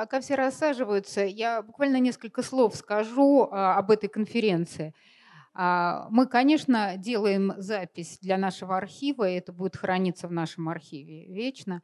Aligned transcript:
Пока 0.00 0.22
все 0.22 0.34
рассаживаются, 0.34 1.26
я 1.26 1.60
буквально 1.60 2.00
несколько 2.00 2.40
слов 2.40 2.74
скажу 2.74 3.50
а, 3.50 3.76
об 3.76 3.90
этой 3.90 4.08
конференции. 4.08 4.94
А, 5.52 6.06
мы, 6.08 6.26
конечно, 6.26 6.96
делаем 6.96 7.52
запись 7.58 8.18
для 8.22 8.38
нашего 8.38 8.78
архива, 8.78 9.28
и 9.28 9.34
это 9.34 9.52
будет 9.52 9.76
храниться 9.76 10.26
в 10.26 10.32
нашем 10.32 10.70
архиве 10.70 11.26
вечно. 11.26 11.82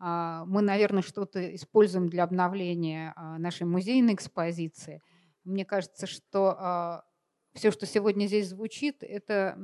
А, 0.00 0.44
мы, 0.46 0.60
наверное, 0.60 1.02
что-то 1.02 1.54
используем 1.54 2.08
для 2.08 2.24
обновления 2.24 3.14
нашей 3.38 3.64
музейной 3.64 4.14
экспозиции. 4.14 5.00
Мне 5.44 5.64
кажется, 5.64 6.08
что 6.08 7.04
все, 7.54 7.70
что 7.70 7.86
сегодня 7.86 8.26
здесь 8.26 8.48
звучит, 8.48 9.04
это 9.04 9.56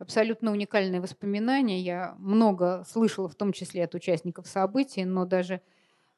абсолютно 0.00 0.50
уникальные 0.50 1.00
воспоминания. 1.00 1.82
Я 1.82 2.16
много 2.18 2.82
слышала, 2.84 3.28
в 3.28 3.36
том 3.36 3.52
числе 3.52 3.84
от 3.84 3.94
участников 3.94 4.48
событий, 4.48 5.04
но 5.04 5.24
даже 5.24 5.60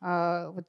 вот 0.00 0.66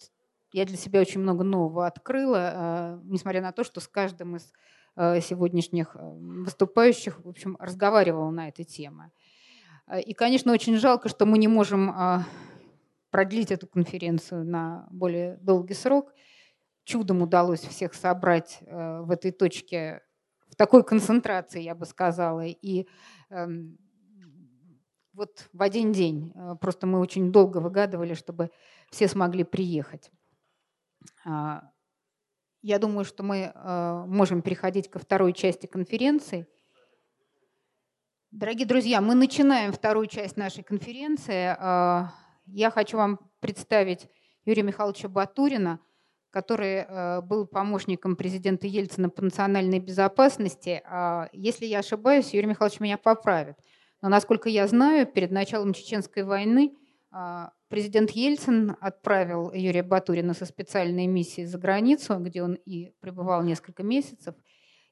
я 0.56 0.66
для 0.66 0.78
себя 0.78 1.02
очень 1.02 1.20
много 1.20 1.44
нового 1.44 1.86
открыла, 1.86 2.40
а, 2.40 3.02
несмотря 3.04 3.42
на 3.42 3.52
то, 3.52 3.64
что 3.64 3.80
с 3.82 3.88
каждым 3.88 4.38
из 4.38 4.54
а, 4.96 5.20
сегодняшних 5.20 5.96
выступающих, 6.00 7.24
в 7.24 7.28
общем, 7.28 7.58
разговаривала 7.60 8.30
на 8.30 8.48
этой 8.48 8.64
теме. 8.64 9.12
И, 10.04 10.14
конечно, 10.14 10.52
очень 10.52 10.78
жалко, 10.78 11.10
что 11.10 11.28
мы 11.28 11.38
не 11.38 11.48
можем 11.48 11.94
продлить 13.12 13.52
эту 13.52 13.68
конференцию 13.68 14.44
на 14.44 14.88
более 14.90 15.38
долгий 15.38 15.76
срок. 15.76 16.12
Чудом 16.86 17.22
удалось 17.22 17.60
всех 17.60 17.94
собрать 17.94 18.60
в 18.62 19.12
этой 19.12 19.32
точке 19.32 20.02
в 20.48 20.56
такой 20.56 20.84
концентрации, 20.84 21.62
я 21.62 21.76
бы 21.76 21.86
сказала. 21.86 22.46
И 22.46 22.88
эм, 23.30 23.78
вот 25.16 25.48
в 25.54 25.62
один 25.62 25.92
день. 25.92 26.32
Э, 26.36 26.56
просто 26.60 26.88
мы 26.88 27.00
очень 27.00 27.32
долго 27.32 27.60
выгадывали, 27.60 28.14
чтобы 28.14 28.52
все 28.90 29.08
смогли 29.08 29.44
приехать. 29.44 30.12
А, 31.26 31.64
я 32.62 32.80
думаю, 32.80 33.06
что 33.06 33.24
мы 33.24 33.52
э, 33.54 34.04
можем 34.08 34.42
переходить 34.42 34.90
ко 34.90 35.00
второй 35.00 35.34
части 35.34 35.68
конференции. 35.68 36.48
Дорогие 38.32 38.68
друзья, 38.68 39.02
мы 39.02 39.16
начинаем 39.16 39.72
вторую 39.72 40.08
часть 40.08 40.36
нашей 40.36 40.64
конференции. 40.64 41.56
А, 41.60 42.12
я 42.46 42.72
хочу 42.72 42.98
вам 42.98 43.20
представить 43.40 44.10
Юрия 44.46 44.64
Михайловича 44.64 45.08
Батурина– 45.08 45.80
который 46.32 47.22
был 47.22 47.48
помощником 47.48 48.18
президента 48.18 48.68
Ельцина 48.68 49.10
по 49.10 49.24
национальной 49.24 49.80
безопасности. 49.80 50.84
А 50.86 51.30
если 51.32 51.66
я 51.66 51.80
ошибаюсь, 51.80 52.34
Юрий 52.34 52.48
Михайлович 52.48 52.82
меня 52.82 52.98
поправит. 52.98 53.56
Но, 54.02 54.10
насколько 54.10 54.50
я 54.50 54.68
знаю, 54.68 55.08
перед 55.08 55.32
началом 55.32 55.74
Чеченской 55.74 56.22
войны 56.22 56.78
а, 57.12 57.54
президент 57.70 58.12
Ельцин 58.12 58.76
отправил 58.80 59.52
Юрия 59.52 59.84
Батурина 59.84 60.34
со 60.34 60.46
специальной 60.46 61.08
миссией 61.08 61.48
за 61.48 61.58
границу, 61.58 62.18
где 62.20 62.44
он 62.44 62.54
и 62.54 62.92
пребывал 63.00 63.44
несколько 63.44 63.84
месяцев. 63.84 64.36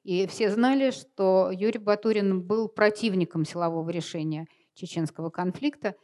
И 0.02 0.26
все 0.26 0.50
знали, 0.50 0.90
что 0.90 1.50
Юрий 1.50 1.78
Батурин 1.78 2.42
был 2.42 2.68
противником 2.68 3.44
силового 3.44 3.88
решения 3.90 4.46
чеченского 4.74 5.30
конфликта. 5.30 5.94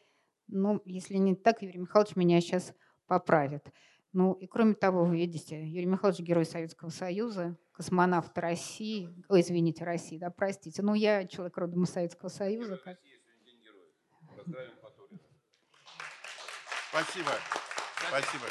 Ну, 0.48 0.80
если 0.84 1.16
не 1.16 1.34
так, 1.34 1.62
Юрий 1.62 1.80
Михайлович 1.80 2.16
меня 2.16 2.40
сейчас 2.40 2.74
поправит. 3.06 3.70
Ну 4.12 4.32
и 4.32 4.46
кроме 4.46 4.74
того, 4.74 5.04
вы 5.04 5.18
видите, 5.18 5.64
Юрий 5.64 5.86
Михайлович 5.86 6.20
герой 6.20 6.44
Советского 6.44 6.88
Союза, 6.88 7.56
космонавт 7.72 8.36
России, 8.38 9.08
ой, 9.28 9.42
извините, 9.42 9.84
России, 9.84 10.18
да, 10.18 10.30
простите. 10.30 10.82
Ну 10.82 10.94
я 10.94 11.26
человек 11.26 11.56
родом 11.56 11.84
из 11.84 11.90
Советского 11.90 12.28
Союза. 12.28 12.76
Как... 12.78 12.98
Спасибо. 16.90 17.30
Спасибо. 18.08 18.46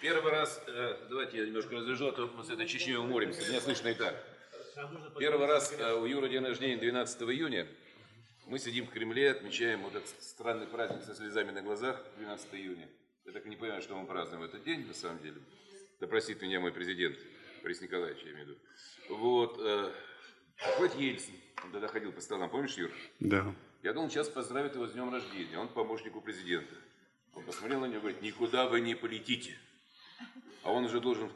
Первый 0.00 0.30
раз, 0.30 0.62
э, 0.68 1.06
давайте 1.10 1.38
я 1.38 1.46
немножко 1.46 1.74
разрежу, 1.74 2.06
а 2.06 2.12
то 2.12 2.28
мы 2.28 2.44
с 2.44 2.50
этой 2.50 2.66
Чечней 2.68 2.96
уморимся. 2.96 3.42
Меня 3.48 3.60
слышно 3.60 3.88
и 3.88 3.94
так. 3.94 4.14
Первый 5.18 5.48
раз 5.48 5.74
э, 5.76 5.92
у 5.94 6.06
Юры 6.06 6.28
день 6.28 6.44
рождения 6.44 6.76
12 6.76 7.22
июня. 7.22 7.66
Мы 8.46 8.60
сидим 8.60 8.86
в 8.86 8.90
Кремле, 8.90 9.32
отмечаем 9.32 9.82
вот 9.82 9.96
этот 9.96 10.08
странный 10.22 10.68
праздник 10.68 11.02
со 11.02 11.14
слезами 11.14 11.50
на 11.50 11.60
глазах 11.60 12.00
12 12.18 12.54
июня. 12.54 12.88
Я 13.24 13.32
так 13.32 13.44
и 13.46 13.48
не 13.48 13.56
понимаю, 13.56 13.82
что 13.82 13.96
мы 13.96 14.06
празднуем 14.06 14.42
в 14.42 14.44
этот 14.44 14.62
день, 14.62 14.86
на 14.86 14.94
самом 14.94 15.20
деле. 15.20 15.40
Да 15.98 16.06
простит 16.06 16.40
меня 16.40 16.60
мой 16.60 16.72
президент, 16.72 17.18
Борис 17.64 17.80
Николаевич, 17.80 18.22
я 18.22 18.30
имею 18.30 18.46
в 18.46 18.48
виду. 18.48 18.58
Вот. 19.08 19.58
Э, 19.60 19.92
хоть 20.76 20.94
Ельцин, 20.94 21.34
он 21.64 21.72
тогда 21.72 21.88
ходил 21.88 22.12
по 22.12 22.20
столам, 22.20 22.48
помнишь, 22.48 22.74
Юр? 22.76 22.92
Да. 23.18 23.52
Я 23.82 23.94
думал, 23.94 24.10
сейчас 24.10 24.28
поздравит 24.28 24.74
его 24.74 24.86
с 24.86 24.92
днем 24.92 25.10
рождения. 25.10 25.58
Он 25.58 25.68
помощник 25.68 26.14
у 26.14 26.20
президента. 26.20 26.74
Он 27.32 27.44
посмотрел 27.44 27.80
на 27.80 27.86
него 27.86 27.96
и 27.96 28.00
говорит, 28.00 28.22
никуда 28.22 28.68
вы 28.68 28.80
не 28.80 28.94
полетите. 28.94 29.56
А 30.62 30.70
он 30.70 30.84
уже 30.84 31.00
должен... 31.00 31.32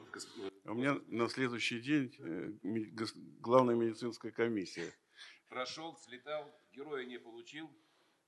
У 0.64 0.74
меня 0.74 1.00
на 1.06 1.28
следующий 1.28 1.80
день 1.80 2.14
э, 2.18 2.98
главная 3.40 3.74
медицинская 3.74 4.30
комиссия. 4.30 4.92
Прошел, 5.48 5.96
слетал, 5.96 6.54
героя 6.72 7.06
не 7.06 7.18
получил, 7.18 7.70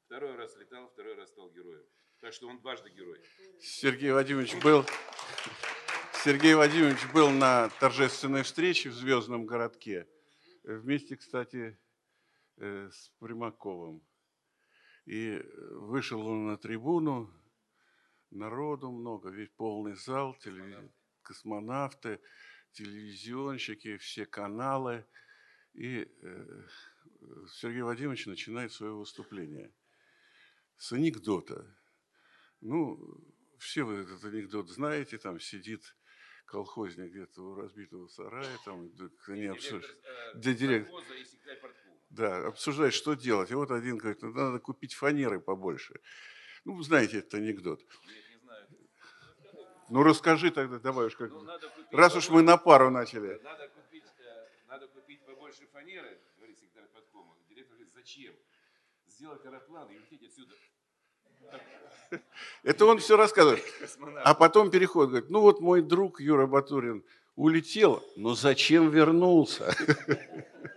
второй 0.07 0.35
раз 0.37 0.57
летал, 0.57 0.89
второй 0.89 1.15
раз 1.17 1.29
стал 1.29 1.51
героем. 1.51 1.85
Так 2.21 2.33
что 2.33 2.49
он 2.49 2.59
дважды 2.61 2.89
герой. 2.91 3.21
Сергей 3.61 4.13
Вадимович 4.13 4.55
был, 4.63 4.87
Сергей 6.25 6.55
Вадимович 6.55 7.07
был 7.13 7.31
на 7.31 7.69
торжественной 7.81 8.43
встрече 8.45 8.89
в 8.89 8.95
Звездном 8.95 9.45
городке. 9.45 10.09
Вместе, 10.65 11.17
кстати, 11.17 11.57
э, 11.57 11.86
с 12.59 13.13
Примаковым. 13.19 14.03
И 15.07 15.41
вышел 15.71 16.27
он 16.27 16.47
на 16.47 16.57
трибуну, 16.57 17.33
народу 18.31 18.91
много, 18.91 19.31
ведь 19.31 19.53
полный 19.53 19.95
зал, 19.95 20.35
телевиз... 20.35 20.77
космонавты, 21.23 22.21
телевизионщики, 22.73 23.97
все 23.99 24.27
каналы. 24.27 25.07
И 25.75 26.09
э, 26.23 26.69
Сергей 27.53 27.83
Вадимович 27.83 28.27
начинает 28.27 28.73
свое 28.73 28.93
выступление 28.95 29.73
с 30.77 30.93
анекдота. 30.93 31.67
Ну, 32.61 32.99
все 33.59 33.85
вы 33.85 33.95
этот 34.03 34.25
анекдот 34.25 34.69
знаете, 34.69 35.19
там 35.19 35.39
сидит 35.39 35.97
колхозник 36.47 37.11
где-то 37.11 37.43
у 37.43 37.55
разбитого 37.55 38.09
сарая, 38.09 38.57
там 38.65 38.91
они 39.29 39.47
обсуждают. 39.47 40.03
Да, 40.35 40.55
директор. 40.55 40.95
Да, 42.17 42.47
обсуждает, 42.47 42.95
что 42.95 43.13
делать. 43.13 43.51
И 43.51 43.55
вот 43.55 43.71
один 43.71 43.99
говорит, 43.99 44.23
ну, 44.23 44.33
надо 44.33 44.59
купить 44.59 44.95
фанеры 44.95 45.39
побольше. 45.39 46.01
Ну, 46.65 46.75
вы 46.75 46.83
знаете 46.83 47.19
этот 47.19 47.35
анекдот. 47.35 47.81
Ну, 49.91 50.03
расскажи 50.03 50.51
тогда, 50.51 50.79
давай 50.79 51.07
уж 51.07 51.17
как. 51.17 51.31
Ну, 51.31 51.47
Раз 51.93 52.17
уж 52.17 52.31
мы 52.31 52.41
на 52.41 52.57
пару 52.57 52.91
начали. 52.91 53.39
Надо 53.45 53.69
купить, 53.69 54.05
э, 54.19 54.47
надо 54.67 54.89
купить 54.89 55.21
побольше 55.27 55.67
фанеры, 55.73 56.19
Зачем? 57.95 58.35
Сделать 59.09 59.45
аэроплан 59.45 59.91
и 59.91 59.97
улететь 59.97 60.23
отсюда. 60.23 60.55
Это 62.63 62.87
он 62.87 62.99
все 62.99 63.17
рассказывает. 63.17 63.63
А 64.25 64.35
потом 64.35 64.71
переход, 64.71 65.11
говорит, 65.11 65.29
ну 65.29 65.41
вот 65.41 65.61
мой 65.61 65.83
друг 65.83 66.21
Юра 66.21 66.47
Батурин 66.47 67.05
улетел, 67.35 68.03
но 68.17 68.35
зачем 68.35 68.91
вернулся? 68.91 69.75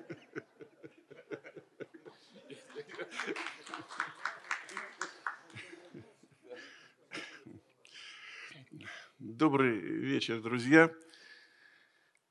Добрый 9.39 9.79
вечер, 9.79 10.41
друзья. 10.41 10.93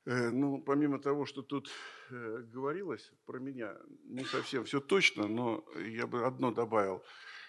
Э, 0.05 0.29
ну, 0.29 0.61
помимо 0.61 0.99
того, 0.99 1.25
что 1.25 1.41
тут 1.41 1.71
э, 2.11 2.43
говорилось 2.53 3.11
про 3.25 3.39
меня, 3.39 3.75
не 4.03 4.23
совсем 4.25 4.63
все 4.63 4.79
точно, 4.79 5.27
но 5.27 5.65
я 5.87 6.05
бы 6.05 6.23
одно 6.23 6.51
добавил. 6.51 7.03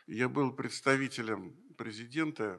Я 0.06 0.30
был 0.30 0.50
представителем 0.50 1.54
президента, 1.76 2.58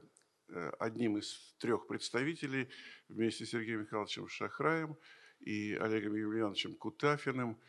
э, 0.49 0.69
одним 0.77 1.17
из 1.17 1.55
трех 1.57 1.87
представителей 1.87 2.69
вместе 3.09 3.47
с 3.47 3.49
Сергеем 3.49 3.81
Михайловичем 3.81 4.27
Шахраем 4.27 4.95
и 5.39 5.73
Олегом 5.73 6.13
Юлиановичем 6.13 6.75
Кутафиным. 6.75 7.59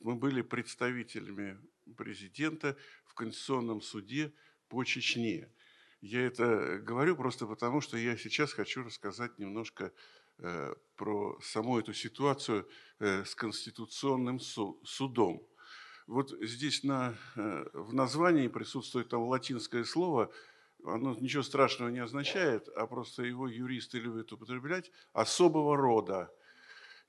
Мы 0.00 0.14
были 0.14 0.40
представителями 0.40 1.58
президента 1.94 2.74
в 3.04 3.12
Конституционном 3.12 3.82
суде 3.82 4.32
по 4.68 4.82
Чечне. 4.82 5.50
Я 6.00 6.26
это 6.26 6.78
говорю 6.78 7.16
просто 7.16 7.46
потому, 7.46 7.80
что 7.80 7.96
я 7.96 8.16
сейчас 8.16 8.52
хочу 8.52 8.84
рассказать 8.84 9.38
немножко 9.38 9.92
Э, 10.40 10.72
про 10.94 11.36
саму 11.42 11.80
эту 11.80 11.92
ситуацию 11.92 12.68
э, 13.00 13.24
с 13.24 13.34
Конституционным 13.34 14.38
судом. 14.38 15.42
Вот 16.06 16.30
здесь 16.40 16.84
на, 16.84 17.16
э, 17.34 17.66
в 17.72 17.92
названии 17.92 18.46
присутствует 18.46 19.08
там 19.08 19.22
латинское 19.22 19.82
слово, 19.82 20.30
оно 20.84 21.16
ничего 21.16 21.42
страшного 21.42 21.88
не 21.88 21.98
означает, 21.98 22.68
а 22.68 22.86
просто 22.86 23.24
его 23.24 23.48
юристы 23.48 23.98
любят 23.98 24.32
употреблять, 24.32 24.92
особого 25.12 25.76
рода. 25.76 26.32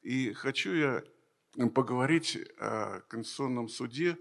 И 0.01 0.33
хочу 0.33 0.73
я 0.73 1.03
поговорить 1.75 2.35
о 2.57 3.01
Конституционном 3.09 3.69
суде 3.69 4.17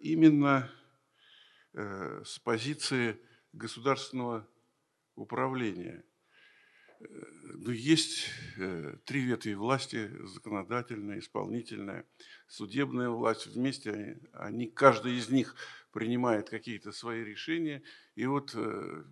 именно 0.00 0.72
с 1.72 2.38
позиции 2.40 3.20
государственного 3.52 4.48
управления. 5.14 6.04
Э, 7.00 7.06
Но 7.54 7.72
есть 7.72 8.28
э, 8.56 8.96
три 9.04 9.20
ветви 9.24 9.54
власти, 9.54 10.10
законодательная, 10.26 11.18
исполнительная, 11.18 12.04
судебная 12.46 13.10
власть. 13.10 13.46
Вместе 13.46 14.18
они, 14.32 14.66
каждый 14.68 15.18
из 15.18 15.28
них 15.28 15.54
принимает 15.90 16.48
какие-то 16.48 16.92
свои 16.92 17.22
решения. 17.24 17.82
И 18.14 18.26
вот 18.26 18.54
э, 18.54 19.04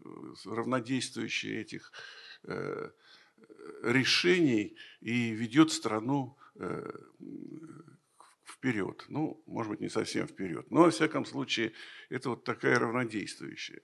равнодействующие 0.44 1.60
этих 1.60 1.92
решений 3.82 4.74
и 5.00 5.30
ведет 5.32 5.72
страну 5.72 6.38
вперед. 8.44 9.04
Ну, 9.08 9.42
может 9.46 9.70
быть, 9.72 9.80
не 9.80 9.90
совсем 9.90 10.26
вперед, 10.26 10.70
но, 10.70 10.82
во 10.84 10.90
всяком 10.90 11.26
случае, 11.26 11.72
это 12.08 12.30
вот 12.30 12.44
такая 12.44 12.78
равнодействующая. 12.78 13.82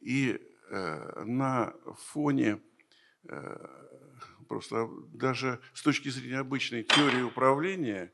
И 0.00 0.40
э, 0.70 1.24
на 1.24 1.74
фоне 2.10 2.60
э, 3.24 3.66
просто 4.48 4.88
даже 5.12 5.60
с 5.74 5.82
точки 5.82 6.08
зрения 6.08 6.38
обычной 6.38 6.84
теории 6.84 7.22
управления, 7.22 8.12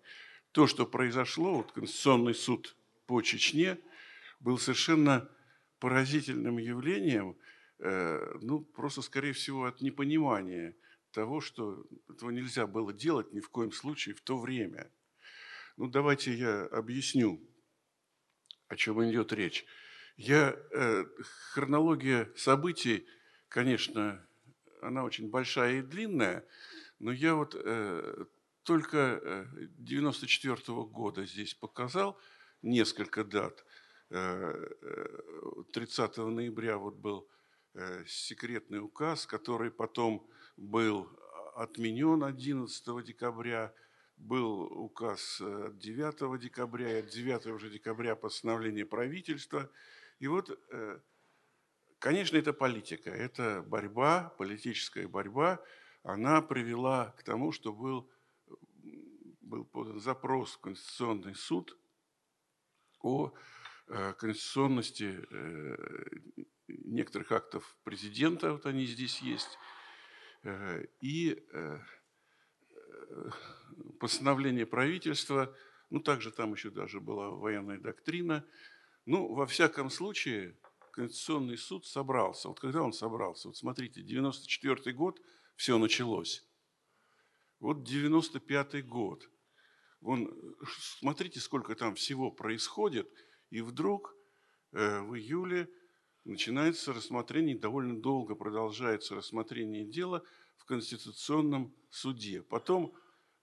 то, 0.52 0.66
что 0.66 0.86
произошло, 0.86 1.56
вот 1.56 1.72
Конституционный 1.72 2.34
суд 2.34 2.76
по 3.06 3.22
Чечне, 3.22 3.78
был 4.40 4.58
совершенно 4.58 5.28
поразительным 5.78 6.58
явлением, 6.58 7.36
э, 7.78 8.36
ну, 8.40 8.60
просто, 8.60 9.02
скорее 9.02 9.32
всего, 9.32 9.64
от 9.64 9.80
непонимания 9.80 10.74
того, 11.12 11.40
что 11.40 11.84
этого 12.08 12.30
нельзя 12.30 12.66
было 12.66 12.92
делать 12.92 13.32
ни 13.32 13.40
в 13.40 13.48
коем 13.48 13.72
случае 13.72 14.14
в 14.14 14.20
то 14.20 14.38
время– 14.38 14.90
ну, 15.76 15.88
давайте 15.88 16.34
я 16.34 16.64
объясню, 16.66 17.40
о 18.68 18.76
чем 18.76 19.02
идет 19.08 19.32
речь. 19.32 19.64
Я, 20.16 20.56
э, 20.70 21.04
хронология 21.52 22.30
событий, 22.36 23.06
конечно, 23.48 24.24
она 24.80 25.04
очень 25.04 25.30
большая 25.30 25.78
и 25.78 25.82
длинная, 25.82 26.44
но 26.98 27.12
я 27.12 27.34
вот 27.34 27.54
э, 27.54 28.24
только 28.62 29.46
94 29.78 30.54
э, 30.54 30.56
-го 30.56 30.86
года 30.86 31.24
здесь 31.26 31.54
показал 31.54 32.18
несколько 32.62 33.24
дат. 33.24 33.64
Э, 34.10 34.68
30 35.72 36.18
э, 36.18 36.22
ноября 36.22 36.76
вот 36.76 36.96
был 36.96 37.28
э, 37.74 38.04
секретный 38.06 38.80
указ, 38.80 39.26
который 39.26 39.70
потом 39.70 40.28
был 40.56 41.08
отменен 41.54 42.22
11 42.22 43.04
декабря 43.04 43.72
был 44.18 44.62
указ 44.62 45.40
от 45.40 45.78
9 45.78 46.40
декабря, 46.40 46.98
и 46.98 47.00
от 47.00 47.08
9 47.08 47.46
уже 47.46 47.70
декабря 47.70 48.14
постановление 48.14 48.86
правительства. 48.86 49.70
И 50.22 50.28
вот, 50.28 50.56
э, 50.70 51.00
конечно, 51.98 52.36
это 52.36 52.52
политика, 52.52 53.10
это 53.10 53.60
борьба, 53.66 54.32
политическая 54.38 55.08
борьба, 55.08 55.60
она 56.04 56.40
привела 56.40 57.10
к 57.18 57.24
тому, 57.24 57.50
что 57.50 57.72
был, 57.72 58.08
был 59.40 59.64
подан 59.64 59.98
запрос 59.98 60.52
в 60.52 60.60
Конституционный 60.60 61.34
суд 61.34 61.76
о 63.00 63.34
э, 63.88 64.12
конституционности 64.12 65.26
э, 65.28 65.76
некоторых 66.68 67.32
актов 67.32 67.76
президента, 67.82 68.52
вот 68.52 68.64
они 68.64 68.86
здесь 68.86 69.20
есть, 69.22 69.58
и 71.00 71.44
постановление 73.98 74.66
правительства, 74.66 75.52
ну, 75.90 76.00
также 76.00 76.30
там 76.30 76.52
еще 76.52 76.70
даже 76.70 77.00
была 77.00 77.30
военная 77.30 77.78
доктрина. 77.78 78.44
Ну, 79.04 79.34
во 79.34 79.46
всяком 79.46 79.90
случае, 79.90 80.56
Конституционный 80.92 81.56
суд 81.56 81.86
собрался. 81.86 82.48
Вот 82.48 82.60
когда 82.60 82.82
он 82.82 82.92
собрался? 82.92 83.48
Вот 83.48 83.56
смотрите, 83.56 84.02
94 84.02 84.94
год 84.94 85.20
все 85.56 85.78
началось. 85.78 86.46
Вот 87.58 87.82
95 87.82 88.86
год. 88.86 89.28
Вон, 90.00 90.32
смотрите, 90.98 91.40
сколько 91.40 91.74
там 91.74 91.94
всего 91.94 92.30
происходит. 92.30 93.10
И 93.50 93.60
вдруг 93.60 94.14
э, 94.72 95.00
в 95.00 95.14
июле 95.14 95.68
начинается 96.24 96.92
рассмотрение, 96.92 97.58
довольно 97.58 98.00
долго 98.00 98.34
продолжается 98.34 99.14
рассмотрение 99.14 99.84
дела 99.84 100.22
в 100.56 100.64
Конституционном 100.64 101.74
суде. 101.90 102.42
Потом 102.42 102.94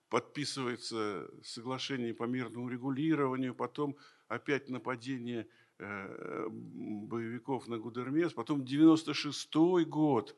подписывается 0.09 1.29
соглашение 1.43 2.13
по 2.13 2.23
мирному 2.23 2.69
регулированию, 2.69 3.55
потом 3.55 3.97
опять 4.29 4.69
нападение 4.69 5.47
э, 5.79 6.47
боевиков 6.49 7.67
на 7.67 7.77
Гудермес, 7.77 8.31
потом 8.31 8.63
96 8.63 9.53
год 9.87 10.37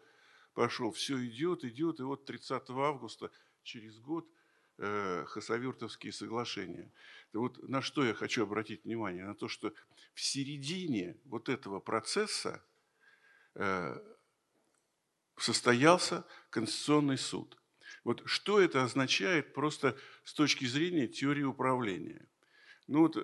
пошел, 0.53 0.91
все 0.91 1.23
идет, 1.27 1.63
идет, 1.63 1.99
и 1.99 2.03
вот 2.03 2.25
30 2.25 2.69
августа, 2.69 3.29
через 3.63 3.99
год, 3.99 4.27
э, 4.77 5.25
Хасавюртовские 5.27 6.13
соглашения. 6.13 6.91
Вот 7.33 7.61
на 7.67 7.81
что 7.81 8.03
я 8.03 8.13
хочу 8.13 8.43
обратить 8.43 8.85
внимание? 8.85 9.25
На 9.25 9.35
то, 9.35 9.47
что 9.47 9.73
в 10.13 10.21
середине 10.21 11.17
вот 11.25 11.49
этого 11.49 11.79
процесса 11.79 12.63
э, 13.55 13.95
состоялся 15.37 16.25
Конституционный 16.49 17.17
суд. 17.17 17.57
Вот 18.05 18.23
что 18.25 18.59
это 18.59 18.83
означает 18.83 19.53
просто 19.53 19.97
с 20.23 20.33
точки 20.33 20.65
зрения 20.65 21.07
теории 21.07 21.43
управления? 21.43 22.25
Ну 22.87 23.01
вот 23.01 23.17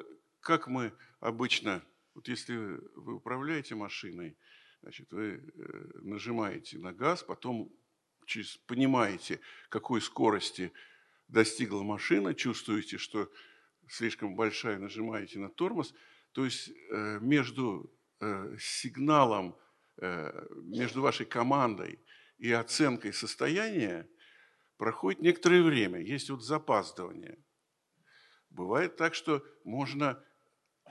как 0.47 0.67
мы 0.67 0.94
обычно, 1.19 1.83
вот 2.15 2.29
если 2.29 2.55
вы 2.95 3.15
управляете 3.15 3.75
машиной, 3.75 4.38
значит, 4.81 5.11
вы 5.11 5.33
э, 5.33 5.41
нажимаете 6.03 6.77
на 6.79 6.94
газ, 6.94 7.21
потом 7.21 7.69
через, 8.25 8.55
понимаете, 8.55 9.41
какой 9.67 9.99
скорости 9.99 10.71
достигла 11.27 11.83
машина, 11.83 12.33
чувствуете, 12.33 12.97
что 12.97 13.29
слишком 13.89 14.38
большая, 14.38 14.79
нажимаете 14.79 15.38
на 15.39 15.49
тормоз. 15.49 15.94
То 16.31 16.45
есть 16.45 16.69
э, 16.69 17.19
между 17.19 17.94
э, 18.21 18.55
сигналом, 18.57 19.55
между 19.99 21.01
вашей 21.01 21.25
командой 21.25 21.99
и 22.38 22.51
оценкой 22.51 23.13
состояния 23.13 24.07
проходит 24.77 25.21
некоторое 25.21 25.63
время, 25.63 25.99
есть 25.99 26.29
вот 26.29 26.44
запаздывание. 26.44 27.39
Бывает 28.51 28.95
так, 28.95 29.15
что 29.15 29.44
можно 29.63 30.23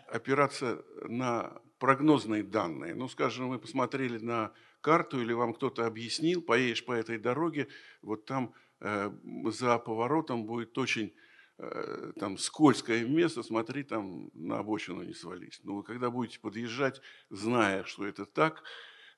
опираться 0.09 0.85
на 1.09 1.61
прогнозные 1.79 2.43
данные. 2.43 2.95
Ну, 2.95 3.09
скажем, 3.09 3.47
мы 3.47 3.59
посмотрели 3.59 4.19
на 4.19 4.53
карту 4.81 5.21
или 5.21 5.33
вам 5.33 5.55
кто-то 5.55 5.87
объяснил, 5.87 6.43
поедешь 6.43 6.85
по 6.85 6.93
этой 6.93 7.19
дороге, 7.19 7.69
вот 8.03 8.25
там 8.25 8.55
э, 8.81 9.11
за 9.47 9.79
поворотом 9.79 10.47
будет 10.47 10.79
очень 10.79 11.13
э, 11.59 12.13
там 12.19 12.39
скользкое 12.39 13.05
место, 13.05 13.43
смотри, 13.43 13.83
там 13.83 14.31
на 14.35 14.59
обочину 14.59 15.03
не 15.03 15.15
свались. 15.15 15.61
Но 15.65 15.77
вы 15.77 15.83
когда 15.83 16.11
будете 16.11 16.41
подъезжать, 16.41 17.01
зная, 17.31 17.85
что 17.85 18.07
это 18.07 18.27
так, 18.27 18.63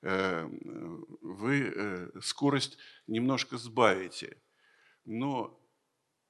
э, 0.01 0.47
вы 1.21 1.73
э, 1.75 2.11
скорость 2.21 2.77
немножко 3.07 3.57
сбавите 3.57 4.37
но 5.09 5.58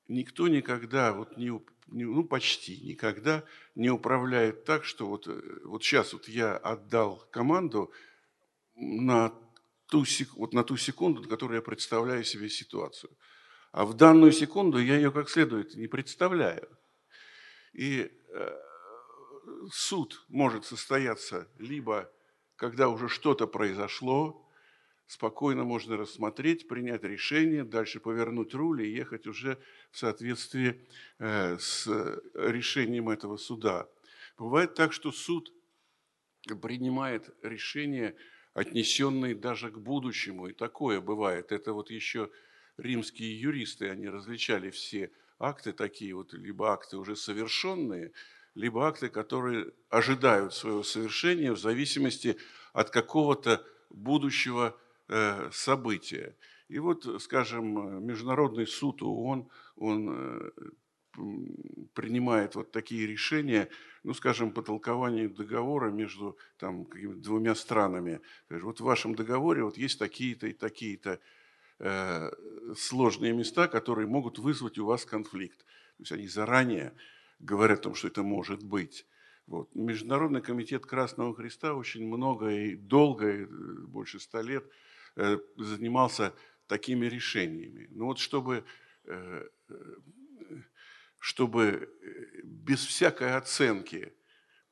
никто 0.09 0.47
никогда, 0.47 1.13
вот 1.13 1.37
не, 1.37 1.51
ну 1.87 2.23
почти 2.23 2.81
никогда 2.81 3.43
не 3.75 3.89
управляет 3.89 4.65
так, 4.65 4.83
что 4.83 5.07
вот, 5.07 5.27
э, 5.27 5.41
вот 5.63 5.83
сейчас 5.83 6.13
вот 6.13 6.27
я 6.27 6.57
отдал 6.57 7.25
команду 7.31 7.91
на 8.75 9.33
ту, 9.87 10.03
вот 10.35 10.53
на 10.53 10.63
ту 10.63 10.75
секунду, 10.75 11.21
на 11.21 11.27
которую 11.27 11.57
я 11.57 11.61
представляю 11.61 12.23
себе 12.23 12.49
ситуацию. 12.49 13.11
А 13.71 13.85
в 13.85 13.93
данную 13.93 14.31
секунду 14.31 14.79
я 14.79 14.95
ее 14.95 15.11
как 15.11 15.29
следует 15.29 15.75
не 15.75 15.87
представляю. 15.87 16.67
И 17.73 18.11
э, 18.33 18.59
суд 19.71 20.25
может 20.27 20.65
состояться 20.65 21.47
либо 21.57 22.11
когда 22.59 22.89
уже 22.89 23.07
что-то 23.07 23.47
произошло, 23.47 24.45
спокойно 25.09 25.63
можно 25.63 25.97
рассмотреть, 25.97 26.67
принять 26.67 27.03
решение, 27.03 27.63
дальше 27.63 27.99
повернуть 27.99 28.53
руль 28.53 28.83
и 28.83 28.91
ехать 28.91 29.25
уже 29.25 29.57
в 29.89 29.97
соответствии 29.97 30.87
э, 31.17 31.57
с 31.57 31.87
решением 32.35 33.09
этого 33.09 33.37
суда. 33.37 33.89
Бывает 34.37 34.75
так, 34.75 34.93
что 34.93 35.11
суд 35.11 35.51
принимает 36.61 37.35
решения, 37.41 38.15
отнесенные 38.53 39.33
даже 39.33 39.71
к 39.71 39.79
будущему, 39.79 40.47
и 40.47 40.53
такое 40.53 41.01
бывает. 41.01 41.51
Это 41.51 41.73
вот 41.73 41.89
еще 41.89 42.29
римские 42.77 43.41
юристы, 43.41 43.89
они 43.89 44.07
различали 44.07 44.69
все 44.69 45.11
акты 45.39 45.73
такие, 45.73 46.13
вот, 46.13 46.33
либо 46.33 46.71
акты 46.71 46.97
уже 46.97 47.15
совершенные, 47.15 48.11
либо 48.53 48.87
акты, 48.87 49.09
которые 49.09 49.73
ожидают 49.89 50.53
своего 50.53 50.83
совершения 50.83 51.51
в 51.51 51.59
зависимости 51.59 52.37
от 52.73 52.91
какого-то 52.91 53.65
будущего 53.89 54.79
Э, 54.79 54.88
события. 55.51 56.35
И 56.67 56.77
вот, 56.79 57.21
скажем, 57.21 58.05
Международный 58.05 58.67
суд 58.67 59.01
ООН, 59.01 59.49
он 59.75 60.51
принимает 61.93 62.55
вот 62.55 62.71
такие 62.71 63.07
решения, 63.07 63.69
ну, 64.03 64.13
скажем, 64.13 64.51
по 64.51 64.61
толкованию 64.61 65.29
договора 65.29 65.91
между 65.91 66.37
там, 66.57 66.87
двумя 67.21 67.55
странами. 67.55 68.21
Вот 68.49 68.79
в 68.79 68.83
вашем 68.83 69.15
договоре 69.15 69.63
вот 69.63 69.77
есть 69.77 69.99
такие-то 69.99 70.47
и 70.47 70.53
такие-то 70.53 71.19
э, 71.79 72.31
сложные 72.77 73.33
места, 73.33 73.67
которые 73.67 74.07
могут 74.07 74.39
вызвать 74.39 74.77
у 74.77 74.85
вас 74.85 75.05
конфликт. 75.05 75.59
То 75.97 76.03
есть 76.03 76.11
они 76.11 76.27
заранее 76.27 76.93
говорят 77.39 77.79
о 77.79 77.83
том, 77.83 77.95
что 77.95 78.07
это 78.07 78.23
может 78.23 78.63
быть. 78.63 79.05
Вот. 79.47 79.73
Международный 79.73 80.41
комитет 80.41 80.85
Красного 80.85 81.33
Христа 81.33 81.73
очень 81.73 82.07
много 82.07 82.49
и 82.49 82.75
долго, 82.75 83.25
э, 83.25 83.45
больше 83.45 84.19
ста 84.19 84.41
лет, 84.41 84.63
э, 84.63 84.69
занимался 85.15 86.33
такими 86.67 87.05
решениями. 87.07 87.87
Но 87.91 88.05
вот 88.05 88.19
чтобы, 88.19 88.63
э, 89.05 89.47
чтобы 91.17 91.89
без 92.43 92.85
всякой 92.85 93.35
оценки 93.35 94.13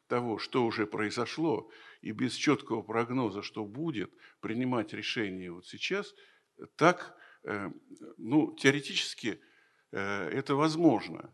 того, 0.07 0.37
что 0.37 0.65
уже 0.65 0.87
произошло, 0.87 1.69
и 2.01 2.11
без 2.11 2.33
четкого 2.33 2.81
прогноза, 2.81 3.41
что 3.41 3.65
будет, 3.65 4.11
принимать 4.39 4.93
решение 4.93 5.51
вот 5.51 5.65
сейчас, 5.65 6.13
так, 6.75 7.17
ну, 8.17 8.55
теоретически 8.55 9.41
это 9.91 10.55
возможно. 10.55 11.33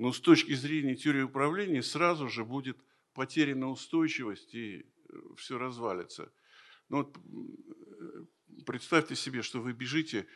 Но 0.00 0.12
с 0.14 0.20
точки 0.20 0.54
зрения 0.54 0.96
теории 0.96 1.20
управления 1.20 1.82
сразу 1.82 2.26
же 2.30 2.42
будет 2.42 2.78
потеряна 3.12 3.68
устойчивость 3.68 4.54
и 4.54 4.78
э, 4.78 4.84
все 5.36 5.58
развалится. 5.58 6.32
Ну 6.90 6.98
вот 6.98 7.16
э, 7.16 8.24
представьте 8.66 9.14
себе, 9.14 9.42
что 9.42 9.60
вы 9.60 9.72
бежите 9.72 10.26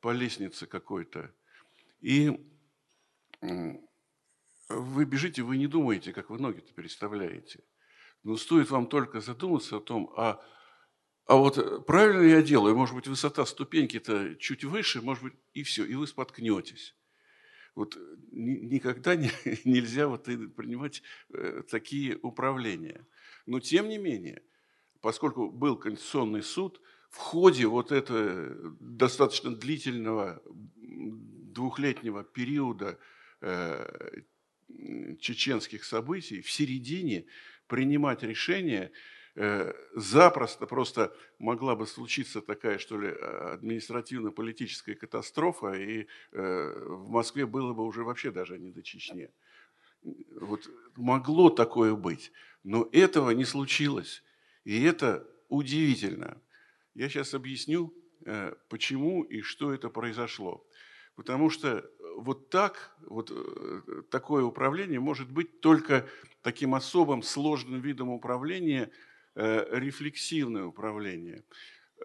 по 0.00 0.10
лестнице 0.12 0.66
какой-то, 0.66 1.32
и 2.00 2.32
вы 4.68 5.04
бежите, 5.04 5.42
вы 5.42 5.58
не 5.58 5.66
думаете, 5.66 6.12
как 6.12 6.30
вы 6.30 6.38
ноги-то 6.38 6.72
переставляете. 6.72 7.62
Но 8.22 8.36
стоит 8.36 8.70
вам 8.70 8.86
только 8.86 9.20
задуматься 9.20 9.76
о 9.76 9.80
том, 9.80 10.12
а, 10.16 10.42
а 11.26 11.36
вот 11.36 11.58
э, 11.58 11.80
правильно 11.80 12.22
я 12.22 12.42
делаю, 12.42 12.74
может 12.74 12.94
быть, 12.94 13.06
высота 13.06 13.44
ступеньки-то 13.44 14.36
чуть 14.36 14.64
выше, 14.64 15.02
может 15.02 15.22
быть, 15.22 15.34
и 15.52 15.62
все, 15.62 15.84
и 15.84 15.94
вы 15.94 16.06
споткнетесь. 16.06 16.96
Вот 17.74 17.96
э, 17.96 18.16
никогда 18.30 19.14
не, 19.14 19.30
нельзя 19.66 20.08
вот 20.08 20.24
принимать 20.24 21.02
такие 21.70 22.16
управления. 22.22 23.06
Но 23.44 23.60
тем 23.60 23.90
не 23.90 23.98
менее, 23.98 24.42
поскольку 25.02 25.50
был 25.50 25.76
Конституционный 25.76 26.42
суд, 26.42 26.80
в 27.10 27.18
ходе 27.18 27.66
вот 27.66 27.92
этого 27.92 28.74
достаточно 28.80 29.54
длительного 29.54 30.42
двухлетнего 30.76 32.24
периода 32.24 32.98
э, 33.42 34.22
чеченских 35.20 35.84
событий 35.84 36.40
в 36.40 36.50
середине 36.50 37.26
принимать 37.66 38.22
решения 38.22 38.90
Э, 39.34 39.72
запросто 39.94 40.66
просто 40.66 41.16
могла 41.38 41.74
бы 41.74 41.86
случиться 41.86 42.42
такая, 42.42 42.76
что 42.76 43.00
ли, 43.00 43.08
а, 43.08 43.54
административно-политическая 43.54 44.94
катастрофа, 44.94 45.72
и 45.72 46.06
э, 46.32 46.84
в 46.86 47.08
Москве 47.08 47.46
было 47.46 47.72
бы 47.72 47.86
уже 47.86 48.04
вообще 48.04 48.30
даже 48.30 48.58
не 48.58 48.70
до 48.70 48.82
Чечни. 48.82 49.30
Вот 50.38 50.68
могло 50.96 51.48
такое 51.48 51.94
быть, 51.94 52.30
но 52.62 52.90
этого 52.92 53.30
не 53.30 53.46
случилось. 53.46 54.22
И 54.64 54.82
это 54.82 55.26
удивительно. 55.48 56.40
Я 56.94 57.08
сейчас 57.08 57.34
объясню, 57.34 57.94
э, 58.24 58.54
почему 58.68 59.22
и 59.22 59.42
что 59.42 59.72
это 59.72 59.88
произошло. 59.88 60.66
Потому 61.14 61.50
что 61.50 61.84
вот 62.16 62.50
так, 62.50 62.96
вот 63.06 63.30
такое 64.10 64.44
управление 64.44 65.00
может 65.00 65.30
быть 65.30 65.60
только 65.60 66.08
таким 66.42 66.74
особым 66.74 67.22
сложным 67.22 67.80
видом 67.80 68.08
управления– 68.08 68.90
Э, 69.34 69.64
рефлексивное 69.70 70.64
управление. 70.64 71.42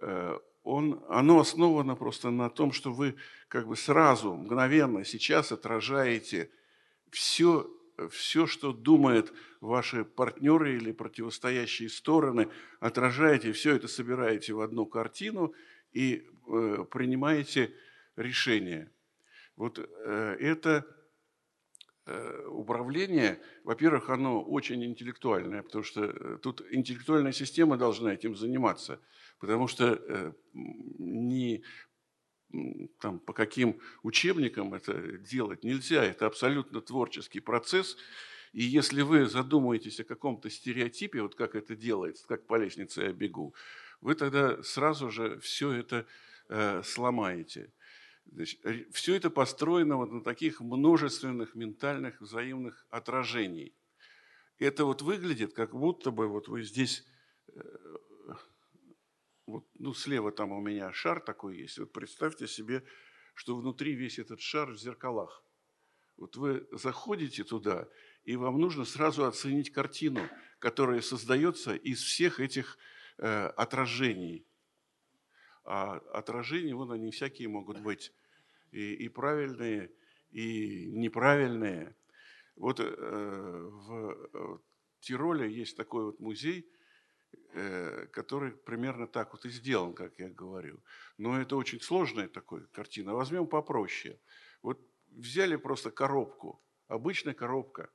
Э, 0.02 0.40
он, 0.64 1.04
оно 1.10 1.42
основано 1.42 1.96
просто 1.98 2.30
на 2.30 2.50
том, 2.50 2.72
что 2.72 2.94
вы 2.94 3.16
как 3.50 3.68
бы 3.68 3.76
сразу, 3.76 4.34
мгновенно, 4.34 5.04
сейчас 5.04 5.52
отражаете 5.52 6.50
все, 7.12 7.70
все, 8.10 8.48
что 8.48 8.74
думают 8.74 9.34
ваши 9.62 10.06
партнеры 10.06 10.76
или 10.76 10.92
противостоящие 10.92 11.90
стороны, 11.90 12.50
отражаете, 12.80 13.52
все 13.52 13.76
это 13.76 13.88
собираете 13.88 14.54
в 14.54 14.62
одну 14.62 14.86
картину 14.86 15.54
и 15.94 16.28
э, 16.48 16.86
принимаете 16.92 17.74
решение. 18.16 18.92
Вот 19.56 19.80
э, 19.80 20.38
это 20.40 20.86
Э, 22.10 22.46
управление, 22.48 23.38
во-первых, 23.66 24.10
оно 24.10 24.42
очень 24.42 24.82
интеллектуальное, 24.86 25.62
потому 25.62 25.84
что 25.84 26.06
э, 26.06 26.38
тут 26.42 26.64
интеллектуальная 26.72 27.34
система 27.34 27.76
должна 27.76 28.14
этим 28.14 28.34
заниматься, 28.34 29.02
потому 29.40 29.68
что 29.68 30.00
э, 30.02 30.32
не 30.54 31.66
там, 33.00 33.20
по 33.20 33.34
каким 33.34 33.80
учебникам 34.04 34.74
это 34.74 35.18
делать 35.18 35.64
нельзя, 35.64 36.04
это 36.04 36.26
абсолютно 36.26 36.82
творческий 36.82 37.40
процесс, 37.40 37.98
и 38.54 38.64
если 38.64 39.02
вы 39.02 39.28
задумаетесь 39.28 40.00
о 40.00 40.06
каком-то 40.06 40.50
стереотипе, 40.50 41.22
вот 41.22 41.36
как 41.36 41.56
это 41.56 41.76
делается, 41.76 42.26
как 42.28 42.48
по 42.48 42.56
лестнице 42.56 43.04
я 43.04 43.12
бегу, 43.12 43.54
вы 44.02 44.16
тогда 44.16 44.62
сразу 44.64 45.12
же 45.12 45.40
все 45.40 45.72
это 45.72 46.06
э, 46.50 46.82
сломаете. 46.84 47.72
Значит, 48.32 48.60
все 48.92 49.16
это 49.16 49.30
построено 49.30 49.98
вот 49.98 50.12
на 50.12 50.22
таких 50.22 50.60
множественных 50.60 51.56
ментальных 51.56 52.20
взаимных 52.22 52.86
отражений. 52.90 53.74
Это 54.60 54.86
вот 54.86 55.02
выглядит, 55.02 55.54
как 55.54 55.72
будто 55.76 56.12
бы 56.12 56.28
вот 56.28 56.48
вы 56.48 56.64
здесь, 56.64 57.06
э, 57.54 57.62
вот, 59.48 59.66
ну 59.80 59.94
слева 59.94 60.32
там 60.32 60.52
у 60.52 60.62
меня 60.62 60.92
шар 60.92 61.22
такой 61.22 61.58
есть. 61.58 61.80
Вот 61.80 61.94
представьте 61.94 62.48
себе, 62.48 62.84
что 63.34 63.56
внутри 63.56 63.94
весь 63.94 64.20
этот 64.20 64.42
шар 64.42 64.72
в 64.72 64.78
зеркалах. 64.78 65.44
Вот 66.18 66.36
вы 66.36 66.68
заходите 66.72 67.44
туда, 67.44 67.88
и 68.26 68.36
вам 68.36 68.60
нужно 68.60 68.84
сразу 68.84 69.26
оценить 69.26 69.72
картину, 69.72 70.20
которая 70.60 71.02
создается 71.02 71.76
из 71.76 72.02
всех 72.02 72.40
этих 72.40 72.78
э, 73.20 73.48
отражений. 73.56 74.46
А 75.64 75.98
отражения, 76.14 76.76
вон 76.76 76.92
они 76.92 77.12
всякие 77.12 77.48
могут 77.48 77.80
быть, 77.80 78.12
и, 78.72 78.96
и 78.96 79.08
правильные, 79.10 79.92
и 80.32 80.88
неправильные. 80.92 81.96
Вот 82.56 82.80
э, 82.80 82.84
в 82.84 84.62
Тироле 85.00 85.50
есть 85.50 85.78
такой 85.78 86.06
вот 86.06 86.20
музей, 86.20 86.62
э, 86.62 86.77
который 88.12 88.52
примерно 88.52 89.08
так 89.08 89.34
вот 89.34 89.46
и 89.46 89.50
сделан, 89.50 89.94
как 89.94 90.20
я 90.20 90.30
говорю. 90.30 90.80
Но 91.18 91.40
это 91.40 91.56
очень 91.56 91.82
сложная 91.82 92.28
такая 92.28 92.62
картина. 92.72 93.16
Возьмем 93.16 93.48
попроще. 93.48 94.20
Вот 94.62 94.80
взяли 95.12 95.56
просто 95.56 95.92
коробку, 95.92 96.62
обычная 96.88 97.34
коробка, 97.34 97.90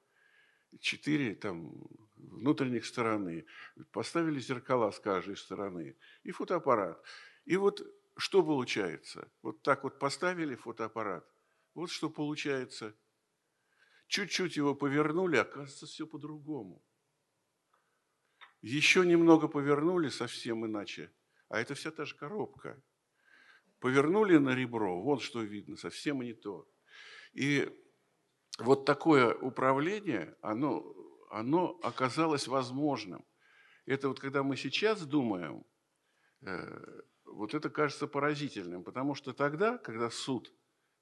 четыре 0.80 1.34
там 1.34 1.72
внутренних 2.16 2.86
стороны, 2.86 3.44
поставили 3.92 4.40
зеркала 4.40 4.90
с 4.90 4.98
каждой 4.98 5.36
стороны 5.36 5.96
и 6.24 6.30
фотоаппарат. 6.32 7.02
И 7.44 7.56
вот 7.56 7.82
что 8.16 8.42
получается? 8.42 9.30
Вот 9.42 9.62
так 9.62 9.84
вот 9.84 9.98
поставили 9.98 10.54
фотоаппарат, 10.54 11.24
вот 11.74 11.90
что 11.90 12.10
получается. 12.10 12.94
Чуть-чуть 14.08 14.56
его 14.56 14.74
повернули, 14.74 15.36
оказывается, 15.36 15.86
все 15.86 16.06
по-другому. 16.06 16.82
Еще 18.62 19.04
немного 19.04 19.48
повернули 19.48 20.08
совсем 20.08 20.64
иначе, 20.64 21.12
а 21.48 21.60
это 21.60 21.74
вся 21.74 21.90
та 21.90 22.04
же 22.04 22.14
коробка. 22.14 22.80
Повернули 23.80 24.38
на 24.38 24.54
ребро, 24.54 25.02
вот 25.02 25.20
что 25.20 25.42
видно, 25.42 25.76
совсем 25.76 26.22
не 26.22 26.32
то. 26.32 26.68
И 27.32 27.68
вот 28.58 28.84
такое 28.84 29.34
управление, 29.34 30.36
оно, 30.40 30.94
оно 31.30 31.78
оказалось 31.82 32.46
возможным. 32.46 33.24
Это 33.84 34.08
вот 34.08 34.20
когда 34.20 34.44
мы 34.44 34.56
сейчас 34.56 35.04
думаем, 35.04 35.64
э, 36.42 37.02
вот 37.24 37.54
это 37.54 37.68
кажется 37.68 38.06
поразительным, 38.06 38.84
потому 38.84 39.16
что 39.16 39.32
тогда, 39.32 39.76
когда 39.78 40.08
суд, 40.08 40.54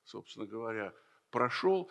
собственно 0.05 0.47
говоря, 0.47 0.95
прошел, 1.31 1.91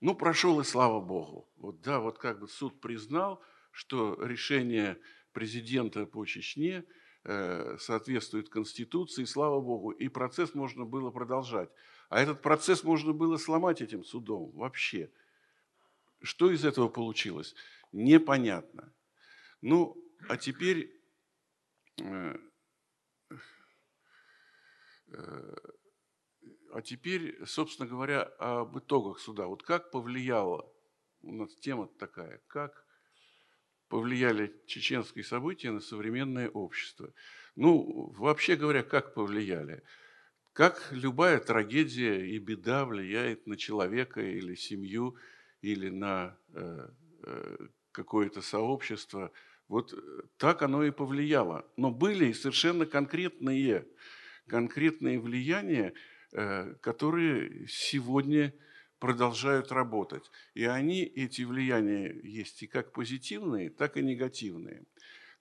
ну, 0.00 0.14
прошел 0.14 0.60
и 0.60 0.64
слава 0.64 1.00
Богу. 1.00 1.50
Вот, 1.56 1.82
да, 1.82 2.00
вот 2.00 2.16
как 2.16 2.40
бы 2.40 2.48
суд 2.48 2.80
признал, 2.80 3.42
что 3.70 4.14
решение 4.22 4.98
президента 5.32 6.06
по 6.06 6.24
Чечне 6.24 6.84
э, 7.24 7.76
соответствует 7.78 8.48
Конституции, 8.48 9.24
слава 9.24 9.60
Богу, 9.60 9.90
и 9.90 10.08
процесс 10.08 10.54
можно 10.54 10.84
было 10.84 11.10
продолжать. 11.10 11.70
А 12.08 12.20
этот 12.20 12.42
процесс 12.42 12.82
можно 12.82 13.12
было 13.12 13.36
сломать 13.36 13.80
этим 13.80 14.04
судом 14.04 14.50
вообще. 14.52 15.10
Что 16.22 16.50
из 16.50 16.64
этого 16.64 16.88
получилось? 16.88 17.54
Непонятно. 17.92 18.92
Ну, 19.62 19.96
а 20.28 20.36
теперь 20.36 20.92
э, 21.98 22.36
а 25.12 25.70
а 26.72 26.82
теперь, 26.82 27.44
собственно 27.46 27.88
говоря, 27.88 28.22
об 28.38 28.78
итогах 28.78 29.18
суда. 29.18 29.46
Вот 29.46 29.62
как 29.62 29.90
повлияло, 29.90 30.72
у 31.22 31.32
нас 31.32 31.54
тема 31.56 31.88
такая, 31.98 32.40
как 32.46 32.84
повлияли 33.90 34.54
чеченские 34.66 35.24
события 35.24 35.72
на 35.72 35.80
современное 35.80 36.48
общество. 36.48 37.12
Ну, 37.56 38.14
вообще 38.16 38.54
говоря, 38.54 38.82
как 38.84 39.14
повлияли? 39.14 39.82
Как 40.52 40.88
любая 40.92 41.40
трагедия 41.40 42.24
и 42.24 42.38
беда 42.38 42.84
влияет 42.84 43.46
на 43.46 43.56
человека 43.56 44.20
или 44.20 44.54
семью, 44.54 45.16
или 45.60 45.88
на 45.90 46.38
э, 46.54 46.88
э, 47.24 47.56
какое-то 47.90 48.42
сообщество, 48.42 49.32
вот 49.66 49.92
так 50.36 50.62
оно 50.62 50.84
и 50.84 50.92
повлияло. 50.92 51.66
Но 51.76 51.90
были 51.90 52.32
совершенно 52.32 52.86
конкретные, 52.86 53.88
конкретные 54.46 55.18
влияния, 55.18 55.94
э, 56.32 56.74
которые 56.80 57.66
сегодня 57.66 58.54
продолжают 59.00 59.72
работать. 59.72 60.30
И 60.54 60.64
они, 60.64 61.02
эти 61.02 61.42
влияния 61.42 62.14
есть 62.22 62.62
и 62.62 62.66
как 62.66 62.92
позитивные, 62.92 63.70
так 63.70 63.96
и 63.96 64.02
негативные. 64.02 64.84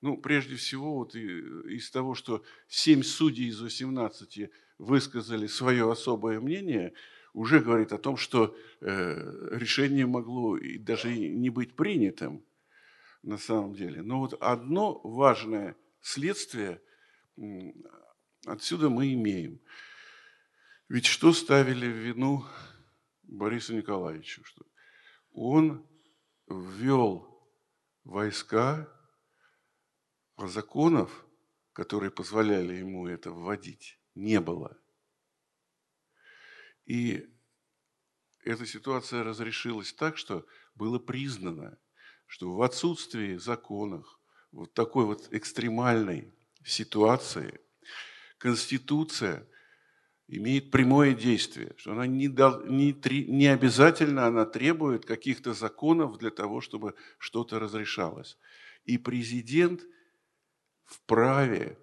Ну, 0.02 0.18
прежде 0.18 0.56
всего, 0.56 0.96
вот 0.96 1.14
из 1.14 1.92
того, 1.92 2.16
что 2.16 2.44
семь 2.68 3.04
судей 3.04 3.50
из 3.50 3.60
18 3.62 4.50
высказали 4.78 5.46
свое 5.48 5.92
особое 5.92 6.40
мнение, 6.40 6.94
уже 7.34 7.60
говорит 7.60 7.92
о 7.92 7.98
том, 7.98 8.18
что 8.18 8.56
э, 8.80 9.50
решение 9.52 10.08
могло 10.08 10.58
и 10.58 10.78
даже 10.78 11.16
не 11.16 11.50
быть 11.50 11.76
принятым 11.76 12.44
на 13.24 13.38
самом 13.38 13.74
деле. 13.74 14.02
Но 14.02 14.20
вот 14.20 14.34
одно 14.42 15.00
важное 15.04 15.76
следствие 16.02 16.82
отсюда 18.46 18.90
мы 18.90 19.14
имеем. 19.14 19.60
Ведь 20.88 21.06
что 21.06 21.34
ставили 21.34 21.86
в 21.86 21.98
вину 21.98 22.46
Борису 23.30 23.76
Николаевичу, 23.76 24.44
что 24.44 24.66
он 25.32 25.88
ввел 26.48 27.48
войска, 28.04 28.92
законов, 30.38 31.26
которые 31.74 32.12
позволяли 32.12 32.76
ему 32.76 33.08
это 33.08 33.32
вводить, 33.32 34.00
не 34.16 34.40
было. 34.40 34.78
И 36.86 37.30
эта 38.44 38.66
ситуация 38.66 39.24
разрешилась 39.24 39.94
так, 39.94 40.18
что 40.18 40.46
было 40.76 40.98
признано, 40.98 41.78
что 42.26 42.56
в 42.56 42.62
отсутствии 42.62 43.36
законов, 43.36 44.20
вот 44.52 44.74
такой 44.74 45.06
вот 45.06 45.32
экстремальной 45.32 46.34
ситуации, 46.64 47.62
Конституция– 48.40 49.48
имеет 50.30 50.70
прямое 50.70 51.14
действие, 51.14 51.74
что 51.78 51.92
она 51.92 52.06
не, 52.06 52.28
дал, 52.28 52.64
не, 52.66 52.96
не 53.28 53.48
обязательно 53.48 54.28
она 54.28 54.46
требует 54.46 55.06
каких-то 55.06 55.54
законов 55.54 56.18
для 56.18 56.30
того, 56.30 56.62
чтобы 56.62 56.94
что-то 57.18 57.60
разрешалось. 57.60 58.38
И 58.86 58.98
президент 58.98 59.82
вправе 60.86 61.80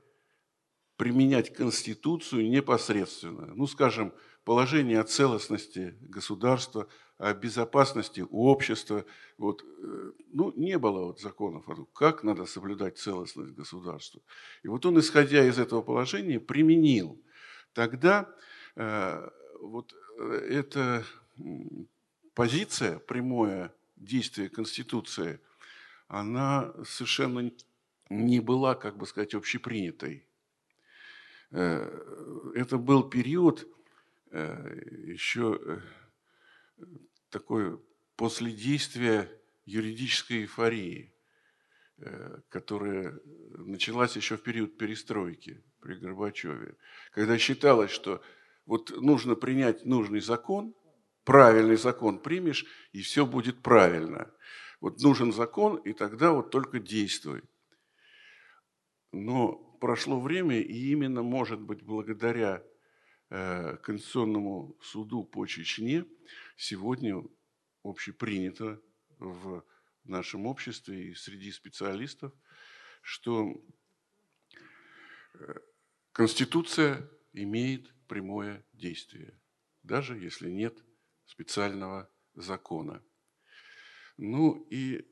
применять 0.96 1.52
Конституцию 1.52 2.48
непосредственно. 2.48 3.52
Ну, 3.54 3.66
скажем, 3.66 4.14
положение 4.44 5.00
о 5.00 5.04
целостности 5.04 5.96
государства, 6.00 6.88
о 7.18 7.34
безопасности 7.34 8.24
общества. 8.30 9.04
Вот, 9.38 9.62
э, 9.62 10.12
ну, 10.32 10.52
не 10.56 10.78
было 10.78 11.06
вот 11.06 11.20
законов 11.20 11.68
о 11.68 11.74
том, 11.74 11.86
как 11.92 12.22
надо 12.22 12.46
соблюдать 12.46 12.96
целостность 12.96 13.54
государства. 13.54 14.22
И 14.62 14.68
вот 14.68 14.86
он, 14.86 15.00
исходя 15.00 15.44
из 15.44 15.58
этого 15.58 15.82
положения, 15.82 16.38
применил– 16.38 17.20
тогда 17.76 18.26
э, 18.74 19.28
вот 19.60 19.94
э, 20.18 20.48
эта 20.48 21.04
позиция, 22.32 22.98
прямое 22.98 23.70
действие 23.96 24.48
Конституции, 24.48 25.40
она 26.08 26.72
совершенно 26.86 27.52
не 28.08 28.40
была, 28.40 28.76
как 28.76 28.96
бы 28.96 29.06
сказать, 29.06 29.34
общепринятой. 29.34 30.26
Э, 31.50 32.52
это 32.54 32.78
был 32.78 33.10
период 33.10 33.68
еще 34.32 35.82
такой 37.30 37.78
после 38.16 38.52
действия 38.52 39.30
юридической 39.66 40.42
эйфории, 40.42 41.12
которая 42.50 43.18
началась 43.56 44.16
еще 44.16 44.36
в 44.36 44.42
период 44.42 44.76
перестройки 44.76 45.64
при 45.80 45.94
Горбачеве, 45.94 46.76
когда 47.12 47.38
считалось, 47.38 47.90
что 47.90 48.22
вот 48.66 48.90
нужно 49.00 49.34
принять 49.34 49.84
нужный 49.84 50.20
закон, 50.20 50.74
правильный 51.24 51.76
закон 51.76 52.18
примешь, 52.18 52.66
и 52.92 53.00
все 53.00 53.24
будет 53.24 53.62
правильно. 53.62 54.30
Вот 54.80 55.00
нужен 55.00 55.32
закон, 55.32 55.76
и 55.76 55.92
тогда 55.92 56.32
вот 56.32 56.50
только 56.50 56.78
действуй. 56.78 57.42
Но 59.12 59.52
прошло 59.80 60.20
время, 60.20 60.60
и 60.60 60.90
именно, 60.90 61.22
может 61.22 61.60
быть, 61.60 61.82
благодаря 61.82 62.62
э, 63.30 63.76
Конституционному 63.78 64.76
суду 64.82 65.24
по 65.24 65.46
Чечне 65.46 66.04
сегодня 66.56 67.22
общепринято 67.82 68.80
в 69.18 69.64
нашем 70.08 70.46
обществе 70.46 71.10
и 71.10 71.14
среди 71.14 71.52
специалистов, 71.52 72.32
что 73.02 73.52
э, 75.34 75.54
Конституция 76.12 77.08
имеет 77.32 77.92
прямое 78.06 78.64
действие, 78.72 79.38
даже 79.82 80.16
если 80.18 80.50
нет 80.50 80.76
специального 81.26 82.10
закона. 82.34 83.02
Ну 84.16 84.66
и 84.70 85.06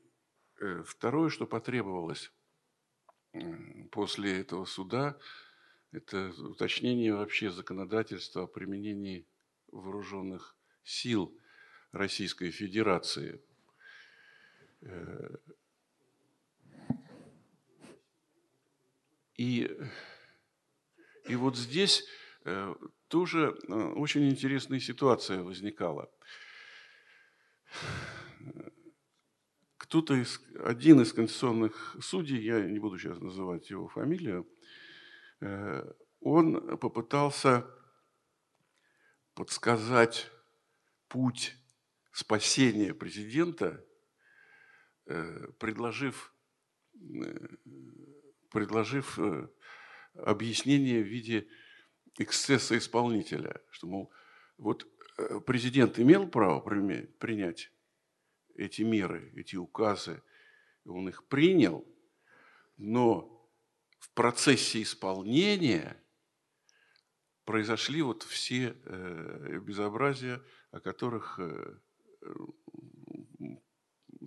э, 0.59 0.83
второе, 0.83 1.29
что 1.29 1.45
потребовалось 1.45 2.31
после 3.91 4.39
этого 4.39 4.65
суда, 4.65 5.19
это 5.91 6.29
уточнение 6.37 7.13
вообще 7.13 7.51
законодательства 7.51 8.43
о 8.43 8.47
применении 8.47 9.27
вооруженных 9.71 10.57
сил 10.83 11.37
Российской 11.91 12.51
Федерации. 12.51 13.41
Э, 14.81 15.35
и 19.37 19.69
и 21.27 21.35
вот 21.35 21.57
здесь 21.57 22.05
э, 22.43 22.75
тоже 23.07 23.57
э, 23.67 23.73
очень 23.73 24.29
интересная 24.29 24.79
ситуация 24.79 25.41
возникала. 25.41 26.11
Кто-то 29.77 30.13
из, 30.15 30.39
один 30.63 31.01
из 31.01 31.13
конституционных 31.13 31.95
судей, 32.01 32.41
я 32.43 32.61
не 32.61 32.79
буду 32.79 32.97
сейчас 32.97 33.19
называть 33.19 33.69
его 33.69 33.87
фамилию, 33.87 34.47
он 36.21 36.77
попытался 36.77 37.67
подсказать 39.35 40.31
путь 41.07 41.55
спасения 42.11 42.93
президента, 42.93 43.85
предложив, 45.59 46.33
предложив 48.51 49.19
объяснение 50.15 51.01
в 51.03 51.07
виде 51.07 51.47
эксцесса 52.17 52.77
исполнителя, 52.77 53.61
что, 53.69 53.87
мол, 53.87 54.11
вот 54.57 54.87
э, 55.17 55.39
президент 55.45 55.99
имел 55.99 56.27
право 56.27 56.59
принять 56.61 57.71
эти 58.55 58.83
меры, 58.83 59.33
эти 59.35 59.55
указы, 59.55 60.21
он 60.85 61.09
их 61.09 61.25
принял, 61.25 61.85
но 62.77 63.31
в 63.99 64.09
процессе 64.11 64.81
исполнения 64.81 66.01
произошли 67.43 68.01
вот 68.01 68.23
все 68.23 68.77
э, 68.85 69.59
безобразия, 69.61 70.41
о 70.71 70.79
которых 70.79 71.39
э, 71.39 71.79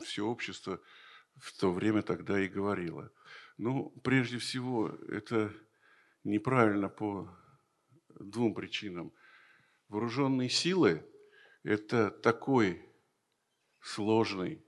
все 0.05 0.25
общество 0.25 0.81
в 1.37 1.53
то 1.59 1.73
время 1.73 2.03
тогда 2.03 2.41
и 2.41 2.49
говорило. 2.49 3.13
Ну, 3.57 3.91
прежде 4.03 4.39
всего, 4.39 4.89
это 5.09 5.53
неправильно 6.25 6.89
по 6.89 7.29
двум 8.09 8.55
причинам. 8.55 9.13
Вооруженные 9.89 10.49
силы– 10.49 11.05
это 11.63 12.11
такой 12.11 12.85
сложный, 13.81 14.63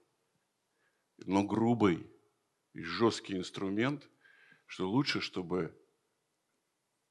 но 1.19 1.45
грубый 1.45 2.11
и 2.73 2.83
жесткий 2.83 3.37
инструмент, 3.37 4.09
что 4.67 4.89
лучше, 4.89 5.21
чтобы 5.21 5.77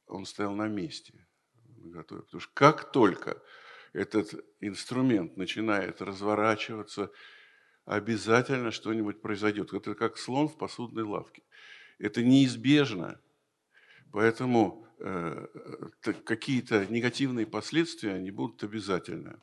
он 0.07 0.25
стоял 0.25 0.55
на 0.55 0.67
месте. 0.67 1.27
Потому 1.93 2.39
что 2.39 2.51
как 2.53 2.91
только 2.91 3.41
этот 3.93 4.33
инструмент 4.59 5.37
начинает 5.37 6.01
разворачиваться, 6.01 7.11
обязательно 7.89 8.71
что-нибудь 8.71 9.21
произойдет. 9.21 9.73
Это 9.73 9.95
как 9.95 10.17
слон 10.17 10.47
в 10.47 10.57
посудной 10.57 11.03
лавке. 11.03 11.43
Это 11.97 12.23
неизбежно– 12.23 13.19
Поэтому 14.11 14.87
э, 14.99 15.47
какие-то 16.01 16.85
негативные 16.87 17.45
последствия, 17.45 18.13
они 18.13 18.31
будут 18.31 18.63
обязательно. 18.63 19.39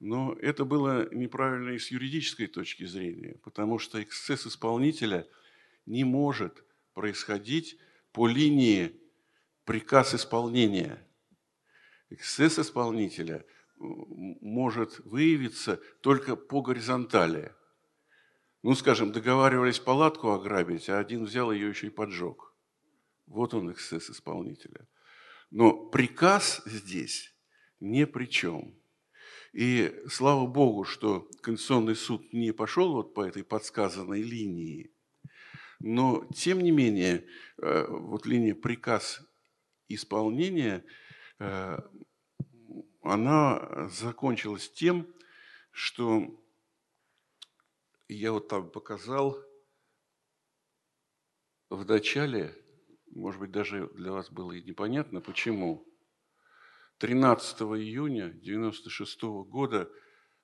Но 0.00 0.34
это 0.40 0.64
было 0.64 1.12
неправильно 1.12 1.70
и 1.70 1.78
с 1.78 1.90
юридической 1.90 2.46
точки 2.46 2.84
зрения, 2.84 3.38
потому 3.42 3.78
что 3.78 4.02
эксцесс 4.02 4.46
исполнителя 4.46 5.26
не 5.86 6.04
может 6.04 6.64
происходить 6.92 7.78
по 8.12 8.28
линии 8.28 8.94
приказ 9.64 10.14
исполнения. 10.14 11.04
Эксцесс 12.10 12.58
исполнителя 12.58 13.44
может 13.76 15.00
выявиться 15.00 15.80
только 16.00 16.36
по 16.36 16.62
горизонтали. 16.62 17.52
Ну, 18.64 18.74
скажем, 18.74 19.12
договаривались 19.12 19.78
палатку 19.78 20.30
ограбить, 20.30 20.88
а 20.88 20.98
один 20.98 21.24
взял 21.24 21.52
ее 21.52 21.68
еще 21.68 21.88
и 21.88 21.90
поджег. 21.90 22.50
Вот 23.26 23.52
он 23.52 23.70
эксцесс 23.70 24.08
исполнителя. 24.08 24.88
Но 25.50 25.74
приказ 25.90 26.62
здесь 26.64 27.34
ни 27.80 28.04
при 28.04 28.24
чем. 28.24 28.74
И 29.52 29.94
слава 30.08 30.46
Богу, 30.46 30.84
что 30.84 31.28
Конституционный 31.42 31.94
суд 31.94 32.32
не 32.32 32.52
пошел 32.52 32.94
вот 32.94 33.12
по 33.12 33.20
этой 33.20 33.44
подсказанной 33.44 34.22
линии. 34.22 34.90
Но, 35.78 36.26
тем 36.34 36.62
не 36.62 36.70
менее, 36.70 37.26
э, 37.58 37.86
вот 37.86 38.24
линия 38.24 38.54
приказ 38.54 39.20
исполнения, 39.88 40.86
э, 41.38 41.78
она 43.02 43.90
закончилась 43.90 44.72
тем, 44.72 45.06
что 45.70 46.42
я 48.08 48.32
вот 48.32 48.48
там 48.48 48.70
показал 48.70 49.36
в 51.70 51.84
начале, 51.86 52.54
может 53.10 53.40
быть, 53.40 53.50
даже 53.50 53.88
для 53.94 54.12
вас 54.12 54.30
было 54.30 54.52
и 54.52 54.62
непонятно, 54.62 55.20
почему. 55.20 55.86
13 56.98 57.60
июня 57.62 58.26
1996 58.26 59.22
года 59.48 59.90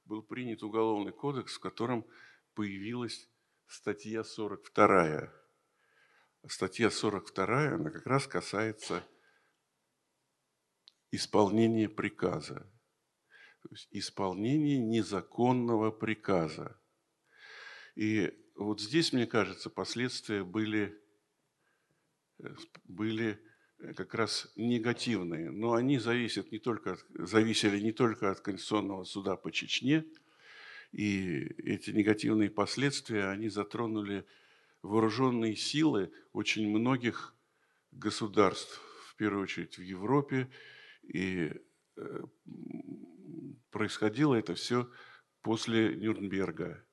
был 0.05 0.23
принят 0.23 0.63
Уголовный 0.63 1.13
кодекс, 1.13 1.55
в 1.55 1.61
котором 1.61 2.07
появилась 2.55 3.29
статья 3.67 4.25
42. 4.25 5.33
Статья 6.49 6.91
42, 6.91 7.75
она 7.75 7.91
как 7.91 8.07
раз 8.07 8.27
касается 8.27 9.07
исполнения 11.13 11.89
приказа. 11.89 12.61
То 13.63 13.69
есть 13.71 13.89
исполнение 13.91 14.79
незаконного 14.79 15.91
приказа. 15.91 16.80
И 17.97 18.33
вот 18.57 18.81
здесь, 18.81 19.13
мне 19.13 19.27
кажется, 19.27 19.71
последствия 19.71 20.45
были, 20.45 20.99
э, 22.39 22.55
были 22.85 23.41
э, 23.79 23.95
как 23.95 24.15
раз 24.15 24.53
негативные, 24.57 25.51
но 25.51 25.75
они 25.75 25.99
зависят 25.99 26.53
не 26.53 26.59
только 26.59 26.99
зависели 27.15 27.81
не 27.81 27.93
только 27.93 28.31
от 28.31 28.41
Конституционного 28.41 29.05
суда 29.05 29.37
по 29.37 29.51
Чечне, 29.51 30.05
и 30.93 31.45
эти 31.63 31.91
негативные 31.91 32.51
последствия, 32.51 33.29
они 33.29 33.49
затронули 33.49 34.27
вооруженные 34.83 35.57
силы 35.57 36.13
очень 36.33 36.69
многих 36.69 37.35
государств, 37.93 38.81
в 39.09 39.17
первую 39.17 39.45
очередь 39.45 39.79
в 39.79 39.83
Европе, 39.83 40.51
и 41.03 41.53
э, 41.97 42.23
происходило 43.71 44.35
это 44.35 44.55
все 44.55 44.91
после 45.43 45.95
Нюрнберга 45.97 46.85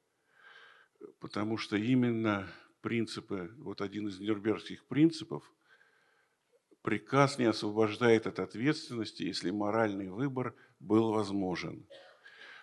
потому 1.19 1.57
что 1.57 1.75
именно 1.75 2.47
принципы, 2.81 3.51
вот 3.57 3.81
один 3.81 4.07
из 4.07 4.19
нюрнбергских 4.19 4.85
принципов, 4.85 5.51
приказ 6.81 7.37
не 7.37 7.45
освобождает 7.45 8.27
от 8.27 8.39
ответственности, 8.39 9.23
если 9.23 9.51
моральный 9.51 10.09
выбор 10.09 10.55
был 10.79 11.11
возможен. 11.11 11.85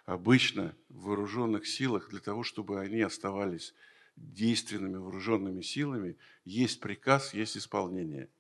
Обычно 0.07 0.77
в 0.89 1.05
вооруженных 1.05 1.67
силах 1.67 2.11
для 2.11 2.21
того, 2.21 2.43
чтобы 2.43 2.81
они 2.81 3.01
оставались 3.01 3.75
действенными 4.17 4.97
вооруженными 4.97 5.63
силами, 5.63 6.17
есть 6.45 6.81
приказ, 6.81 7.35
есть 7.35 7.57
исполнение. 7.57 8.31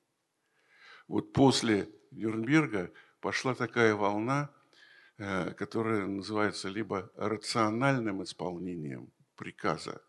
Вот 1.08 1.32
после 1.32 1.88
Нюрнберга 2.12 2.92
пошла 3.20 3.54
такая 3.54 3.94
волна, 3.94 4.50
э, 5.18 5.52
которая 5.54 6.06
называется 6.06 6.68
либо 6.68 7.10
рациональным 7.16 8.22
исполнением– 8.22 9.10
приказа. 9.36 10.02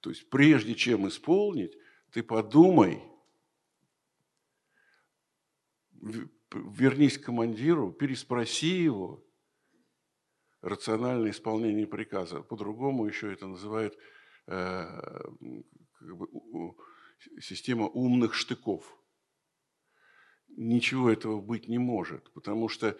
То 0.00 0.10
есть 0.10 0.30
прежде 0.30 0.74
чем 0.74 1.08
исполнить, 1.08 1.76
ты 2.12 2.22
подумай, 2.22 3.02
вернись 6.52 7.18
к 7.18 7.24
командиру, 7.24 7.92
переспроси 7.92 8.82
его, 8.82 9.24
рациональное 10.62 11.30
исполнение 11.30 11.86
приказа. 11.86 12.42
По-другому 12.42 13.06
еще 13.06 13.32
это 13.32 13.46
называют 13.46 13.96
э, 14.46 14.84
как 15.98 16.16
бы, 16.16 16.28
система 17.40 17.86
умных 17.86 18.34
штыков. 18.34 18.96
Ничего 20.48 21.10
этого 21.10 21.40
быть 21.40 21.68
не 21.68 21.78
может, 21.78 22.32
потому 22.32 22.68
что 22.68 22.98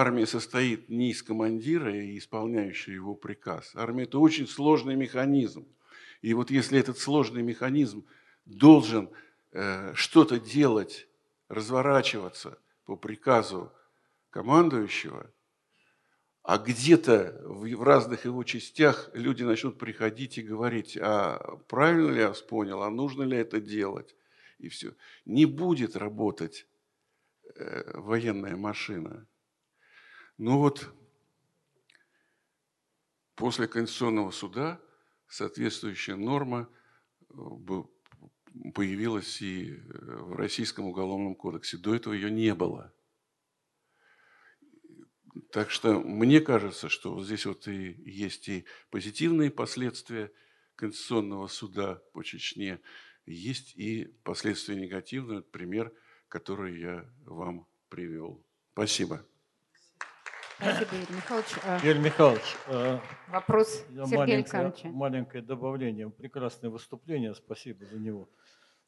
армия 0.00 0.26
состоит 0.26 0.88
не 0.88 1.10
из 1.10 1.22
командира 1.22 1.94
и 1.94 2.18
исполняющего 2.18 2.94
его 2.94 3.14
приказ. 3.14 3.72
Армия– 3.74 4.02
это 4.04 4.18
очень 4.18 4.46
сложный 4.46 4.96
механизм. 4.96 5.66
И 6.20 6.34
вот 6.34 6.50
если 6.50 6.78
этот 6.78 6.98
сложный 6.98 7.42
механизм 7.42 8.04
должен 8.44 9.10
э, 9.52 9.92
что-то 9.94 10.38
делать, 10.40 11.08
разворачиваться 11.48 12.58
по 12.86 12.96
приказу 12.96 13.70
командующего, 14.30 15.30
а 16.42 16.58
где-то 16.58 17.40
в 17.44 17.82
разных 17.82 18.24
его 18.24 18.42
частях 18.42 19.10
люди 19.14 19.44
начнут 19.44 19.78
приходить 19.78 20.38
и 20.38 20.42
говорить, 20.42 20.96
а 21.00 21.58
правильно 21.68 22.10
ли 22.10 22.20
я 22.20 22.32
понял, 22.48 22.82
а 22.82 22.90
нужно 22.90 23.22
ли 23.22 23.36
это 23.36 23.60
делать, 23.60 24.16
и 24.58 24.68
все. 24.68 24.94
Не 25.24 25.46
будет 25.46 25.96
работать 25.96 26.66
э, 27.54 27.98
военная 27.98 28.56
машина. 28.56 29.26
Ну 30.44 30.58
вот, 30.58 30.92
после 33.36 33.68
Конституционного 33.68 34.32
суда 34.32 34.80
соответствующая 35.28 36.16
норма 36.16 36.68
э, 37.30 37.34
появилась 38.74 39.40
и 39.40 39.70
э, 39.70 39.78
в 39.78 40.34
Российском 40.34 40.86
уголовном 40.86 41.36
кодексе. 41.36 41.76
До 41.76 41.94
этого 41.94 42.12
ее 42.12 42.28
не 42.28 42.56
было. 42.56 42.92
Так 45.52 45.70
что 45.70 46.00
мне 46.00 46.40
кажется, 46.40 46.88
что 46.88 47.14
вот 47.14 47.24
здесь 47.24 47.46
вот 47.46 47.68
и 47.68 47.92
есть 48.04 48.48
и 48.48 48.66
позитивные 48.90 49.52
последствия 49.52 50.32
Конституционного 50.74 51.46
суда 51.46 52.02
по 52.12 52.24
Чечне, 52.24 52.80
есть 53.26 53.76
и 53.76 54.06
последствия 54.24 54.74
негативные, 54.74 55.42
пример, 55.42 55.94
который 56.26 56.80
я 56.80 57.08
вам 57.26 57.68
привел. 57.88 58.44
Спасибо. 58.72 59.24
Спасибо, 60.62 60.94
Юрий 60.94 61.16
Михайлович. 61.16 61.82
Юрий 61.82 62.00
Михайлович, 62.00 62.56
э, 62.68 62.98
Вопрос 63.28 63.84
я 63.90 64.04
Сергея 64.04 64.18
маленькое, 64.18 64.36
Александровича. 64.38 64.88
маленькое 64.90 65.42
добавление. 65.42 66.10
Прекрасное 66.10 66.70
выступление, 66.70 67.34
спасибо 67.34 67.84
за 67.84 67.98
него. 67.98 68.28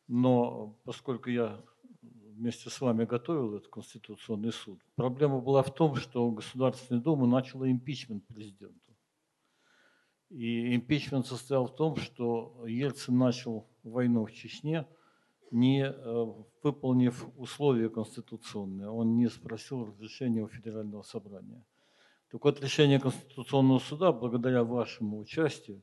Но 0.06 0.78
поскольку 0.84 1.30
я 1.30 1.60
вместе 2.02 2.70
с 2.70 2.80
вами 2.80 3.04
готовил 3.04 3.56
этот 3.56 3.68
Конституционный 3.68 4.52
суд, 4.52 4.80
проблема 4.94 5.40
была 5.40 5.62
в 5.64 5.74
том, 5.74 5.96
что 5.96 6.30
Государственная 6.30 7.02
Дума 7.02 7.26
начала 7.26 7.68
импичмент 7.68 8.24
президенту. 8.28 8.78
И 10.30 10.76
импичмент 10.76 11.26
состоял 11.26 11.66
в 11.66 11.74
том, 11.74 11.96
что 11.96 12.64
Ельцин 12.66 13.18
начал 13.18 13.66
войну 13.82 14.26
в 14.26 14.32
Чечне, 14.32 14.86
не 15.50 15.84
э, 15.84 16.24
выполнив 16.62 17.26
условия 17.36 17.88
конституционные. 17.88 18.88
Он 18.88 19.16
не 19.16 19.28
спросил 19.28 19.86
разрешения 19.86 20.42
у 20.42 20.48
Федерального 20.48 21.02
собрания. 21.02 21.64
Так 22.30 22.44
вот, 22.44 22.60
решение 22.60 22.98
Конституционного 22.98 23.78
суда, 23.78 24.10
благодаря 24.12 24.64
вашему 24.64 25.20
участию, 25.20 25.82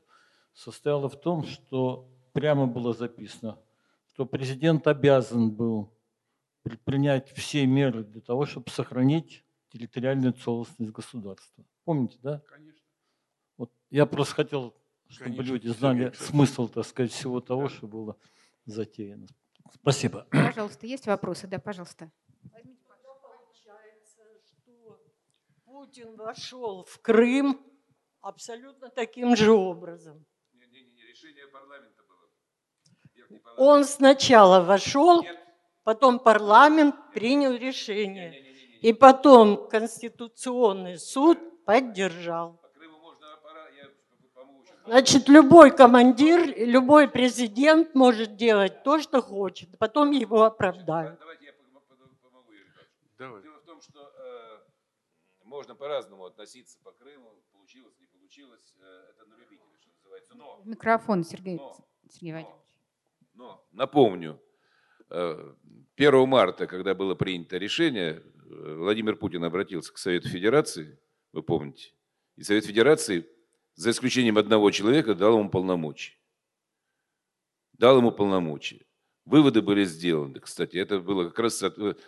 состояло 0.52 1.08
в 1.08 1.18
том, 1.18 1.44
что 1.44 2.10
прямо 2.32 2.66
было 2.66 2.92
записано, 2.92 3.58
что 4.12 4.26
президент 4.26 4.86
обязан 4.86 5.50
был 5.50 5.92
предпринять 6.62 7.30
все 7.30 7.66
меры 7.66 8.04
для 8.04 8.20
того, 8.20 8.46
чтобы 8.46 8.70
сохранить 8.70 9.44
территориальную 9.70 10.34
целостность 10.34 10.92
государства. 10.92 11.64
Помните, 11.84 12.18
да? 12.22 12.42
Конечно. 12.46 12.82
Вот 13.56 13.72
я 13.90 14.06
просто 14.06 14.34
хотел, 14.34 14.74
чтобы 15.08 15.36
Конечно, 15.36 15.52
люди 15.52 15.68
знали 15.68 16.12
смысл, 16.14 16.68
так 16.68 16.84
сказать, 16.84 17.12
всего 17.12 17.40
того, 17.40 17.68
что 17.68 17.86
было 17.86 18.16
затеяно. 18.66 19.26
Спасибо. 19.70 20.26
Пожалуйста, 20.30 20.86
есть 20.86 21.06
вопросы? 21.06 21.46
Да, 21.46 21.58
пожалуйста. 21.58 22.10
Получается, 22.52 24.22
что 24.44 25.00
Путин 25.64 26.16
вошел 26.16 26.84
в 26.84 27.00
Крым 27.00 27.60
абсолютно 28.20 28.88
таким 28.88 29.36
же 29.36 29.52
образом. 29.52 30.24
Не, 30.52 30.66
не, 30.66 30.82
не, 30.84 31.02
решение 31.04 31.46
парламента 31.48 32.02
было. 32.04 32.28
Он 33.56 33.84
сначала 33.84 34.62
вошел, 34.62 35.22
Нет, 35.22 35.38
Потом 35.84 36.20
парламент 36.20 36.94
принял 37.12 37.54
решение. 37.54 38.52
И 38.80 38.92
потом 38.92 39.68
Конституционный 39.68 40.98
суд 40.98 41.38
поддержал. 41.64 42.61
Значит, 44.84 45.28
любой 45.28 45.70
командир, 45.74 46.54
любой 46.56 47.08
президент 47.08 47.94
может 47.94 48.36
делать 48.36 48.82
то, 48.82 48.98
что 49.00 49.22
хочет. 49.22 49.78
Потом 49.78 50.10
его 50.10 50.42
оправдают. 50.42 51.18
Давайте 51.20 51.46
я 51.46 51.52
помогу, 51.52 52.52
Давай. 53.18 53.42
Дело 53.42 53.58
в 53.58 53.64
том, 53.64 53.80
что 53.80 54.00
э, 54.00 54.58
можно 55.44 55.74
по-разному 55.76 56.26
относиться 56.26 56.78
по 56.82 56.90
Крыму. 56.90 57.30
Получилось, 57.52 57.94
не 58.00 58.06
получилось. 58.06 58.74
Э, 58.80 59.10
это 59.10 59.30
на 59.30 59.34
любителя, 59.36 59.68
что 59.80 59.90
называется. 59.98 60.34
Но, 60.34 60.60
Микрофон, 60.64 61.22
Сергей, 61.22 61.56
но, 61.56 61.76
Сергей 62.10 62.32
Вадимович. 62.32 62.56
Но, 63.34 63.44
но, 63.44 63.64
напомню, 63.70 64.40
1 65.08 65.54
э, 65.98 66.26
марта, 66.26 66.66
когда 66.66 66.94
было 66.94 67.14
принято 67.14 67.58
решение, 67.58 68.22
э, 68.24 68.74
Владимир 68.76 69.16
Путин 69.16 69.44
обратился 69.44 69.92
к 69.92 69.98
Совету 69.98 70.28
Федерации, 70.28 70.98
вы 71.32 71.42
помните, 71.42 71.92
и 72.36 72.42
Совет 72.42 72.64
Федерации 72.64 73.28
за 73.74 73.90
исключением 73.90 74.38
одного 74.38 74.70
человека, 74.70 75.14
дал 75.14 75.38
ему 75.38 75.50
полномочия. 75.50 76.14
Дал 77.72 77.98
ему 77.98 78.12
полномочия. 78.12 78.84
Выводы 79.24 79.62
были 79.62 79.84
сделаны, 79.84 80.40
кстати. 80.40 80.76
Это 80.76 80.98
было 80.98 81.28
как 81.28 81.38
раз, 81.38 81.64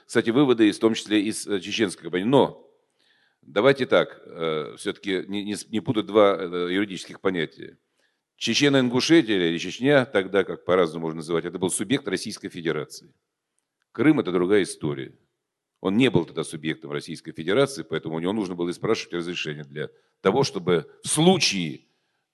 кстати, 0.07 0.31
выводы, 0.31 0.71
в 0.71 0.79
том 0.79 0.95
числе 0.95 1.23
из 1.23 1.47
э, 1.47 1.61
чеченской 1.61 2.03
компании. 2.03 2.27
Но 2.27 2.69
давайте 3.41 3.87
так, 3.87 4.21
э, 4.27 4.75
все-таки 4.77 5.25
не, 5.29 5.45
не, 5.45 5.57
не 5.69 5.81
путать 5.81 6.07
два 6.07 6.37
э, 6.37 6.73
юридических 6.73 7.21
понятия. 7.21 7.79
Чечено-Ингушетия 8.37 9.49
или 9.49 9.59
Чечня, 9.59 10.05
тогда 10.07 10.43
как 10.43 10.65
по-разному 10.65 11.07
можно 11.07 11.19
называть, 11.19 11.45
это 11.45 11.59
был 11.59 11.71
субъект 11.71 12.07
Российской 12.09 12.49
Федерации. 12.49 13.15
Крым– 13.93 14.19
это 14.21 14.33
другая 14.33 14.65
история. 14.65 15.17
Он 15.85 15.99
не 15.99 16.09
был 16.09 16.25
тогда 16.25 16.45
субъектом 16.45 16.93
Российской 16.93 17.33
Федерации, 17.33 17.83
поэтому 17.83 18.17
у 18.17 18.19
него 18.19 18.33
нужно 18.33 18.55
было 18.55 18.71
и 18.71 18.73
спрашивать 18.73 19.13
разрешение 19.13 19.65
для 19.65 19.91
того, 20.23 20.43
чтобы 20.43 20.91
в 21.03 21.09
случае 21.09 21.83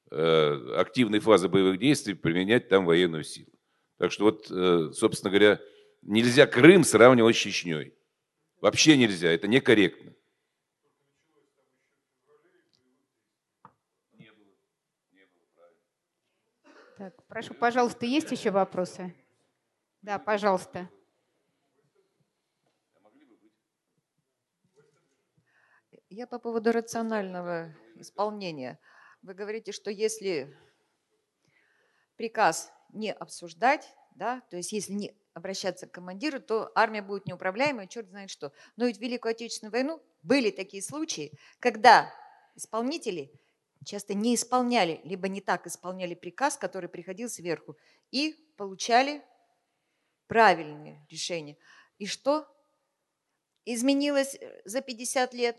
э, 0.08 0.74
активной 0.76 1.18
фазы 1.18 1.48
боевых 1.48 1.80
действий 1.80 2.14
применять 2.14 2.68
там 2.68 2.86
военную 2.86 3.24
силу. 3.24 3.50
Так 3.98 4.12
что 4.12 4.26
вот, 4.26 4.46
э, 4.52 4.92
собственно 4.92 5.32
говоря, 5.32 5.60
нельзя 6.02 6.46
Крым 6.46 6.84
сравнивать 6.84 7.34
с 7.34 7.40
Чечней. 7.40 7.92
Вообще 8.60 8.96
нельзя, 8.96 9.32
это 9.32 9.48
некорректно. 9.48 10.14
Так, 16.98 17.20
прошу, 17.26 17.54
пожалуйста, 17.54 18.06
есть 18.06 18.30
еще 18.30 18.52
вопросы? 18.52 19.12
Да, 20.02 20.20
пожалуйста. 20.20 20.88
Я 26.12 26.26
по 26.26 26.40
поводу 26.40 26.72
рационального 26.72 27.72
исполнения. 27.94 28.80
Вы 29.22 29.32
говорите, 29.32 29.70
что 29.70 29.92
если 29.92 30.52
приказ 32.16 32.72
не 32.92 33.12
обсуждать, 33.12 33.94
да, 34.16 34.40
то 34.50 34.56
есть 34.56 34.72
если 34.72 34.92
не 34.92 35.14
обращаться 35.34 35.86
к 35.86 35.92
командиру, 35.92 36.40
то 36.40 36.72
армия 36.74 37.00
будет 37.00 37.26
неуправляемой, 37.26 37.86
черт 37.86 38.08
знает 38.08 38.28
что. 38.28 38.52
Но 38.74 38.86
ведь 38.86 38.98
в 38.98 39.00
Великую 39.00 39.30
Отечественную 39.30 39.70
войну 39.70 40.02
были 40.24 40.50
такие 40.50 40.82
случаи, 40.82 41.38
когда 41.60 42.12
исполнители 42.56 43.32
часто 43.84 44.14
не 44.14 44.34
исполняли, 44.34 45.00
либо 45.04 45.28
не 45.28 45.40
так 45.40 45.68
исполняли 45.68 46.14
приказ, 46.14 46.56
который 46.56 46.88
приходил 46.88 47.28
сверху, 47.28 47.76
и 48.10 48.32
получали 48.56 49.22
правильные 50.26 51.06
решения. 51.08 51.56
И 51.98 52.06
что 52.06 52.52
изменилось 53.64 54.34
э, 54.34 54.60
за 54.64 54.80
50 54.80 55.34
лет? 55.34 55.56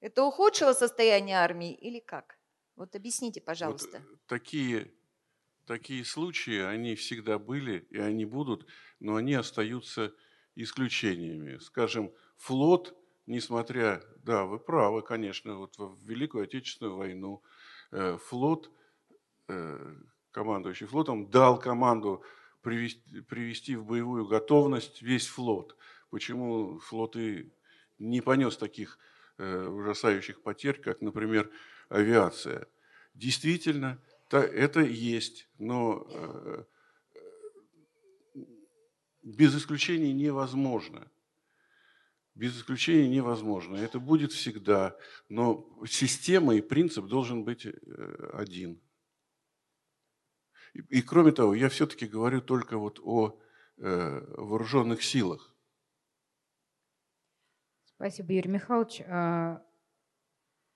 Это 0.00 0.24
ухудшило 0.24 0.72
состояние 0.72 1.36
армии 1.36 1.72
или 1.74 2.00
как? 2.00 2.38
Вот 2.76 2.94
объясните, 2.94 3.40
пожалуйста. 3.40 4.02
Вот 4.10 4.20
такие, 4.26 4.92
такие 5.66 6.04
случаи, 6.04 6.60
они 6.60 6.94
всегда 6.94 7.38
были 7.38 7.86
и 7.90 7.98
они 7.98 8.26
будут, 8.26 8.66
но 9.00 9.16
они 9.16 9.34
остаются 9.34 10.14
исключениями. 10.54 11.58
Скажем, 11.58 12.12
флот, 12.36 12.94
несмотря, 13.26 14.02
да, 14.22 14.44
вы 14.44 14.58
правы, 14.58 15.02
конечно, 15.02 15.56
вот 15.56 15.78
в 15.78 16.06
Великую 16.06 16.44
Отечественную 16.44 16.96
войну 16.96 17.42
э, 17.92 18.18
флот, 18.18 18.70
э, 19.48 19.94
командующий 20.30 20.86
флотом, 20.86 21.30
дал 21.30 21.58
команду 21.58 22.22
привести, 22.60 23.22
привести 23.22 23.76
в 23.76 23.86
боевую 23.86 24.26
готовность 24.26 25.00
весь 25.00 25.26
флот. 25.26 25.76
Почему 26.10 26.78
флот 26.80 27.16
и 27.16 27.50
не 27.98 28.20
понес 28.20 28.58
таких 28.58 28.98
Э, 28.98 29.15
ужасающих 29.38 30.42
потерь, 30.42 30.80
как, 30.80 31.00
например, 31.00 31.50
авиация. 31.88 32.66
Действительно, 33.14 34.00
это 34.30 34.80
есть, 34.80 35.48
но 35.58 36.06
э, 36.10 36.64
без 39.22 39.56
исключений 39.56 40.12
невозможно. 40.12 41.10
Без 42.34 42.56
исключения 42.58 43.08
невозможно. 43.08 43.76
Это 43.76 43.98
будет 43.98 44.32
всегда. 44.32 44.96
Но 45.28 45.66
система 45.88 46.54
и 46.54 46.60
принцип 46.60 47.06
должен 47.06 47.44
быть 47.44 47.66
э, 47.66 47.72
один. 48.34 48.80
И, 50.74 50.80
и 50.98 51.02
кроме 51.02 51.32
того, 51.32 51.54
я 51.54 51.68
все-таки 51.68 52.06
говорю 52.06 52.42
только 52.42 52.76
вот 52.76 53.00
о 53.02 53.40
э, 53.78 54.34
вооруженных 54.36 55.02
силах. 55.02 55.55
Спасибо, 57.96 58.34
Юрий 58.34 58.50
Михайлович. 58.50 59.00
А, 59.08 59.62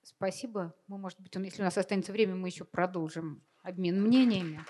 спасибо. 0.03 0.75
Мы, 0.87 0.97
может 0.97 1.21
быть, 1.21 1.35
если 1.35 1.61
у 1.61 1.67
нас 1.67 1.77
останется 1.77 2.13
время, 2.13 2.35
мы 2.35 2.49
еще 2.49 2.65
продолжим 2.65 3.43
обмен 3.63 4.03
мнениями. 4.03 4.65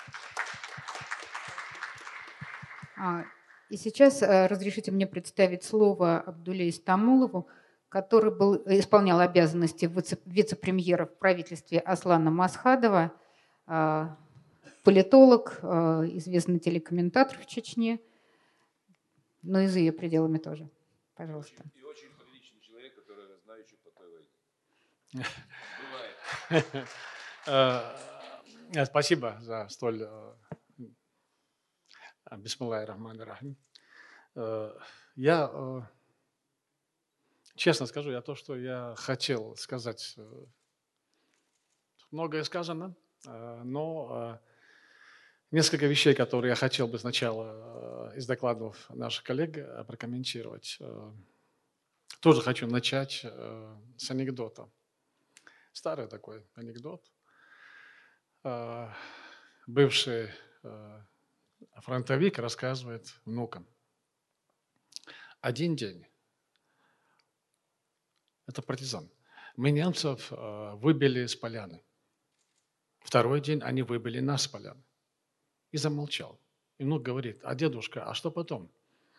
А, 2.97 3.23
и 3.69 3.77
сейчас 3.77 4.21
а, 4.25 4.49
разрешите 4.49 4.91
мне 4.91 5.07
представить 5.07 5.63
слово 5.63 6.19
Абдуле 6.19 6.69
Истамулову, 6.69 7.47
который 7.89 8.37
был, 8.37 8.57
исполнял 8.67 9.21
обязанности 9.21 9.89
вице-премьера 10.25 11.07
в 11.07 11.19
правительстве 11.19 11.79
Аслана 11.79 12.33
Масхадова, 12.33 13.13
политолог, 14.85 15.61
известный 15.63 16.59
телекомментатор 16.59 17.39
в 17.39 17.47
Чечне, 17.47 18.01
но 19.43 19.61
и 19.61 19.67
за 19.67 19.79
ее 19.79 19.93
пределами 19.93 20.39
тоже. 20.39 20.69
Пожалуйста. 21.15 21.65
Э, 21.65 21.81
спасибо 28.85 29.37
за 29.41 29.67
столь 29.69 30.03
э, 30.03 30.35
Бисмиллахи 32.37 32.87
рахмани 32.87 33.21
рахим. 33.21 33.57
Э, 34.37 34.73
я 35.17 35.89
честно 37.57 37.87
скажу, 37.87 38.13
я 38.13 38.21
то, 38.21 38.37
что 38.37 38.57
я 38.57 38.95
хотел 38.97 39.57
сказать, 39.57 40.17
многое 42.11 42.45
сказано, 42.45 42.95
но 43.25 44.41
несколько 45.51 45.87
вещей, 45.87 46.15
которые 46.15 46.51
я 46.51 46.55
хотел 46.55 46.87
бы 46.89 46.99
сначала 46.99 48.13
из 48.15 48.27
докладов 48.27 48.89
наших 48.91 49.25
коллег 49.25 49.57
прокомментировать. 49.87 50.79
Тоже 52.21 52.41
хочу 52.41 52.67
начать 52.67 53.27
с 53.99 54.11
анекдота. 54.11 54.71
Старый 55.73 56.09
такой 56.09 56.45
анекдот. 56.55 57.11
А, 58.43 58.95
бывший 59.67 60.31
а, 60.63 61.07
фронтовик 61.77 62.39
рассказывает 62.39 63.07
внукам. 63.25 63.67
Один 65.41 65.77
день, 65.77 66.07
это 68.47 68.63
партизан, 68.63 69.11
мы 69.57 69.71
немцев 69.71 70.29
а, 70.33 70.75
выбили 70.77 71.27
с 71.27 71.37
поляны. 71.37 71.83
Второй 73.01 73.41
день 73.41 73.63
они 73.63 73.83
выбили 73.83 74.21
нас 74.21 74.43
с 74.43 74.49
поляны. 74.49 74.83
И 75.71 75.77
замолчал. 75.77 76.41
И 76.79 76.85
внук 76.85 77.03
говорит, 77.03 77.41
а 77.45 77.55
дедушка, 77.55 78.05
а 78.05 78.15
что 78.15 78.31
потом? 78.31 78.73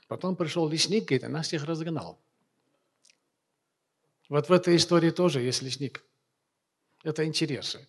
Потом 0.08 0.36
пришел 0.36 0.68
лесник, 0.68 1.12
и 1.12 1.20
нас 1.28 1.48
всех 1.48 1.64
разгнал. 1.64 2.22
Вот 4.28 4.50
в 4.50 4.52
этой 4.52 4.76
истории 4.76 5.12
тоже 5.12 5.42
есть 5.42 5.62
лесник– 5.62 6.04
это 7.04 7.26
интересы. 7.26 7.88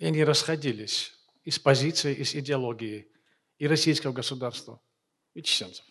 И 0.00 0.06
они 0.06 0.24
расходились 0.24 1.12
из 1.44 1.58
позиции, 1.58 2.14
из 2.14 2.34
идеологии 2.34 3.10
и 3.58 3.66
российского 3.66 4.12
государства, 4.12 4.80
и 5.34 5.42
чеченцев. 5.42 5.84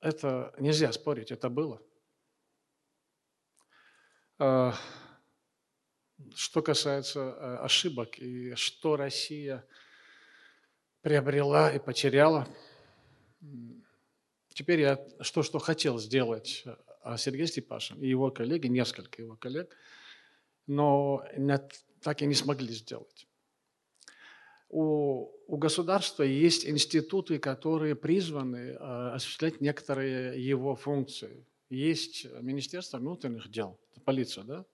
Это 0.00 0.54
нельзя 0.58 0.92
спорить, 0.92 1.30
это 1.30 1.48
было. 1.48 1.80
А, 4.38 4.74
что 6.34 6.62
касается 6.62 7.20
э, 7.20 7.56
ошибок 7.58 8.18
и 8.18 8.54
что 8.54 8.96
Россия 8.96 9.66
приобрела 11.02 11.70
и 11.70 11.78
потеряла, 11.78 12.48
теперь 14.48 14.80
я 14.80 15.08
что, 15.20 15.42
что 15.42 15.58
хотел 15.58 15.98
сделать 15.98 16.64
а 16.66 16.89
Сергей 17.16 17.46
Степашин 17.46 18.00
и 18.02 18.08
его 18.08 18.30
коллеги, 18.30 18.66
несколько 18.66 19.22
его 19.22 19.36
коллег, 19.36 19.76
но 20.66 21.24
так 22.02 22.22
и 22.22 22.26
не 22.26 22.34
смогли 22.34 22.72
сделать. 22.72 23.26
У, 24.68 25.30
у 25.48 25.56
государства 25.56 26.22
есть 26.22 26.64
институты, 26.64 27.38
которые 27.38 27.96
призваны 27.96 28.74
осуществлять 28.74 29.60
некоторые 29.60 30.46
его 30.46 30.76
функции. 30.76 31.44
Есть 31.70 32.26
Министерство 32.40 32.98
внутренних 32.98 33.50
дел, 33.50 33.78
полиция, 34.04 34.44
да, 34.44 34.64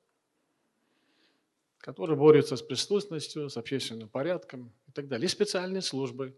которые 1.79 2.17
борются 2.17 2.57
с 2.57 2.63
преступностью, 2.63 3.49
с 3.49 3.57
общественным 3.57 4.09
порядком 4.09 4.73
и 4.89 4.93
так 4.93 5.09
далее. 5.09 5.25
Есть 5.25 5.35
специальные 5.35 5.83
службы, 5.83 6.37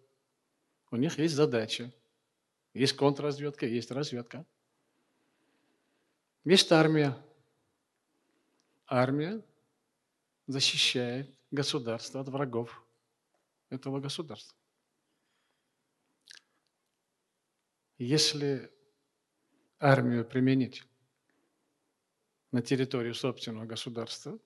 у 0.90 0.96
них 0.96 1.18
есть 1.18 1.35
задачи, 1.35 1.92
есть 2.74 2.94
контрразведка, 2.94 3.66
есть 3.66 3.90
разведка. 3.90 4.44
Есть 6.48 6.72
армия. 6.72 7.14
Армия 8.87 9.44
защищает 10.46 11.30
государство 11.50 12.22
от 12.22 12.28
врагов 12.28 12.82
этого 13.68 14.00
государства. 14.00 14.56
Если 17.98 18.72
армию 19.78 20.24
применить 20.24 20.84
на 22.50 22.62
территорию 22.62 23.14
собственного 23.14 23.66
государства, 23.66 24.38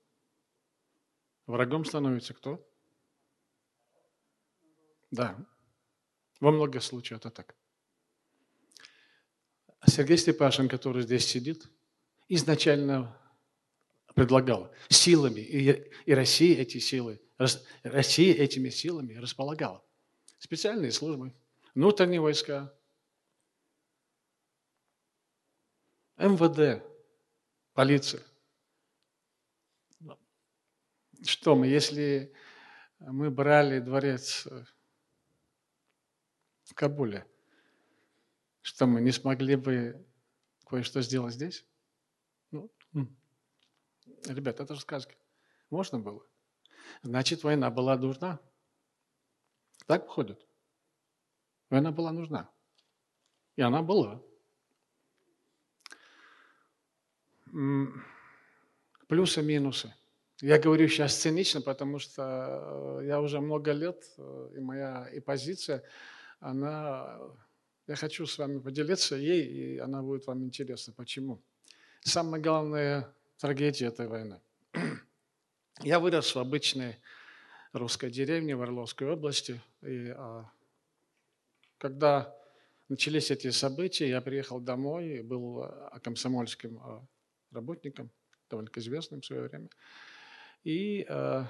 Врагом 1.46 1.84
становится 1.84 2.34
кто? 2.34 2.68
Да. 5.12 5.38
Во 6.40 6.50
многих 6.50 6.82
случаях 6.82 7.20
это 7.20 7.30
так. 7.30 7.54
Сергей 9.86 10.18
Степашин, 10.18 10.68
который 10.68 11.02
здесь 11.02 11.28
сидит, 11.28 11.70
изначально 12.34 13.16
предлагал 14.14 14.72
силами, 14.88 15.40
и, 15.40 15.90
и 16.04 16.14
Россия 16.14 16.58
эти 16.60 16.78
силы, 16.78 17.20
Россия 17.82 18.34
этими 18.34 18.68
силами 18.68 19.14
располагала. 19.14 19.84
Специальные 20.38 20.92
службы, 20.92 21.34
внутренние 21.74 22.20
войска, 22.20 22.74
МВД, 26.18 26.84
полиция 27.72 28.22
что 31.24 31.54
мы, 31.54 31.66
если 31.66 32.32
мы 32.98 33.30
брали 33.30 33.78
дворец 33.78 34.46
э, 34.46 34.64
в 36.64 36.74
Кабуле, 36.74 37.26
что 38.60 38.86
мы 38.86 39.00
не 39.00 39.12
смогли 39.12 39.56
бы 39.56 40.06
кое-что 40.66 41.02
сделать 41.02 41.34
здесь? 41.34 41.64
Ну, 44.26 44.34
ребят, 44.34 44.60
это 44.60 44.74
же 44.74 44.80
сказка. 44.80 45.14
Можно 45.70 45.98
было. 45.98 46.24
Значит, 47.02 47.42
война 47.42 47.70
была 47.70 47.96
нужна. 47.96 48.40
Так 49.86 50.06
выходит. 50.06 50.46
Война 51.70 51.90
была 51.90 52.12
нужна. 52.12 52.50
И 53.56 53.62
она 53.62 53.82
была. 53.82 54.22
Плюсы, 59.08 59.42
минусы. 59.42 59.92
Я 60.40 60.58
говорю 60.58 60.88
сейчас 60.88 61.14
цинично, 61.16 61.60
потому 61.60 62.00
что 62.00 62.98
э, 63.00 63.06
я 63.06 63.20
уже 63.20 63.40
много 63.40 63.70
лет, 63.70 64.04
э, 64.18 64.50
и 64.56 64.60
моя 64.60 65.08
и 65.12 65.20
позиция, 65.20 65.84
она, 66.40 67.20
я 67.86 67.94
хочу 67.94 68.26
с 68.26 68.38
вами 68.38 68.58
поделиться 68.58 69.14
ей, 69.14 69.44
и 69.44 69.78
она 69.78 70.02
будет 70.02 70.26
вам 70.26 70.42
интересна. 70.42 70.92
Почему? 70.94 71.40
Самая 72.00 72.42
главная 72.42 73.14
трагедия 73.38 73.86
этой 73.86 74.08
войны. 74.08 74.40
Я 75.80 75.98
вырос 75.98 76.34
в 76.34 76.38
обычной 76.38 76.98
русской 77.72 78.10
деревне 78.10 78.54
в 78.56 78.62
Орловской 78.62 79.10
области, 79.10 79.60
и 79.82 80.08
а, 80.08 80.50
когда 81.78 82.36
начались 82.88 83.30
эти 83.30 83.50
события, 83.50 84.08
я 84.08 84.20
приехал 84.20 84.60
домой, 84.60 85.18
и 85.18 85.22
был 85.22 85.62
а, 85.62 85.98
комсомольским 86.00 86.78
а, 86.78 87.06
работником, 87.50 88.10
довольно 88.50 88.70
известным 88.76 89.20
в 89.20 89.26
свое 89.26 89.48
время. 89.48 89.68
И 90.64 91.04
э, 91.08 91.44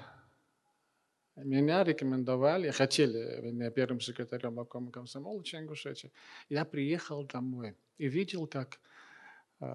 меня 1.35 1.83
рекомендовали, 1.83 2.71
хотели 2.71 3.41
меня 3.41 3.69
первым 3.69 3.99
секретарем 3.99 4.59
обкома 4.59 4.91
комсомола 4.91 5.43
Ченгушечи. 5.43 6.11
Я 6.49 6.65
приехал 6.65 7.23
домой 7.23 7.75
и 7.97 8.07
видел, 8.07 8.47
как 8.47 8.79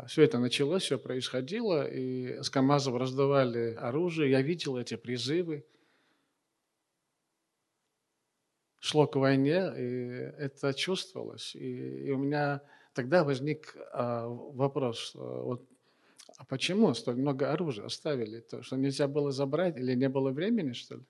все 0.07 0.23
это 0.23 0.39
началось, 0.39 0.85
все 0.85 0.99
происходило, 0.99 1.89
и 1.89 2.43
с 2.43 2.51
КАМАЗов 2.51 2.97
раздавали 2.97 3.75
оружие. 3.75 4.31
Я 4.31 4.43
видел 4.43 4.77
эти 4.77 4.97
призывы. 4.97 5.65
Шло 8.81 9.07
к 9.07 9.17
войне, 9.17 9.73
и 9.77 10.33
это 10.39 10.73
чувствовалось. 10.73 11.55
И, 11.55 12.07
и 12.07 12.11
у 12.11 12.19
меня 12.19 12.63
тогда 12.93 13.25
возник 13.25 13.77
э, 13.77 14.25
вопрос, 14.27 15.13
вот 15.15 15.69
а 16.39 16.45
почему 16.45 16.95
столь 16.95 17.17
много 17.17 17.53
оружия 17.53 17.87
оставили? 17.87 18.41
То, 18.41 18.63
что 18.63 18.77
нельзя 18.77 19.09
было 19.09 19.33
забрать 19.33 19.77
или 19.77 19.95
не 19.95 20.09
было 20.09 20.31
времени, 20.31 20.73
что 20.73 20.97
ли? 20.97 21.05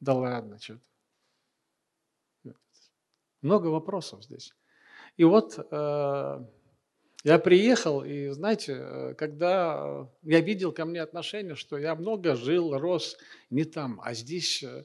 Да 0.00 0.14
ладно, 0.14 0.58
что-то. 0.58 0.82
Много 3.40 3.68
вопросов 3.68 4.24
здесь. 4.24 4.54
И 5.16 5.24
вот 5.24 5.58
э, 5.58 6.46
я 7.24 7.38
приехал, 7.38 8.04
и 8.04 8.28
знаете, 8.30 9.14
когда 9.16 10.08
я 10.22 10.40
видел 10.40 10.72
ко 10.72 10.84
мне 10.84 11.00
отношение, 11.00 11.54
что 11.54 11.78
я 11.78 11.94
много 11.94 12.34
жил, 12.34 12.76
рос 12.76 13.16
не 13.50 13.64
там, 13.64 14.00
а 14.02 14.12
здесь 14.14 14.62
э, 14.62 14.84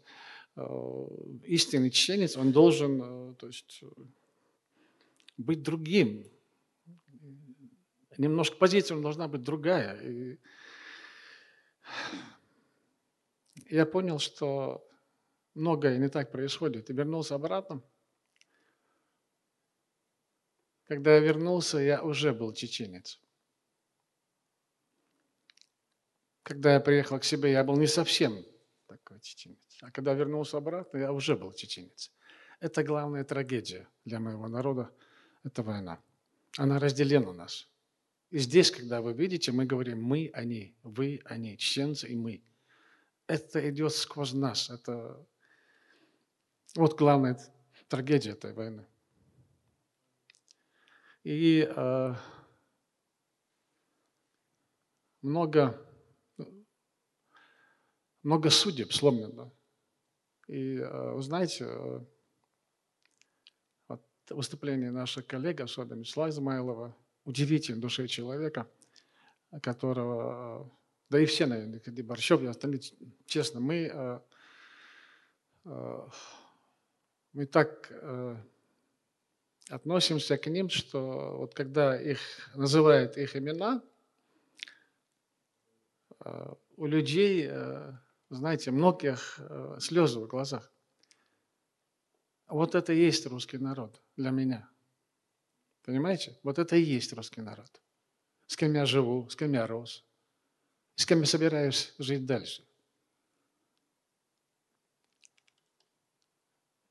э 0.55 1.07
истинный 1.45 1.89
чеченец, 1.89 2.37
он 2.37 2.51
должен 2.51 3.31
э, 3.31 3.33
то 3.35 3.47
есть, 3.47 3.81
быть 5.37 5.63
другим, 5.63 6.25
немножко 8.17 8.57
позиция 8.57 8.99
должна 8.99 9.27
быть 9.27 9.43
другая. 9.43 9.99
И 10.01 10.39
я 13.69 13.85
понял, 13.85 14.19
что 14.19 14.87
многое 15.53 15.97
не 15.97 16.09
так 16.09 16.31
происходит. 16.31 16.89
И 16.89 16.93
вернулся 16.93 17.35
обратно. 17.35 17.81
Когда 20.87 21.15
я 21.15 21.19
вернулся, 21.19 21.79
я 21.79 22.01
уже 22.01 22.33
был 22.33 22.53
чеченец. 22.53 23.19
Когда 26.43 26.73
я 26.73 26.79
приехал 26.79 27.19
к 27.19 27.25
себе, 27.25 27.51
я 27.51 27.63
был 27.63 27.75
не 27.75 27.87
совсем 27.87 28.45
такой 28.87 29.19
чеченец. 29.19 29.59
А 29.81 29.91
когда 29.91 30.13
вернулся 30.13 30.57
обратно, 30.57 30.97
я 30.97 31.11
уже 31.11 31.35
был 31.35 31.51
чеченец. 31.51 32.11
Это 32.61 32.83
главная 32.83 33.25
трагедия 33.25 33.87
для 34.05 34.19
моего 34.19 34.47
народа, 34.47 34.89
это 35.43 35.61
война. 35.61 35.99
Она 36.57 36.79
разделена 36.79 37.33
нас. 37.33 37.67
И 38.29 38.39
здесь, 38.39 38.71
когда 38.71 39.01
вы 39.01 39.13
видите, 39.13 39.51
мы 39.51 39.65
говорим 39.65 40.01
«мы, 40.01 40.29
они», 40.33 40.73
«вы, 40.83 41.21
они», 41.25 41.57
чеченцы 41.57 42.07
и 42.07 42.15
«мы». 42.15 42.41
Это 43.27 43.69
идет 43.69 43.93
сквозь 43.93 44.33
нас. 44.33 44.69
Это 44.69 45.25
вот 46.75 46.97
главная 46.97 47.37
трагедия 47.89 48.31
этой 48.31 48.53
войны. 48.53 48.85
И 51.27 51.69
э, 51.69 52.13
много, 55.21 55.77
много 58.23 58.49
судеб 58.49 58.93
сломлено. 58.93 59.51
И 60.47 60.77
э, 60.77 61.11
вы 61.11 61.21
знаете, 61.21 61.65
э, 61.67 61.99
вот 63.89 64.01
выступление 64.29 64.91
нашего 64.91 65.21
коллеги, 65.21 65.63
особенно 65.63 66.05
Слава 66.05 66.29
Измайлова, 66.29 66.95
удивительной 67.25 67.81
души 67.81 68.07
человека, 68.07 68.65
которого, 69.61 70.71
да 71.09 71.19
и 71.19 71.25
все, 71.25 71.45
наверное, 71.45 71.81
Кади 71.81 72.03
Борщев, 72.03 72.41
и 72.41 72.45
остальные, 72.45 72.83
честно, 73.25 73.59
мы, 73.59 73.91
э, 73.93 74.19
э, 75.65 76.07
мы 77.33 77.45
так 77.47 77.89
э, 77.91 78.37
относимся 79.69 80.37
к 80.37 80.47
ним, 80.47 80.69
что 80.69 81.37
вот 81.37 81.53
когда 81.53 81.99
их 81.99 82.19
называют 82.55 83.17
их 83.17 83.35
имена, 83.35 83.83
у 86.75 86.85
людей, 86.85 87.49
знаете, 88.29 88.71
многих 88.71 89.39
слезы 89.79 90.19
в 90.19 90.27
глазах. 90.27 90.71
Вот 92.47 92.75
это 92.75 92.93
и 92.93 92.99
есть 92.99 93.25
русский 93.25 93.57
народ 93.57 94.01
для 94.15 94.31
меня– 94.31 94.69
Понимаете? 95.87 96.37
Вот 96.43 96.59
это 96.59 96.75
и 96.75 96.81
есть 96.81 97.13
русский 97.13 97.39
народ. 97.39 97.81
С 98.45 98.57
кем 98.57 98.73
я 98.73 98.85
живу, 98.85 99.29
с 99.29 99.37
кем 99.37 99.53
я 99.53 99.65
рос, 99.65 100.03
с 100.95 101.05
кем 101.05 101.21
я 101.21 101.25
собираюсь 101.25 101.93
жить 101.97 102.25
дальше. 102.25 102.66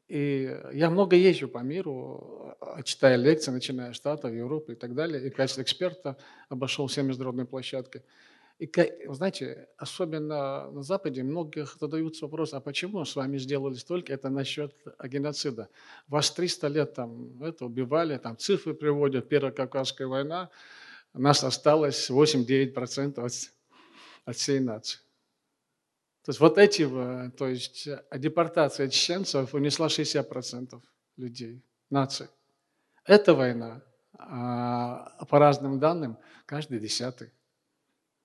И 0.08 0.56
я 0.72 0.88
много 0.90 1.16
езжу 1.16 1.48
по 1.48 1.58
миру, 1.58 2.56
э, 2.60 2.82
читая 2.84 3.16
лекции, 3.16 3.50
начиная 3.50 3.92
с 3.92 3.96
Штатов, 3.96 4.32
Европы 4.32 4.74
и 4.74 4.76
так 4.76 4.94
далее. 4.94 5.26
И 5.26 5.30
в 5.30 5.34
качестве 5.34 5.64
эксперта 5.64 6.16
обошел 6.48 6.86
все 6.86 7.02
международные 7.02 7.46
площадки. 7.46 8.02
И, 8.58 8.70
знаете, 9.08 9.68
особенно 9.76 10.70
на 10.70 10.82
Западе 10.82 11.22
многих 11.22 11.76
задаются 11.78 12.24
вопрос, 12.24 12.54
а 12.54 12.60
почему 12.60 13.04
с 13.04 13.14
вами 13.14 13.36
сделали 13.36 13.74
столько? 13.74 14.14
Это 14.14 14.30
насчет 14.30 14.74
геноцида. 15.04 15.68
Вас 16.08 16.30
300 16.30 16.68
лет 16.68 16.94
там 16.94 17.42
это 17.42 17.66
убивали, 17.66 18.16
там 18.16 18.38
цифры 18.38 18.72
приводят, 18.72 19.28
Первая 19.28 19.52
Кавказская 19.52 20.06
война, 20.06 20.48
нас 21.12 21.44
осталось 21.44 22.08
8-9% 22.08 23.20
от, 23.20 23.32
от 24.24 24.36
всей 24.36 24.60
нации. 24.60 25.00
То 26.26 26.30
есть 26.30 26.40
вот 26.40 26.58
эти, 26.58 26.84
то 27.36 27.46
есть 27.46 27.88
депортация 28.12 28.88
чеченцев 28.88 29.54
унесла 29.54 29.86
60% 29.86 30.82
людей, 31.16 31.62
нации. 31.88 32.28
Эта 33.04 33.32
война, 33.32 33.80
а, 34.18 35.24
по 35.26 35.38
разным 35.38 35.78
данным, 35.78 36.18
каждый 36.44 36.80
десятый. 36.80 37.30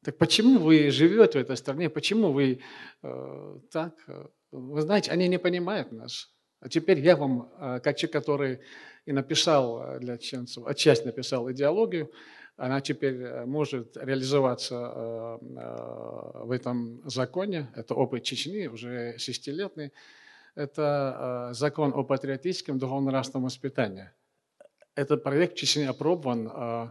Так 0.03 0.17
почему 0.17 0.57
вы 0.57 0.89
живете 0.89 1.37
в 1.37 1.41
этой 1.43 1.55
стране? 1.55 1.91
Почему 1.91 2.31
вы 2.31 2.61
э, 3.03 3.59
так? 3.69 3.93
Э, 4.07 4.25
вы 4.49 4.81
знаете, 4.81 5.11
они 5.11 5.27
не 5.27 5.37
понимают 5.37 5.91
нас. 5.91 6.33
А 6.59 6.69
теперь 6.69 6.99
я 7.01 7.15
вам, 7.15 7.51
э, 7.59 7.81
как 7.81 7.97
человек, 7.97 8.13
который 8.13 8.59
и 9.05 9.11
написал 9.11 9.79
э, 9.79 9.99
для 9.99 10.17
чеченцев, 10.17 10.65
отчасти 10.65 11.05
написал 11.05 11.51
идеологию, 11.51 12.11
она 12.61 12.79
теперь 12.79 13.15
э, 13.15 13.45
может 13.45 13.97
реализоваться 13.97 14.75
э, 14.75 15.37
э, 15.41 16.43
в 16.45 16.51
этом 16.51 17.01
законе. 17.09 17.71
Это 17.75 17.95
опыт 17.95 18.23
Чечни, 18.23 18.67
уже 18.67 19.17
шестилетний. 19.17 19.91
Это 20.53 21.49
закон 21.53 21.91
о 21.95 22.03
патриотическом 22.03 22.77
духовно-нравственном 22.77 23.45
воспитании. 23.45 24.11
Этот 24.93 25.23
проект 25.23 25.53
в 25.53 25.57
Чечне 25.57 25.89
опробован 25.89 26.51
э, 26.53 26.87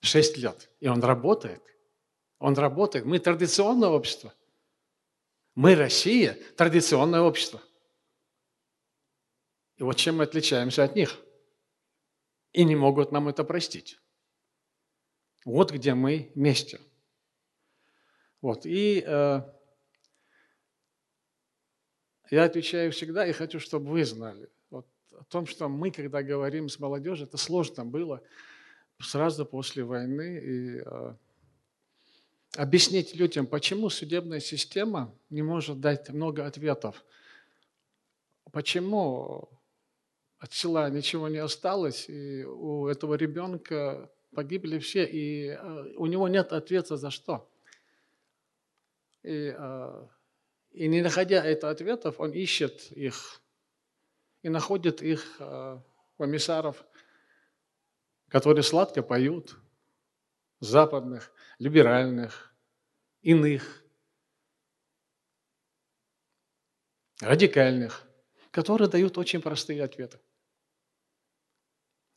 6 0.00 0.38
лет, 0.38 0.68
и 0.80 0.88
он 0.88 1.00
работает. 1.00 1.62
Он 2.40 2.54
работает. 2.54 3.04
Мы 3.04 3.20
традиционное 3.20 3.90
общество. 3.90 4.34
Мы 5.54 5.76
Россия, 5.76 6.36
традиционное 6.56 7.20
общество. 7.20 7.62
И 9.76 9.84
вот 9.84 9.94
чем 9.94 10.16
мы 10.16 10.24
отличаемся 10.24 10.82
от 10.82 10.96
них. 10.96 11.20
И 12.52 12.64
не 12.64 12.74
могут 12.74 13.12
нам 13.12 13.28
это 13.28 13.44
простить. 13.44 14.00
Вот 15.44 15.72
где 15.72 15.94
мы 15.94 16.32
вместе. 16.34 16.80
Вот. 18.40 18.64
И 18.64 19.04
э, 19.06 19.42
я 22.30 22.44
отвечаю 22.44 22.92
всегда 22.92 23.26
и 23.26 23.32
хочу, 23.32 23.60
чтобы 23.60 23.90
вы 23.90 24.04
знали 24.04 24.50
вот, 24.70 24.86
о 25.12 25.24
том, 25.24 25.46
что 25.46 25.68
мы, 25.68 25.90
когда 25.90 26.22
говорим 26.22 26.68
с 26.68 26.78
молодежью, 26.78 27.26
это 27.26 27.36
сложно 27.36 27.84
было 27.84 28.22
сразу 29.00 29.44
после 29.44 29.84
войны. 29.84 30.40
И 30.42 30.82
э, 30.84 31.14
объяснить 32.56 33.14
людям, 33.14 33.46
почему 33.46 33.90
судебная 33.90 34.40
система 34.40 35.14
не 35.28 35.42
может 35.42 35.80
дать 35.80 36.08
много 36.10 36.46
ответов. 36.46 37.04
Почему 38.50 39.48
от 40.38 40.52
села 40.52 40.88
ничего 40.90 41.28
не 41.28 41.38
осталось, 41.38 42.08
и 42.08 42.44
у 42.44 42.86
этого 42.88 43.14
ребенка 43.14 44.10
погибли 44.34 44.78
все, 44.78 45.04
и 45.04 45.48
э, 45.48 45.94
у 45.96 46.06
него 46.06 46.28
нет 46.28 46.52
ответа 46.52 46.96
за 46.96 47.10
что. 47.10 47.50
И, 49.22 49.54
э, 49.56 50.08
и 50.72 50.88
не 50.88 51.02
находя 51.02 51.44
этих 51.44 51.64
ответов, 51.64 52.20
он 52.20 52.32
ищет 52.32 52.92
их 52.92 53.40
и 54.42 54.48
находит 54.48 55.02
их 55.02 55.36
э, 55.38 55.80
комиссаров, 56.18 56.84
которые 58.28 58.62
сладко 58.62 59.02
поют, 59.02 59.56
западных, 60.60 61.32
либеральных, 61.58 62.54
иных, 63.22 63.82
радикальных, 67.20 68.06
которые 68.50 68.88
дают 68.88 69.16
очень 69.18 69.40
простые 69.40 69.82
ответы. 69.82 70.20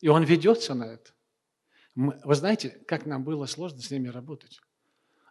И 0.01 0.09
он 0.09 0.23
ведется 0.23 0.73
на 0.73 0.85
это. 0.85 1.11
Вы 1.97 2.35
знаете, 2.35 2.69
как 2.85 3.07
нам 3.07 3.23
было 3.23 3.47
сложно 3.47 3.81
с 3.81 3.89
ними 3.89 4.07
работать? 4.09 4.61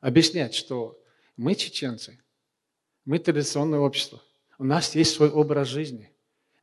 Объяснять, 0.01 0.53
что 0.53 1.01
мы 1.37 1.55
чеченцы, 1.55 2.21
мы 3.05 3.21
традиционное 3.21 3.79
общество, 3.79 4.21
у 4.59 4.65
нас 4.65 4.97
есть 4.97 5.15
свой 5.15 5.31
образ 5.31 5.69
жизни. 5.69 6.13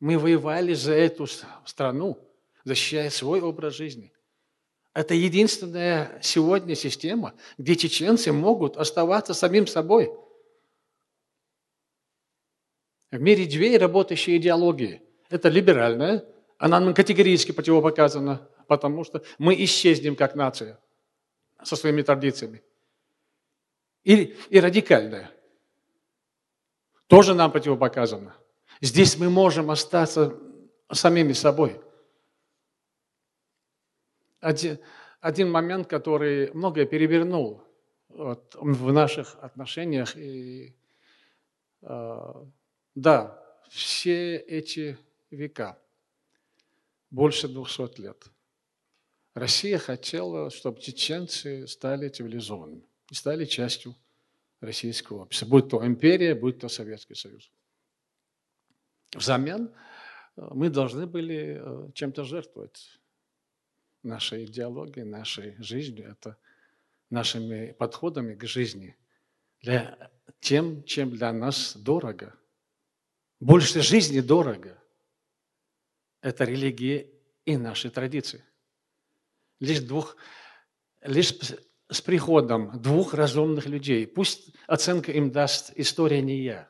Мы 0.01 0.19
воевали 0.19 0.73
за 0.73 0.91
эту 0.91 1.25
страну, 1.65 2.19
защищая 2.65 3.09
свой 3.09 3.39
образ 3.39 3.75
жизни. 3.75 4.11
Это 4.93 5.13
единственная 5.13 6.19
сегодня 6.21 6.75
система, 6.75 7.33
где 7.57 7.77
чеченцы 7.77 8.33
могут 8.33 8.75
оставаться 8.75 9.33
самим 9.33 9.67
собой. 9.67 10.11
В 13.09 13.21
мире 13.21 13.45
две 13.45 13.77
работающие 13.77 14.35
идеологии. 14.35 15.01
Это 15.29 15.47
либеральная, 15.47 16.25
она 16.57 16.81
нам 16.81 16.93
категорически 16.93 17.53
противопоказана 17.53 18.49
потому 18.67 19.03
что 19.03 19.23
мы 19.37 19.55
исчезнем 19.63 20.15
как 20.15 20.35
нация 20.35 20.79
со 21.63 21.75
своими 21.75 22.01
традициями. 22.01 22.61
И, 24.03 24.35
и 24.49 24.59
радикальное. 24.59 25.31
Тоже 27.07 27.33
нам 27.33 27.51
противопоказано. 27.51 28.35
Здесь 28.81 29.17
мы 29.17 29.29
можем 29.29 29.71
остаться 29.71 30.37
самими 30.91 31.33
собой. 31.33 31.79
Один, 34.39 34.79
один 35.21 35.49
момент, 35.49 35.87
который 35.87 36.51
многое 36.53 36.85
перевернул 36.85 37.63
вот, 38.09 38.55
в 38.55 38.91
наших 38.91 39.35
отношениях. 39.41 40.17
И, 40.17 40.75
э, 41.81 42.33
да, 42.95 43.43
все 43.69 44.37
эти 44.37 44.97
века, 45.31 45.79
больше 47.09 47.47
двухсот 47.47 47.99
лет, 47.99 48.25
Россия 49.33 49.79
хотела, 49.79 50.49
чтобы 50.51 50.79
чеченцы 50.79 51.67
стали 51.67 52.07
цивилизованными 52.07 52.87
и 53.09 53.15
стали 53.15 53.45
частью 53.45 53.95
российского 54.59 55.23
общества, 55.23 55.47
будь 55.47 55.69
то 55.69 55.85
империя, 55.85 56.35
будь 56.35 56.59
то 56.59 56.69
Советский 56.69 57.15
Союз. 57.15 57.51
Взамен 59.13 59.73
э, 60.35 60.47
мы 60.53 60.69
должны 60.69 61.07
были 61.07 61.59
э, 61.59 61.91
чем-то 61.93 62.23
жертвовать 62.23 62.99
нашей 64.03 64.45
идеологией, 64.45 65.05
нашей 65.05 65.55
жизнью, 65.61 66.11
это 66.11 66.37
нашими 67.09 67.71
подходами 67.71 68.35
к 68.35 68.45
жизни, 68.45 68.95
для 69.61 70.11
тем, 70.39 70.83
чем 70.83 71.11
для 71.11 71.31
нас 71.33 71.75
дорого. 71.75 72.35
Больше 73.39 73.81
жизни 73.81 74.19
дорого. 74.19 74.77
Это 76.21 76.43
религия 76.45 77.09
и 77.45 77.57
наши 77.57 77.89
традиции 77.89 78.43
лишь, 79.63 79.79
двух, 79.79 80.17
лишь 81.01 81.33
с 81.89 82.01
приходом 82.01 82.81
двух 82.81 83.13
разумных 83.13 83.65
людей. 83.65 84.05
Пусть 84.05 84.53
оценка 84.67 85.11
им 85.11 85.31
даст 85.31 85.71
история 85.75 86.21
не 86.21 86.41
я. 86.41 86.69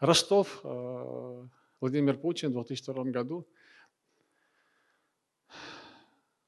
Ростов, 0.00 0.60
э, 0.64 1.48
Владимир 1.80 2.18
Путин 2.18 2.50
в 2.50 2.54
2002 2.54 3.04
году 3.04 3.48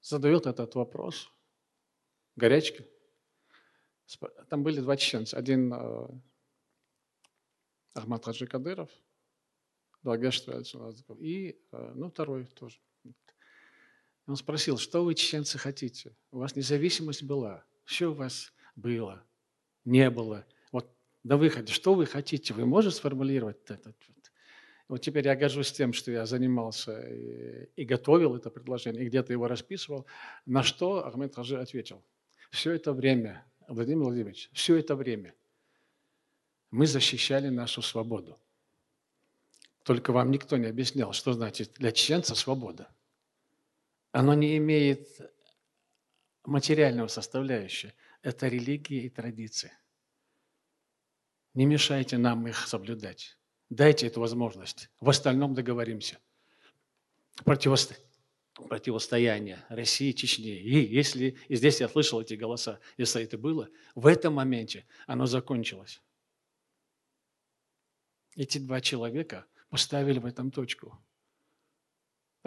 задает 0.01 0.47
этот 0.47 0.75
вопрос. 0.75 1.31
Горячка. 2.37 2.85
Там 4.49 4.63
были 4.63 4.81
два 4.81 4.97
чеченца. 4.97 5.37
Один 5.37 5.73
э, 5.73 6.09
Ахмад 7.95 8.25
Хаджи 8.25 8.47
Кадыров, 8.47 8.91
и 11.21 11.61
э, 11.73 11.93
ну, 11.95 12.09
второй 12.11 12.47
тоже. 12.47 12.79
Он 14.29 14.37
спросил, 14.37 14.77
что 14.77 15.05
вы, 15.05 15.15
чеченцы, 15.15 15.57
хотите? 15.57 16.15
У 16.33 16.39
вас 16.39 16.55
независимость 16.55 17.23
была, 17.23 17.65
все 17.87 18.11
у 18.11 18.13
вас 18.13 18.53
было, 18.77 19.25
не 19.87 20.11
было. 20.11 20.45
Вот 20.71 20.95
на 21.25 21.39
выходе, 21.39 21.73
что 21.73 21.95
вы 21.95 22.05
хотите? 22.05 22.53
Вы 22.53 22.67
можете 22.67 22.97
сформулировать 22.97 23.57
это? 23.69 23.95
Вот 24.87 24.99
теперь 25.01 25.25
я 25.27 25.35
горжусь 25.35 25.73
тем, 25.73 25.95
что 25.95 26.11
я 26.13 26.27
занимался 26.27 27.09
и, 27.75 27.85
готовил 27.87 28.37
это 28.37 28.51
предложение, 28.51 29.03
и 29.03 29.07
где-то 29.07 29.33
его 29.33 29.49
расписывал. 29.49 30.05
На 30.45 30.63
что 30.63 31.07
Ахмед 31.07 31.35
Хаджи 31.35 31.59
ответил. 31.59 32.05
Все 32.51 32.73
это 32.73 32.93
время, 32.93 33.47
Владимир 33.67 34.05
Владимирович, 34.05 34.51
все 34.53 34.77
это 34.77 34.95
время 34.95 35.35
мы 36.71 36.87
защищали 36.87 37.49
нашу 37.49 37.81
свободу. 37.81 38.37
Только 39.85 40.13
вам 40.13 40.31
никто 40.31 40.59
не 40.59 40.67
объяснял, 40.67 41.15
что 41.15 41.33
значит 41.33 41.73
для 41.79 41.93
чеченца 41.93 42.35
свобода– 42.35 42.91
оно 44.13 44.35
не 44.35 44.57
имеет 44.57 45.07
материального 46.45 47.09
составляющего. 47.09 47.93
Это 48.23 48.49
религия 48.49 49.03
и 49.03 49.11
традиции. 49.11 49.73
Не 51.55 51.67
мешайте 51.67 52.19
нам 52.19 52.47
их 52.47 52.67
соблюдать. 52.67 53.37
Дайте 53.71 54.07
эту 54.07 54.21
возможность. 54.21 54.91
В 55.01 55.09
остальном 55.09 55.55
договоримся. 55.55 56.19
Противосто... 57.45 57.97
Противостояние 58.55 59.65
России 59.69 60.11
и 60.11 60.15
Чечне. 60.15 60.59
И 60.59 60.93
если 60.93 61.39
и 61.47 61.55
здесь 61.55 61.81
я 61.81 61.89
слышал 61.89 62.21
эти 62.21 62.35
голоса, 62.35 62.81
если 62.97 63.23
это 63.23 63.39
было, 63.39 63.69
в 63.95 64.05
этом 64.09 64.35
моменте 64.35 64.85
оно 65.07 65.27
закончилось. 65.27 66.03
Эти 68.35 68.59
два 68.59 68.81
человека 68.81 69.47
поставили 69.69 70.19
в 70.19 70.27
этом 70.27 70.51
точку. 70.51 70.99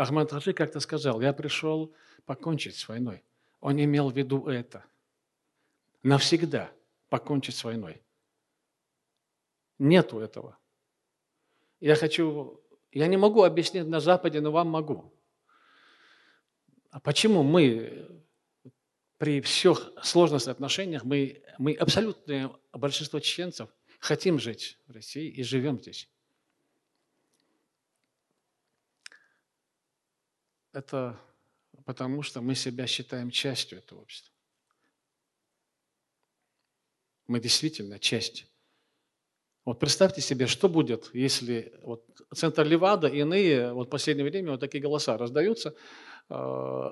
Ахмад 0.01 0.31
Хаджи 0.31 0.53
как-то 0.53 0.79
сказал, 0.79 1.21
я 1.21 1.31
пришел 1.31 1.93
покончить 2.25 2.75
с 2.75 2.87
войной. 2.87 3.23
Он 3.59 3.79
имел 3.79 4.09
в 4.09 4.17
виду 4.17 4.47
это. 4.47 4.83
Навсегда 6.01 6.71
покончить 7.09 7.55
с 7.55 7.63
войной. 7.63 8.01
Нету 9.77 10.19
этого. 10.19 10.57
Я 11.79 11.95
хочу, 11.95 12.59
я 12.91 13.05
не 13.05 13.17
могу 13.17 13.43
объяснить 13.43 13.85
на 13.85 13.99
Западе, 13.99 14.41
но 14.41 14.51
вам 14.51 14.69
могу. 14.69 15.13
А 16.89 16.99
почему 16.99 17.43
мы 17.43 18.23
при 19.19 19.39
всех 19.41 19.91
сложных 20.01 20.47
отношениях, 20.47 21.03
мы, 21.03 21.43
мы 21.59 21.73
абсолютное 21.73 22.51
большинство 22.73 23.19
чеченцев 23.19 23.69
хотим 23.99 24.39
жить 24.39 24.79
в 24.87 24.93
России 24.93 25.29
и 25.29 25.43
живем 25.43 25.79
здесь? 25.79 26.09
Это 30.73 31.19
потому, 31.85 32.21
что 32.21 32.41
мы 32.41 32.55
себя 32.55 32.87
считаем 32.87 33.29
частью 33.29 33.79
этого 33.79 34.01
общества. 34.01 34.33
Мы 37.27 37.39
действительно 37.39 37.99
часть. 37.99 38.47
Вот 39.63 39.79
представьте 39.79 40.21
себе, 40.21 40.47
что 40.47 40.69
будет, 40.69 41.13
если 41.13 41.73
вот 41.83 42.03
центр 42.33 42.65
Левада 42.65 43.07
и 43.07 43.19
иные, 43.19 43.73
вот 43.73 43.87
в 43.87 43.89
последнее 43.89 44.27
время 44.27 44.51
вот 44.51 44.59
такие 44.59 44.81
голоса 44.81 45.17
раздаются, 45.17 45.75
э, 46.29 46.89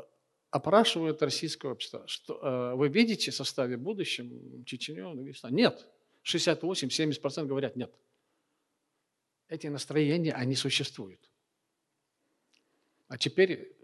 опрашивают 0.52 1.22
российское 1.22 1.72
общество. 1.72 2.04
Что, 2.08 2.40
э, 2.40 2.76
вы 2.76 2.90
видите 2.90 3.32
в 3.32 3.36
составе 3.36 3.76
будущем 3.78 4.64
Чеченю, 4.66 5.16
Дагестан? 5.16 5.54
Нет. 5.54 5.88
68-70% 6.24 7.48
говорят 7.48 7.76
нет. 7.76 7.92
Эти 9.48 9.66
настроения, 9.68 10.34
они 10.34 10.56
существуют. 10.56 11.29
А 13.10 13.18
теперь, 13.18 13.76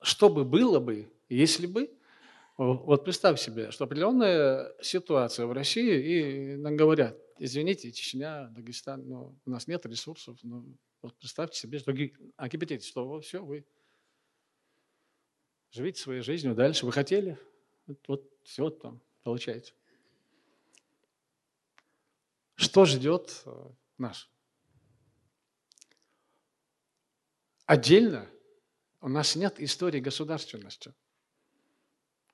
что 0.00 0.30
бы 0.30 0.44
было 0.44 0.78
бы, 0.78 1.12
если 1.28 1.66
бы, 1.66 1.92
вот 2.56 3.04
представь 3.04 3.40
себе, 3.40 3.72
что 3.72 3.84
определенная 3.84 4.72
ситуация 4.80 5.46
в 5.46 5.52
России, 5.52 6.54
и 6.54 6.56
нам 6.56 6.76
говорят, 6.76 7.18
извините, 7.38 7.90
Чечня, 7.90 8.46
Дагестан, 8.50 9.08
но 9.08 9.34
у 9.44 9.50
нас 9.50 9.66
нет 9.66 9.84
ресурсов, 9.86 10.38
но 10.44 10.64
вот 11.02 11.18
представьте 11.18 11.58
себе, 11.58 11.80
что 11.80 11.92
а 12.36 12.48
гипотетически, 12.48 12.90
что 12.90 13.08
вот, 13.08 13.24
все, 13.24 13.44
вы 13.44 13.66
живите 15.72 16.00
своей 16.00 16.22
жизнью 16.22 16.54
дальше, 16.54 16.86
вы 16.86 16.92
хотели, 16.92 17.38
вот, 17.86 17.98
вот 18.06 18.30
все 18.44 18.70
там 18.70 19.00
получаете. 19.24 19.74
Что 22.54 22.84
ждет 22.84 23.42
э, 23.46 23.70
наш? 23.98 24.30
Отдельно 27.66 28.28
у 29.00 29.08
нас 29.08 29.36
нет 29.36 29.60
истории 29.60 30.00
государственности. 30.00 30.92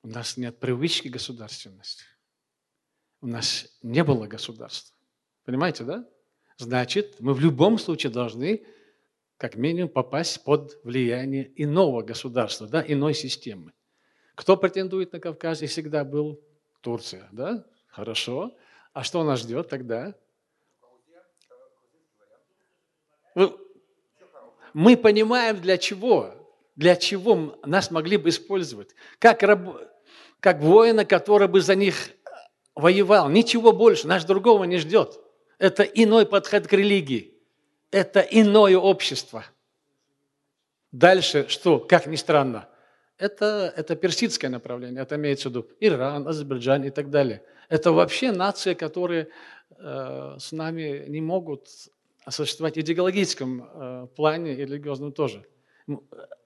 У 0.03 0.09
нас 0.09 0.37
нет 0.37 0.59
привычки 0.59 1.09
государственности. 1.09 2.05
У 3.21 3.27
нас 3.27 3.67
не 3.83 4.05
было 4.05 4.27
государства. 4.27 4.97
Понимаете, 5.45 5.85
да? 5.85 6.09
Значит, 6.59 7.21
мы 7.21 7.35
в 7.35 7.41
любом 7.41 7.79
случае 7.79 8.13
должны 8.13 8.67
как 9.37 9.57
минимум 9.57 9.91
попасть 9.91 10.43
под 10.45 10.79
влияние 10.85 11.53
иного 11.63 12.03
государства, 12.03 12.67
да, 12.67 12.85
иной 12.87 13.15
системы. 13.15 13.73
Кто 14.35 14.57
претендует 14.57 15.13
на 15.13 15.21
Кавказ 15.21 15.63
и 15.63 15.67
всегда 15.67 16.05
был? 16.05 16.41
Турция, 16.81 17.29
да? 17.33 17.67
Хорошо. 17.89 18.57
А 18.93 19.03
что 19.03 19.25
нас 19.25 19.41
ждет 19.41 19.69
тогда? 19.69 20.15
Мы 24.73 24.97
понимаем, 24.97 25.61
для 25.61 25.79
чего, 25.79 26.46
для 26.77 26.95
чего 26.95 27.59
нас 27.65 27.91
могли 27.91 28.19
бы 28.19 28.29
использовать. 28.29 28.95
Как, 29.19 29.43
раб, 29.43 29.77
как 30.41 30.61
воина, 30.61 31.05
который 31.05 31.49
бы 31.49 31.61
за 31.61 31.75
них 31.75 32.11
воевал. 32.75 33.29
Ничего 33.31 33.73
больше, 33.73 34.07
нас 34.07 34.25
другого 34.25 34.65
не 34.65 34.77
ждет. 34.77 35.19
Это 35.59 35.83
иной 35.83 36.27
подход 36.27 36.67
к 36.67 36.73
религии. 36.73 37.35
Это 37.91 38.21
иное 38.21 38.77
общество. 38.77 39.45
Дальше 40.93 41.47
что, 41.49 41.79
как 41.79 42.07
ни 42.07 42.17
странно, 42.17 42.69
это, 43.19 43.73
это 43.75 43.97
персидское 43.97 44.51
направление, 44.51 45.03
это 45.03 45.17
имеется 45.17 45.49
в 45.49 45.53
виду 45.53 45.69
Иран, 45.81 46.29
Азербайджан 46.29 46.85
и 46.85 46.91
так 46.91 47.11
далее. 47.11 47.43
Это 47.69 47.93
вообще 47.93 48.31
нации, 48.33 48.75
которые 48.75 49.29
э, 49.79 50.37
с 50.39 50.53
нами 50.53 51.05
не 51.09 51.21
могут 51.21 51.69
существовать 52.29 52.77
в 52.77 52.81
идеологическом 52.81 53.63
э, 53.63 54.07
плане 54.15 54.53
и 54.55 54.57
религиозном 54.59 55.13
тоже. 55.13 55.45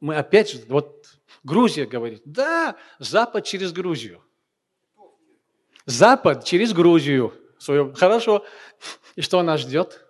Мы 0.01 0.17
опять 0.17 0.51
же, 0.51 0.63
вот 0.69 1.07
Грузия 1.43 1.87
говорит, 1.87 2.23
да, 2.25 2.77
Запад 2.99 3.45
через 3.45 3.73
Грузию. 3.73 4.23
Запад 5.87 6.45
через 6.45 6.73
Грузию. 6.73 7.35
Свою. 7.59 7.93
Хорошо. 7.95 8.45
И 9.17 9.23
что 9.23 9.43
нас 9.43 9.61
ждет? 9.61 10.07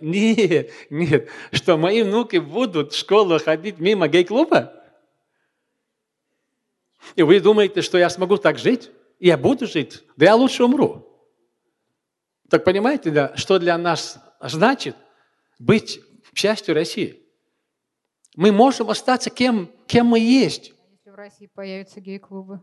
Нет, 0.00 0.70
нет. 0.90 1.28
Что 1.50 1.76
мои 1.76 2.02
внуки 2.02 2.36
будут 2.36 2.92
в 2.92 2.96
школу 2.96 3.38
ходить 3.40 3.78
мимо 3.78 4.06
гей-клуба? 4.06 4.80
И 7.16 7.22
вы 7.22 7.40
думаете, 7.40 7.82
что 7.82 7.98
я 7.98 8.08
смогу 8.08 8.36
так 8.36 8.58
жить? 8.58 8.90
Я 9.18 9.36
буду 9.36 9.66
жить? 9.66 10.04
Да 10.16 10.26
я 10.26 10.36
лучше 10.36 10.64
умру. 10.64 11.08
Так 12.48 12.64
понимаете, 12.64 13.10
да, 13.10 13.36
что 13.36 13.58
для 13.58 13.76
нас 13.76 14.18
значит 14.40 14.96
быть 15.58 16.00
частью 16.32 16.74
России? 16.74 17.21
Мы 18.34 18.50
можем 18.50 18.88
остаться 18.88 19.30
кем, 19.30 19.70
кем 19.86 20.06
мы 20.06 20.18
есть. 20.18 20.72
А 20.72 20.90
если 20.90 21.10
в 21.10 21.14
России 21.14 21.46
появятся 21.46 22.00
гей-клубы? 22.00 22.62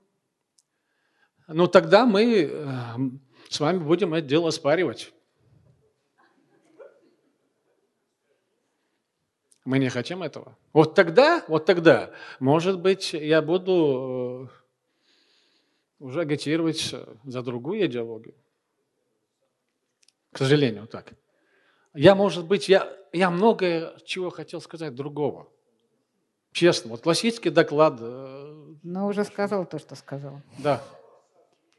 Ну 1.47 1.67
тогда 1.67 2.05
мы 2.05 2.43
э, 2.43 2.67
с 3.49 3.59
вами 3.59 3.79
будем 3.79 4.13
это 4.13 4.27
дело 4.27 4.49
оспаривать. 4.49 5.13
Мы 9.65 9.77
не 9.77 9.89
хотим 9.89 10.23
этого. 10.23 10.57
Вот 10.73 10.95
тогда, 10.95 11.45
вот 11.47 11.65
тогда, 11.65 12.11
может 12.39 12.79
быть, 12.79 13.13
я 13.13 13.41
буду 13.43 14.49
э, 14.49 14.59
уже 15.99 16.21
агитировать 16.21 16.95
за 17.23 17.41
другую 17.43 17.85
идеологию. 17.85 18.35
К 20.31 20.39
сожалению, 20.39 20.87
так. 20.87 21.13
Я, 21.93 22.15
может 22.15 22.47
быть, 22.47 22.69
я, 22.69 22.91
я 23.13 23.29
многое 23.29 23.95
чего 24.05 24.31
хотел 24.31 24.61
сказать 24.61 24.95
другого. 24.95 25.51
Честно, 26.51 26.91
вот 26.91 27.01
классический 27.01 27.49
доклад. 27.49 27.97
Э, 27.99 28.73
Но 28.83 29.07
уже 29.07 29.23
сказал 29.23 29.65
то, 29.65 29.79
что 29.79 29.95
сказал. 29.95 30.41
Да, 30.57 30.83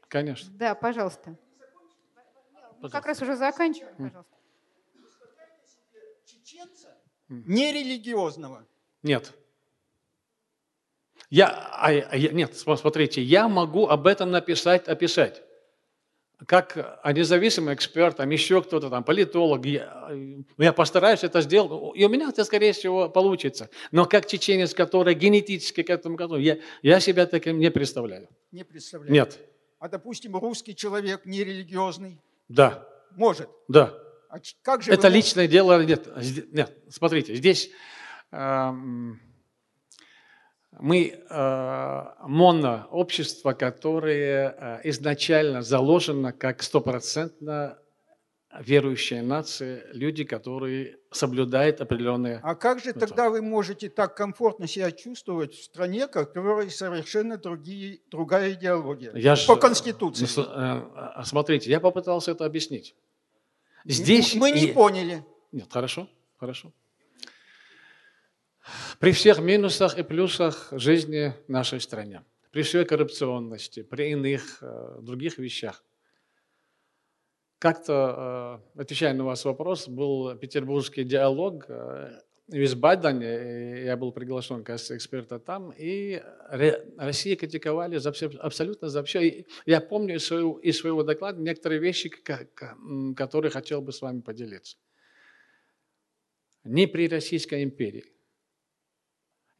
конечно. 0.07 0.49
Да, 0.57 0.75
пожалуйста. 0.75 1.35
Мы 2.79 2.89
как 2.89 3.05
раз 3.05 3.21
уже 3.21 3.35
заканчиваем, 3.35 3.95
пожалуйста. 3.95 4.35
нерелигиозного? 7.29 8.65
Нет. 9.03 9.33
Я, 11.29 11.47
а, 11.47 11.87
а 11.87 12.17
я, 12.17 12.31
нет, 12.31 12.57
смотрите, 12.57 13.21
я 13.21 13.47
могу 13.47 13.87
об 13.87 14.05
этом 14.05 14.31
написать, 14.31 14.87
описать. 14.89 15.41
Как 16.47 17.01
независимый 17.05 17.75
эксперт, 17.75 18.17
там 18.17 18.29
еще 18.29 18.61
кто-то, 18.61 18.89
там, 18.89 19.03
политолог, 19.03 19.65
я, 19.65 20.09
я 20.57 20.73
постараюсь 20.73 21.23
это 21.23 21.41
сделать, 21.41 21.95
и 21.95 22.03
у 22.03 22.09
меня 22.09 22.29
это, 22.29 22.43
скорее 22.43 22.73
всего, 22.73 23.09
получится. 23.09 23.69
Но 23.91 24.05
как 24.05 24.25
чеченец, 24.25 24.73
который 24.73 25.13
генетически 25.13 25.83
к 25.83 25.89
этому 25.89 26.15
готов, 26.15 26.39
я, 26.39 26.57
я 26.81 26.99
себя 26.99 27.27
таким 27.27 27.59
не 27.59 27.69
представляю. 27.69 28.27
Не 28.51 28.63
представляю? 28.63 29.13
Нет. 29.13 29.39
А, 29.79 29.87
допустим, 29.87 30.35
русский 30.35 30.75
человек 30.75 31.25
нерелигиозный? 31.25 32.19
Да. 32.49 32.87
Может? 33.15 33.49
Да. 33.67 33.93
А 34.29 34.39
как 34.61 34.81
же 34.81 34.91
Это 34.91 35.09
личное 35.09 35.47
дело. 35.47 35.83
Нет, 35.83 36.07
нет 36.51 36.73
смотрите, 36.89 37.35
здесь 37.35 37.69
э, 38.31 38.71
мы 40.79 41.19
э, 41.29 42.03
монообщество, 42.27 43.53
которое 43.53 44.55
э, 44.57 44.89
изначально 44.89 45.61
заложено 45.61 46.31
как 46.31 46.63
стопроцентно 46.63 47.77
верующая 48.59 49.21
нация, 49.21 49.85
люди, 49.93 50.23
которые 50.25 50.97
соблюдают 51.11 51.79
определенные... 51.79 52.41
А 52.43 52.55
как 52.55 52.79
же 52.79 52.91
тогда 52.91 53.29
вы 53.29 53.41
можете 53.41 53.89
так 53.89 54.15
комфортно 54.15 54.67
себя 54.67 54.91
чувствовать 54.91 55.53
в 55.53 55.63
стране, 55.63 56.07
которой 56.07 56.69
совершенно 56.69 57.37
другие, 57.37 57.99
другая 58.09 58.51
идеология? 58.53 59.11
Я 59.15 59.35
По 59.47 59.55
ж, 59.55 59.59
Конституции. 59.59 60.27
э, 60.37 61.23
Смотрите, 61.23 61.69
я 61.69 61.79
попытался 61.79 62.31
это 62.31 62.45
объяснить. 62.45 62.95
Здесь 63.85 64.35
Мы 64.35 64.51
не 64.51 64.65
и- 64.65 64.73
поняли. 64.73 65.25
Нет, 65.53 65.67
хорошо, 65.71 66.07
хорошо. 66.37 66.71
При 68.99 69.11
всех 69.11 69.39
минусах 69.39 69.97
и 69.97 70.03
плюсах 70.03 70.69
жизни 70.71 71.33
в 71.47 71.49
нашей 71.49 71.81
стране, 71.81 72.23
при 72.51 72.61
всей 72.61 72.85
коррупционности, 72.85 73.81
при 73.81 74.11
иных 74.11 74.59
э, 74.61 74.99
других 75.01 75.37
вещах, 75.37 75.83
как-то, 77.57 78.61
э, 78.75 78.81
отвечая 78.81 79.13
на 79.13 79.23
ваш 79.23 79.45
вопрос, 79.45 79.87
был 79.87 80.35
петербургский 80.35 81.03
диалог 81.03 81.65
э, 81.69 82.21
в 82.47 82.53
Висбадене, 82.53 83.81
и 83.81 83.85
я 83.85 83.97
был 83.97 84.11
приглашен 84.11 84.63
качестве 84.63 84.97
эксперта 84.97 85.39
там, 85.39 85.71
и 85.77 86.21
Россию 86.97 87.37
критиковали 87.37 87.97
за 87.97 88.11
все, 88.11 88.29
абсолютно 88.39 88.89
за 88.89 89.03
все. 89.03 89.21
И 89.21 89.45
я 89.65 89.79
помню 89.79 90.15
из 90.15 90.25
своего, 90.25 90.59
из 90.59 90.77
своего 90.77 91.03
доклада 91.03 91.41
некоторые 91.41 91.79
вещи, 91.79 92.09
которые 93.15 93.51
хотел 93.51 93.81
бы 93.81 93.91
с 93.91 94.01
вами 94.01 94.21
поделиться. 94.21 94.77
Ни 96.63 96.85
при 96.85 97.07
Российской 97.07 97.63
империи, 97.63 98.05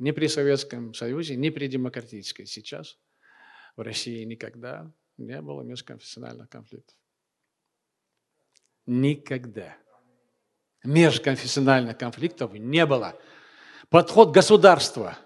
ни 0.01 0.09
при 0.09 0.25
Советском 0.25 0.95
Союзе, 0.95 1.35
ни 1.35 1.51
при 1.51 1.67
демократической 1.67 2.45
сейчас 2.45 2.97
в 3.75 3.81
России 3.81 4.23
никогда 4.23 4.91
не 5.17 5.39
было 5.41 5.61
межконфессиональных 5.61 6.49
конфликтов. 6.49 6.97
Никогда. 8.87 9.77
Межконфессиональных 10.83 11.99
конфликтов 11.99 12.53
не 12.53 12.83
было. 12.87 13.15
Подход 13.89 14.31
государства 14.31 15.19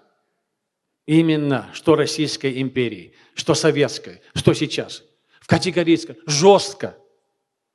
именно 1.06 1.70
что 1.72 1.94
Российской 1.94 2.60
империи, 2.60 3.14
что 3.34 3.54
Советской, 3.54 4.20
что 4.34 4.52
сейчас, 4.52 5.04
в 5.40 5.46
категорически, 5.46 6.18
жестко 6.26 6.98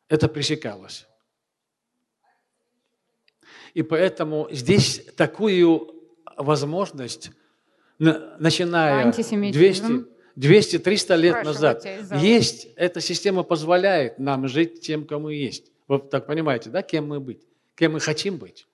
это 0.08 0.28
пресекалось. 0.28 1.08
И 3.74 3.82
поэтому 3.82 4.48
здесь 4.52 5.04
такую 5.18 6.01
возможность, 6.44 7.32
на- 8.00 8.38
начиная 8.38 9.06
Антисемитизм. 9.06 10.08
200, 10.36 10.78
200-300 10.78 11.16
лет 11.16 11.44
назад, 11.44 11.86
есть, 12.16 12.68
эта 12.76 13.02
система 13.02 13.44
позволяет 13.44 14.20
нам 14.20 14.48
жить 14.48 14.82
тем, 14.82 15.08
мы 15.10 15.34
есть. 15.34 15.72
Вы 15.88 16.00
так 16.00 16.26
понимаете, 16.26 16.70
да, 16.70 16.82
кем 16.82 17.08
мы 17.08 17.20
быть, 17.20 17.46
кем 17.76 17.94
мы 17.94 18.00
хотим 18.00 18.38
быть. 18.38 18.68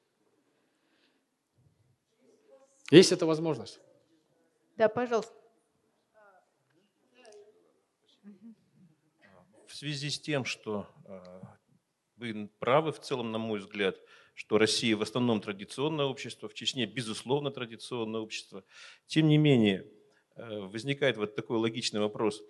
Есть 2.91 3.11
эта 3.11 3.26
возможность. 3.26 3.80
Да, 4.78 4.88
пожалуйста. 4.88 5.34
в 9.68 9.76
связи 9.76 10.09
с 10.09 10.20
тем, 10.20 10.45
что 10.45 10.88
э, 11.05 11.22
вы 12.15 12.49
правы 12.59 12.91
в 12.91 12.99
целом, 12.99 13.32
на 13.32 13.38
мой 13.38 13.59
взгляд, 13.59 13.97
что 14.38 14.60
Россия 14.60 14.96
в 14.96 15.02
основном 15.02 15.42
традиционное 15.42 16.06
общество, 16.06 16.48
в 16.48 16.54
Чечне 16.54 16.86
безусловно 16.86 17.50
традиционное 17.50 18.22
общество. 18.22 18.64
Тем 19.08 19.28
не 19.28 19.38
менее, 19.40 19.88
э, 20.36 20.60
возникает 20.60 21.18
вот 21.18 21.36
такой 21.36 21.58
логичный 21.58 22.00
вопрос. 22.00 22.44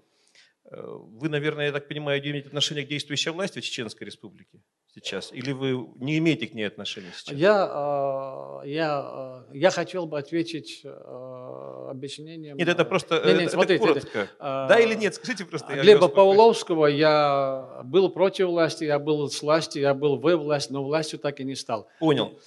Э, 0.66 0.82
Вы, 0.86 1.30
наверное, 1.30 1.68
я 1.68 1.72
так 1.72 1.88
понимаю, 1.88 2.22
имеете 2.22 2.50
отношение 2.50 2.86
к 2.86 2.90
действующей 2.90 3.32
власти 3.32 3.60
в 3.62 3.64
Чеченской 3.64 4.06
Республике 4.06 4.62
сейчас? 5.04 5.32
Или 5.32 5.52
вы 5.52 5.88
не 5.96 6.18
имеете 6.18 6.48
к 6.48 6.54
ней 6.54 6.64
отношения 6.68 7.12
сейчас? 7.16 7.36
Я, 7.36 8.62
э, 8.64 8.68
я, 8.70 9.44
э, 9.52 9.58
я 9.58 9.70
хотел 9.72 10.06
бы 10.06 10.18
ответить 10.18 10.82
э, 10.84 11.88
объяснением. 11.90 12.58
Нет, 12.58 12.68
это 12.68 12.86
просто 12.86 13.22
не, 13.26 13.34
не, 13.34 13.40
э, 13.40 13.42
это 13.44 13.52
смотрите, 13.54 13.80
коротко. 13.86 14.20
э, 14.20 14.28
Да 14.40 14.80
или 14.80 14.96
нет? 14.96 15.14
Скажите 15.16 15.46
просто. 15.46 15.74
Глеба. 15.74 16.08
Павловского 16.08 16.88
я 16.88 17.82
был 17.86 18.10
против 18.10 18.48
власти, 18.48 18.86
я 18.86 19.00
был 19.00 19.30
с 19.30 19.42
власти, 19.42 19.80
я 19.80 19.94
был 19.94 20.18
в 20.18 20.36
власти, 20.38 20.72
но 20.72 20.84
властью 20.84 21.20
так 21.20 21.40
и 21.40 21.44
не 21.44 21.56
стал. 21.56 21.88
Понял. 22.00 22.38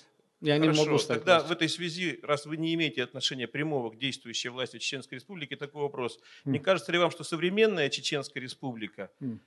Я 0.42 0.57
не 0.57 0.68
Хорошо, 0.68 0.86
могу 0.86 0.98
стать 0.98 1.18
Тогда 1.18 1.34
властью. 1.34 1.48
в 1.48 1.53
этой 1.53 1.68
связи, 1.68 2.18
раз 2.22 2.46
вы 2.46 2.57
не 2.57 2.72
имеете 2.72 3.03
отношения 3.03 3.46
прямого 3.46 3.90
к 3.90 3.98
действующей 3.98 4.48
власти 4.48 4.78
Чеченской 4.78 5.16
Республики, 5.16 5.55
такой 5.55 5.82
вопрос. 5.82 6.18
Не 6.46 6.57
М. 6.57 6.64
кажется 6.64 6.90
ли 6.92 6.98
вам, 6.98 7.11
что 7.11 7.24
современная 7.24 7.90
Чеченская 7.90 8.42
Республика, 8.42 9.11
М. 9.20 9.40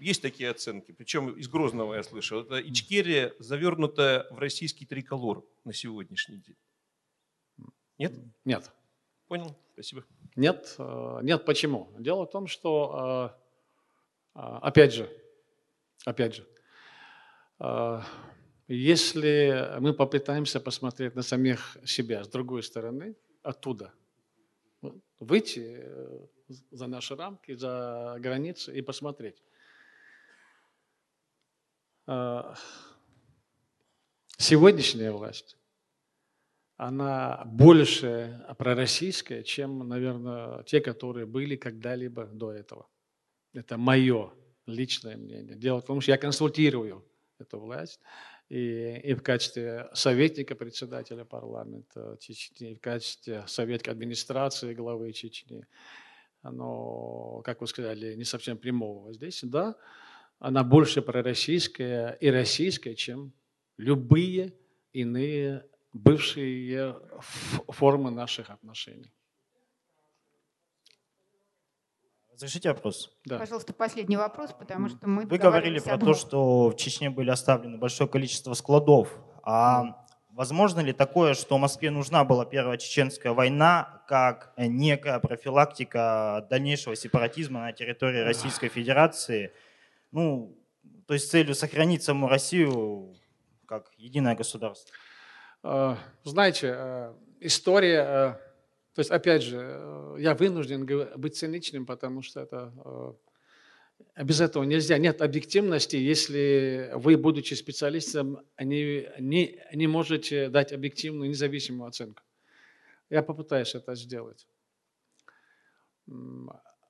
есть 0.00 0.22
такие 0.22 0.50
оценки, 0.50 0.92
причем 0.92 1.30
из 1.30 1.48
Грозного 1.48 1.94
я 1.94 2.02
слышал, 2.02 2.40
это 2.40 2.60
Ичкерия, 2.60 3.34
завернутая 3.38 4.26
в 4.30 4.38
российский 4.38 4.86
триколор 4.86 5.44
на 5.64 5.72
сегодняшний 5.72 6.38
день? 6.38 6.56
Нет? 7.98 8.14
Нет. 8.44 8.70
Понял? 9.26 9.56
Спасибо. 9.74 10.04
Нет, 10.36 10.74
э, 10.78 11.18
нет, 11.22 11.44
почему? 11.44 11.92
Дело 11.98 12.24
в 12.26 12.30
том, 12.30 12.46
что, 12.46 13.34
э, 14.34 14.38
э, 14.38 14.58
опять 14.62 14.94
же, 14.94 15.10
опять 16.04 16.34
же, 16.34 16.46
если 18.68 19.76
мы 19.80 19.92
попытаемся 19.92 20.60
посмотреть 20.60 21.16
на 21.16 21.22
самих 21.22 21.76
себя 21.84 22.22
с 22.22 22.28
другой 22.28 22.62
стороны, 22.62 23.16
оттуда, 23.42 23.92
выйти 25.18 25.84
за 26.70 26.86
наши 26.86 27.16
рамки, 27.16 27.54
за 27.54 28.16
границы 28.20 28.78
и 28.78 28.80
посмотреть. 28.80 29.42
Э, 32.08 32.54
Сегодняшняя 34.40 35.10
власть, 35.10 35.56
она 36.76 37.42
больше 37.44 38.46
пророссийская, 38.56 39.42
чем, 39.42 39.88
наверное, 39.88 40.62
те, 40.62 40.80
которые 40.80 41.26
были 41.26 41.56
когда-либо 41.56 42.26
до 42.26 42.52
этого. 42.52 42.88
Это 43.52 43.76
мое 43.76 44.32
личное 44.66 45.16
мнение. 45.16 45.56
Дело 45.56 45.80
в 45.80 45.84
том, 45.84 46.00
что 46.00 46.12
я 46.12 46.18
консультирую 46.18 47.04
эту 47.40 47.58
власть 47.58 48.00
и, 48.48 49.00
и 49.02 49.14
в 49.14 49.24
качестве 49.24 49.88
советника 49.92 50.54
председателя 50.54 51.24
парламента 51.24 52.16
Чечни, 52.20 52.70
и 52.70 52.74
в 52.76 52.80
качестве 52.80 53.44
советника 53.48 53.90
администрации 53.90 54.72
главы 54.72 55.12
Чечни. 55.12 55.66
Оно, 56.42 57.42
как 57.44 57.60
вы 57.60 57.66
сказали, 57.66 58.14
не 58.14 58.24
совсем 58.24 58.56
прямого 58.56 59.06
воздействия. 59.06 59.48
Да, 59.48 59.76
она 60.38 60.64
больше 60.64 61.02
пророссийская 61.02 62.12
и 62.12 62.30
российская, 62.30 62.94
чем 62.94 63.32
любые 63.76 64.54
иные 64.92 65.66
бывшие 65.92 66.96
формы 67.68 68.10
наших 68.10 68.50
отношений. 68.50 69.12
Разрешите 72.32 72.68
вопрос? 72.68 73.10
Да. 73.24 73.38
Пожалуйста, 73.40 73.72
последний 73.72 74.16
вопрос, 74.16 74.52
потому 74.56 74.88
что 74.88 75.08
мы 75.08 75.26
Вы 75.26 75.38
говорили 75.38 75.80
про 75.80 75.98
то, 75.98 76.14
что 76.14 76.70
в 76.70 76.76
Чечне 76.76 77.10
были 77.10 77.30
оставлены 77.30 77.78
большое 77.78 78.08
количество 78.08 78.54
складов. 78.54 79.12
А 79.42 80.06
возможно 80.30 80.78
ли 80.78 80.92
такое, 80.92 81.34
что 81.34 81.58
Москве 81.58 81.90
нужна 81.90 82.22
была 82.22 82.44
Первая 82.44 82.78
Чеченская 82.78 83.32
война 83.32 84.04
как 84.06 84.52
некая 84.56 85.18
профилактика 85.18 86.46
дальнейшего 86.48 86.94
сепаратизма 86.94 87.62
на 87.62 87.72
территории 87.72 88.20
Российской 88.20 88.68
Федерации? 88.68 89.52
Ну, 90.10 90.58
то 91.06 91.14
есть 91.14 91.30
целью 91.30 91.54
сохранить 91.54 92.02
саму 92.02 92.28
Россию 92.28 93.14
как 93.66 93.90
единое 93.96 94.34
государство. 94.34 94.94
Э, 95.62 95.96
Знаете, 96.24 96.74
э, 96.76 97.14
история, 97.40 98.00
э, 98.00 98.48
то 98.94 99.00
есть 99.00 99.10
опять 99.10 99.42
же, 99.42 100.16
я 100.18 100.34
вынужден 100.34 100.86
быть 101.16 101.36
циничным, 101.36 101.86
потому 101.86 102.22
что 102.22 102.40
это 102.40 102.72
без 104.16 104.40
этого 104.40 104.64
нельзя. 104.64 104.98
Нет 104.98 105.22
объективности, 105.22 105.96
если 105.96 106.90
вы, 106.94 107.16
будучи 107.16 107.54
специалистом, 107.54 108.40
не, 108.58 109.08
не, 109.20 109.62
не 109.72 109.86
можете 109.86 110.48
дать 110.48 110.72
объективную, 110.72 111.30
независимую 111.30 111.88
оценку. 111.88 112.22
Я 113.10 113.22
попытаюсь 113.22 113.74
это 113.74 113.94
сделать. 113.94 114.48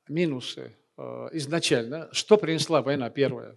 Минусы. 0.08 0.74
Э, 0.98 1.28
Изначально, 1.32 2.08
что 2.12 2.36
принесла 2.36 2.82
война 2.82 3.08
первая? 3.08 3.56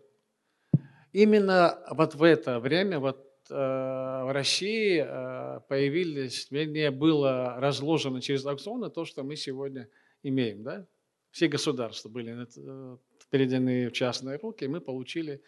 Именно 1.12 1.84
вот 1.90 2.16
в 2.16 2.24
это 2.24 2.60
время, 2.60 3.00
вот 3.00 3.28
э, 3.50 3.54
в 3.54 4.32
России 4.32 5.04
э, 5.06 5.60
появились, 5.68 6.50
вернее, 6.52 6.92
было 6.92 7.56
разложено 7.58 8.22
через 8.22 8.46
аукционы 8.46 8.90
то, 8.90 9.04
что 9.04 9.24
мы 9.24 9.36
сегодня 9.36 9.90
имеем. 10.24 10.64
Да? 10.64 10.88
Все 11.32 11.48
государства 11.48 12.10
были 12.10 12.48
переданы 13.30 13.90
в 13.90 13.94
частные 13.94 14.38
руки, 14.38 14.66
и 14.66 14.68
мы 14.68 14.82
получили 14.82 15.42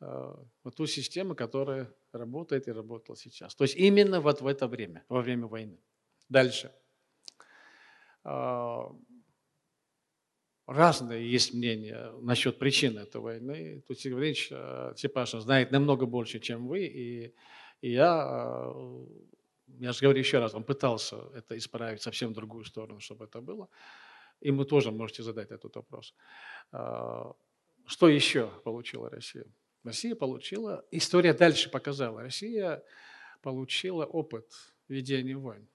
вот 0.00 0.76
ту 0.76 0.86
систему, 0.86 1.34
которая 1.34 1.92
работает 2.12 2.68
и 2.68 2.70
работала 2.70 3.16
сейчас. 3.16 3.56
То 3.56 3.64
есть 3.64 3.74
именно 3.74 4.20
вот 4.20 4.40
в 4.40 4.46
это 4.46 4.68
время, 4.68 5.04
во 5.08 5.22
время 5.22 5.48
войны. 5.48 5.80
Дальше. 6.28 6.72
Разные 10.68 11.32
есть 11.32 11.54
мнения 11.54 12.12
насчет 12.20 12.58
причин 12.58 12.98
этой 12.98 13.22
войны. 13.22 13.82
Тут 13.88 13.98
Сергей 13.98 14.14
Валерьевич 14.16 14.48
э, 14.50 14.92
Степашин 14.96 15.40
знает 15.40 15.70
намного 15.70 16.04
больше, 16.04 16.40
чем 16.40 16.68
вы, 16.68 16.84
и, 16.84 17.34
и 17.80 17.92
я, 17.92 18.72
э, 18.74 19.06
я 19.78 19.92
же 19.92 20.00
говорю 20.02 20.18
еще 20.18 20.40
раз, 20.40 20.54
он 20.54 20.64
пытался 20.64 21.16
это 21.34 21.56
исправить 21.56 22.02
совсем 22.02 22.32
в 22.32 22.34
другую 22.34 22.64
сторону, 22.64 23.00
чтобы 23.00 23.24
это 23.24 23.40
было. 23.40 23.70
И 24.42 24.50
вы 24.50 24.66
тоже 24.66 24.92
можете 24.92 25.22
задать 25.22 25.50
этот 25.50 25.74
вопрос. 25.74 26.14
А, 26.70 27.32
Что 27.86 28.10
еще 28.10 28.50
получила 28.62 29.08
Россия? 29.08 29.46
Россия 29.84 30.14
получила, 30.14 30.84
история 30.90 31.32
дальше 31.32 31.70
показала, 31.70 32.20
Россия 32.20 32.82
получила 33.40 34.04
опыт 34.04 34.52
ведения 34.86 35.34
войн. 35.34 35.66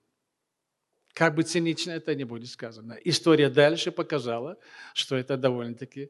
Как 1.13 1.35
бы 1.35 1.43
цинично 1.43 1.91
это 1.91 2.15
не 2.15 2.23
будет 2.23 2.49
сказано. 2.49 2.97
История 3.03 3.49
дальше 3.49 3.91
показала, 3.91 4.57
что 4.95 5.15
это 5.15 5.37
довольно-таки 5.37 6.09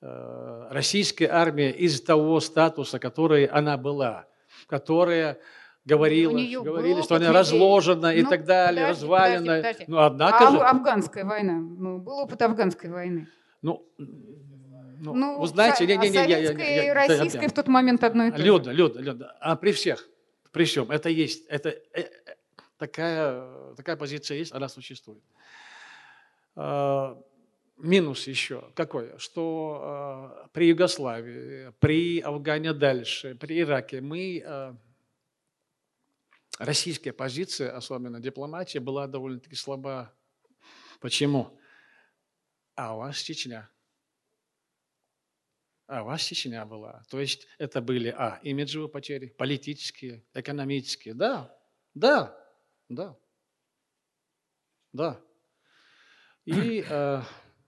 э, 0.00 0.66
российская 0.70 1.28
армия 1.28 1.70
из 1.70 2.00
того 2.00 2.40
статуса, 2.40 2.98
который 2.98 3.44
она 3.44 3.76
была, 3.76 4.26
которая 4.66 5.38
говорила, 5.84 6.32
говорили, 6.62 7.02
что 7.02 7.16
она 7.16 7.26
ведения. 7.26 7.38
разложена 7.38 8.14
и 8.14 8.22
Ну, 8.22 8.30
так 8.30 8.44
далее, 8.46 8.86
подожди, 8.86 9.02
развалена. 9.02 9.38
подожди, 9.38 9.62
подожди. 9.62 9.84
Но 9.88 10.02
однако 10.04 10.48
а 10.48 10.50
же, 10.50 10.56
афганская 10.58 11.24
война? 11.24 11.52
Ну, 11.58 11.98
был 11.98 12.18
опыт 12.18 12.40
афганской 12.40 12.88
войны. 12.90 13.28
ну, 13.60 13.86
ну, 13.98 15.14
Ну, 15.14 15.40
вы 15.40 15.46
знаете, 15.46 15.86
не, 15.86 15.96
не, 15.98 16.08
не, 16.10 16.18
а 16.18 16.24
я- 16.24 16.38
я- 16.38 16.46
советская 16.48 16.74
я- 16.76 16.82
и 16.82 16.86
я- 16.86 16.94
российская 16.94 17.42
я- 17.42 17.48
в 17.48 17.52
тот 17.52 17.68
момент 17.68 18.02
одно 18.02 18.24
и 18.26 18.30
то 18.30 18.38
же. 18.38 18.42
Люда, 18.44 18.72
Люда, 18.72 19.00
Люда, 19.00 19.36
а 19.40 19.56
при 19.56 19.72
всех, 19.72 20.08
при 20.52 20.64
всем, 20.64 20.90
это 20.90 21.08
есть, 21.10 21.46
это 21.48 21.68
э, 21.94 22.04
такая, 22.78 23.74
такая 23.74 23.96
позиция 23.96 24.38
есть, 24.38 24.52
она 24.52 24.68
существует. 24.68 25.22
А, 26.54 27.20
Минус 27.78 28.26
еще 28.26 28.72
какой? 28.74 29.16
Что 29.18 29.80
а, 29.80 30.48
при 30.52 30.68
Югославии, 30.68 31.72
при 31.78 32.18
Афгане 32.20 32.72
дальше, 32.72 33.36
при 33.36 33.60
Ираке 33.60 34.00
мы, 34.00 34.42
а, 34.44 34.76
российская 36.58 37.12
позиция, 37.12 37.76
особенно 37.76 38.18
дипломатия, 38.18 38.80
была 38.80 39.06
довольно-таки 39.06 39.54
слаба. 39.54 40.12
Почему? 41.00 41.56
А 42.74 42.96
у 42.96 42.98
вас 42.98 43.18
Чечня. 43.18 43.70
А 45.86 46.02
у 46.02 46.06
вас 46.06 46.22
Чечня 46.22 46.64
была. 46.66 47.04
То 47.08 47.20
есть 47.20 47.46
это 47.58 47.80
были, 47.80 48.08
а, 48.08 48.40
имиджевые 48.42 48.88
потери, 48.88 49.28
политические, 49.28 50.24
экономические. 50.34 51.14
Да, 51.14 51.56
да, 51.94 52.36
да, 52.88 53.16
да. 54.92 55.20
И, 56.44 56.82
э, 56.88 57.22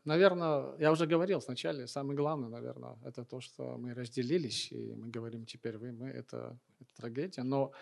наверное, 0.05 0.77
я 0.79 0.91
уже 0.91 1.07
говорил 1.07 1.41
вначале, 1.41 1.87
самое 1.87 2.17
главное, 2.17 2.49
наверное, 2.49 2.97
это 3.05 3.25
то, 3.25 3.41
что 3.41 3.77
мы 3.77 3.93
разделились, 3.95 4.73
и 4.73 4.95
мы 4.95 5.09
говорим 5.09 5.45
теперь 5.45 5.77
вы, 5.77 5.93
мы, 5.93 6.09
это, 6.09 6.59
это 6.81 6.95
трагедия. 6.97 7.43
Но 7.43 7.73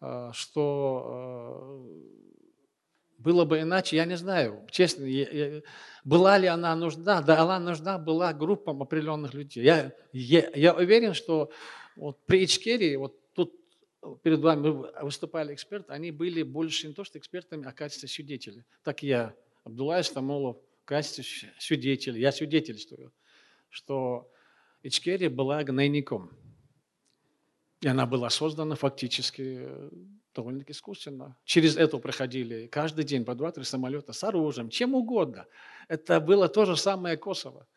э, 0.00 0.30
что 0.32 1.86
э, 1.86 2.38
было 3.18 3.44
бы 3.44 3.60
иначе, 3.60 3.96
я 3.96 4.04
не 4.04 4.16
знаю. 4.16 4.66
Честно, 4.70 5.04
я- 5.04 5.30
я- 5.30 5.62
была 6.04 6.38
ли 6.38 6.46
она 6.46 6.74
нужна? 6.76 7.22
Да, 7.22 7.42
она 7.42 7.58
нужна 7.60 7.98
была 7.98 8.32
группам 8.32 8.82
определенных 8.82 9.34
людей. 9.34 9.64
Я, 9.64 9.92
я, 10.12 10.50
я 10.54 10.74
уверен, 10.74 11.14
что 11.14 11.50
вот 11.96 12.24
при 12.26 12.44
Ичкерии, 12.44 12.96
вот 12.96 13.16
перед 14.16 14.40
вами 14.40 15.02
выступали 15.02 15.54
эксперты, 15.54 15.92
они 15.92 16.10
были 16.10 16.42
больше 16.42 16.88
не 16.88 16.94
то, 16.94 17.04
что 17.04 17.18
экспертами, 17.18 17.66
а 17.66 17.72
качестве 17.72 18.08
свидетелей. 18.08 18.64
Так 18.82 19.02
я, 19.02 19.34
Абдулай 19.64 20.02
в 20.02 20.56
качестве 20.84 21.24
свидетеля, 21.58 22.18
я 22.18 22.32
свидетельствую, 22.32 23.12
что 23.68 24.30
Ичкерия 24.82 25.30
была 25.30 25.62
гнойником. 25.64 26.30
И 27.80 27.86
она 27.86 28.06
была 28.06 28.28
создана 28.30 28.74
фактически 28.74 29.58
э, 29.60 29.90
довольно-таки 30.34 30.72
искусственно. 30.72 31.36
Через 31.44 31.76
это 31.76 31.98
проходили 31.98 32.66
каждый 32.66 33.04
день 33.04 33.24
по 33.24 33.34
два-три 33.34 33.64
самолета 33.64 34.12
с 34.12 34.24
оружием, 34.24 34.68
чем 34.68 34.94
угодно. 34.94 35.46
Это 35.86 36.20
было 36.20 36.48
то 36.48 36.64
же 36.64 36.76
самое 36.76 37.16
Косово. 37.16 37.68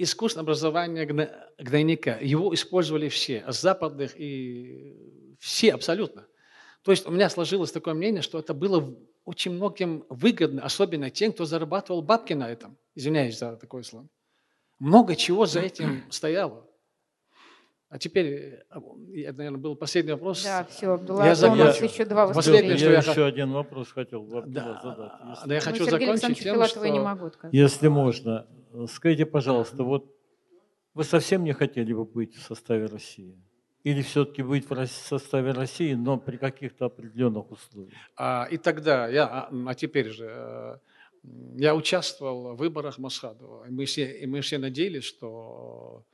Искусственное 0.00 0.44
образование 0.44 1.04
гно- 1.06 1.28
гнойника. 1.58 2.18
Его 2.20 2.54
использовали 2.54 3.08
все, 3.08 3.44
западных 3.48 4.12
и 4.16 5.36
все 5.40 5.74
абсолютно. 5.74 6.24
То 6.82 6.92
есть 6.92 7.06
у 7.06 7.10
меня 7.10 7.28
сложилось 7.28 7.72
такое 7.72 7.94
мнение, 7.94 8.22
что 8.22 8.38
это 8.38 8.54
было 8.54 8.94
очень 9.24 9.52
многим 9.52 10.04
выгодно, 10.08 10.62
особенно 10.62 11.10
тем, 11.10 11.32
кто 11.32 11.44
зарабатывал 11.44 12.02
бабки 12.02 12.32
на 12.32 12.48
этом. 12.48 12.76
Извиняюсь 12.94 13.38
за 13.38 13.56
такой 13.56 13.82
слово. 13.82 14.06
Много 14.78 15.16
чего 15.16 15.46
за 15.46 15.60
этим 15.60 16.04
стояло. 16.10 16.64
А 17.90 17.98
теперь, 17.98 18.60
это, 18.70 19.36
наверное, 19.38 19.58
был 19.58 19.74
последний 19.74 20.12
вопрос. 20.12 20.44
Да, 20.44 20.64
все, 20.70 20.92
Абдулла, 20.92 21.24
Я 21.24 21.32
а 21.32 21.36
то 21.36 21.50
у 21.50 21.54
нас 21.56 21.80
еще 21.82 22.04
два 22.04 22.26
выступления. 22.26 22.76
что 22.76 22.86
я 22.86 22.92
я 22.92 22.98
еще 22.98 23.24
один 23.24 23.50
вопрос 23.52 23.90
хотел 23.90 24.24
Да, 24.26 24.40
задать. 24.42 24.54
да, 24.54 25.20
если- 25.30 25.48
я 25.54 25.58
Ну, 25.58 25.64
хочу 25.64 25.84
Сергею 25.86 26.16
закончить 26.16 26.42
тем, 26.44 26.54
я 26.54 26.60
не 26.62 26.68
что 26.68 26.80
могу 27.02 27.26
отказать. 27.26 27.54
Если 27.54 27.88
можно, 27.88 28.46
скажите, 28.88 29.26
пожалуйста, 29.26 29.82
вот 29.84 30.14
вы 30.94 31.04
совсем 31.04 31.44
не 31.44 31.52
хотели 31.52 31.92
бы 31.92 32.04
быть 32.04 32.34
в 32.34 32.42
составе 32.42 32.86
России? 32.86 33.40
Или 33.84 34.02
все-таки 34.02 34.42
быть 34.42 34.68
в 34.68 34.86
составе 34.86 35.52
России, 35.52 35.94
но 35.94 36.18
при 36.18 36.36
каких-то 36.36 36.86
определенных 36.86 37.50
условиях? 37.50 37.94
А, 38.16 38.48
и 38.50 38.56
тогда 38.56 39.08
я, 39.08 39.26
а, 39.26 39.50
а 39.66 39.74
теперь 39.74 40.10
же, 40.10 40.26
э, 40.28 40.78
я 41.56 41.74
участвовал 41.74 42.54
в 42.54 42.56
выборах 42.56 42.98
Масхадова. 42.98 43.66
И 43.68 43.70
мы 43.70 43.84
все, 43.84 44.10
и 44.20 44.26
мы 44.26 44.40
все 44.40 44.58
надеялись, 44.58 45.04
что 45.04 46.04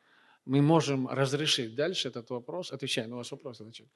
мы 0.45 0.61
можем 0.61 1.09
разрешить 1.09 1.75
дальше 1.75 2.09
этот 2.09 2.31
вопрос, 2.31 2.71
отвечая 2.71 3.07
на 3.07 3.17
ваш 3.17 3.31
вопрос, 3.33 3.59
значит, 3.59 3.89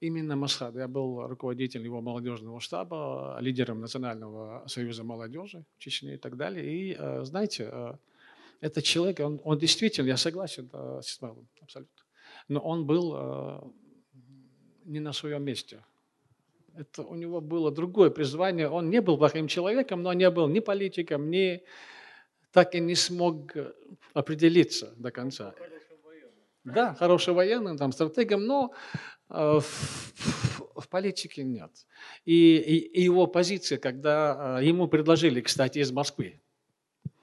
именно 0.00 0.36
Масхад. 0.36 0.74
Я 0.74 0.88
был 0.88 1.26
руководителем 1.26 1.84
его 1.84 2.00
молодежного 2.00 2.60
штаба, 2.60 3.38
лидером 3.40 3.80
Национального 3.80 4.64
союза 4.66 5.04
молодежи 5.04 5.64
в 5.76 5.78
Чечне 5.78 6.14
и 6.14 6.16
так 6.16 6.36
далее. 6.36 6.64
И 6.64 6.96
э, 6.98 7.24
знаете, 7.24 7.68
э, 7.70 7.94
этот 8.60 8.84
человек, 8.84 9.20
он, 9.20 9.40
он 9.44 9.58
действительно, 9.58 10.08
я 10.08 10.16
согласен 10.16 10.70
с 10.72 11.06
Исмаилом, 11.06 11.48
абсолютно, 11.60 12.04
но 12.48 12.60
он 12.60 12.86
был 12.86 13.14
э, 13.16 13.60
не 14.84 15.00
на 15.00 15.12
своем 15.12 15.44
месте. 15.44 15.84
Это 16.76 17.02
у 17.02 17.14
него 17.14 17.40
было 17.40 17.70
другое 17.70 18.10
призвание. 18.10 18.68
Он 18.68 18.90
не 18.90 19.00
был 19.00 19.18
плохим 19.18 19.48
человеком, 19.48 20.02
но 20.02 20.12
не 20.12 20.30
был 20.30 20.48
ни 20.48 20.60
политиком, 20.60 21.30
ни 21.30 21.62
так 22.52 22.74
и 22.74 22.80
не 22.80 22.94
смог 22.94 23.52
определиться 24.14 24.94
до 24.96 25.10
конца. 25.10 25.54
Да, 26.64 26.94
хороший 26.94 27.32
военным, 27.32 27.78
там, 27.78 27.90
стратегом, 27.92 28.44
но 28.46 28.74
э, 29.30 29.34
в, 29.60 29.64
в- 29.64 30.80
в 30.82 30.88
политике 30.88 31.42
нет. 31.42 31.70
И, 32.26 32.56
и- 32.56 33.00
и 33.00 33.02
его 33.02 33.26
позиция, 33.26 33.78
когда 33.78 34.58
э, 34.60 34.64
ему 34.66 34.86
предложили, 34.86 35.40
кстати, 35.40 35.78
из 35.78 35.90
Москвы, 35.90 36.40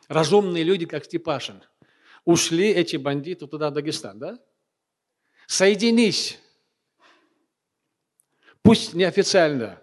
разумные 0.07 0.63
люди, 0.63 0.85
как 0.87 1.05
Степашин, 1.05 1.61
ушли 2.25 2.69
эти 2.69 2.97
бандиты 2.97 3.45
туда, 3.47 3.69
в 3.69 3.73
Дагестан, 3.73 4.17
да? 4.19 4.39
Соединись, 5.45 6.39
пусть 8.63 8.93
неофициально, 8.95 9.79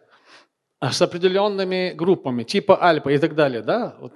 а 0.80 0.92
с 0.92 1.00
определенными 1.00 1.92
группами, 1.92 2.42
типа 2.42 2.76
Альпа 2.84 3.10
и 3.10 3.18
так 3.18 3.34
далее, 3.34 3.62
да? 3.62 3.96
Вот. 4.00 4.12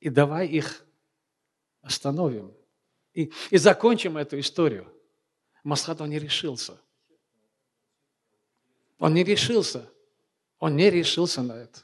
И 0.00 0.08
давай 0.08 0.48
их 0.48 0.84
остановим. 1.82 2.52
И, 3.14 3.32
и 3.50 3.56
закончим 3.56 4.16
эту 4.16 4.38
историю. 4.40 4.86
Масхад, 5.62 6.00
не 6.00 6.18
решился. 6.18 6.78
Он 8.98 9.14
не 9.14 9.24
решился. 9.24 9.88
Он 10.58 10.76
не 10.76 10.90
решился 10.90 11.42
на 11.42 11.52
это. 11.52 11.80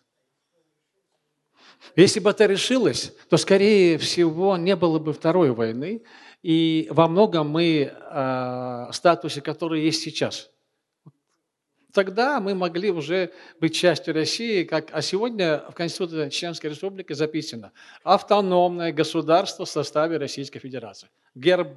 Если 1.96 2.20
бы 2.20 2.30
это 2.30 2.46
решилось, 2.46 3.12
то, 3.28 3.36
скорее 3.36 3.96
всего, 3.98 4.56
не 4.56 4.76
было 4.76 4.98
бы 4.98 5.12
второй 5.12 5.50
войны, 5.50 6.02
и 6.42 6.88
во 6.90 7.08
многом 7.08 7.48
мы 7.48 7.92
э, 7.92 8.88
статусе, 8.92 9.40
который 9.40 9.82
есть 9.82 10.02
сейчас. 10.02 10.50
Тогда 11.92 12.40
мы 12.40 12.54
могли 12.54 12.90
уже 12.90 13.32
быть 13.58 13.74
частью 13.74 14.14
России, 14.14 14.64
как, 14.64 14.90
а 14.92 15.02
сегодня 15.02 15.58
в 15.70 15.74
Конституции 15.74 16.28
Чеченской 16.28 16.70
Республики 16.70 17.12
записано 17.12 17.72
автономное 18.02 18.92
государство 18.92 19.64
в 19.64 19.70
составе 19.70 20.16
Российской 20.16 20.60
Федерации. 20.60 21.08
Герб 21.34 21.68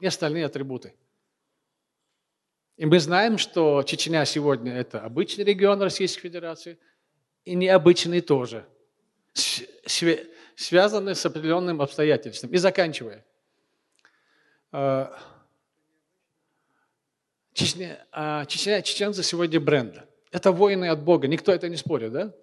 и 0.00 0.06
остальные 0.06 0.46
атрибуты. 0.46 0.94
И 2.76 2.86
мы 2.86 2.98
знаем, 2.98 3.38
что 3.38 3.82
Чечня 3.84 4.24
сегодня 4.24 4.74
это 4.74 5.00
обычный 5.00 5.44
регион 5.44 5.80
Российской 5.80 6.22
Федерации 6.22 6.78
и 7.44 7.54
необычный 7.54 8.20
тоже, 8.20 8.66
связанный 10.56 11.14
с 11.14 11.24
определенным 11.24 11.80
обстоятельством. 11.80 12.50
И 12.50 12.56
заканчивая. 12.56 13.24
Чечня, 17.52 18.06
а, 18.12 18.46
Чечня, 18.46 18.82
чеченцы 18.82 19.22
сегодня 19.22 19.60
бренд. 19.60 19.98
Это 20.30 20.52
воины 20.52 20.88
от 20.88 21.02
Бога, 21.02 21.28
никто 21.28 21.52
это 21.52 21.68
не 21.68 21.76
спорит, 21.76 22.12
да? 22.12 22.34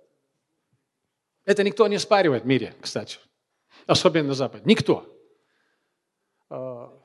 Это 1.45 1.63
никто 1.63 1.87
не 1.87 1.97
спаривает 1.97 2.43
в 2.43 2.45
мире, 2.45 2.75
кстати. 2.79 3.17
Особенно 3.87 4.29
на 4.29 4.33
Западе. 4.35 4.63
Никто. 4.65 5.11
А, 6.49 6.95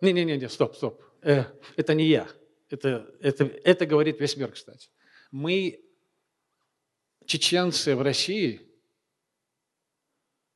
Не-не-не, 0.00 0.48
стоп, 0.48 0.74
стоп. 0.74 1.02
Э, 1.22 1.44
Это 1.76 1.94
не 1.94 2.06
я. 2.06 2.28
Это, 2.68 3.08
это, 3.20 3.44
это 3.44 3.86
говорит 3.86 4.20
весь 4.20 4.36
мир, 4.36 4.50
кстати. 4.50 4.88
Мы, 5.30 5.80
чеченцы 7.24 7.94
в 7.94 8.02
России, 8.02 8.60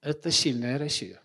это 0.00 0.30
сильная 0.30 0.78
Россия. 0.78 1.22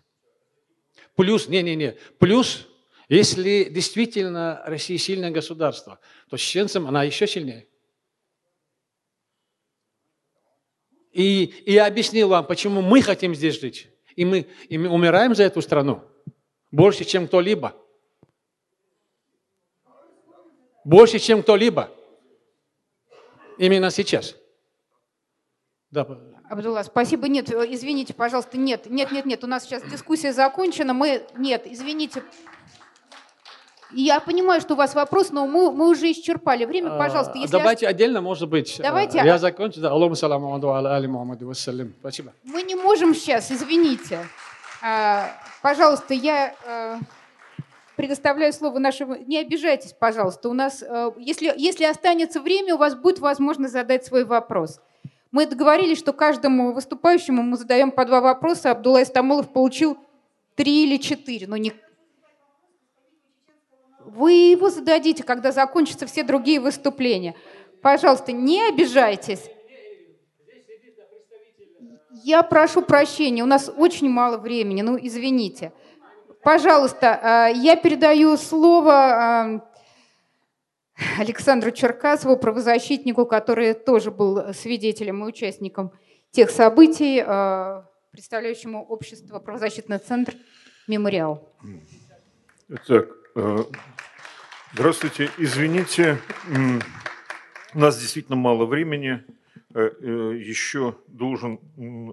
Плюс, 1.16 1.48
не-не-не, 1.48 1.92
плюс, 2.18 2.68
если 3.08 3.64
действительно 3.64 4.62
Россия 4.66 4.98
сильное 4.98 5.30
государство, 5.30 6.00
то 6.28 6.36
с 6.36 6.76
она 6.76 7.04
еще 7.04 7.26
сильнее. 7.26 7.68
И, 11.12 11.44
и 11.44 11.72
я 11.72 11.86
объяснил 11.86 12.28
вам, 12.28 12.46
почему 12.46 12.82
мы 12.82 13.00
хотим 13.00 13.34
здесь 13.34 13.60
жить. 13.60 13.88
И 14.16 14.24
мы, 14.24 14.46
и 14.68 14.76
мы 14.76 14.88
умираем 14.88 15.34
за 15.34 15.44
эту 15.44 15.62
страну 15.62 16.02
больше, 16.70 17.04
чем 17.04 17.26
кто-либо. 17.26 17.74
Больше, 20.84 21.18
чем 21.18 21.42
кто-либо. 21.42 21.90
Именно 23.58 23.90
сейчас. 23.90 24.36
Да. 25.90 26.06
Абдулла, 26.50 26.82
спасибо. 26.82 27.28
Нет, 27.28 27.50
извините, 27.50 28.14
пожалуйста, 28.14 28.58
нет, 28.58 28.86
нет, 28.86 29.10
нет, 29.10 29.24
нет. 29.24 29.42
У 29.42 29.46
нас 29.46 29.64
сейчас 29.64 29.82
дискуссия 29.84 30.32
закончена. 30.32 30.92
Мы, 30.92 31.26
нет, 31.36 31.62
извините. 31.66 32.22
Я 33.92 34.20
понимаю, 34.20 34.60
что 34.60 34.74
у 34.74 34.76
вас 34.76 34.94
вопрос, 34.94 35.30
но 35.30 35.46
мы, 35.46 35.70
мы 35.70 35.88
уже 35.88 36.10
исчерпали 36.10 36.64
время. 36.64 36.94
А, 36.94 36.98
Пожалуйста, 36.98 37.38
если... 37.38 37.52
Давайте 37.52 37.86
отдельно, 37.86 38.20
может 38.20 38.48
быть. 38.48 38.78
Давайте. 38.82 39.18
Я 39.18 39.38
закончу. 39.38 39.86
Аллаху 39.86 40.14
саламу 40.14 40.54
али 40.54 41.06
Мухаммаду 41.06 41.46
вассалям. 41.46 41.94
Спасибо. 42.00 42.32
Мы 42.42 42.62
не 42.62 42.74
можем 42.74 43.14
сейчас, 43.14 43.50
извините. 43.50 44.26
А, 44.82 45.30
пожалуйста, 45.62 46.14
я 46.14 46.54
а, 46.66 46.98
предоставляю 47.94 48.52
слово 48.52 48.78
нашему... 48.78 49.16
Не 49.16 49.38
обижайтесь, 49.38 49.92
пожалуйста. 49.92 50.48
У 50.48 50.52
нас, 50.52 50.82
если, 51.18 51.52
если 51.56 51.84
останется 51.84 52.40
время, 52.40 52.74
у 52.74 52.78
вас 52.78 52.94
будет 52.94 53.20
возможность 53.20 53.72
задать 53.72 54.04
свой 54.04 54.24
вопрос. 54.24 54.80
Мы 55.30 55.46
договорились, 55.46 55.98
что 55.98 56.12
каждому 56.12 56.72
выступающему 56.72 57.42
мы 57.42 57.56
задаем 57.56 57.90
по 57.90 58.04
два 58.04 58.20
вопроса. 58.20 58.70
Абдулла 58.70 59.02
Истамулов 59.02 59.52
получил 59.52 59.96
три 60.56 60.84
или 60.84 60.96
четыре, 60.96 61.46
но 61.46 61.56
не... 61.56 61.72
Вы 64.16 64.32
его 64.32 64.70
зададите, 64.70 65.22
когда 65.22 65.52
закончатся 65.52 66.06
все 66.06 66.22
другие 66.22 66.58
выступления. 66.58 67.34
Пожалуйста, 67.82 68.32
не 68.32 68.66
обижайтесь. 68.66 69.50
Я 72.24 72.42
прошу 72.42 72.80
прощения, 72.80 73.42
у 73.42 73.46
нас 73.46 73.70
очень 73.76 74.08
мало 74.08 74.38
времени, 74.38 74.80
ну 74.80 74.98
извините. 75.00 75.72
Пожалуйста, 76.42 77.50
э, 77.52 77.58
я 77.58 77.76
передаю 77.76 78.38
слово 78.38 79.60
э, 80.96 81.20
Александру 81.20 81.70
Черкасову, 81.70 82.38
правозащитнику, 82.38 83.26
который 83.26 83.74
тоже 83.74 84.10
был 84.10 84.54
свидетелем 84.54 85.24
и 85.24 85.28
участником 85.28 85.92
тех 86.30 86.50
событий, 86.50 87.22
э, 87.24 87.82
представляющему 88.12 88.82
общество 88.82 89.40
правозащитный 89.40 89.98
центр 89.98 90.34
«Мемориал». 90.88 91.52
Так, 92.86 93.08
здравствуйте. 94.76 95.30
Извините, 95.38 96.20
у 97.72 97.78
нас 97.78 97.98
действительно 97.98 98.36
мало 98.36 98.66
времени. 98.66 99.24
Э, 99.74 99.90
э, 100.00 100.36
еще 100.36 100.98
должен 101.06 101.60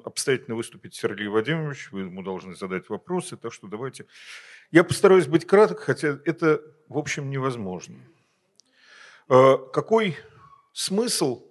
обстоятельно 0.05 0.55
выступить 0.55 0.95
Сергей 0.95 1.27
Вадимович, 1.27 1.91
вы 1.91 2.03
ему 2.03 2.23
должны 2.23 2.55
задать 2.55 2.87
вопросы, 2.87 3.35
так 3.35 3.51
что 3.51 3.67
давайте. 3.67 4.05
Я 4.71 4.85
постараюсь 4.85 5.27
быть 5.27 5.45
краток, 5.45 5.79
хотя 5.79 6.17
это, 6.23 6.61
в 6.87 6.97
общем, 6.97 7.29
невозможно. 7.29 7.97
Э, 9.27 9.57
какой 9.73 10.15
смысл, 10.71 11.43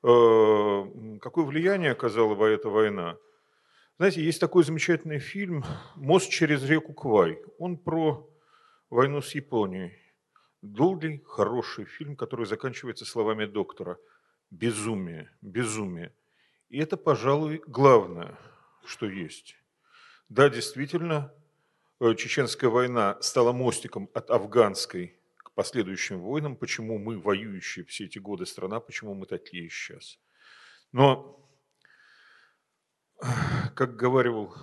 какое 0.00 1.44
влияние 1.44 1.90
оказала 1.90 2.46
эта 2.46 2.68
война? 2.68 3.16
Знаете, 3.98 4.22
есть 4.22 4.40
такой 4.40 4.62
замечательный 4.62 5.18
фильм 5.18 5.64
«Мост 5.96 6.30
через 6.30 6.62
реку 6.62 6.92
Квай». 6.92 7.40
Он 7.58 7.76
про 7.76 8.30
войну 8.90 9.22
с 9.22 9.34
Японией. 9.34 10.00
Долгий, 10.62 11.22
хороший 11.26 11.84
фильм, 11.84 12.16
который 12.16 12.46
заканчивается 12.46 13.04
словами 13.04 13.46
доктора– 13.46 13.98
безумие, 14.50 15.30
безумие. 15.40 16.12
И 16.68 16.78
это, 16.78 16.96
пожалуй, 16.96 17.62
главное, 17.66 18.38
что 18.84 19.06
есть. 19.06 19.56
Да, 20.28 20.48
действительно, 20.48 21.32
э, 22.00 22.14
Чеченская 22.14 22.70
война 22.70 23.20
стала 23.20 23.52
мостиком 23.52 24.08
от 24.14 24.30
афганской 24.30 25.16
к 25.36 25.52
последующим 25.52 26.20
войнам, 26.20 26.56
почему 26.56 26.98
мы, 26.98 27.18
воюющие 27.18 27.84
все 27.84 28.04
эти 28.04 28.18
годы 28.18 28.46
страна, 28.46 28.80
почему 28.80 29.14
мы 29.14 29.26
такие 29.26 29.68
сейчас. 29.68 30.18
Но, 30.92 31.48
как 33.74 33.96
говорил 33.96 34.54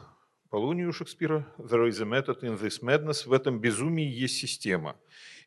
Полоний 0.50 0.86
у 0.86 0.94
Шекспира, 0.94 1.46
there 1.58 1.90
is 1.90 2.02
a 2.02 2.06
method 2.06 2.40
in 2.42 2.58
this 2.58 2.82
madness, 2.82 3.28
в 3.28 3.34
этом 3.34 3.60
безумии 3.60 4.08
есть 4.08 4.38
система. 4.38 4.96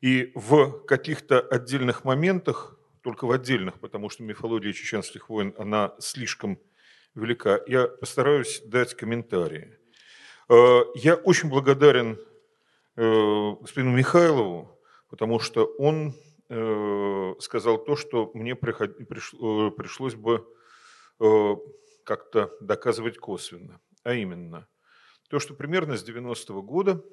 И 0.01 0.33
в 0.35 0.85
каких-то 0.87 1.41
отдельных 1.41 2.05
моментах 2.05 2.79
только 3.03 3.27
в 3.27 3.31
отдельных, 3.31 3.81
потому 3.81 4.11
что 4.11 4.23
мифология 4.23 4.73
чеченских 4.73 5.29
войн, 5.29 5.55
она 5.59 5.95
слишком 5.99 6.59
велика. 7.15 7.61
Я 7.67 7.87
постараюсь 7.89 8.63
дать 8.65 8.95
комментарии. 8.95 9.79
Э, 10.49 10.83
я 10.95 11.15
очень 11.15 11.49
благодарен 11.49 12.19
э, 12.97 13.53
господину 13.61 13.97
Михайлову, 13.97 14.79
потому 15.09 15.39
что 15.39 15.65
он 15.79 16.15
э, 16.49 17.35
сказал 17.41 17.79
то, 17.79 17.97
что 17.97 18.31
мне 18.35 18.55
пришлось 18.55 20.15
бы 20.15 20.47
как-то 22.05 22.51
доказывать 22.63 23.19
косвенно. 23.19 23.79
А 24.05 24.15
именно, 24.15 24.67
то, 25.29 25.39
что 25.39 25.53
примерно 25.53 25.99
с 25.99 26.09
90-го 26.09 26.63
года 26.63 27.05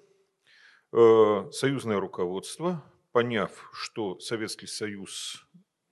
союзное 0.91 1.99
руководство, 1.99 2.83
поняв, 3.11 3.69
что 3.73 4.19
Советский 4.19 4.67
Союз 4.67 5.45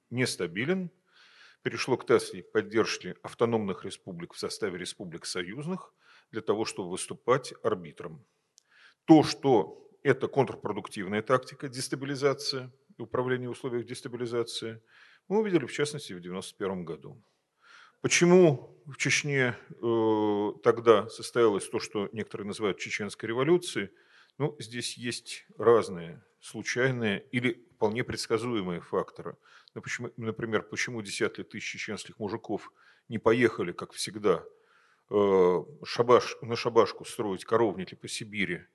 нестабилен, 0.10 0.92
перешло 1.62 1.98
к 1.98 2.06
тесте 2.06 2.44
поддержки 2.44 3.16
автономных 3.24 3.86
республик 3.86 4.34
в 4.34 4.40
составе 4.40 4.78
республик 4.78 5.26
союзных 5.26 5.94
для 6.32 6.42
того, 6.42 6.66
чтобы 6.66 6.92
выступать 6.92 7.54
арбитром. 7.64 8.24
То, 9.06 9.24
что 9.24 9.90
это 10.04 10.28
контрпродуктивная 10.28 11.24
тактика 11.24 11.68
дестабилизации 11.68 12.72
и 12.98 13.02
управления 13.02 13.48
в 13.48 13.52
условиях 13.52 13.86
дестабилизации, 13.86 14.82
мы 15.28 15.40
увидели 15.40 15.66
в 15.66 15.74
частности 15.74 16.14
в 16.14 16.18
1991 16.18 16.86
году. 16.86 17.24
Почему 18.02 18.80
в 18.86 18.98
Чечне 18.98 19.56
э, 19.82 20.52
тогда 20.64 21.10
состоялось 21.10 21.68
то, 21.68 21.80
что 21.80 22.08
некоторые 22.12 22.46
называют 22.46 22.78
чеченской 22.78 23.28
революцией? 23.30 23.90
Ну, 24.38 24.56
здесь 24.60 24.98
есть 24.98 25.46
разные 25.58 26.24
случайные 26.42 27.26
или 27.32 27.66
вполне 27.76 28.04
предсказуемые 28.04 28.82
факторы. 28.82 29.38
Например, 30.18 30.62
почему 30.62 31.02
десятки 31.02 31.44
тысяч 31.44 31.72
чеченских 31.72 32.20
мужиков 32.20 32.72
не 33.10 33.18
поехали, 33.18 33.72
как 33.72 33.94
всегда, 33.94 34.44
э, 35.10 35.64
шабаш, 35.84 36.38
на 36.42 36.56
шабашку 36.56 37.06
строить 37.06 37.46
коровники 37.46 37.96
по 37.96 38.08
Сибири, 38.08 38.66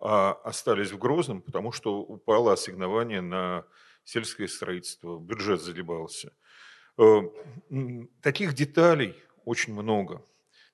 а 0.00 0.32
остались 0.32 0.92
в 0.92 0.98
Грозном, 0.98 1.42
потому 1.42 1.72
что 1.72 1.98
упало 2.00 2.52
ассигнование 2.52 3.20
на 3.20 3.66
сельское 4.04 4.48
строительство, 4.48 5.18
бюджет 5.18 5.60
залибался. 5.60 6.32
Э, 6.98 7.22
таких 8.22 8.54
деталей 8.54 9.14
очень 9.44 9.72
много. 9.72 10.22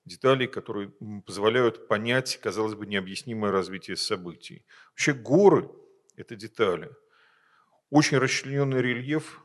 Деталей, 0.05 0.47
которые 0.47 0.91
позволяют 1.25 1.87
понять, 1.87 2.37
казалось 2.37 2.75
бы, 2.75 2.85
необъяснимое 2.85 3.51
развитие 3.51 3.97
событий. 3.97 4.65
Вообще 4.91 5.13
горы– 5.13 5.69
это 6.15 6.35
детали. 6.35 6.91
Очень 7.89 8.19
расчлененный 8.19 8.81
рельеф 8.81 9.41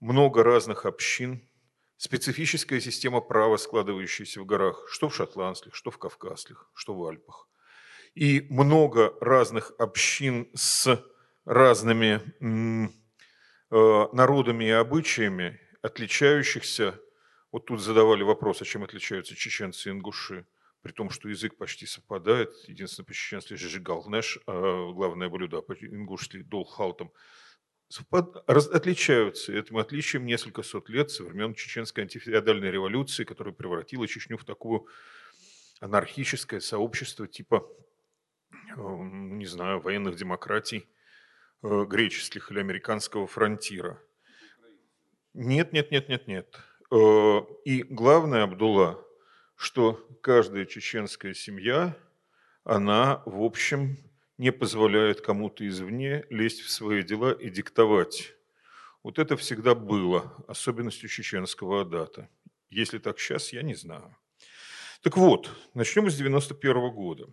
много 0.00 0.44
разных 0.44 0.86
общин, 0.86 1.48
специфическая 1.96 2.80
система 2.80 3.20
права, 3.20 3.56
складывающаяся 3.56 4.40
в 4.40 4.46
горах, 4.46 4.86
что 4.88 5.08
в 5.08 5.14
шотландских, 5.14 5.74
что 5.74 5.90
в 5.90 5.98
кавказских, 5.98 6.70
что 6.74 6.94
в 6.94 7.04
Альпах. 7.04 7.48
И 8.14 8.46
много 8.48 9.14
разных 9.20 9.72
общин 9.78 10.48
с 10.54 11.02
разными 11.44 12.22
э, 12.40 14.06
народами 14.12 14.64
и 14.66 14.70
обычаями, 14.70 15.60
отличающихся, 15.82 17.00
вот 17.56 17.64
тут 17.64 17.80
задавали 17.80 18.22
вопрос, 18.22 18.60
а 18.60 18.66
чем 18.66 18.84
отличаются 18.84 19.34
чеченцы 19.34 19.88
и 19.88 19.92
ингуши, 19.92 20.46
при 20.82 20.92
том, 20.92 21.08
что 21.08 21.30
язык 21.30 21.56
почти 21.56 21.86
совпадает, 21.86 22.54
единственное, 22.68 23.06
по-чеченски 23.06 23.54
жигалнеш, 23.54 24.38
а 24.46 24.92
главное 24.92 25.30
блюдо, 25.30 25.58
а 25.58 25.62
по-ингушски 25.62 26.42
долхалтом– 26.42 27.10
отличаются 28.72 29.52
этим 29.52 29.78
отличием 29.78 30.26
несколько 30.26 30.62
сот 30.62 30.88
лет 30.88 31.10
со 31.10 31.24
времен 31.24 31.54
чеченской 31.54 32.04
антифеодальной 32.04 32.70
революции, 32.70 33.24
которая 33.24 33.54
превратила 33.54 34.06
Чечню 34.06 34.36
в 34.36 34.44
такое 34.44 34.80
анархическое 35.80 36.60
сообщество 36.60 37.26
типа, 37.26 37.66
эм, 38.76 39.38
не 39.38 39.46
знаю, 39.46 39.80
военных 39.80 40.16
демократий 40.16 40.88
э, 41.62 41.84
греческих 41.84 42.50
или 42.50 42.60
американского 42.60 43.26
фронтира. 43.26 44.02
Нет, 45.32 45.72
нет, 45.72 45.90
нет, 45.90 46.08
нет, 46.08 46.26
нет. 46.26 46.56
Э, 46.90 47.40
и 47.64 47.82
главное, 47.82 48.44
Абдулла, 48.44 49.04
что 49.56 50.06
каждая 50.20 50.66
чеченская 50.66 51.34
семья, 51.34 51.96
она, 52.64 53.22
в 53.26 53.42
общем, 53.42 53.96
не 54.38 54.52
позволяет 54.52 55.20
кому-то 55.20 55.66
извне 55.66 56.24
лезть 56.30 56.60
в 56.60 56.70
свои 56.70 57.02
дела 57.02 57.32
и 57.32 57.48
диктовать. 57.48 58.34
Вот 59.02 59.18
это 59.18 59.36
всегда 59.36 59.74
было 59.74 60.34
особенностью 60.46 61.08
чеченского 61.08 61.82
адата. 61.82 62.28
Если 62.70 62.98
так 62.98 63.18
сейчас, 63.18 63.52
я 63.52 63.62
не 63.62 63.74
знаю. 63.74 64.16
Так 65.02 65.16
вот, 65.16 65.50
начнем 65.74 66.10
с 66.10 66.16
91 66.16 66.90
года. 66.90 67.28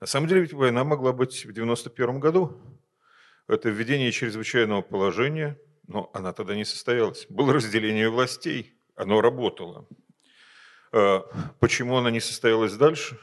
На 0.00 0.06
самом 0.06 0.28
деле 0.28 0.42
ведь 0.42 0.52
война 0.52 0.84
могла 0.84 1.12
быть 1.12 1.46
в 1.46 1.52
91 1.52 2.20
году. 2.20 2.60
Это 3.48 3.70
введение 3.70 4.12
чрезвычайного 4.12 4.82
положения, 4.82 5.58
но 5.86 6.10
она 6.12 6.32
тогда 6.32 6.54
не 6.54 6.64
состоялась. 6.64 7.26
Было 7.30 7.54
разделение 7.54 8.10
властей, 8.10 8.75
оно 8.96 9.20
работало. 9.20 9.86
А 10.92 11.20
почему 11.60 11.96
она 11.96 12.10
не 12.10 12.20
состоялась 12.20 12.74
дальше? 12.74 13.18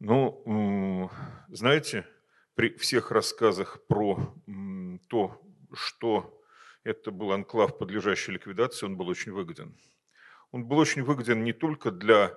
Ну, 0.00 1.10
знаете, 1.48 2.06
при 2.54 2.76
всех 2.76 3.10
рассказах 3.10 3.86
про 3.86 4.34
то, 5.08 5.42
что 5.72 6.42
это 6.84 7.10
был 7.10 7.32
анклав, 7.32 7.78
подлежащий 7.78 8.32
ликвидации, 8.32 8.86
он 8.86 8.96
был 8.96 9.08
очень 9.08 9.32
выгоден. 9.32 9.76
Он 10.52 10.64
был 10.64 10.78
очень 10.78 11.02
выгоден 11.02 11.44
не 11.44 11.52
только 11.52 11.90
для 11.90 12.34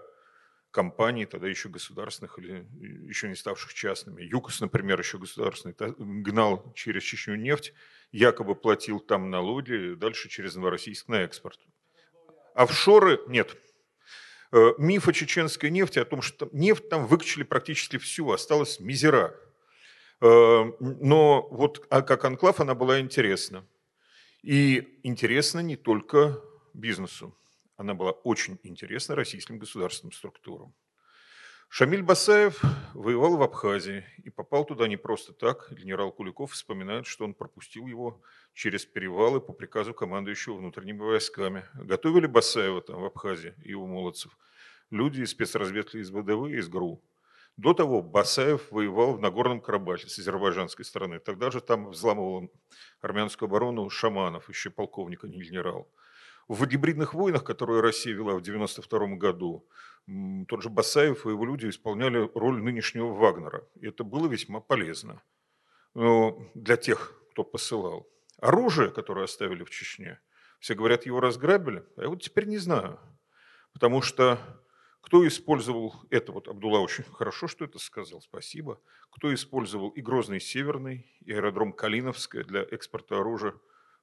компаний, 0.72 1.26
тогда 1.26 1.48
еще 1.48 1.70
государственных 1.70 2.38
или 2.40 2.68
еще 3.08 3.28
не 3.28 3.36
ставших 3.36 3.74
частными. 3.74 4.24
ЮКОС, 4.24 4.62
например, 4.62 5.00
еще 5.00 5.18
государственный, 5.18 5.76
гнал 5.98 6.74
через 6.76 7.04
Чечню 7.04 7.36
нефть, 7.36 7.74
якобы 8.12 8.56
платил 8.56 9.00
там 9.00 9.30
налоги, 9.30 9.96
дальше 9.96 10.30
через 10.30 10.56
Новороссийск 10.56 11.08
на 11.08 11.22
экспорт. 11.22 11.60
Офшоры 12.60 13.22
нет. 13.28 13.56
Э, 14.52 14.74
миф 14.78 15.08
о 15.08 15.14
чеченской 15.14 15.70
нефти, 15.70 16.00
о 16.00 16.04
том, 16.04 16.22
что 16.22 16.50
нефть 16.52 16.90
там 16.90 17.08
выкачали 17.08 17.44
практически 17.44 17.98
всю, 17.98 18.30
осталась 18.32 18.82
мизера. 18.82 19.34
Э, 20.20 20.66
но 20.80 21.48
вот 21.52 21.88
а 21.90 22.02
как 22.02 22.26
анклав 22.26 22.60
она 22.60 22.76
была 22.76 23.00
интересна. 23.00 23.66
И 24.44 25.00
интересна 25.04 25.62
не 25.62 25.78
только 25.78 26.42
бизнесу 26.74 27.34
она 27.78 27.94
была 27.94 28.12
очень 28.12 28.60
интересна 28.64 29.16
российским 29.16 29.58
государственным 29.58 30.12
структурам. 30.12 30.76
Шамиль 31.70 32.04
Басаев 32.04 32.62
воевал 32.94 33.38
в 33.38 33.42
Абхазии 33.42 34.04
и 34.18 34.30
попал 34.30 34.66
туда 34.66 34.90
не 34.90 34.98
просто 34.98 35.32
так. 35.32 35.72
Генерал 35.72 36.12
Куликов 36.12 36.52
вспоминает, 36.52 37.06
что 37.06 37.24
он 37.24 37.34
пропустил 37.34 37.88
его 37.88 38.22
через 38.54 38.86
перевалы 38.86 39.40
по 39.40 39.54
приказу 39.54 39.94
командующего 39.94 40.56
внутренними 40.56 41.00
войсками. 41.00 41.66
Готовили 41.74 42.28
Басаева 42.28 42.82
там 42.82 43.02
в 43.02 43.06
Абхазии 43.06 43.54
и 43.64 43.72
его 43.72 43.88
молодцев 43.88 44.38
люди 44.92 45.22
из 45.22 45.32
спецразведки 45.32 45.98
из 45.98 46.10
ВДВ 46.10 46.50
и 46.50 46.58
из 46.58 46.68
ГРУ. 46.68 47.02
До 47.58 47.74
того 47.74 48.02
Басаев 48.02 48.72
воевал 48.72 49.14
в 49.14 49.20
Нагорном 49.20 49.60
Карабахе 49.60 50.08
с 50.08 50.18
азербайджанской 50.18 50.86
стороны. 50.86 51.20
Тогда 51.20 51.52
же 51.52 51.60
там 51.60 51.90
взламывал 51.90 52.50
армянскую 53.02 53.48
оборону 53.48 53.90
Шаманов, 53.90 54.48
еще 54.50 54.70
полковник, 54.70 55.26
а 55.26 55.28
не 55.28 55.42
генерал. 55.42 55.90
В 56.48 56.66
гибридных 56.66 57.14
войнах, 57.14 57.44
которые 57.44 57.82
Россия 57.82 58.14
вела 58.14 58.34
в 58.34 58.42
1992 58.42 59.18
году, 59.18 59.68
тот 60.48 60.64
же 60.64 60.70
Басаев 60.70 61.26
и 61.26 61.30
его 61.30 61.46
люди 61.46 61.70
исполняли 61.70 62.32
роль 62.34 62.64
нынешнего 62.64 63.14
Вагнера. 63.14 63.68
И 63.82 63.88
это 63.88 64.04
было 64.04 64.28
весьма 64.28 64.60
полезно 64.62 65.22
Но 65.94 66.42
для 66.56 66.78
тех, 66.78 67.14
кто 67.32 67.44
посылал. 67.44 68.08
Оружие, 68.42 68.90
которое 68.92 69.26
оставили 69.26 69.64
в 69.64 69.70
Чечне, 69.70 70.20
все 70.60 70.76
говорят, 70.76 71.06
его 71.06 71.20
разграбили, 71.20 71.86
а 71.98 72.04
я 72.04 72.10
вот 72.10 72.22
теперь 72.22 72.46
не 72.46 72.58
знаю. 72.58 73.00
Потому 73.74 74.02
что 74.02 74.40
кто 75.02 75.26
использовал 75.28 75.96
это, 76.10 76.32
вот 76.32 76.48
Абдулла 76.48 76.80
очень 76.80 77.04
хорошо, 77.04 77.48
что 77.48 77.66
это 77.66 77.80
сказал, 77.80 78.22
спасибо. 78.22 78.82
Кто 79.10 79.34
использовал 79.34 79.90
и 79.90 80.02
Грозный 80.02 80.40
Северный, 80.40 81.06
и 81.22 81.32
аэродром 81.32 81.74
Калиновская 81.74 82.44
для 82.44 82.62
экспорта 82.62 83.20
оружия 83.20 83.54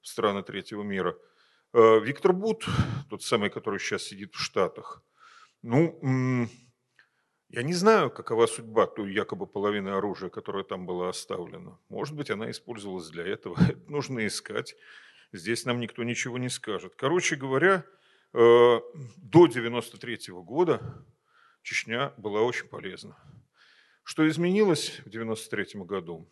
в 0.00 0.08
страны 0.08 0.42
третьего 0.42 0.82
мира– 0.82 1.16
Э, 1.78 2.00
Виктор 2.00 2.32
Бут, 2.32 2.64
тот 3.10 3.22
самый, 3.22 3.50
который 3.50 3.78
сейчас 3.78 4.02
сидит 4.04 4.34
в 4.34 4.40
Штатах, 4.40 5.02
ну, 5.60 6.48
я 7.48 7.62
не 7.62 7.74
знаю, 7.74 8.10
какова 8.10 8.46
судьба 8.46 8.86
той 8.86 9.12
якобы 9.12 9.46
половины 9.46 9.90
оружия, 9.90 10.30
которая 10.30 10.64
там 10.64 10.86
была 10.86 11.08
оставлена. 11.08 11.78
Может 11.88 12.16
быть, 12.16 12.30
она 12.30 12.50
использовалась 12.50 13.08
для 13.08 13.24
этого. 13.24 13.56
Это 13.68 13.90
нужно 13.90 14.26
искать. 14.26 14.74
Здесь 15.32 15.64
нам 15.64 15.80
никто 15.80 16.02
ничего 16.02 16.38
не 16.38 16.48
скажет. 16.48 16.94
Короче 16.96 17.36
говоря, 17.36 17.84
э, 18.32 18.80
до 19.16 19.46
93 19.46 20.18
года 20.28 21.04
Чечня 21.62 22.12
была 22.16 22.42
очень 22.42 22.68
полезна. 22.68 23.16
Что 24.02 24.28
изменилось 24.28 25.00
в 25.04 25.10
93 25.10 25.80
году? 25.82 26.28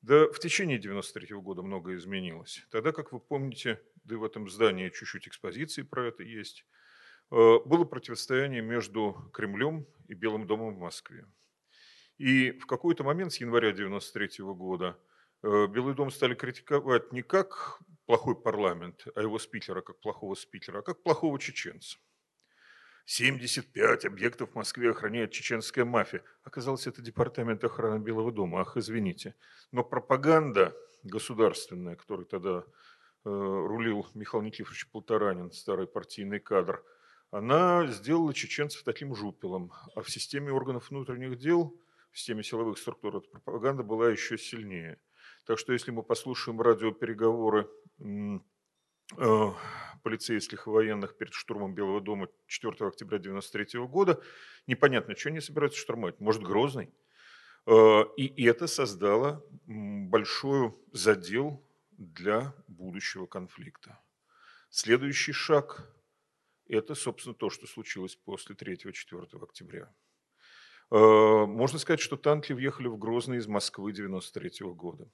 Да 0.00 0.26
в 0.30 0.38
течение 0.38 0.78
93 0.78 1.34
года 1.36 1.62
многое 1.62 1.96
изменилось. 1.96 2.64
Тогда, 2.70 2.92
как 2.92 3.12
вы 3.12 3.18
помните, 3.18 3.80
да 4.04 4.14
и 4.14 4.18
в 4.18 4.22
этом 4.22 4.48
здании 4.48 4.90
чуть-чуть 4.90 5.26
экспозиции 5.26 5.82
про 5.82 6.06
это 6.06 6.22
есть, 6.22 6.64
было 7.30 7.84
противостояние 7.84 8.62
между 8.62 9.30
Кремлем 9.32 9.86
и 10.08 10.14
Белым 10.14 10.46
домом 10.46 10.74
в 10.74 10.78
Москве. 10.78 11.26
И 12.16 12.52
в 12.52 12.66
какой-то 12.66 13.04
момент 13.04 13.32
с 13.32 13.40
января 13.40 13.72
93 13.72 14.44
года 14.44 14.98
э, 15.42 15.66
Белый 15.68 15.94
дом 15.94 16.10
стали 16.10 16.34
критиковать 16.34 17.12
не 17.12 17.22
как 17.22 17.80
плохой 18.06 18.34
парламент, 18.34 19.06
а 19.14 19.20
его 19.20 19.38
спикера 19.38 19.82
как 19.82 20.00
плохого 20.00 20.34
спикера, 20.34 20.78
а 20.78 20.82
как 20.82 21.02
плохого 21.02 21.38
чеченца. 21.38 21.98
75 23.04 24.04
объектов 24.04 24.50
в 24.50 24.54
Москве 24.54 24.90
охраняет 24.90 25.30
чеченская 25.30 25.84
мафия. 25.84 26.22
Оказалось, 26.42 26.86
это 26.86 27.02
департамент 27.02 27.62
охраны 27.62 28.02
Белого 28.02 28.32
дома. 28.32 28.62
Ах, 28.62 28.76
извините. 28.76 29.34
Но 29.70 29.84
пропаганда 29.84 30.76
государственная, 31.04 31.94
которой 31.94 32.26
тогда 32.26 32.64
Э, 33.24 33.30
рулил 33.30 34.06
Михаил 34.14 34.42
Никифорович 34.42 34.88
Полторанин, 34.90 35.50
старый 35.50 35.86
партийный 35.86 36.38
кадр, 36.38 36.82
она 37.30 37.86
сделала 37.88 38.32
чеченцев 38.32 38.82
таким 38.84 39.14
жупелом. 39.14 39.72
А 39.94 40.02
в 40.02 40.10
системе 40.10 40.52
органов 40.52 40.90
внутренних 40.90 41.38
дел, 41.38 41.78
в 42.10 42.18
системе 42.18 42.42
силовых 42.42 42.78
структур, 42.78 43.16
эта 43.16 43.28
пропаганда 43.28 43.82
была 43.82 44.10
еще 44.10 44.38
сильнее. 44.38 44.98
Так 45.46 45.58
что 45.58 45.72
если 45.72 45.90
мы 45.90 46.02
послушаем 46.02 46.60
радиопереговоры 46.60 47.68
э, 48.00 49.50
полицейских 50.02 50.66
и 50.66 50.70
военных 50.70 51.16
перед 51.16 51.34
штурмом 51.34 51.74
Белого 51.74 52.00
дома 52.00 52.28
4 52.46 52.72
октября 52.86 53.18
1993 53.18 53.80
года, 53.86 54.22
непонятно, 54.66 55.14
что 55.14 55.28
они 55.28 55.40
собираются 55.40 55.80
штурмовать. 55.80 56.20
Может, 56.20 56.42
Грозный? 56.42 56.90
Э, 57.66 58.04
и 58.16 58.44
это 58.44 58.66
создало 58.66 59.44
большой 59.66 60.74
задел 60.92 61.62
для 61.92 62.54
будущего 62.68 63.26
конфликта. 63.26 64.00
Следующий 64.70 65.32
шаг– 65.32 65.92
это, 66.68 66.94
собственно, 66.94 67.34
то, 67.34 67.50
что 67.50 67.66
случилось 67.66 68.16
после 68.16 68.54
3-4 68.54 69.42
октября. 69.42 69.92
Э, 70.90 71.46
можно 71.46 71.78
сказать, 71.78 72.00
что 72.00 72.16
танки 72.16 72.52
въехали 72.52 72.88
в 72.88 72.98
Грозный 72.98 73.38
из 73.38 73.46
Москвы 73.46 73.92
93 73.92 74.66
года. 74.72 75.08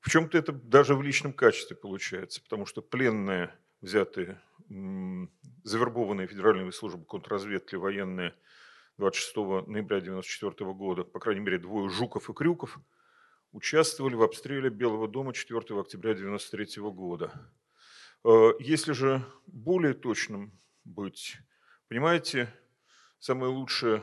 В 0.00 0.10
чем-то 0.10 0.38
это 0.38 0.52
даже 0.52 0.94
в 0.94 1.02
личном 1.02 1.32
качестве 1.32 1.76
получается, 1.76 2.42
потому 2.42 2.66
что 2.66 2.80
пленные, 2.82 3.54
взятые, 3.80 4.40
завербованные 5.64 6.26
Федеральной 6.26 6.72
службой 6.72 7.04
контрразведки 7.04 7.76
военные 7.76 8.34
26 8.98 9.36
ноября 9.36 9.98
1994 9.98 10.72
года, 10.72 11.04
по 11.04 11.20
крайней 11.20 11.40
мере, 11.40 11.58
двое 11.58 11.88
Жуков 11.90 12.30
и 12.30 12.32
Крюков– 12.32 12.78
участвовали 13.52 14.14
в 14.14 14.22
обстреле 14.22 14.70
Белого 14.70 15.08
дома 15.08 15.32
4 15.32 15.58
октября 15.58 16.12
1993 16.12 16.82
года. 16.90 17.32
Э, 18.24 18.52
если 18.60 18.92
же 18.92 19.24
более 19.46 19.94
точным 19.94 20.52
быть, 20.90 21.38
понимаете, 21.88 22.52
самая 23.18 23.50
лучшая, 23.50 24.02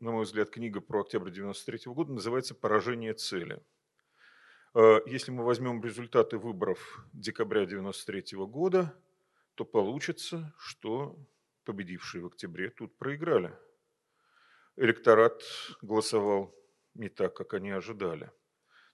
на 0.00 0.12
мой 0.12 0.24
взгляд, 0.24 0.50
книга 0.50 0.80
про 0.80 1.02
октябрь 1.02 1.28
1993 1.28 1.92
года 1.92 2.12
называется 2.12 2.54
«Поражение 2.54 3.14
цели». 3.14 3.62
Э, 4.74 5.00
если 5.06 5.30
мы 5.30 5.44
возьмем 5.44 5.82
результаты 5.82 6.38
выборов 6.38 7.04
декабря 7.12 7.62
1993 7.62 8.38
года, 8.46 8.94
то 9.54 9.64
получится, 9.64 10.54
что 10.58 11.18
победившие 11.64 12.22
в 12.22 12.26
октябре 12.26 12.70
тут 12.70 12.96
проиграли. 12.96 13.56
Электорат 14.76 15.42
голосовал 15.82 16.54
не 16.94 17.08
так, 17.08 17.34
как 17.34 17.54
они 17.54 17.70
ожидали– 17.70 18.30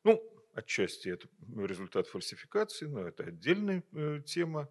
ну, 0.05 0.23
отчасти 0.55 1.09
это 1.09 1.29
результат 1.57 2.07
фальсификации, 2.07 2.87
но 2.87 3.07
это 3.07 3.25
отдельная 3.25 3.83
э, 3.93 4.21
тема. 4.25 4.69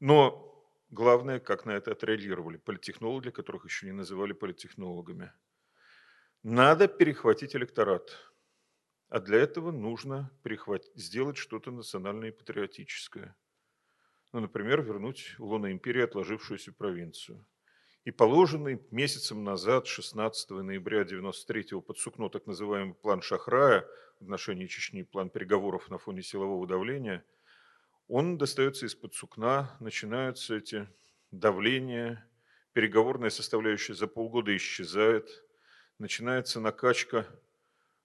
Но 0.00 0.53
главное, 0.94 1.40
как 1.40 1.66
на 1.66 1.72
это 1.72 1.92
отреагировали 1.92 2.56
политтехнологи, 2.56 3.30
которых 3.30 3.64
еще 3.64 3.86
не 3.86 3.92
называли 3.92 4.32
политтехнологами. 4.32 5.32
Надо 6.42 6.88
перехватить 6.88 7.56
электорат. 7.56 8.16
А 9.08 9.20
для 9.20 9.38
этого 9.38 9.70
нужно 9.70 10.30
перехватить, 10.42 10.92
сделать 10.94 11.36
что-то 11.36 11.70
национальное 11.70 12.28
и 12.28 12.32
патриотическое. 12.32 13.36
Ну, 14.32 14.40
например, 14.40 14.82
вернуть 14.82 15.34
лоно 15.38 15.70
империи 15.70 16.02
отложившуюся 16.02 16.72
провинцию. 16.72 17.44
И 18.04 18.10
положенный 18.10 18.80
месяцем 18.90 19.44
назад, 19.44 19.86
16 19.86 20.50
ноября 20.50 21.02
1993 21.02 21.80
под 21.80 21.98
сукно 21.98 22.28
так 22.28 22.46
называемый 22.46 22.94
план 22.94 23.22
Шахрая 23.22 23.86
в 24.20 24.24
отношении 24.24 24.66
Чечни, 24.66 25.02
план 25.02 25.30
переговоров 25.30 25.88
на 25.90 25.98
фоне 25.98 26.22
силового 26.22 26.66
давления, 26.66 27.24
он 28.08 28.38
достается 28.38 28.86
из-под 28.86 29.14
сукна, 29.14 29.76
начинаются 29.80 30.56
эти 30.56 30.88
давления, 31.30 32.28
переговорная 32.72 33.30
составляющая 33.30 33.94
за 33.94 34.06
полгода 34.06 34.54
исчезает, 34.56 35.44
начинается 35.98 36.60
накачка 36.60 37.26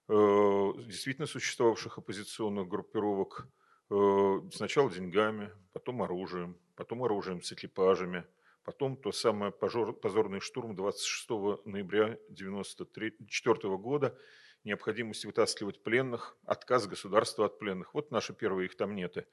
э, 0.08 0.72
действительно 0.86 1.26
существовавших 1.26 1.98
оппозиционных 1.98 2.68
группировок 2.68 3.46
э, 3.90 4.40
сначала 4.52 4.90
деньгами, 4.90 5.50
потом 5.72 6.02
оружием, 6.02 6.56
потом 6.76 7.04
оружием 7.04 7.42
с 7.42 7.52
экипажами, 7.52 8.24
потом 8.64 8.96
то 8.96 9.12
самое 9.12 9.52
позорный 9.52 10.40
штурм 10.40 10.74
26 10.74 11.28
ноября 11.66 12.04
1994 12.04 13.76
года, 13.76 14.16
необходимость 14.64 15.24
вытаскивать 15.24 15.82
пленных, 15.82 16.36
отказ 16.44 16.86
государства 16.86 17.46
от 17.46 17.58
пленных. 17.58 17.94
Вот 17.94 18.10
наши 18.10 18.32
первые 18.32 18.66
их 18.66 18.76
там 18.76 18.94
неты. 18.94 19.26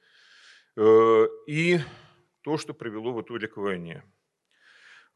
Э, 0.76 1.26
и 1.46 1.80
то, 2.42 2.58
что 2.58 2.74
привело 2.74 3.12
в 3.12 3.22
итоге 3.22 3.48
к 3.48 3.56
войне. 3.56 4.04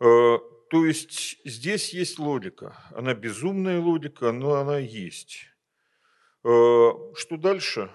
Э, 0.00 0.38
то 0.70 0.86
есть 0.86 1.38
здесь 1.44 1.92
есть 1.92 2.18
логика. 2.18 2.76
Она 2.90 3.14
безумная 3.14 3.80
логика, 3.80 4.32
но 4.32 4.54
она 4.54 4.78
есть. 4.78 5.46
Э, 6.44 6.92
что 7.14 7.36
дальше? 7.36 7.90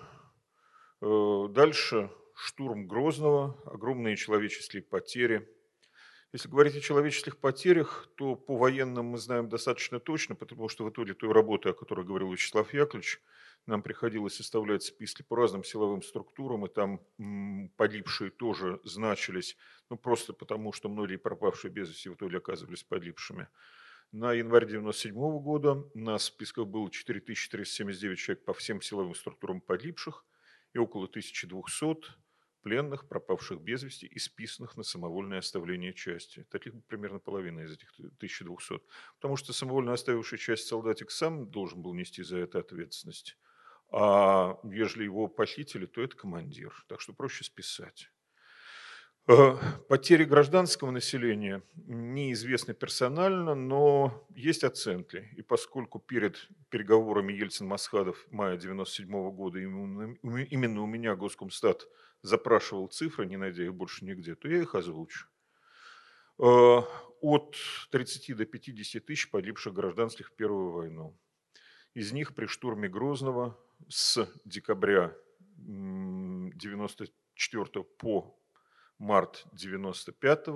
Дальше 1.00 2.10
штурм 2.34 2.88
Грозного, 2.88 3.60
огромные 3.66 4.16
человеческие 4.16 4.82
потери. 4.82 5.48
Если 6.34 6.50
говорить 6.50 6.76
о 6.76 6.82
человеческих 6.82 7.38
потерях, 7.38 8.10
то 8.16 8.36
по 8.36 8.58
военным 8.58 9.06
мы 9.08 9.18
знаем 9.18 9.48
достаточно 9.50 10.00
точно, 10.00 10.36
потому 10.36 10.70
что 10.70 10.86
в 10.86 10.90
итоге 10.90 11.14
той 11.14 11.32
работы, 11.32 11.70
о 11.70 11.74
которой 11.74 12.06
говорил 12.06 12.32
Вячеслав 12.32 12.74
Яковлевич, 12.74 13.22
нам 13.68 13.84
приходилось 13.84 14.36
составлять 14.36 14.84
списки 14.84 15.22
по 15.22 15.36
разным 15.36 15.64
силовым 15.64 16.02
структурам, 16.02 16.66
и 16.66 16.70
там 16.70 17.02
погибшие 17.76 18.32
тоже 18.32 18.80
значились, 18.84 19.58
ну 19.90 19.98
просто 19.98 20.34
потому, 20.34 20.72
что 20.72 20.90
многие 20.90 21.18
пропавшие 21.18 21.72
без 21.72 21.90
вести 21.90 22.10
в 22.10 22.16
итоге 22.16 22.38
оказывались 22.38 22.84
погибшими. 22.84 23.48
На 24.14 24.32
январь 24.32 24.64
1997 24.64 25.40
года 25.44 25.84
на 25.94 26.18
списках 26.18 26.66
было 26.68 26.90
4379 26.90 28.18
человек 28.18 28.46
по 28.46 28.54
всем 28.54 28.82
силовым 28.82 29.14
структурам 29.14 29.60
погибших 29.60 30.26
и 30.74 30.78
около 30.78 31.06
1200 31.06 32.16
пленных, 32.62 33.08
пропавших 33.08 33.62
без 33.62 33.84
вести 33.84 34.08
и 34.08 34.20
списанных 34.20 34.78
на 34.78 34.84
самовольное 34.84 35.40
оставление 35.40 35.94
части. 35.94 36.46
Таких 36.50 36.74
примерно 36.88 37.20
половина 37.20 37.62
из 37.62 37.72
этих 37.72 37.94
1200. 37.98 38.82
Потому 39.16 39.38
что 39.38 39.54
самовольно 39.54 39.94
оставивший 39.94 40.38
часть 40.38 40.68
солдатик 40.68 41.12
сам 41.12 41.50
должен 41.50 41.82
был 41.82 41.94
нести 41.94 42.24
за 42.24 42.38
это 42.38 42.60
ответственность. 42.60 43.38
А 43.90 44.60
ежели 44.64 45.06
его 45.06 45.28
похитили, 45.28 45.86
то 45.86 46.02
это 46.02 46.16
командир. 46.16 46.74
Так 46.88 47.02
что 47.02 47.14
проще 47.14 47.44
списать. 47.44 48.10
Э, 49.30 49.58
потери 49.90 50.24
гражданского 50.24 50.92
населения 50.92 51.62
неизвестны 51.76 52.74
персонально, 52.74 53.56
но 53.56 54.26
есть 54.34 54.64
оценки. 54.64 55.30
И 55.36 55.42
поскольку 55.42 56.00
перед 56.00 56.48
переговорами 56.70 57.34
Ельцин-Масхадов 57.34 58.16
мая 58.32 58.54
1997 58.54 59.32
года 59.32 59.60
именно 59.60 60.82
у 60.82 60.86
меня 60.86 61.16
Госкомстат 61.16 61.88
запрашивал 62.22 62.88
цифры, 62.88 63.26
не 63.26 63.36
найдя 63.36 63.64
их 63.64 63.74
больше 63.74 64.06
нигде, 64.06 64.36
то 64.36 64.48
я 64.48 64.62
их 64.62 64.76
озвучу. 64.76 65.28
Э, 66.40 66.82
от 67.20 67.56
30 67.92 68.38
до 68.38 68.46
50 68.46 69.06
тысяч 69.06 69.30
погибших 69.30 69.74
гражданских 69.74 70.30
в 70.30 70.36
Первую 70.36 70.72
войну. 70.72 71.18
Из 71.94 72.14
них 72.14 72.34
при 72.34 72.46
штурме 72.46 72.88
Грозного 72.88 73.58
с 73.88 74.28
декабря 74.46 75.16
94 75.58 77.84
по 77.98 78.38
март 78.98 79.46
95 79.54 80.48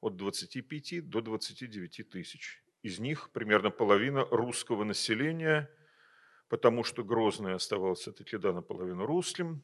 от 0.00 0.16
25 0.16 1.08
до 1.08 1.20
29 1.20 2.10
тысяч. 2.10 2.62
Из 2.82 2.98
них 2.98 3.30
примерно 3.30 3.70
половина 3.70 4.26
русского 4.30 4.84
населения, 4.84 5.70
потому 6.48 6.84
что 6.84 7.02
Грозный 7.02 7.54
оставался 7.54 8.12
таки 8.12 8.36
да 8.36 8.52
наполовину 8.52 9.06
русским, 9.06 9.62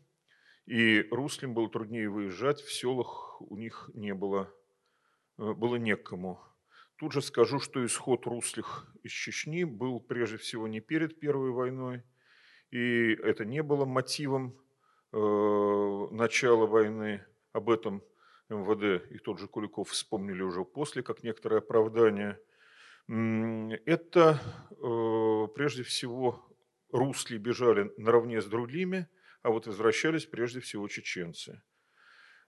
и 0.66 1.06
русским 1.11 1.52
было 1.52 1.68
труднее 1.68 2.08
выезжать, 2.08 2.61
в 2.61 2.72
селах 2.72 3.40
у 3.42 3.56
них 3.56 3.90
не 3.94 4.14
было, 4.14 4.52
э, 5.38 5.52
было 5.52 5.76
некому. 5.76 6.40
Тут 6.96 7.12
же 7.12 7.22
скажу, 7.22 7.61
что 7.61 7.84
исход 7.84 8.26
русских 8.26 8.86
из 9.02 9.11
Чечни 9.11 9.64
был 9.64 10.00
прежде 10.00 10.36
всего 10.36 10.68
не 10.68 10.80
перед 10.80 11.18
Первой 11.18 11.50
войной, 11.50 12.04
и 12.70 13.14
это 13.14 13.44
не 13.44 13.62
было 13.62 13.84
мотивом 13.84 14.56
э, 15.12 16.08
начала 16.10 16.66
войны. 16.66 17.24
Об 17.52 17.68
этом 17.68 18.02
МВД 18.48 19.10
и 19.10 19.18
тот 19.18 19.40
же 19.40 19.48
Куликов 19.48 19.90
вспомнили 19.90 20.42
уже 20.42 20.64
после, 20.64 21.02
как 21.02 21.22
некоторое 21.22 21.58
оправдание. 21.58 22.38
Это 23.08 24.40
э, 24.70 25.48
прежде 25.54 25.82
всего 25.82 26.46
русские 26.92 27.38
бежали 27.38 27.92
наравне 27.96 28.40
с 28.40 28.46
другими, 28.46 29.08
а 29.42 29.50
вот 29.50 29.66
возвращались 29.66 30.26
прежде 30.26 30.60
всего 30.60 30.86
чеченцы. 30.86 31.62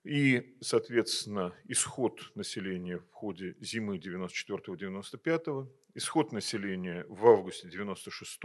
И, 0.05 0.57
соответственно, 0.61 1.55
исход 1.65 2.31
населения 2.35 2.99
в 2.99 3.11
ходе 3.13 3.57
зимы 3.61 3.99
94-95, 3.99 5.69
исход 5.95 6.33
населения 6.33 7.07
в 7.09 7.27
августе 7.27 7.69
96 7.69 8.41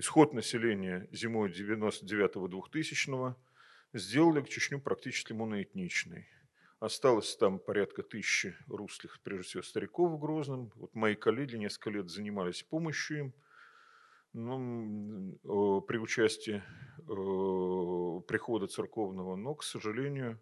исход 0.00 0.32
населения 0.32 1.08
зимой 1.12 1.50
99-2000 1.50 3.34
сделали 3.92 4.42
Чечню 4.48 4.80
практически 4.80 5.32
моноэтничной. 5.32 6.26
Осталось 6.80 7.36
там 7.36 7.58
порядка 7.58 8.02
тысячи 8.02 8.56
русских, 8.66 9.20
прежде 9.22 9.44
всего 9.44 9.62
стариков 9.62 10.12
в 10.12 10.18
Грозном. 10.18 10.72
Вот 10.76 10.94
мои 10.94 11.14
коллеги 11.14 11.56
несколько 11.56 11.90
лет 11.90 12.08
занимались 12.08 12.62
помощью 12.62 13.18
им 13.18 13.34
ну, 14.32 15.82
при 15.86 15.98
участии 15.98 16.62
прихода 18.26 18.68
церковного, 18.68 19.36
но, 19.36 19.54
к 19.54 19.62
сожалению, 19.62 20.40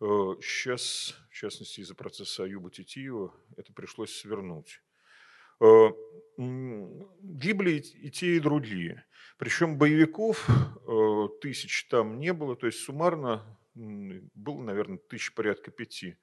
сейчас, 0.00 1.14
в 1.30 1.34
частности, 1.34 1.80
из-за 1.80 1.94
процесса 1.94 2.44
Аюба 2.44 2.70
Титиева, 2.70 3.32
это 3.56 3.72
пришлось 3.72 4.16
свернуть. 4.16 4.82
Гибли 6.36 7.72
и 7.72 8.10
те, 8.10 8.36
и 8.36 8.40
другие. 8.40 9.04
Причем 9.38 9.78
боевиков 9.78 10.46
тысяч 11.40 11.86
там 11.88 12.18
не 12.18 12.32
было, 12.32 12.56
то 12.56 12.66
есть 12.66 12.80
суммарно 12.80 13.58
было, 13.74 14.62
наверное, 14.62 14.98
тысяч 14.98 15.32
порядка 15.34 15.70
пяти. 15.70 16.16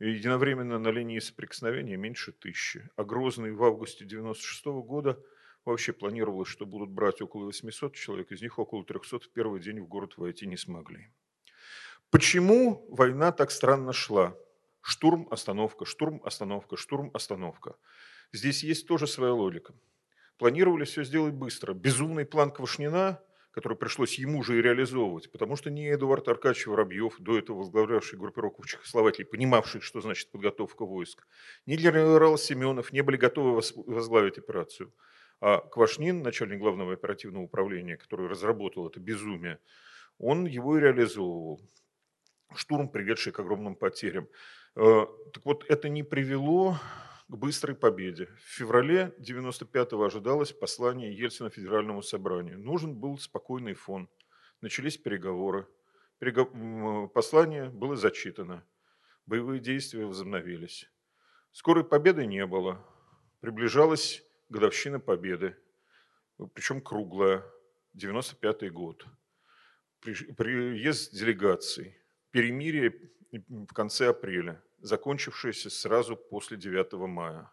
Единовременно 0.00 0.78
на 0.78 0.88
линии 0.90 1.18
соприкосновения 1.18 1.96
меньше 1.96 2.32
тысячи. 2.32 2.88
А 2.96 3.04
Грозный 3.04 3.52
в 3.52 3.64
августе 3.64 4.04
96 4.04 4.66
года 4.66 5.20
вообще 5.64 5.92
планировалось, 5.92 6.48
что 6.48 6.66
будут 6.66 6.90
брать 6.90 7.20
около 7.20 7.46
800 7.46 7.94
человек, 7.94 8.30
из 8.30 8.40
них 8.40 8.58
около 8.58 8.84
300 8.84 9.18
в 9.18 9.28
первый 9.30 9.60
день 9.60 9.80
в 9.80 9.88
город 9.88 10.16
войти 10.16 10.46
не 10.46 10.56
смогли. 10.56 11.12
Почему 12.10 12.86
война 12.90 13.32
так 13.32 13.50
странно 13.50 13.92
шла? 13.92 14.36
Штурм, 14.80 15.26
остановка, 15.30 15.84
штурм, 15.84 16.22
остановка, 16.24 16.76
штурм, 16.76 17.10
остановка. 17.12 17.76
Здесь 18.32 18.62
есть 18.62 18.86
тоже 18.86 19.06
своя 19.06 19.32
логика. 19.32 19.74
Планировали 20.36 20.84
все 20.84 21.04
сделать 21.04 21.34
быстро. 21.34 21.74
Безумный 21.74 22.24
план 22.24 22.50
Квашнина 22.50 23.20
который 23.58 23.76
пришлось 23.76 24.20
ему 24.20 24.44
же 24.44 24.56
и 24.56 24.62
реализовывать, 24.62 25.32
потому 25.32 25.56
что 25.56 25.68
ни 25.68 25.92
Эдуард 25.92 26.28
Аркадьевич 26.28 26.68
Воробьев, 26.68 27.16
до 27.18 27.36
этого 27.36 27.58
возглавлявший 27.58 28.16
группировку 28.16 28.62
в 28.62 28.66
Чехословакии, 28.66 29.24
понимавший, 29.24 29.80
что 29.80 30.00
значит 30.00 30.30
подготовка 30.30 30.84
войск, 30.84 31.26
ни 31.66 31.74
генерал 31.74 32.38
Семенов 32.38 32.92
не 32.92 33.02
были 33.02 33.16
готовы 33.16 33.60
возглавить 33.86 34.38
операцию. 34.38 34.94
А 35.40 35.58
Квашнин, 35.58 36.22
начальник 36.22 36.60
главного 36.60 36.92
оперативного 36.92 37.42
управления, 37.42 37.96
который 37.96 38.28
разработал 38.28 38.86
это 38.86 39.00
безумие, 39.00 39.58
он 40.18 40.46
его 40.46 40.78
и 40.78 40.80
реализовывал. 40.80 41.60
Штурм, 42.54 42.88
приведший 42.88 43.32
к 43.32 43.40
огромным 43.40 43.74
потерям. 43.74 44.28
Э, 44.76 45.06
так 45.32 45.44
вот, 45.44 45.64
это 45.68 45.88
не 45.88 46.04
привело 46.04 46.78
к 47.28 47.36
быстрой 47.36 47.76
победе. 47.76 48.26
В 48.26 48.56
феврале 48.56 49.14
95-го 49.18 50.02
ожидалось 50.02 50.52
послание 50.52 51.14
Ельцина 51.14 51.50
Федеральному 51.50 52.02
собранию. 52.02 52.58
Нужен 52.58 52.94
был 52.94 53.18
спокойный 53.18 53.74
фон. 53.74 54.08
Начались 54.62 54.96
переговоры. 54.96 55.66
Перего... 56.18 57.08
Послание 57.08 57.68
было 57.68 57.96
зачитано. 57.96 58.64
Боевые 59.26 59.60
действия 59.60 60.06
возобновились. 60.06 60.90
Скорой 61.52 61.84
победы 61.84 62.24
не 62.24 62.46
было. 62.46 62.82
Приближалась 63.40 64.24
годовщина 64.48 64.98
победы, 64.98 65.54
причем 66.54 66.80
круглая, 66.80 67.44
95-й 67.94 68.70
год. 68.70 69.06
Приезд 70.00 71.12
делегаций, 71.12 71.96
перемирие 72.30 73.12
в 73.32 73.72
конце 73.74 74.08
апреля– 74.08 74.62
закончившаяся 74.80 75.70
сразу 75.70 76.16
после 76.16 76.56
9 76.56 76.92
мая. 77.08 77.52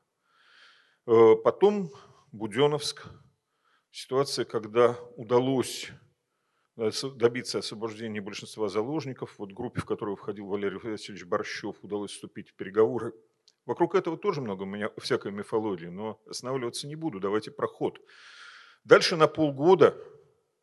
Э, 1.08 1.36
потом 1.44 1.92
Буденовск, 2.32 3.06
ситуация, 3.92 4.46
когда 4.46 4.98
удалось 5.16 5.92
добиться 6.76 7.60
освобождения 7.60 8.22
большинства 8.22 8.68
заложников. 8.68 9.36
Вот 9.38 9.54
группе, 9.54 9.82
в 9.82 9.86
которую 9.86 10.18
входил 10.18 10.48
Валерий 10.48 10.78
Васильевич 10.78 11.26
Борщев, 11.26 11.78
удалось 11.82 12.12
вступить 12.12 12.50
в 12.50 12.56
переговоры. 12.56 13.14
Вокруг 13.66 13.96
этого 13.96 14.18
тоже 14.18 14.42
много 14.42 14.64
у 14.64 14.66
меня 14.66 14.92
всякой 14.98 15.32
мифологии, 15.32 15.88
но 15.88 16.22
останавливаться 16.28 16.88
не 16.88 16.96
буду, 16.96 17.20
давайте 17.20 17.52
проход. 17.52 18.00
Дальше 18.84 19.16
на 19.16 19.28
полгода 19.28 19.98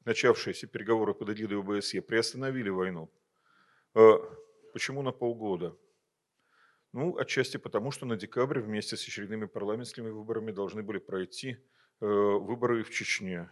начавшиеся 0.04 0.66
переговоры 0.66 1.14
под 1.14 1.30
эгидой 1.30 1.58
ОБСЕ 1.58 2.02
приостановили 2.02 2.68
войну. 2.68 3.10
Э, 3.94 4.18
почему 4.72 5.02
на 5.02 5.12
полгода? 5.12 5.76
Ну, 6.92 7.16
отчасти 7.16 7.56
потому, 7.56 7.90
что 7.90 8.06
на 8.06 8.16
декабре 8.16 8.60
вместе 8.60 8.96
с 8.96 9.06
очередными 9.06 9.46
парламентскими 9.46 10.10
выборами 10.10 10.52
должны 10.52 10.82
были 10.82 10.98
пройти 10.98 11.56
э, 12.00 12.06
выборы 12.06 12.84
в 12.84 12.90
Чечне 12.90 13.48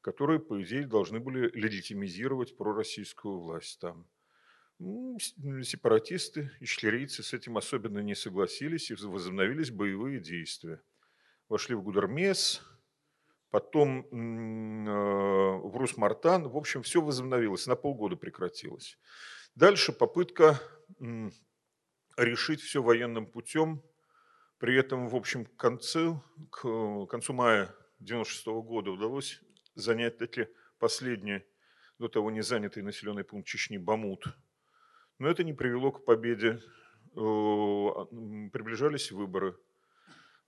которые, 0.00 0.40
по 0.40 0.62
идее, 0.62 0.86
должны 0.86 1.20
были 1.20 1.50
легитимизировать 1.54 2.56
пророссийскую 2.56 3.40
власть 3.40 3.78
там. 3.80 4.06
Сепаратисты 4.78 6.50
и 6.60 6.66
шлерийцы 6.66 7.22
с 7.22 7.34
этим 7.34 7.58
особенно 7.58 7.98
не 7.98 8.14
согласились 8.14 8.90
и 8.90 8.94
возобновились 8.94 9.70
боевые 9.70 10.20
действия. 10.20 10.80
Вошли 11.48 11.74
в 11.74 11.82
Гудермес, 11.82 12.62
потом 13.50 14.00
э, 14.00 14.90
в 15.58 15.76
Русмартан. 15.76 16.48
В 16.48 16.56
общем, 16.56 16.82
все 16.82 17.02
возобновилось, 17.02 17.66
на 17.66 17.74
полгода 17.74 18.14
прекратилось. 18.16 18.98
Дальше 19.56 19.92
попытка 19.92 20.60
решить 22.18 22.60
все 22.60 22.82
военным 22.82 23.26
путем. 23.26 23.82
При 24.58 24.76
этом, 24.76 25.08
в 25.08 25.14
общем, 25.14 25.44
к 25.44 25.56
концу, 25.56 26.22
к 26.50 27.06
концу 27.06 27.32
мая 27.32 27.64
1996 28.00 28.46
года 28.46 28.90
удалось 28.90 29.40
занять 29.74 30.18
таки 30.18 30.48
последний, 30.78 31.44
до 31.98 32.08
того 32.08 32.30
не 32.30 32.42
занятый 32.42 32.82
населенный 32.82 33.24
пункт 33.24 33.48
Чечни 33.48 33.76
Бамут. 33.76 34.24
Но 35.18 35.28
это 35.28 35.44
не 35.44 35.52
привело 35.52 35.92
к 35.92 36.04
победе. 36.04 36.60
Э, 37.14 37.20
а, 37.20 38.06
приближались 38.52 39.10
выборы. 39.12 39.56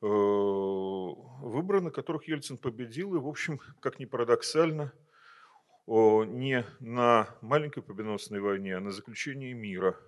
Э, 0.02 0.06
выборы, 0.06 1.80
на 1.80 1.90
которых 1.90 2.28
Ельцин 2.28 2.58
победил, 2.58 3.14
и, 3.14 3.18
в 3.18 3.26
общем, 3.26 3.60
как 3.80 3.98
ни 3.98 4.04
парадоксально, 4.04 4.92
не 5.86 6.64
на 6.78 7.36
маленькой 7.40 7.82
победоносной 7.82 8.38
войне, 8.38 8.76
а 8.76 8.80
на 8.80 8.92
заключении 8.92 9.52
мира. 9.52 9.98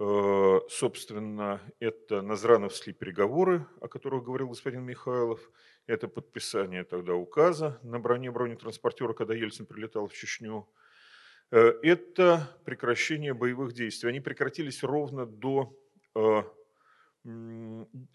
Э, 0.00 0.60
собственно, 0.68 1.60
это 1.80 2.22
Назрановские 2.22 2.94
переговоры, 2.94 3.66
о 3.80 3.88
которых 3.88 4.24
говорил 4.24 4.48
господин 4.48 4.84
Михайлов, 4.84 5.50
это 5.86 6.06
подписание 6.06 6.84
тогда 6.84 7.14
указа 7.14 7.80
на 7.82 7.98
броне 7.98 8.30
бронетранспортера, 8.30 9.12
когда 9.12 9.34
Ельцин 9.34 9.66
прилетал 9.66 10.06
в 10.06 10.12
Чечню. 10.12 10.68
Э, 11.50 11.72
это 11.82 12.56
прекращение 12.64 13.34
боевых 13.34 13.72
действий. 13.72 14.10
Они 14.10 14.20
прекратились 14.20 14.84
ровно 14.84 15.26
до 15.26 15.76
э, 16.14 16.42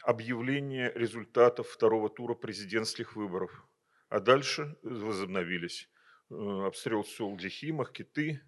объявления 0.04 0.92
результатов 0.96 1.68
второго 1.68 2.10
тура 2.10 2.34
президентских 2.34 3.18
выборов. 3.18 3.68
А 4.08 4.22
дальше 4.22 4.78
возобновились 4.84 5.90
обстрел 6.30 7.04
сел 7.04 7.36
Дихима, 7.36 7.86
Киты, 7.86 8.42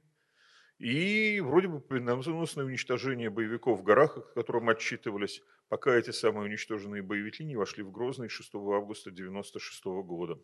и 0.77 1.39
вроде 1.41 1.67
бы 1.67 1.79
победоносное 1.79 2.65
уничтожение 2.65 3.29
боевиков 3.29 3.79
в 3.79 3.83
горах, 3.83 4.17
о 4.17 4.21
котором 4.21 4.69
отчитывались, 4.69 5.41
пока 5.69 5.95
эти 5.95 6.11
самые 6.11 6.45
уничтоженные 6.45 7.01
боевики 7.01 7.43
не 7.43 7.55
вошли 7.55 7.83
в 7.83 7.91
Грозный 7.91 8.29
6 8.29 8.55
августа 8.55 9.09
1996 9.09 9.85
года. 9.85 10.39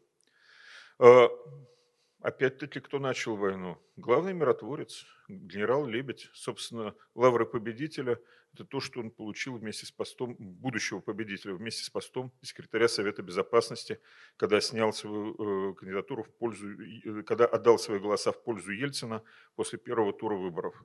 Опять-таки, 2.22 2.80
кто 2.80 2.99
начал 2.99 3.35
войну? 3.35 3.77
Главный 3.98 4.34
миротворец, 4.34 5.06
генерал 5.27 5.88
Лебедь. 5.88 6.30
Собственно, 6.34 6.93
лавры 7.15 7.45
победителя– 7.48 8.19
это 8.53 8.64
то, 8.64 8.80
что 8.80 8.99
он 8.99 9.10
получил 9.10 9.57
вместе 9.57 9.85
с 9.88 9.91
постом, 9.91 10.35
будущего 10.38 10.99
победителя, 10.99 11.56
вместе 11.56 11.84
с 11.84 11.89
постом 11.89 12.31
секретаря 12.43 12.88
Совета 12.88 13.23
Безопасности, 13.23 13.99
когда 14.38 14.61
снял 14.61 14.93
свою 14.93 15.72
э, 15.72 15.73
кандидатуру 15.73 16.23
в 16.23 16.30
пользу, 16.30 16.68
э, 16.69 17.23
когда 17.23 17.45
отдал 17.45 17.80
свои 17.80 17.98
голоса 17.98 18.31
в 18.31 18.43
пользу 18.43 18.72
Ельцина 18.72 19.23
после 19.56 19.80
первого 19.80 20.14
тура 20.14 20.35
выборов. 20.35 20.84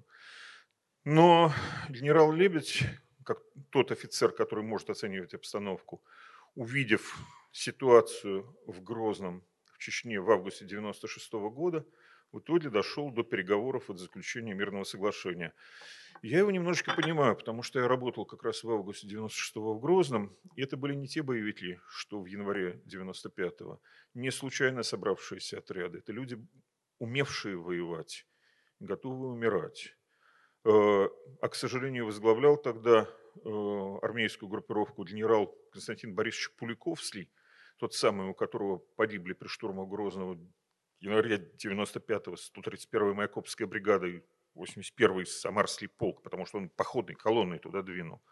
Но 1.04 1.52
генерал 1.90 2.32
Лебедь 2.32 2.82
как 3.26 3.42
тот 3.70 3.90
офицер, 3.90 4.30
который 4.30 4.64
может 4.64 4.88
оценивать 4.88 5.34
обстановку, 5.34 6.00
увидев 6.54 7.18
ситуацию 7.52 8.56
в 8.66 8.80
Грозном, 8.82 9.42
в 9.76 9.78
Чечне 9.78 10.20
в 10.20 10.30
августе 10.30 10.64
1996 10.64 11.32
года, 11.54 11.86
в 12.32 12.38
итоге 12.38 12.70
дошел 12.70 13.10
до 13.10 13.22
переговоров 13.22 13.90
от 13.90 13.98
заключения 13.98 14.54
мирного 14.54 14.84
соглашения. 14.84 15.52
Я 16.22 16.38
его 16.38 16.50
немножечко 16.50 16.94
понимаю, 16.94 17.36
потому 17.36 17.62
что 17.62 17.78
я 17.78 17.88
работал 17.88 18.24
как 18.24 18.42
раз 18.42 18.64
в 18.64 18.70
августе 18.70 19.06
96-го 19.06 19.74
в 19.74 19.80
Грозном, 19.80 20.34
и 20.56 20.62
это 20.62 20.76
были 20.76 20.94
не 20.94 21.08
те 21.08 21.22
боевики, 21.22 21.78
что 21.88 22.20
в 22.20 22.26
январе 22.26 22.80
95-го, 22.86 23.80
не 24.14 24.30
случайно 24.30 24.82
собравшиеся 24.82 25.58
отряды. 25.58 25.98
Это 25.98 26.12
люди, 26.12 26.38
умевшие 26.98 27.56
воевать, 27.56 28.26
готовые 28.80 29.32
умирать. 29.32 29.94
Э, 30.64 31.08
а, 31.40 31.48
к 31.48 31.54
сожалению, 31.54 32.06
возглавлял 32.06 32.56
тогда 32.56 33.08
э, 33.44 33.98
армейскую 34.02 34.48
группировку 34.48 35.04
генерал 35.04 35.54
Константин 35.70 36.14
Борисович 36.14 36.50
Пуликовский, 36.56 37.30
тот 37.78 37.94
самый, 37.94 38.28
у 38.28 38.34
которого 38.34 38.78
погибли 38.96 39.32
при 39.32 39.48
штурмах 39.48 39.88
Грозного 39.88 40.34
в 40.34 41.02
январе 41.02 41.36
95-го 41.62 42.34
131-я 42.34 43.14
Майкопская 43.14 43.66
бригада 43.66 44.06
и 44.06 44.22
81-й 44.56 45.26
Самарский 45.26 45.88
полк, 45.88 46.22
потому 46.22 46.46
что 46.46 46.58
он 46.58 46.70
походной 46.70 47.14
колонной 47.14 47.58
туда 47.58 47.82
двинул. 47.82 48.22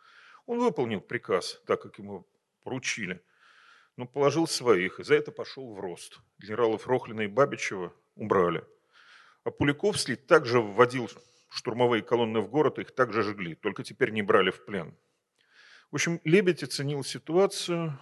Он 0.46 0.58
выполнил 0.58 1.00
приказ, 1.00 1.60
так 1.66 1.82
как 1.82 1.98
ему 1.98 2.26
поручили, 2.62 3.22
но 3.96 4.06
положил 4.06 4.46
своих, 4.46 5.00
и 5.00 5.04
за 5.04 5.14
это 5.14 5.30
пошел 5.30 5.74
в 5.74 5.80
рост. 5.80 6.20
Генералов 6.38 6.86
Рохлина 6.88 7.22
и 7.22 7.26
Бабичева 7.26 7.94
убрали. 8.16 8.64
А 9.44 9.50
Пуликовский 9.50 10.16
также 10.16 10.60
вводил 10.60 11.10
штурмовые 11.50 12.02
колонны 12.02 12.40
в 12.40 12.48
город, 12.48 12.78
их 12.78 12.94
также 12.94 13.22
жгли, 13.22 13.54
только 13.54 13.84
теперь 13.84 14.10
не 14.10 14.22
брали 14.22 14.50
в 14.50 14.64
плен. 14.64 14.96
В 15.90 15.96
общем, 15.96 16.20
Лебедь 16.24 16.62
оценил 16.62 17.04
ситуацию, 17.04 17.98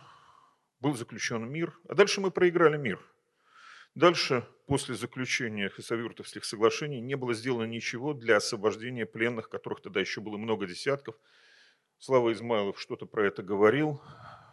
был 0.83 0.95
заключен 0.95 1.49
мир, 1.49 1.79
а 1.89 1.95
дальше 1.95 2.21
мы 2.21 2.31
проиграли 2.33 2.77
мир. 2.77 3.01
Дальше, 3.95 4.45
после 4.67 4.97
заключения 4.97 5.69
хасавюртовских 5.69 6.45
соглашений, 6.45 7.01
не 7.01 7.15
было 7.15 7.35
сделано 7.35 7.67
ничего 7.67 8.15
для 8.15 8.37
освобождения 8.37 9.07
пленных, 9.07 9.49
которых 9.49 9.81
тогда 9.81 10.01
еще 10.01 10.21
было 10.21 10.37
много 10.37 10.67
десятков. 10.67 11.15
Слава 11.99 12.33
Измайлов 12.33 12.81
что-то 12.81 13.07
про 13.07 13.27
это 13.27 13.45
говорил. 13.45 14.03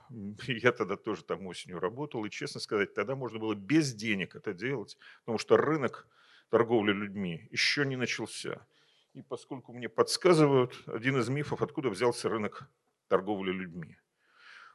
Я 0.47 0.71
тогда 0.71 0.97
тоже 0.97 1.23
там 1.23 1.47
осенью 1.47 1.79
работал, 1.79 2.23
и, 2.25 2.29
честно 2.29 2.59
сказать, 2.59 2.93
тогда 2.93 3.15
можно 3.15 3.39
было 3.39 3.55
без 3.55 3.93
денег 3.93 4.35
это 4.35 4.53
делать, 4.53 4.97
потому 5.21 5.39
что 5.39 5.57
рынок 5.57 6.07
торговли 6.49 6.91
людьми 6.91 7.47
еще 7.49 7.85
не 7.85 7.95
начался. 7.95 8.67
И 9.13 9.23
поскольку 9.23 9.73
мне 9.73 9.89
подсказывают, 9.89 10.83
один 10.85 11.17
из 11.17 11.27
мифов, 11.29 11.63
откуда 11.63 11.89
взялся 11.89 12.29
рынок 12.29 12.69
торговли 13.07 13.51
людьми. 13.51 13.97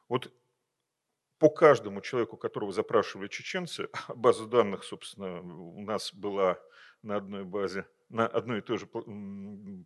Вот 0.08 0.32
по 1.38 1.50
каждому 1.50 2.00
человеку, 2.00 2.36
которого 2.36 2.72
запрашивали 2.72 3.28
чеченцы, 3.28 3.88
а 4.08 4.14
база 4.14 4.46
данных, 4.46 4.84
собственно, 4.84 5.40
у 5.40 5.82
нас 5.82 6.12
была 6.14 6.58
на 7.02 7.16
одной 7.16 7.44
базе, 7.44 7.86
на 8.08 8.26
одной 8.26 8.58
и 8.58 8.62
той 8.62 8.78
же 8.78 8.86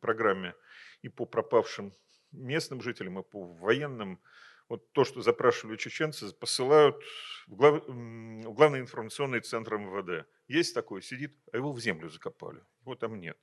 программе 0.01 0.55
и 1.03 1.09
по 1.09 1.27
пропавшим 1.27 1.95
местным 2.33 2.81
жителям, 2.81 3.19
и 3.19 3.23
по 3.23 3.45
военным, 3.45 4.21
вот 4.69 4.93
то, 4.93 5.05
что 5.05 5.23
запрашивали 5.23 5.77
чеченцы, 5.77 6.33
посылают 6.35 6.97
в, 7.47 7.57
глав... 7.57 7.83
в 7.87 8.53
главный 8.53 8.81
информационный 8.81 9.41
центр 9.41 9.77
МВД. 9.77 10.29
Есть 10.47 10.75
такой, 10.75 11.03
сидит, 11.03 11.35
а 11.53 11.57
его 11.57 11.73
в 11.73 11.81
землю 11.81 12.09
закопали. 12.11 12.63
Его 12.83 12.95
там 12.95 13.19
нет. 13.19 13.39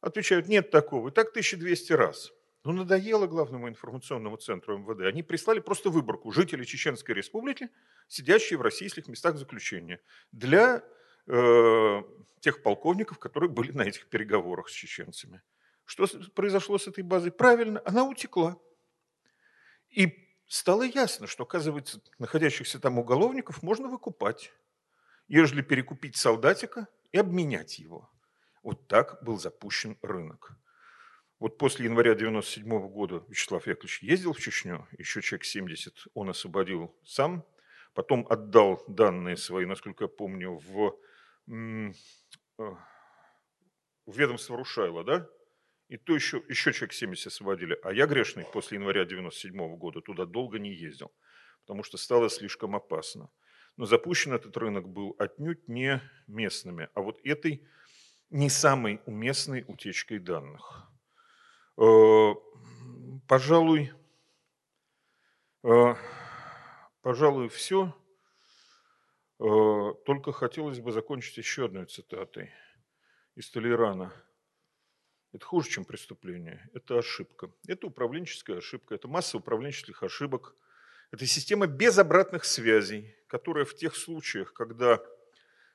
Отвечают, 0.00 0.48
нет 0.48 0.70
такого. 0.70 1.08
И 1.08 1.12
так 1.12 1.28
1200 1.28 1.92
раз. 1.92 2.32
Ну, 2.64 2.72
надоело 2.72 3.26
главному 3.26 3.68
информационному 3.68 4.36
центру 4.36 4.78
МВД. 4.78 5.02
Они 5.02 5.22
прислали 5.22 5.60
просто 5.60 5.90
выборку 5.90 6.32
жителей 6.32 6.66
Чеченской 6.66 7.14
Республики, 7.14 7.70
сидящие 8.08 8.58
в 8.58 8.62
российских 8.62 9.06
местах 9.06 9.36
заключения, 9.36 10.00
для 10.32 10.82
э, 11.26 12.02
тех 12.40 12.62
полковников, 12.62 13.18
которые 13.18 13.48
были 13.48 13.70
на 13.72 13.82
этих 13.82 14.08
переговорах 14.08 14.68
с 14.68 14.72
чеченцами. 14.72 15.40
Что 15.84 16.06
произошло 16.34 16.78
с 16.78 16.88
этой 16.88 17.04
базой? 17.04 17.30
Правильно, 17.30 17.80
она 17.84 18.04
утекла. 18.04 18.58
И 19.88 20.28
стало 20.48 20.82
ясно, 20.82 21.26
что, 21.26 21.44
оказывается, 21.44 22.02
находящихся 22.18 22.80
там 22.80 22.98
уголовников 22.98 23.62
можно 23.62 23.88
выкупать, 23.88 24.52
ежели 25.28 25.62
перекупить 25.62 26.16
солдатика 26.16 26.88
и 27.12 27.18
обменять 27.18 27.78
его. 27.78 28.10
Вот 28.62 28.88
так 28.88 29.22
был 29.22 29.38
запущен 29.38 29.96
рынок. 30.02 30.58
Вот 31.38 31.56
после 31.56 31.84
января 31.84 32.16
97 32.16 32.68
года 32.88 33.22
Вячеслав 33.28 33.64
Яковлевич 33.66 34.02
ездил 34.02 34.32
в 34.32 34.40
Чечню, 34.40 34.88
еще 34.98 35.22
человек 35.22 35.44
70 35.44 36.08
он 36.14 36.30
освободил 36.30 36.96
сам, 37.04 37.46
потом 37.94 38.26
отдал 38.28 38.82
данные 38.88 39.36
свои, 39.36 39.64
насколько 39.64 40.04
я 40.04 40.08
помню, 40.08 40.58
в, 40.58 40.98
э, 41.46 41.92
в 42.58 44.18
ведомство 44.18 44.56
Рушайла, 44.56 45.04
да? 45.04 45.28
И 45.88 45.96
то 45.96 46.12
еще, 46.12 46.42
еще 46.48 46.72
человек 46.72 46.92
70 46.92 47.28
освободили. 47.28 47.78
А 47.84 47.92
я 47.92 48.06
грешный 48.06 48.44
после 48.44 48.78
января 48.78 49.04
97 49.04 49.76
года 49.76 50.00
туда 50.00 50.26
долго 50.26 50.58
не 50.58 50.74
ездил, 50.74 51.12
потому 51.60 51.84
что 51.84 51.98
стало 51.98 52.30
слишком 52.30 52.74
опасно. 52.74 53.30
Но 53.76 53.86
запущен 53.86 54.32
этот 54.32 54.56
рынок 54.56 54.88
был 54.88 55.14
отнюдь 55.20 55.68
не 55.68 56.02
местными, 56.26 56.88
а 56.94 57.00
вот 57.00 57.20
этой 57.22 57.64
не 58.28 58.50
самой 58.50 59.00
уместной 59.06 59.64
утечкой 59.68 60.18
данных. 60.18 60.88
Э, 61.80 62.34
пожалуй, 63.28 63.92
э, 65.62 65.94
пожалуй, 67.02 67.48
все. 67.48 67.94
Э, 69.38 69.94
только 70.04 70.32
хотелось 70.32 70.80
бы 70.80 70.90
закончить 70.90 71.36
еще 71.36 71.66
одной 71.66 71.86
цитатой 71.86 72.50
из 73.36 73.48
Толерана. 73.50 74.12
Это 75.32 75.46
хуже, 75.46 75.70
чем 75.70 75.84
преступление. 75.84 76.68
Это 76.74 76.98
ошибка. 76.98 77.52
Это 77.68 77.86
управленческая 77.86 78.58
ошибка. 78.58 78.96
Это 78.96 79.06
масса 79.06 79.36
управленческих 79.36 80.02
ошибок. 80.02 80.56
Это 81.12 81.26
система 81.26 81.68
без 81.68 81.96
обратных 81.98 82.44
связей, 82.44 83.14
которая 83.28 83.64
в 83.64 83.76
тех 83.76 83.94
случаях, 83.94 84.52
когда 84.52 85.00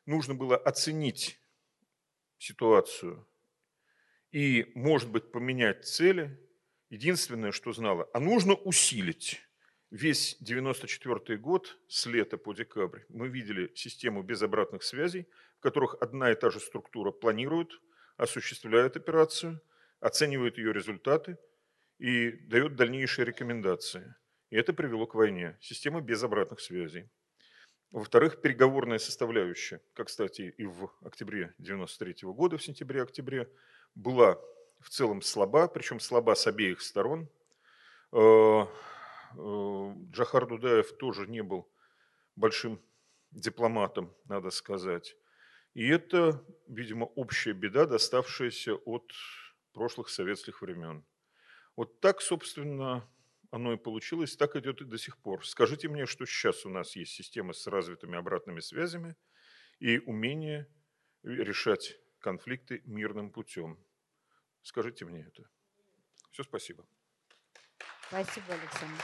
нужно 0.06 0.36
было 0.36 0.58
оценить 0.58 1.40
ситуацию 2.40 3.26
и, 4.34 4.72
может 4.74 5.10
быть, 5.10 5.32
поменять 5.32 5.86
цели. 5.86 6.38
Единственное, 6.90 7.52
что 7.52 7.72
знала, 7.72 8.10
а 8.14 8.20
нужно 8.20 8.56
усилить. 8.56 9.42
Весь 9.92 10.38
94 10.40 11.38
год, 11.38 11.78
с 11.88 12.08
лета 12.08 12.38
по 12.38 12.54
декабрь, 12.54 13.02
мы 13.10 13.28
видели 13.28 13.72
систему 13.76 14.24
без 14.24 14.42
обратных 14.42 14.82
связей, 14.82 15.28
в 15.60 15.62
которых 15.62 15.96
одна 16.02 16.32
и 16.32 16.36
та 16.36 16.50
же 16.50 16.60
структура 16.60 17.12
планирует, 17.12 17.80
осуществляет 18.18 18.98
операцию, 18.98 19.62
оценивает 20.00 20.58
ее 20.58 20.74
результаты 20.74 21.38
и 22.00 22.32
дает 22.32 22.76
дальнейшие 22.76 23.26
рекомендации. 23.26 24.16
И 24.50 24.56
это 24.56 24.74
привело 24.74 25.06
к 25.06 25.14
войне. 25.14 25.58
Система 25.62 26.02
без 26.02 26.24
обратных 26.24 26.60
связей. 26.60 27.08
Во-вторых, 27.92 28.42
переговорная 28.42 28.98
составляющая, 28.98 29.80
как, 29.94 30.08
кстати, 30.08 30.56
и 30.58 30.66
в 30.66 30.92
октябре 31.02 31.54
93 31.60 32.16
года, 32.24 32.58
в 32.58 32.64
сентябре-октябре, 32.64 33.48
была 33.96 34.40
в 34.80 34.90
целом 34.90 35.22
слаба, 35.22 35.68
причем 35.68 36.00
слаба 36.00 36.36
с 36.36 36.48
обеих 36.48 36.82
сторон. 36.82 37.30
Э, 38.12 38.66
э, 39.38 39.94
Джахар 40.12 40.48
Дудаев 40.48 40.98
тоже 40.98 41.28
не 41.28 41.42
был 41.42 41.70
большим 42.36 42.82
дипломатом, 43.32 44.14
надо 44.26 44.50
сказать. 44.50 45.16
И 45.74 45.88
это, 45.88 46.46
видимо, 46.68 47.06
общая 47.06 47.54
беда, 47.54 47.86
доставшаяся 47.86 48.76
от 48.76 49.12
прошлых 49.74 50.10
советских 50.10 50.62
времен. 50.62 51.04
Вот 51.76 52.00
так, 52.00 52.22
собственно, 52.22 53.10
оно 53.50 53.74
и 53.74 53.78
получилось, 53.78 54.36
так 54.36 54.56
идет 54.56 54.82
и 54.82 54.86
до 54.86 54.98
сих 54.98 55.18
пор. 55.18 55.46
Скажите 55.46 55.88
мне, 55.88 56.06
что 56.06 56.26
сейчас 56.26 56.66
у 56.66 56.70
нас 56.70 56.96
есть 56.96 57.14
система 57.14 57.54
с 57.54 57.66
развитыми 57.66 58.18
обратными 58.18 58.60
связями 58.60 59.16
и 59.80 60.00
умение 60.00 60.68
решать 61.24 61.98
конфликты 62.24 62.82
мирным 62.86 63.30
путем. 63.30 63.78
Скажите 64.64 65.06
мне 65.06 65.22
это. 65.22 65.48
Все, 66.32 66.44
спасибо. 66.44 66.88
Спасибо, 68.08 68.54
Александр. 68.54 69.04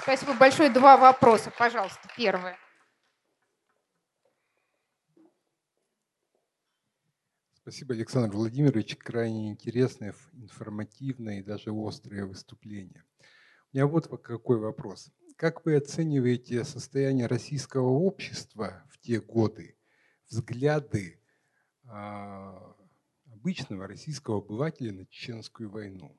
Спасибо 0.00 0.34
большое. 0.34 0.70
Два 0.70 0.96
вопроса, 0.96 1.50
пожалуйста. 1.50 2.08
Первое. 2.16 2.58
Спасибо, 7.54 7.94
Александр 7.94 8.36
Владимирович. 8.36 8.96
Крайне 8.96 9.50
интересное, 9.50 10.14
информативное 10.34 11.38
и 11.38 11.42
даже 11.42 11.70
острое 11.72 12.26
выступление. 12.26 13.02
У 13.72 13.76
меня 13.76 13.86
вот 13.86 14.08
какой 14.22 14.58
вопрос. 14.58 15.10
Как 15.36 15.64
вы 15.64 15.76
оцениваете 15.76 16.64
состояние 16.64 17.26
российского 17.26 17.88
общества 17.88 18.84
в 18.90 18.98
те 18.98 19.20
годы, 19.20 19.78
взгляды 20.28 21.23
обычного 21.86 23.86
российского 23.86 24.38
обывателя 24.38 24.92
на 24.92 25.06
Чеченскую 25.06 25.70
войну? 25.70 26.18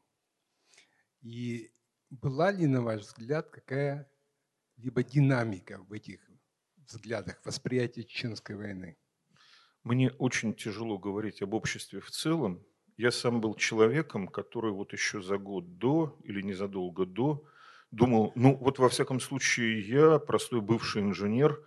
И 1.21 1.71
была 2.09 2.51
ли, 2.51 2.67
на 2.67 2.81
ваш 2.81 3.01
взгляд, 3.01 3.49
какая-либо 3.49 5.03
динамика 5.03 5.81
в 5.83 5.93
этих 5.93 6.19
взглядах 6.87 7.41
восприятия 7.45 8.03
Чеченской 8.03 8.55
войны? 8.55 8.97
Мне 9.83 10.11
очень 10.11 10.53
тяжело 10.53 10.97
говорить 10.97 11.41
об 11.41 11.53
обществе 11.53 11.99
в 11.99 12.09
целом. 12.09 12.65
Я 12.97 13.11
сам 13.11 13.41
был 13.41 13.55
человеком, 13.55 14.27
который 14.27 14.71
вот 14.71 14.93
еще 14.93 15.21
за 15.21 15.37
год 15.37 15.77
до 15.77 16.17
или 16.23 16.41
незадолго 16.41 17.05
до 17.05 17.45
думал, 17.91 18.31
ну 18.35 18.55
вот 18.55 18.79
во 18.79 18.89
всяком 18.89 19.19
случае 19.19 19.87
я, 19.87 20.19
простой 20.19 20.61
бывший 20.61 21.01
инженер, 21.01 21.63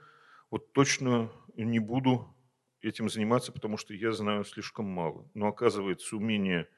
вот 0.50 0.72
точно 0.72 1.30
не 1.56 1.78
буду 1.78 2.34
этим 2.82 3.08
заниматься, 3.08 3.52
потому 3.52 3.76
что 3.76 3.94
я 3.94 4.12
знаю 4.12 4.44
слишком 4.44 4.86
мало. 4.86 5.28
Но 5.34 5.48
оказывается, 5.48 6.16
умение 6.16 6.68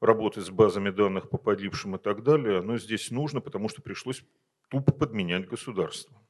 работать 0.00 0.44
с 0.44 0.50
базами 0.50 0.90
данных 0.90 1.30
по 1.30 1.38
погибшим 1.38 1.96
и 1.96 1.98
так 1.98 2.22
далее, 2.22 2.58
оно 2.58 2.76
здесь 2.76 3.10
нужно, 3.10 3.40
потому 3.40 3.68
что 3.68 3.82
пришлось 3.82 4.24
тупо 4.68 4.92
подменять 4.92 5.46
государство. 5.46 6.20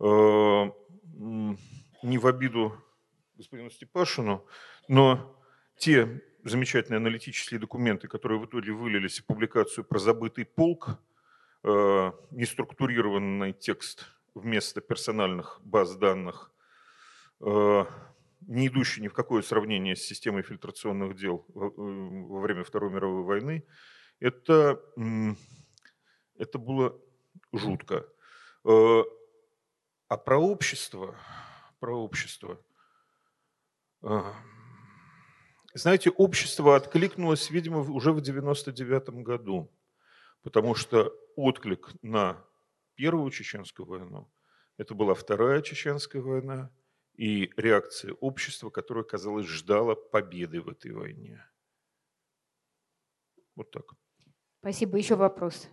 Э, 0.00 0.70
не 1.04 2.18
в 2.18 2.26
обиду 2.26 2.80
господину 3.36 3.70
Степашину, 3.70 4.46
но 4.88 5.36
те 5.76 6.22
замечательные 6.44 6.98
аналитические 6.98 7.58
документы, 7.58 8.06
которые 8.06 8.38
в 8.38 8.46
итоге 8.46 8.72
вылились 8.72 9.20
в 9.20 9.26
публикацию 9.26 9.84
про 9.84 9.98
забытый 9.98 10.44
полк, 10.44 10.98
э, 11.64 12.12
неструктурированный 12.30 13.52
текст 13.52 14.06
вместо 14.34 14.80
персональных 14.80 15.60
баз 15.64 15.96
данных, 15.96 16.52
не 18.46 18.68
идущий 18.68 19.00
ни 19.00 19.08
в 19.08 19.14
какое 19.14 19.42
сравнение 19.42 19.96
с 19.96 20.02
системой 20.02 20.42
фильтрационных 20.42 21.16
дел 21.16 21.44
во 21.48 21.68
э, 21.68 22.40
время 22.40 22.64
Второй 22.64 22.90
мировой 22.90 23.22
войны, 23.22 23.64
это, 24.20 24.80
это 26.36 26.58
было 26.58 26.98
жутко. 27.52 28.06
Э, 28.64 29.02
а 30.08 30.16
про 30.16 30.38
общество, 30.38 31.16
про 31.80 31.94
общество, 31.96 32.60
знаете, 35.72 36.10
общество 36.10 36.76
откликнулось, 36.76 37.50
видимо, 37.50 37.78
уже 37.78 38.12
в 38.12 38.20
99 38.20 39.08
году, 39.24 39.72
потому 40.42 40.74
что 40.74 41.10
отклик 41.36 41.90
на 42.02 42.44
Первую 42.96 43.30
Чеченскую 43.30 43.86
войну, 43.86 44.30
это 44.76 44.94
была 44.94 45.14
Вторая 45.14 45.62
Чеченская 45.62 46.20
война– 46.20 46.70
и 47.16 47.52
реакция 47.56 48.12
общества, 48.14 48.70
которое, 48.70 49.04
казалось, 49.04 49.46
ждало 49.46 49.94
победы 49.94 50.60
в 50.60 50.68
этой 50.68 50.92
войне. 50.92 51.44
Вот 53.54 53.70
так. 53.70 53.94
Спасибо. 54.60 54.98
Еще 54.98 55.14
вопрос. 55.14 55.68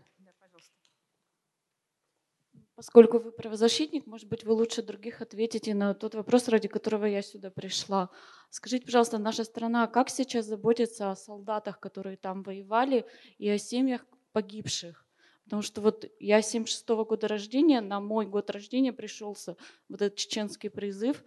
Поскольку 2.76 3.19
вы 3.19 3.31
правозащитник, 3.31 4.07
может 4.07 4.27
быть, 4.27 4.43
вы 4.43 4.53
лучше 4.53 4.81
других 4.81 5.22
ответите 5.22 5.76
на 5.76 5.93
тот 5.93 6.15
вопрос, 6.15 6.47
ради 6.47 6.68
которого 6.68 7.05
я 7.05 7.22
сюда 7.22 7.51
пришла. 7.51 8.09
Скажите, 8.49 8.85
пожалуйста, 8.85 9.19
наша 9.19 9.43
страна 9.43 9.85
как 9.85 10.09
сейчас 10.09 10.47
заботится 10.47 11.11
о 11.11 11.15
солдатах, 11.15 11.80
которые 11.80 12.18
там 12.18 12.41
воевали, 12.41 13.05
и 13.38 13.47
о 13.49 13.59
семьях 13.59 14.03
погибших? 14.31 15.05
Потому 15.52 15.64
что 15.64 15.82
вот 15.82 16.06
я 16.22 16.41
76 16.41 16.90
-го 16.95 17.06
года 17.06 17.28
рождения, 17.28 17.82
на 17.82 17.99
мой 17.99 18.26
год 18.26 18.49
рождения 18.49 18.94
пришелся 18.94 19.57
вот 19.90 20.02
этот 20.02 20.18
чеченский 20.18 20.69
призыв. 20.69 21.26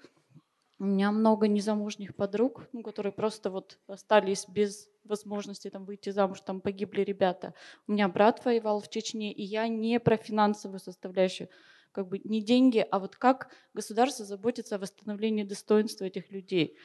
У 0.79 0.85
меня 0.85 1.13
много 1.13 1.47
незамужних 1.47 2.17
подруг, 2.17 2.67
ну, 2.73 2.83
которые 2.83 3.13
просто 3.13 3.51
вот 3.51 3.79
остались 3.87 4.47
без 4.49 4.89
возможности 5.05 5.69
там 5.69 5.85
выйти 5.85 6.09
замуж, 6.09 6.41
там 6.41 6.63
погибли 6.63 7.03
ребята. 7.03 7.53
У 7.87 7.93
меня 7.93 8.09
брат 8.09 8.43
воевал 8.47 8.81
в 8.81 8.89
Чечне, 8.89 9.31
и 9.31 9.43
я 9.43 9.69
не 9.69 10.01
про 10.01 10.17
финансовую 10.17 10.81
составляющую, 10.81 11.51
как 11.93 12.09
бы 12.09 12.19
не 12.25 12.41
деньги, 12.41 12.79
а 12.91 12.99
вот 13.01 13.17
как 13.17 13.51
государство 13.75 14.25
заботится 14.25 14.77
о 14.77 14.79
восстановлении 14.79 15.45
достоинства 15.45 16.07
этих 16.07 16.31
людей. 16.31 16.79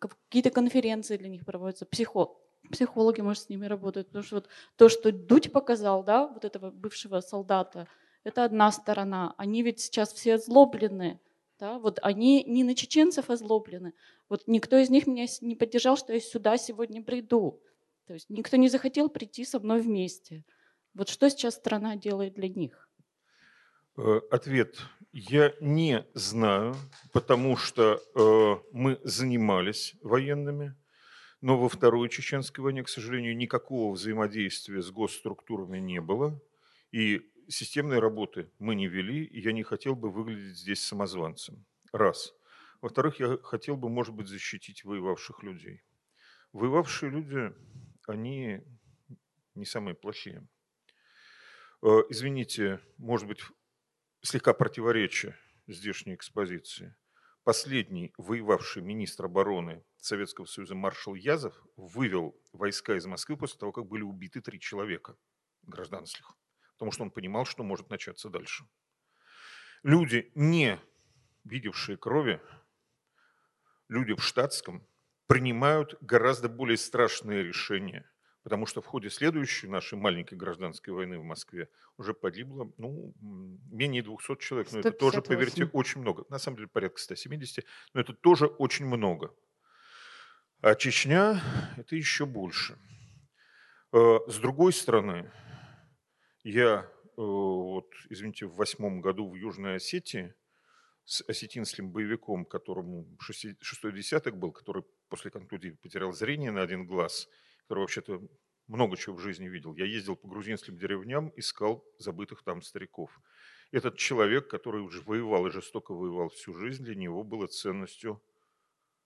Какие-то 0.00 0.50
конференции 0.50 1.16
для 1.16 1.28
них 1.28 1.46
проводятся, 1.46 1.86
психо, 1.86 2.36
психологи, 2.70 3.20
может, 3.20 3.44
с 3.44 3.48
ними 3.48 3.66
работают. 3.66 4.08
Потому 4.08 4.24
что 4.24 4.36
вот 4.36 4.48
то, 4.76 4.88
что 4.88 5.12
Дудь 5.12 5.52
показал, 5.52 6.02
да, 6.02 6.26
вот 6.26 6.44
этого 6.44 6.70
бывшего 6.70 7.20
солдата, 7.20 7.88
это 8.24 8.44
одна 8.44 8.70
сторона. 8.72 9.34
Они 9.38 9.62
ведь 9.62 9.80
сейчас 9.80 10.12
все 10.12 10.34
озлоблены. 10.34 11.20
Да? 11.58 11.78
Вот 11.78 11.98
они 12.02 12.44
не 12.44 12.64
на 12.64 12.74
чеченцев 12.74 13.30
озлоблены. 13.30 13.94
Вот 14.28 14.44
никто 14.46 14.76
из 14.76 14.90
них 14.90 15.06
меня 15.06 15.26
не 15.40 15.56
поддержал, 15.56 15.96
что 15.96 16.12
я 16.12 16.20
сюда 16.20 16.56
сегодня 16.56 17.02
приду. 17.02 17.60
То 18.06 18.14
есть 18.14 18.28
никто 18.30 18.56
не 18.56 18.68
захотел 18.68 19.08
прийти 19.08 19.44
со 19.44 19.60
мной 19.60 19.80
вместе. 19.80 20.44
Вот 20.94 21.08
что 21.08 21.30
сейчас 21.30 21.54
страна 21.54 21.96
делает 21.96 22.34
для 22.34 22.48
них? 22.48 22.88
Э, 23.96 24.20
ответ. 24.30 24.76
Я 25.12 25.52
не 25.60 26.06
знаю, 26.14 26.76
потому 27.12 27.56
что 27.56 28.00
э, 28.14 28.56
мы 28.72 29.00
занимались 29.04 29.94
военными, 30.02 30.74
но 31.40 31.58
во 31.58 31.68
Второй 31.68 32.08
Чеченской 32.08 32.62
войне, 32.62 32.82
к 32.82 32.88
сожалению, 32.88 33.36
никакого 33.36 33.94
взаимодействия 33.94 34.82
с 34.82 34.90
госструктурами 34.90 35.78
не 35.78 36.00
было. 36.00 36.40
И 36.92 37.30
системной 37.48 37.98
работы 37.98 38.50
мы 38.58 38.74
не 38.74 38.88
вели, 38.88 39.24
и 39.24 39.40
я 39.40 39.52
не 39.52 39.62
хотел 39.62 39.94
бы 39.96 40.10
выглядеть 40.10 40.58
здесь 40.58 40.82
самозванцем. 40.82 41.64
Раз. 41.92 42.34
Во-вторых, 42.80 43.20
я 43.20 43.38
хотел 43.42 43.76
бы, 43.76 43.88
может 43.88 44.14
быть, 44.14 44.28
защитить 44.28 44.84
воевавших 44.84 45.42
людей. 45.42 45.82
Воевавшие 46.52 47.10
люди, 47.10 47.52
они 48.06 48.60
не 49.54 49.64
самые 49.64 49.94
плохие. 49.94 50.46
Э, 51.82 52.02
извините, 52.08 52.80
может 52.98 53.26
быть, 53.26 53.40
слегка 54.22 54.52
противоречие 54.52 55.36
здешней 55.66 56.14
экспозиции. 56.14 56.94
Последний 57.44 58.12
воевавший 58.18 58.82
министр 58.82 59.24
обороны 59.24 59.82
Советского 59.96 60.44
Союза 60.44 60.74
маршал 60.74 61.14
Язов 61.14 61.54
вывел 61.76 62.38
войска 62.52 62.96
из 62.96 63.06
Москвы 63.06 63.36
после 63.36 63.58
того, 63.58 63.72
как 63.72 63.86
были 63.86 64.02
убиты 64.02 64.42
три 64.42 64.60
человека 64.60 65.16
гражданских, 65.62 66.36
потому 66.74 66.92
что 66.92 67.04
он 67.04 67.10
понимал, 67.10 67.46
что 67.46 67.62
может 67.62 67.88
начаться 67.88 68.28
дальше. 68.28 68.64
Люди, 69.82 70.30
не 70.34 70.78
видевшие 71.44 71.96
крови, 71.96 72.42
люди 73.88 74.14
в 74.14 74.22
штатском, 74.22 74.86
принимают 75.26 75.96
гораздо 76.02 76.48
более 76.48 76.76
страшные 76.76 77.42
решения– 77.42 78.10
потому 78.42 78.66
что 78.66 78.80
в 78.80 78.86
ходе 78.86 79.10
следующей 79.10 79.68
нашей 79.68 79.98
маленькой 79.98 80.36
гражданской 80.36 80.92
войны 80.92 81.18
в 81.18 81.24
Москве 81.24 81.68
уже 81.98 82.14
погибло 82.14 82.72
ну, 82.78 83.14
менее 83.70 84.02
200 84.02 84.36
человек. 84.38 84.72
Но 84.72 84.80
это 84.80 84.92
тоже, 84.92 85.22
поверьте, 85.22 85.66
очень 85.66 86.00
много. 86.00 86.24
На 86.30 86.38
самом 86.38 86.56
деле 86.56 86.68
порядка 86.68 87.00
170, 87.00 87.64
но 87.94 88.00
это 88.00 88.14
тоже 88.14 88.46
очень 88.46 88.86
много. 88.86 89.34
А 90.62 90.74
Чечня– 90.74 91.42
это 91.76 91.96
еще 91.96 92.26
больше. 92.26 92.78
Э, 93.92 94.18
с 94.26 94.38
другой 94.38 94.72
стороны, 94.72 95.30
я, 96.42 96.82
э, 96.82 96.86
вот, 97.16 97.90
извините, 98.10 98.46
в 98.46 98.54
восьмом 98.56 99.00
году 99.00 99.28
в 99.28 99.34
Южной 99.34 99.76
Осетии 99.76 100.34
с 101.04 101.22
осетинским 101.26 101.90
боевиком, 101.90 102.44
которому 102.44 103.06
шестой 103.20 103.92
десяток 103.92 104.36
был, 104.36 104.52
который 104.52 104.84
после 105.08 105.30
контузии 105.30 105.70
потерял 105.70 106.12
зрение 106.12 106.50
на 106.50 106.62
один 106.62 106.86
глаз– 106.86 107.28
который 107.70 107.82
вообще-то 107.82 108.20
много 108.66 108.96
чего 108.96 109.14
в 109.14 109.20
жизни 109.20 109.46
видел. 109.46 109.76
Я 109.76 109.84
ездил 109.84 110.16
по 110.16 110.26
грузинским 110.26 110.76
деревням, 110.76 111.32
искал 111.36 111.84
забытых 111.98 112.42
там 112.42 112.62
стариков. 112.62 113.20
Этот 113.70 113.96
человек, 113.96 114.48
который 114.48 114.80
уже 114.80 115.02
воевал 115.02 115.46
и 115.46 115.52
жестоко 115.52 115.94
воевал 115.94 116.30
всю 116.30 116.52
жизнь, 116.52 116.82
для 116.82 116.96
него 116.96 117.22
было 117.22 117.46
ценностью 117.46 118.20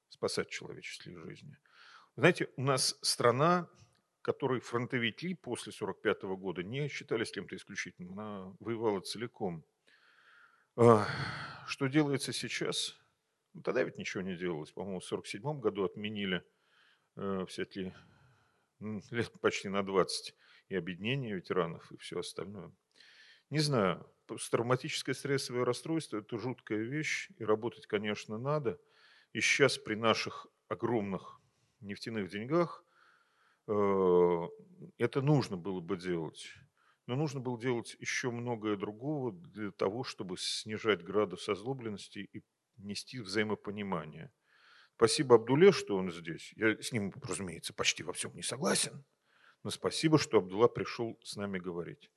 спасать 0.08 0.48
человеческие 0.48 1.18
жизни. 1.18 1.58
Знаете, 2.16 2.48
у 2.56 2.62
нас 2.62 2.98
страна, 3.02 3.68
которой 4.22 4.60
фронтовики 4.60 5.34
после 5.34 5.72
1945 5.72 6.22
года 6.40 6.62
не 6.62 6.88
считались 6.88 7.32
кем-то 7.32 7.54
исключительным, 7.54 8.18
она 8.18 8.56
воевала 8.60 9.00
целиком. 9.00 9.62
А, 10.76 11.06
что 11.66 11.88
делается 11.88 12.32
сейчас? 12.32 12.96
Ну, 13.52 13.60
тогда 13.60 13.82
ведь 13.82 13.98
ничего 13.98 14.22
не 14.22 14.36
делалось. 14.36 14.70
По-моему, 14.70 15.00
в 15.00 15.04
1947 15.04 15.60
году 15.60 15.84
отменили 15.84 16.42
э, 17.16 17.44
всякие 17.46 17.94
лет 19.10 19.32
почти 19.40 19.68
на 19.68 19.84
20, 19.84 20.34
и 20.68 20.74
объединение 20.74 21.34
ветеранов, 21.34 21.90
и 21.92 21.96
все 21.96 22.20
остальное. 22.20 22.72
Не 23.50 23.58
знаю, 23.58 24.06
травматическое 24.50 25.14
стрессовое 25.14 25.64
расстройство– 25.64 26.16
это 26.18 26.38
жуткая 26.38 26.80
вещь, 26.80 27.30
и 27.38 27.44
работать, 27.44 27.86
конечно, 27.86 28.38
надо. 28.38 28.80
И 29.32 29.40
сейчас 29.40 29.78
при 29.78 29.94
наших 29.94 30.46
огромных 30.68 31.40
нефтяных 31.80 32.30
деньгах 32.30 32.84
э, 33.68 34.40
это 34.98 35.20
нужно 35.20 35.56
было 35.56 35.80
бы 35.80 35.96
делать. 35.96 36.54
Но 37.06 37.16
нужно 37.16 37.40
было 37.40 37.60
делать 37.60 37.96
еще 38.00 38.30
многое 38.30 38.76
другого 38.76 39.32
для 39.32 39.70
того, 39.72 40.04
чтобы 40.04 40.36
снижать 40.38 41.04
градус 41.04 41.48
озлобленности 41.48 42.30
и 42.32 42.42
нести 42.76 43.20
взаимопонимание– 43.20 44.32
Спасибо 44.96 45.36
Абдуле, 45.36 45.72
что 45.72 45.96
он 45.96 46.12
здесь. 46.12 46.52
Я 46.56 46.80
с 46.80 46.92
ним, 46.92 47.12
разумеется, 47.22 47.74
почти 47.74 48.02
во 48.02 48.12
всем 48.12 48.34
не 48.34 48.42
согласен. 48.42 49.04
Но 49.64 49.70
спасибо, 49.70 50.18
что 50.18 50.38
Абдулла 50.38 50.68
пришел 50.68 51.18
с 51.22 51.36
нами 51.36 51.58
говорить. 51.58 52.10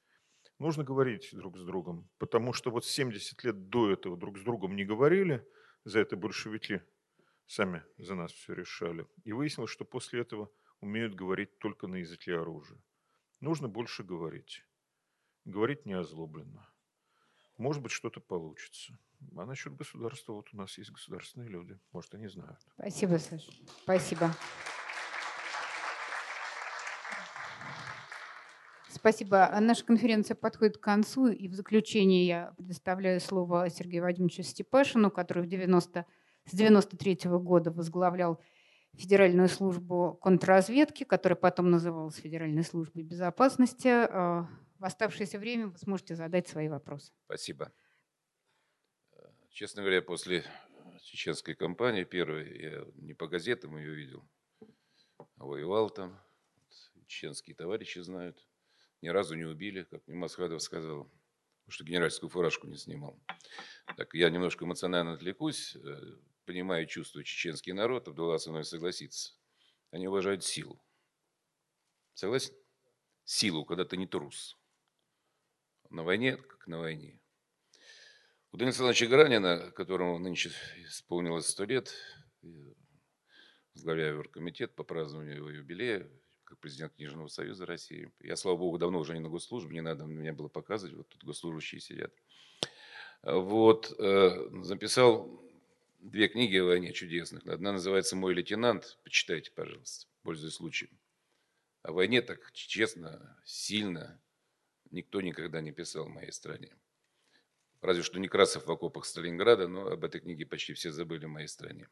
Нужно 0.59 0.83
говорить 0.83 1.29
друг 1.33 1.57
с 1.57 1.63
другом, 1.63 2.09
потому 2.17 2.53
что 2.53 2.71
вот 2.71 2.85
70 2.85 3.43
лет 3.43 3.69
до 3.69 3.91
этого 3.91 4.17
друг 4.17 4.37
с 4.37 4.41
другом 4.41 4.75
не 4.75 4.85
говорили, 4.85 5.47
за 5.83 5.99
это 5.99 6.17
большевики 6.17 6.81
сами 7.45 7.83
за 7.97 8.15
нас 8.15 8.31
все 8.31 8.53
решали. 8.53 9.07
И 9.23 9.33
выяснилось, 9.33 9.71
что 9.71 9.85
после 9.85 10.21
этого 10.21 10.51
умеют 10.79 11.15
говорить 11.15 11.57
только 11.59 11.87
на 11.87 11.95
языке 11.95 12.37
оружия. 12.37 12.79
Нужно 13.39 13.67
больше 13.67 14.03
говорить. 14.03 14.63
Говорить 15.45 15.85
не 15.85 15.93
озлобленно. 15.93 16.67
Может 17.57 17.81
быть, 17.81 17.91
что-то 17.91 18.19
получится. 18.19 18.99
А 19.35 19.45
насчет 19.45 19.75
государства, 19.75 20.33
вот 20.33 20.47
у 20.53 20.57
нас 20.57 20.77
есть 20.77 20.91
государственные 20.91 21.49
люди, 21.49 21.79
может, 21.91 22.13
они 22.13 22.27
знают. 22.27 22.59
Спасибо, 22.75 23.17
Саша. 23.17 23.51
Спасибо. 23.83 24.31
Спасибо. 28.89 29.49
Наша 29.59 29.85
конференция 29.85 30.35
подходит 30.35 30.77
к 30.77 30.81
концу, 30.81 31.27
и 31.27 31.47
в 31.47 31.53
заключение 31.53 32.25
я 32.25 32.53
предоставляю 32.57 33.19
слово 33.21 33.69
Сергею 33.69 34.03
Вадимовичу 34.03 34.43
Степашину, 34.43 35.11
который 35.11 35.43
в 35.43 35.47
90, 35.47 36.05
с 36.45 36.51
93 36.51 37.29
-го 37.29 37.39
года 37.39 37.71
возглавлял 37.71 38.41
Федеральную 38.93 39.49
службу 39.49 40.17
контрразведки, 40.21 41.03
которая 41.03 41.37
потом 41.37 41.69
называлась 41.69 42.15
Федеральной 42.15 42.63
службой 42.63 43.03
безопасности. 43.03 43.87
А, 43.87 44.47
в 44.79 44.85
оставшееся 44.85 45.37
время 45.37 45.67
вы 45.67 45.77
сможете 45.77 46.15
задать 46.15 46.47
свои 46.47 46.67
вопросы. 46.67 47.13
Спасибо. 47.25 47.71
Честно 49.57 49.81
говоря, 49.81 50.03
после 50.03 50.45
чеченской 51.01 51.55
кампании 51.55 52.03
первой, 52.03 52.61
я 52.61 52.85
не 52.93 53.15
по 53.15 53.27
газетам 53.27 53.75
ее 53.75 53.91
видел, 53.91 54.29
а 55.37 55.45
воевал 55.45 55.89
там. 55.89 56.21
Чеченские 57.07 57.55
товарищи 57.55 57.97
знают. 57.97 58.47
Ни 59.01 59.07
разу 59.07 59.33
не 59.33 59.45
убили, 59.45 59.81
как 59.81 60.05
мне 60.05 60.15
Масхадов 60.15 60.61
сказал, 60.61 61.11
что 61.69 61.83
генеральскую 61.83 62.29
фуражку 62.29 62.67
не 62.67 62.77
снимал. 62.77 63.19
Так 63.95 64.13
я 64.13 64.29
немножко 64.29 64.63
эмоционально 64.63 65.13
отвлекусь, 65.13 65.75
э, 65.75 66.01
понимаю 66.45 66.85
чувство 66.85 67.23
чеченский 67.23 67.73
народ, 67.73 68.07
Абдулла 68.07 68.37
со 68.37 68.51
мной 68.51 68.63
согласится. 68.63 69.33
Они 69.89 70.07
уважают 70.07 70.43
силу. 70.43 70.79
Согласен? 72.13 72.53
Силу, 73.23 73.65
когда 73.65 73.85
ты 73.85 73.97
не 73.97 74.05
трус. 74.05 74.55
На 75.89 76.03
войне, 76.03 76.37
как 76.37 76.67
на 76.67 76.77
войне. 76.77 77.19
У 78.57 78.59
Данила 78.59 78.69
Александровича 78.69 79.05
Гранина, 79.05 79.71
которому 79.75 80.17
нынче 80.17 80.51
исполнилось 80.83 81.45
сто 81.45 81.63
лет, 81.63 81.93
возглавляю 83.75 84.17
оргкомитет 84.17 84.73
по 84.73 84.83
празднованию 84.83 85.35
его 85.35 85.51
юбилея, 85.51 86.09
как 86.43 86.57
президент 86.57 86.95
Книжного 86.95 87.27
союза 87.27 87.67
России. 87.67 88.11
Я, 88.19 88.35
слава 88.35 88.57
богу, 88.57 88.79
давно 88.79 88.97
уже 88.97 89.13
не 89.13 89.19
на 89.19 89.29
госслужбе, 89.29 89.75
не 89.75 89.81
надо 89.81 90.05
меня 90.05 90.33
было 90.33 90.47
показывать, 90.47 90.95
вот 90.95 91.07
тут 91.07 91.23
госслужащие 91.23 91.79
сидят. 91.79 92.11
Вот, 93.21 93.93
э, 93.99 94.49
записал 94.63 95.39
две 95.99 96.27
книги 96.27 96.57
о 96.57 96.65
войне 96.65 96.93
чудесных. 96.93 97.45
Одна 97.45 97.73
называется 97.73 98.15
«Мой 98.15 98.33
лейтенант», 98.33 98.97
почитайте, 99.03 99.51
пожалуйста, 99.51 100.07
пользуясь 100.23 100.55
случаем. 100.55 100.97
О 101.83 101.91
войне 101.91 102.23
так 102.23 102.51
честно, 102.53 103.39
сильно 103.45 104.19
никто 104.89 105.21
никогда 105.21 105.61
не 105.61 105.71
писал 105.71 106.05
в 106.05 106.09
моей 106.09 106.31
стране. 106.31 106.75
Разве 107.81 108.03
что 108.03 108.19
Некрасов 108.19 108.65
в 108.65 108.71
окопах 108.71 109.05
Сталинграда, 109.05 109.67
но 109.67 109.87
об 109.87 110.03
этой 110.03 110.21
книге 110.21 110.45
почти 110.45 110.73
все 110.73 110.91
забыли 110.91 111.25
в 111.25 111.29
моей 111.29 111.47
стране. 111.47 111.87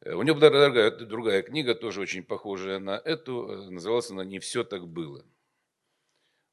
Э, 0.00 0.14
у 0.14 0.22
него 0.22 0.36
была 0.36 0.50
другая, 0.50 0.90
другая 0.90 1.42
книга, 1.42 1.74
тоже 1.74 2.00
очень 2.00 2.24
похожая 2.24 2.78
на 2.78 3.00
эту, 3.04 3.48
э, 3.48 3.70
называлась 3.70 4.10
она 4.10 4.24
«Не 4.24 4.38
все 4.38 4.64
так 4.64 4.88
было». 4.88 5.24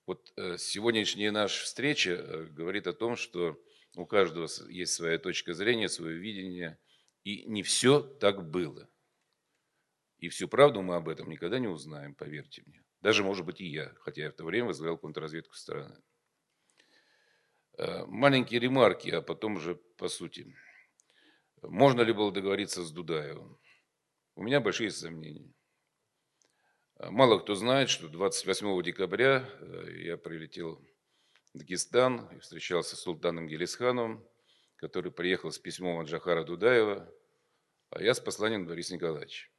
Вот 0.05 0.31
э, 0.35 0.57
сегодняшняя 0.57 1.31
наша 1.31 1.63
встреча 1.63 2.47
говорит 2.51 2.85
о 2.88 2.93
том, 2.93 3.15
что 3.15 3.59
у 3.95 4.05
каждого 4.05 4.47
есть 4.69 4.93
своя 4.93 5.17
точка 5.17 5.53
зрения, 5.53 5.89
свое 5.89 6.17
видение, 6.17 6.77
и 7.23 7.45
не 7.45 7.63
все 7.63 8.01
так 8.01 8.47
было. 8.49 8.88
И 10.19 10.30
всю 10.30 10.47
правду 10.47 10.81
мы 10.81 10.95
об 10.95 11.09
этом 11.09 11.30
никогда 11.30 11.59
не 11.59 11.67
узнаем, 11.67 12.13
поверьте 12.13 12.61
мне. 12.65 12.84
Даже, 13.01 13.23
может 13.23 13.45
быть, 13.45 13.61
и 13.61 13.65
я, 13.65 13.93
хотя 13.99 14.23
я 14.23 14.31
в 14.31 14.35
то 14.35 14.45
время 14.45 14.67
возглавлял 14.67 14.97
контрразведку 14.97 15.55
страны. 15.55 15.95
Э, 17.77 18.06
маленькие 18.06 18.60
ремарки, 18.60 19.10
а 19.10 19.22
потом 19.22 19.56
уже 19.56 19.76
по 19.76 20.07
сути. 20.07 20.56
Можно 21.61 22.02
ли 22.02 22.14
было 22.14 22.31
договориться 22.31 22.84
с 22.84 22.91
Дудаевым? 22.91 23.60
У 24.35 24.43
меня 24.43 24.61
большие 24.61 24.91
сомнения. 24.91 25.53
А 26.97 27.11
мало 27.11 27.39
кто 27.39 27.56
знает, 27.56 27.89
что 27.89 28.07
28 28.07 28.81
декабря 28.81 29.49
э, 29.60 30.03
я 30.03 30.18
прилетел 30.18 30.81
в 31.53 31.57
Дагестан 31.57 32.30
и 32.34 32.39
встречался 32.39 32.95
с 32.95 33.02
султаном 33.02 33.47
Гелисхановым, 33.47 34.26
который 34.77 35.11
приехал 35.11 35.52
с 35.52 35.60
письмом 35.60 35.99
от 35.99 36.07
Джахара 36.07 36.45
Дудаева, 36.45 37.14
а 37.89 38.02
я 38.02 38.14
с 38.14 38.22
посланием 38.22 38.68
Бориса 38.68 38.93
Николаевича. 38.93 39.49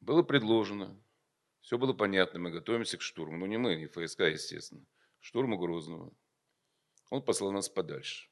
Было 0.00 0.24
предложено, 0.24 1.00
все 1.60 1.78
было 1.78 1.92
понятно, 1.92 2.40
мы 2.40 2.50
готовимся 2.50 2.98
к 2.98 3.02
штурму. 3.02 3.36
Ну, 3.36 3.46
не 3.46 3.58
мы, 3.58 3.76
не 3.76 3.86
ФСК, 3.86 4.22
естественно. 4.22 4.84
Штурму 5.22 5.56
Грозного. 5.56 6.12
Он 7.10 7.24
послал 7.24 7.52
нас 7.52 7.68
подальше. 7.68 8.28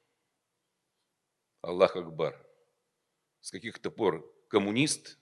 Аллах 1.63 1.95
Акбар. 1.95 2.47
С 3.41 3.53
каких-то 3.53 3.91
пор 3.91 4.29
коммунист, 4.49 5.19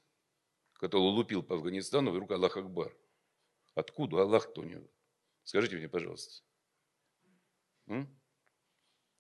который 0.73 1.03
лупил 1.03 1.43
по 1.43 1.57
Афганистану, 1.57 2.11
вдруг 2.11 2.31
Аллах 2.31 2.57
Акбар. 2.57 2.97
Откуда 3.75 4.23
Аллах-то 4.23 4.63
у 4.63 4.65
него? 4.65 4.89
Скажите 5.45 5.77
мне, 5.77 5.89
пожалуйста. 5.89 6.43
М? 7.87 8.19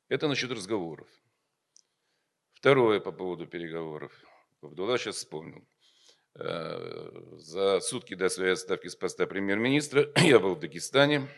Это 0.08 0.26
насчет 0.26 0.50
разговоров. 0.50 1.08
Второе 2.54 2.98
по 3.00 3.12
поводу 3.12 3.46
переговоров. 3.46 4.12
Абдулла 4.62 4.98
сейчас 4.98 5.16
вспомнил. 5.16 5.68
Э, 6.34 7.10
за 7.36 7.80
сутки 7.80 8.14
до 8.14 8.30
своей 8.30 8.52
отставки 8.52 8.88
с 8.88 8.96
поста 8.96 9.26
премьер-министра 9.26 10.10
я 10.16 10.38
был 10.38 10.54
в 10.54 10.60
Дагестане, 10.60 11.28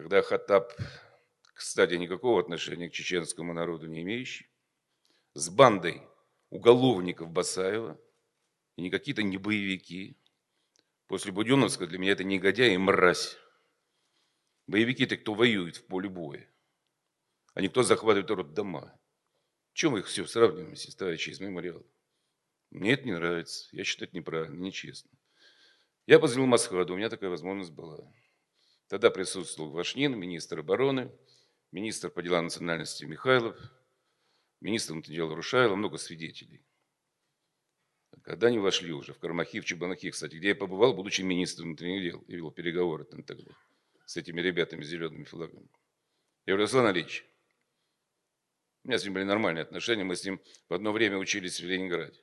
когда 0.00 0.22
Хаттаб, 0.22 0.72
кстати, 1.52 1.92
никакого 1.94 2.40
отношения 2.40 2.88
к 2.88 2.92
чеченскому 2.92 3.52
народу 3.52 3.86
не 3.86 4.00
имеющий, 4.00 4.48
с 5.34 5.50
бандой 5.50 6.00
уголовников 6.48 7.30
Басаева, 7.30 8.00
и 8.76 8.82
не 8.82 8.90
какие-то 8.90 9.22
не 9.22 9.36
боевики. 9.36 10.16
После 11.06 11.32
Буденовска 11.32 11.86
для 11.86 11.98
меня 11.98 12.12
это 12.12 12.24
негодяй 12.24 12.72
и 12.74 12.78
мразь. 12.78 13.36
Боевики– 14.66 15.04
это 15.04 15.18
кто 15.18 15.34
воюет 15.34 15.76
в 15.76 15.86
поле 15.86 16.08
боя, 16.08 16.48
а 17.52 17.60
не 17.60 17.68
кто 17.68 17.82
захватывает 17.82 18.30
род 18.30 18.54
дома. 18.54 18.98
Чем 19.74 19.92
мы 19.92 19.98
их 19.98 20.06
все 20.06 20.24
сравниваем, 20.24 20.70
если 20.70 20.92
товарищи 20.92 21.28
из 21.28 21.40
мемориала? 21.40 21.84
Мне 22.70 22.92
это 22.92 23.04
не 23.04 23.12
нравится. 23.12 23.68
Я 23.72 23.84
считаю 23.84 24.08
это 24.08 24.16
неправильно, 24.16 24.56
нечестно. 24.56 25.10
Я 26.06 26.18
позвонил 26.18 26.46
Масхаду, 26.46 26.94
у 26.94 26.96
меня 26.96 27.10
такая 27.10 27.28
возможность 27.28 27.72
была. 27.72 27.98
Тогда 28.90 29.08
присутствовал 29.12 29.70
Вашнин, 29.70 30.18
министр 30.18 30.58
обороны, 30.58 31.12
министр 31.70 32.10
по 32.10 32.22
делам 32.22 32.46
национальности 32.46 33.04
Михайлов, 33.04 33.56
министр 34.60 34.94
внутренних 34.94 35.16
дел 35.16 35.32
Рушайло, 35.32 35.76
много 35.76 35.96
свидетелей. 35.96 36.60
Когда 38.22 38.48
они 38.48 38.58
вошли 38.58 38.92
уже 38.92 39.12
в 39.12 39.20
Кармахи, 39.20 39.60
в 39.60 39.64
Чебанахи, 39.64 40.10
кстати, 40.10 40.34
где 40.34 40.48
я 40.48 40.54
побывал, 40.56 40.92
будучи 40.92 41.22
министром 41.22 41.68
внутренних 41.68 42.02
дел, 42.02 42.20
и 42.26 42.34
вел 42.34 42.50
переговоры 42.50 43.04
там 43.04 43.22
тогда 43.22 43.52
с 44.06 44.16
этими 44.16 44.40
ребятами 44.40 44.82
с 44.82 44.88
зелеными 44.88 45.22
флагами. 45.22 45.68
Я 46.46 46.54
говорю, 46.54 46.64
Руслан 46.64 46.90
Ильич, 46.90 47.24
у 48.82 48.88
меня 48.88 48.98
с 48.98 49.04
ним 49.04 49.14
были 49.14 49.22
нормальные 49.22 49.62
отношения, 49.62 50.02
мы 50.02 50.16
с 50.16 50.24
ним 50.24 50.40
в 50.68 50.74
одно 50.74 50.90
время 50.90 51.16
учились 51.16 51.60
в 51.60 51.64
Ленинграде. 51.64 52.18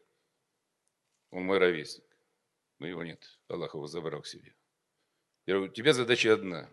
Он 1.30 1.44
мой 1.44 1.60
ровесник. 1.60 2.04
Но 2.80 2.88
его 2.88 3.06
нет. 3.06 3.40
Аллах 3.48 3.74
его 3.74 3.88
забрал 3.88 4.22
к 4.22 4.28
себе. 4.28 4.54
Я 5.48 5.56
говорю, 5.56 5.72
у 5.72 5.74
тебя 5.74 5.94
задача 5.94 6.34
одна. 6.34 6.70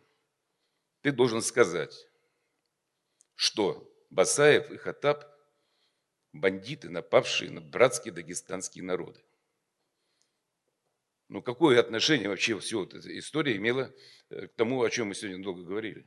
Ты 1.01 1.13
должен 1.13 1.41
сказать, 1.41 2.09
что 3.35 3.91
Басаев 4.11 4.71
и 4.71 4.77
Хатаб– 4.77 5.25
бандиты, 6.33 6.91
напавшие 6.91 7.51
на 7.51 7.61
братские 7.61 8.13
дагестанские 8.13 8.83
народы. 8.83 9.25
Ну, 11.29 11.41
какое 11.41 11.79
отношение 11.79 12.29
вообще 12.29 12.59
все 12.59 12.81
вот 12.81 12.95
эта 12.95 13.17
история 13.17 13.57
имела 13.57 13.95
э, 14.29 14.49
к 14.49 14.55
тому, 14.55 14.83
о 14.83 14.91
чем 14.91 15.09
мы 15.09 15.15
сегодня 15.15 15.43
долго 15.43 15.63
говорили? 15.63 16.07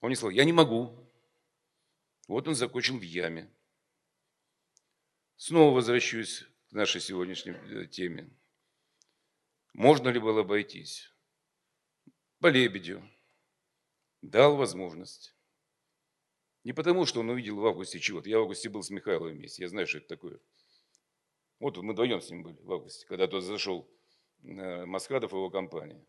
Он 0.00 0.08
не 0.08 0.16
сказал, 0.16 0.30
я 0.30 0.44
не 0.44 0.52
могу, 0.52 1.12
вот 2.26 2.48
он 2.48 2.54
закончил 2.54 2.98
в 2.98 3.02
яме. 3.02 3.52
Снова 5.36 5.74
возвращусь 5.74 6.44
к 6.70 6.72
нашей 6.72 7.00
сегодняшней 7.00 7.52
э, 7.52 7.86
теме. 7.86 8.30
Можно 9.74 10.08
ли 10.08 10.18
было 10.18 10.40
обойтись? 10.40 11.12
По 12.40 12.48
Лебедю 12.48 13.02
дал 14.22 14.56
возможность. 14.56 15.34
Не 16.64 16.72
потому, 16.72 17.06
что 17.06 17.20
он 17.20 17.30
увидел 17.30 17.56
в 17.56 17.66
августе 17.66 17.98
чего-то. 17.98 18.28
Я 18.28 18.38
в 18.38 18.42
августе 18.42 18.68
был 18.68 18.82
с 18.82 18.90
Михайловым 18.90 19.36
вместе. 19.36 19.62
Я 19.62 19.68
знаю, 19.68 19.86
что 19.86 19.98
это 19.98 20.08
такое. 20.08 20.38
Вот 21.58 21.76
мы 21.78 21.92
вдвоем 21.92 22.20
с 22.20 22.30
ним 22.30 22.42
были 22.42 22.58
в 22.60 22.72
августе, 22.72 23.06
когда 23.06 23.26
тот 23.26 23.42
зашел 23.42 23.88
Маскадов 24.42 25.32
и 25.32 25.36
его 25.36 25.50
компания. 25.50 26.04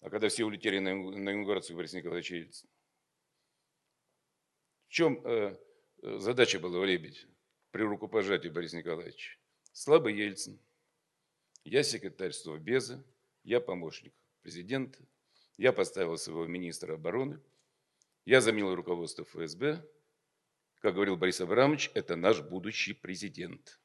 А 0.00 0.10
когда 0.10 0.28
все 0.28 0.44
улетели 0.44 0.78
на 0.78 0.92
инаугурацию 0.92 1.76
Бориса 1.76 1.96
Николаевича 1.96 2.36
Ельцина 2.36 2.70
чем 4.94 5.20
э, 5.26 5.58
задача 6.02 6.60
была 6.60 6.78
у 6.78 6.84
Лебедь 6.84 7.26
при 7.72 7.82
рукопожатии 7.82 8.46
Бориса 8.48 8.76
Николаевича? 8.76 9.36
Слабый 9.72 10.14
Ельцин, 10.14 10.60
я 11.64 11.82
секретарь 11.82 12.30
Совбеза, 12.30 13.04
я 13.42 13.60
помощник 13.60 14.14
президента, 14.44 14.98
я 15.56 15.72
поставил 15.72 16.18
своего 16.18 16.46
министра 16.46 16.94
обороны, 16.94 17.40
я 18.26 18.40
заменил 18.40 18.74
руководство 18.74 19.24
ФСБ. 19.24 19.82
Как 20.80 20.94
говорил 20.94 21.16
Борис 21.16 21.40
Абрамович, 21.40 21.90
это 21.94 22.14
наш 22.14 22.42
будущий 22.42 22.92
президент. 22.92 23.80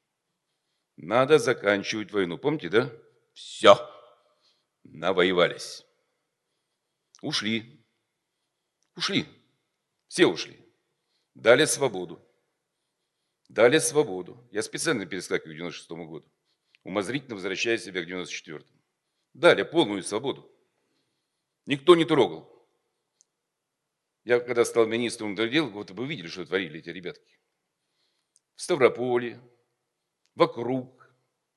Надо 0.96 1.38
заканчивать 1.38 2.12
войну. 2.12 2.36
Помните, 2.36 2.68
да? 2.68 2.92
Все. 3.32 3.74
Навоевались. 4.82 5.86
Ушли. 7.22 7.86
Ушли. 8.96 9.26
Все 10.08 10.26
ушли. 10.26 10.58
Дали 11.34 11.64
свободу. 11.64 12.22
Дали 13.48 13.78
свободу. 13.78 14.46
Я 14.52 14.62
специально 14.62 15.06
перескакиваю 15.06 15.54
к 15.54 15.58
96 15.58 15.90
году. 15.90 16.30
Умозрительно 16.82 17.34
возвращая 17.34 17.78
себя 17.78 18.02
к 18.02 18.06
94 18.06 18.79
Дали 19.34 19.62
полную 19.62 20.02
свободу. 20.02 20.50
Никто 21.66 21.94
не 21.94 22.04
трогал. 22.04 22.50
Я 24.24 24.40
когда 24.40 24.64
стал 24.64 24.86
министром 24.86 25.34
дел, 25.34 25.70
вот 25.70 25.90
вы 25.90 26.06
видели, 26.06 26.28
что 26.28 26.44
творили 26.44 26.80
эти 26.80 26.90
ребятки. 26.90 27.38
В 28.56 28.62
Ставрополе, 28.62 29.40
вокруг, 30.34 31.10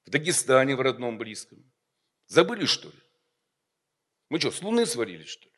в 0.05 0.09
Дагестане, 0.09 0.75
в 0.75 0.81
родном 0.81 1.17
близком. 1.17 1.71
Забыли, 2.27 2.65
что 2.65 2.87
ли? 2.89 2.99
Мы 4.29 4.39
что, 4.39 4.51
с 4.51 4.61
Луны 4.61 4.85
свалились, 4.85 5.27
что 5.27 5.49
ли? 5.49 5.53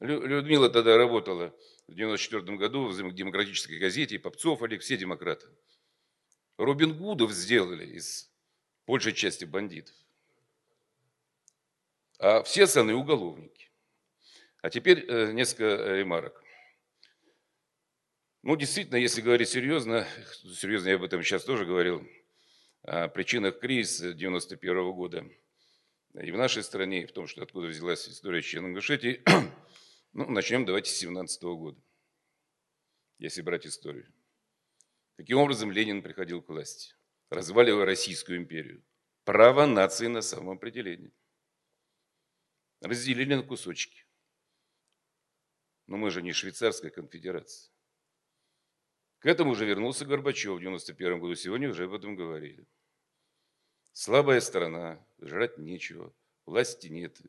Людмила 0.00 0.68
тогда 0.68 0.96
работала 0.96 1.54
в 1.86 1.94
94 1.94 2.56
году 2.56 2.88
в 2.88 3.14
демократической 3.14 3.78
газете, 3.78 4.18
Попцов 4.18 4.62
Олег, 4.62 4.82
все 4.82 4.96
демократы. 4.96 5.46
Робин 6.58 6.96
Гудов 6.96 7.32
сделали 7.32 7.86
из 7.86 8.30
большей 8.86 9.12
части 9.12 9.44
бандитов. 9.44 9.94
А 12.18 12.42
все 12.42 12.64
остальные 12.64 12.96
уголовники. 12.96 13.70
А 14.62 14.70
теперь 14.70 15.04
э, 15.06 15.32
несколько 15.32 15.64
э, 15.64 15.98
ремарок. 15.98 16.42
Ну, 18.42 18.56
действительно, 18.56 18.96
если 18.96 19.20
говорить 19.20 19.48
серьезно, 19.48 20.06
серьезно 20.54 20.88
я 20.88 20.94
об 20.96 21.02
этом 21.02 21.22
сейчас 21.22 21.44
тоже 21.44 21.64
говорил, 21.64 22.06
о 22.82 23.08
причинах 23.08 23.58
кризиса 23.60 24.12
91 24.12 24.92
года 24.92 25.26
и 26.22 26.30
в 26.30 26.36
нашей 26.36 26.62
стране, 26.62 27.02
и 27.02 27.06
в 27.06 27.12
том, 27.12 27.26
что 27.26 27.42
откуда 27.42 27.66
взялась 27.66 28.08
история 28.08 28.42
Чечен-Ингушетии, 28.42 29.22
ну, 30.12 30.30
начнем 30.30 30.64
давайте 30.64 30.90
с 30.90 30.96
17 30.98 31.42
года, 31.42 31.80
если 33.18 33.42
брать 33.42 33.66
историю. 33.66 34.12
Каким 35.16 35.38
образом 35.38 35.70
Ленин 35.70 36.02
приходил 36.02 36.42
к 36.42 36.48
власти? 36.48 36.94
Разваливая 37.30 37.84
Российскую 37.84 38.38
империю. 38.38 38.84
Право 39.24 39.66
нации 39.66 40.06
на 40.06 40.20
самоопределение. 40.20 41.12
Разделили 42.84 43.34
на 43.34 43.42
кусочки. 43.42 44.04
Но 45.86 45.96
мы 45.96 46.10
же 46.10 46.20
не 46.20 46.34
швейцарская 46.34 46.90
конфедерация. 46.90 47.72
К 49.20 49.26
этому 49.26 49.52
уже 49.52 49.64
вернулся 49.64 50.04
Горбачев 50.04 50.56
в 50.56 50.60
91 50.60 51.18
году. 51.18 51.34
Сегодня 51.34 51.70
уже 51.70 51.84
об 51.84 51.94
этом 51.94 52.14
говорили. 52.14 52.66
Слабая 53.94 54.42
страна, 54.42 55.02
жрать 55.18 55.56
нечего, 55.56 56.14
власти 56.44 56.88
нет. 56.88 57.22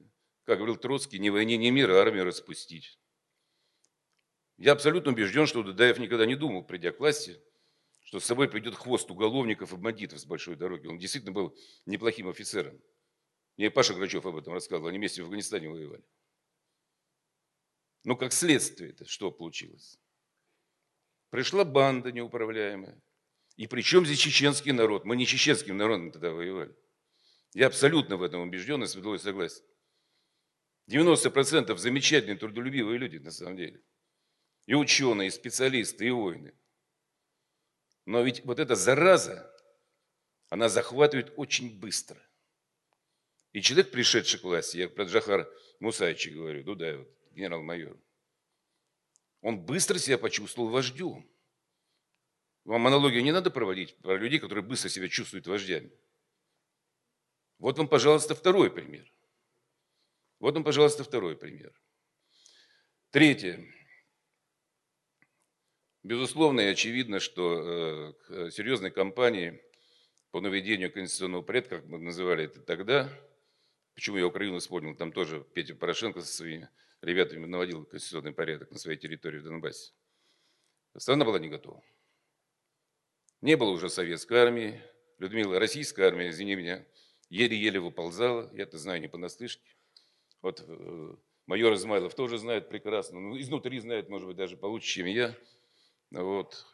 Как 0.43 0.57
говорил 0.57 0.75
Троцкий, 0.75 1.19
ни 1.19 1.29
войне, 1.29 1.55
ни 1.55 1.69
мира, 1.69 2.01
армию 2.01 2.25
распустить. 2.25 2.99
Я 4.57 4.73
абсолютно 4.73 5.13
убежден, 5.13 5.47
что 5.47 5.63
Дудаев 5.63 5.99
никогда 5.99 6.25
не 6.25 6.35
думал, 6.35 6.65
придя 6.65 6.91
к 6.91 6.99
власти, 6.99 7.41
что 8.03 8.19
с 8.19 8.25
собой 8.25 8.49
придет 8.49 8.75
хвост 8.75 9.09
уголовников 9.09 9.71
и 9.71 9.77
бандитов 9.77 10.19
с 10.19 10.25
большой 10.25 10.57
дороги. 10.57 10.87
Он 10.87 10.97
действительно 10.97 11.31
был 11.31 11.57
неплохим 11.85 12.27
офицером. 12.27 12.81
Мне 13.57 13.71
Паша 13.71 13.93
Грачев 13.93 14.25
об 14.25 14.35
этом 14.35 14.53
рассказывал, 14.53 14.89
они 14.89 14.97
вместе 14.97 15.21
в 15.21 15.25
Афганистане 15.25 15.69
воевали. 15.69 16.03
Но 18.03 18.15
как 18.15 18.33
следствие 18.33 18.91
это 18.91 19.05
что 19.05 19.31
получилось? 19.31 19.99
Пришла 21.29 21.65
банда 21.65 22.11
неуправляемая 22.11 23.01
И 23.57 23.67
при 23.67 23.81
чем 23.81 24.05
здесь 24.05 24.19
чеченский 24.19 24.71
народ? 24.71 25.05
Мы 25.05 25.15
не 25.15 25.25
чеченским 25.25 25.75
народом 25.75 26.11
тогда 26.11 26.31
воевали. 26.31 26.75
Я 27.53 27.67
абсолютно 27.67 28.17
в 28.17 28.23
этом 28.23 28.41
убежден 28.41 28.83
и 28.83 28.87
с 28.87 28.91
согласен. 28.91 29.63
90% 30.87 31.75
замечательные, 31.77 32.37
трудолюбивые 32.37 32.99
люди 32.99 33.17
на 33.17 33.31
самом 33.31 33.57
деле. 33.57 33.81
И 34.65 34.75
ученые, 34.75 35.29
и 35.29 35.31
специалисты, 35.31 36.07
и 36.07 36.11
воины. 36.11 36.53
Но 38.05 38.21
ведь 38.21 38.43
вот 38.45 38.59
эта 38.59 38.75
зараза, 38.75 39.51
она 40.49 40.69
захватывает 40.69 41.33
очень 41.37 41.79
быстро. 41.79 42.21
И 43.55 43.61
человек, 43.61 43.89
пришедший 43.89 44.37
к 44.37 44.43
власти, 44.43 44.75
я 44.79 44.89
про 44.89 45.05
Джахара 45.05 45.49
Мусаевича 45.79 46.29
говорю, 46.29 46.65
ну 46.65 46.75
да, 46.75 46.97
вот, 46.97 47.07
генерал-майор, 47.31 47.97
он 49.39 49.61
быстро 49.61 49.97
себя 49.97 50.17
почувствовал 50.17 50.67
вождем. 50.67 51.25
Вам 52.65 52.85
аналогию 52.85 53.23
не 53.23 53.31
надо 53.31 53.51
проводить 53.51 53.95
про 53.99 54.17
людей, 54.17 54.39
которые 54.39 54.61
быстро 54.61 54.89
себя 54.89 55.07
чувствуют 55.07 55.47
вождями. 55.47 55.89
Вот 57.57 57.77
вам, 57.77 57.87
пожалуйста, 57.87 58.35
второй 58.35 58.69
пример. 58.69 59.09
Вот 60.39 60.53
вам, 60.53 60.65
пожалуйста, 60.65 61.05
второй 61.05 61.37
пример. 61.37 61.71
Третье. 63.09 63.65
Безусловно 66.03 66.59
и 66.59 66.65
очевидно, 66.65 67.21
что 67.21 68.17
к 68.19 68.31
э, 68.31 68.51
серьезной 68.51 68.91
кампании 68.91 69.63
по 70.31 70.41
наведению 70.41 70.91
конституционного 70.91 71.41
порядка, 71.41 71.77
как 71.77 71.85
мы 71.85 71.99
называли 71.99 72.43
это 72.43 72.59
тогда, 72.59 73.09
почему 73.95 74.17
я 74.17 74.27
Украину 74.27 74.59
вспомнил, 74.59 74.95
там 74.95 75.11
тоже 75.11 75.43
Петя 75.53 75.73
Порошенко 75.73 76.21
со 76.21 76.31
своими 76.31 76.69
ребятами 77.01 77.45
наводил 77.45 77.85
конституционный 77.85 78.33
порядок 78.33 78.71
на 78.71 78.77
своей 78.77 78.97
территории 78.97 79.39
в 79.39 79.43
Донбассе. 79.43 79.93
Страна 80.97 81.25
была 81.25 81.39
не 81.39 81.49
готова. 81.49 81.83
Не 83.41 83.57
было 83.57 83.71
уже 83.71 83.89
советской 83.89 84.37
армии. 84.37 84.81
Людмила, 85.17 85.59
российская 85.59 86.07
армия, 86.07 86.29
извини 86.29 86.55
меня, 86.55 86.85
еле-еле 87.29 87.79
выползала. 87.79 88.51
Я 88.53 88.63
это 88.63 88.77
знаю 88.77 89.01
не 89.01 89.07
понаслышке. 89.07 89.63
Вот 90.41 90.63
э, 90.67 91.15
майор 91.45 91.73
Измайлов 91.73 92.15
тоже 92.15 92.37
знает 92.37 92.69
прекрасно. 92.69 93.19
Ну, 93.19 93.39
изнутри 93.39 93.79
знает, 93.79 94.09
может 94.09 94.27
быть, 94.27 94.37
даже 94.37 94.57
получше, 94.57 94.87
чем 94.87 95.05
я. 95.05 95.35
Вот. 96.11 96.65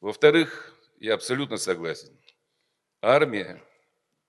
Во-вторых, 0.00 0.74
я 0.98 1.14
абсолютно 1.14 1.56
согласен. 1.56 2.16
Армия 3.00 3.62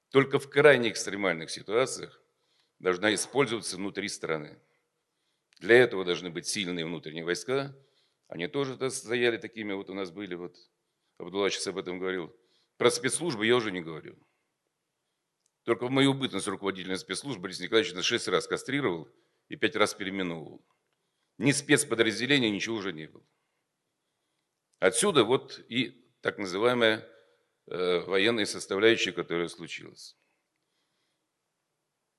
только 0.10 0.40
в 0.40 0.49
крайне 0.49 0.90
экстремальных 0.90 1.49
ситуациях 1.49 2.22
должна 2.80 3.14
использоваться 3.14 3.77
внутри 3.77 4.10
страны. 4.10 4.60
Для 5.60 5.77
этого 5.77 6.06
должны 6.06 6.30
быть 6.30 6.48
сильные 6.48 6.86
внутренние 6.86 7.26
войска. 7.26 7.76
Они 8.27 8.48
тоже 8.48 8.77
стояли 8.90 9.38
такими, 9.38 9.73
вот 9.73 9.90
у 9.90 9.94
нас 9.94 10.11
были, 10.11 10.36
вот 10.36 10.56
Абдулла 11.18 11.49
сейчас 11.49 11.68
об 11.68 11.77
этом 11.77 11.99
говорил. 11.99 12.36
Про 12.77 12.90
спецслужбы 12.90 13.45
я 13.45 13.56
уже 13.56 13.72
не 13.72 13.81
говорю. 13.81 14.18
Только 15.64 15.86
в 15.86 15.91
мою 15.91 16.14
бытность 16.14 16.48
руководителя 16.48 16.98
спецслужб 16.98 17.40
Борис 17.40 17.60
Николаевич 17.60 17.94
на 17.94 18.02
шесть 18.02 18.27
раз 18.27 18.48
кастрировал 18.48 19.10
и 19.49 19.57
пять 19.57 19.76
раз 19.76 19.94
переименовывал. 19.94 20.65
Ни 21.38 21.52
спецподразделения, 21.52 22.49
ничего 22.49 22.77
уже 22.77 22.94
не 22.94 23.07
было. 23.07 23.26
Отсюда 24.80 25.26
вот 25.26 25.60
и 25.68 26.10
так 26.22 26.38
называемая 26.38 27.07
э, 27.70 28.00
военная 28.02 28.46
составляющая, 28.46 29.12
которая 29.12 29.48
случилась. 29.48 30.16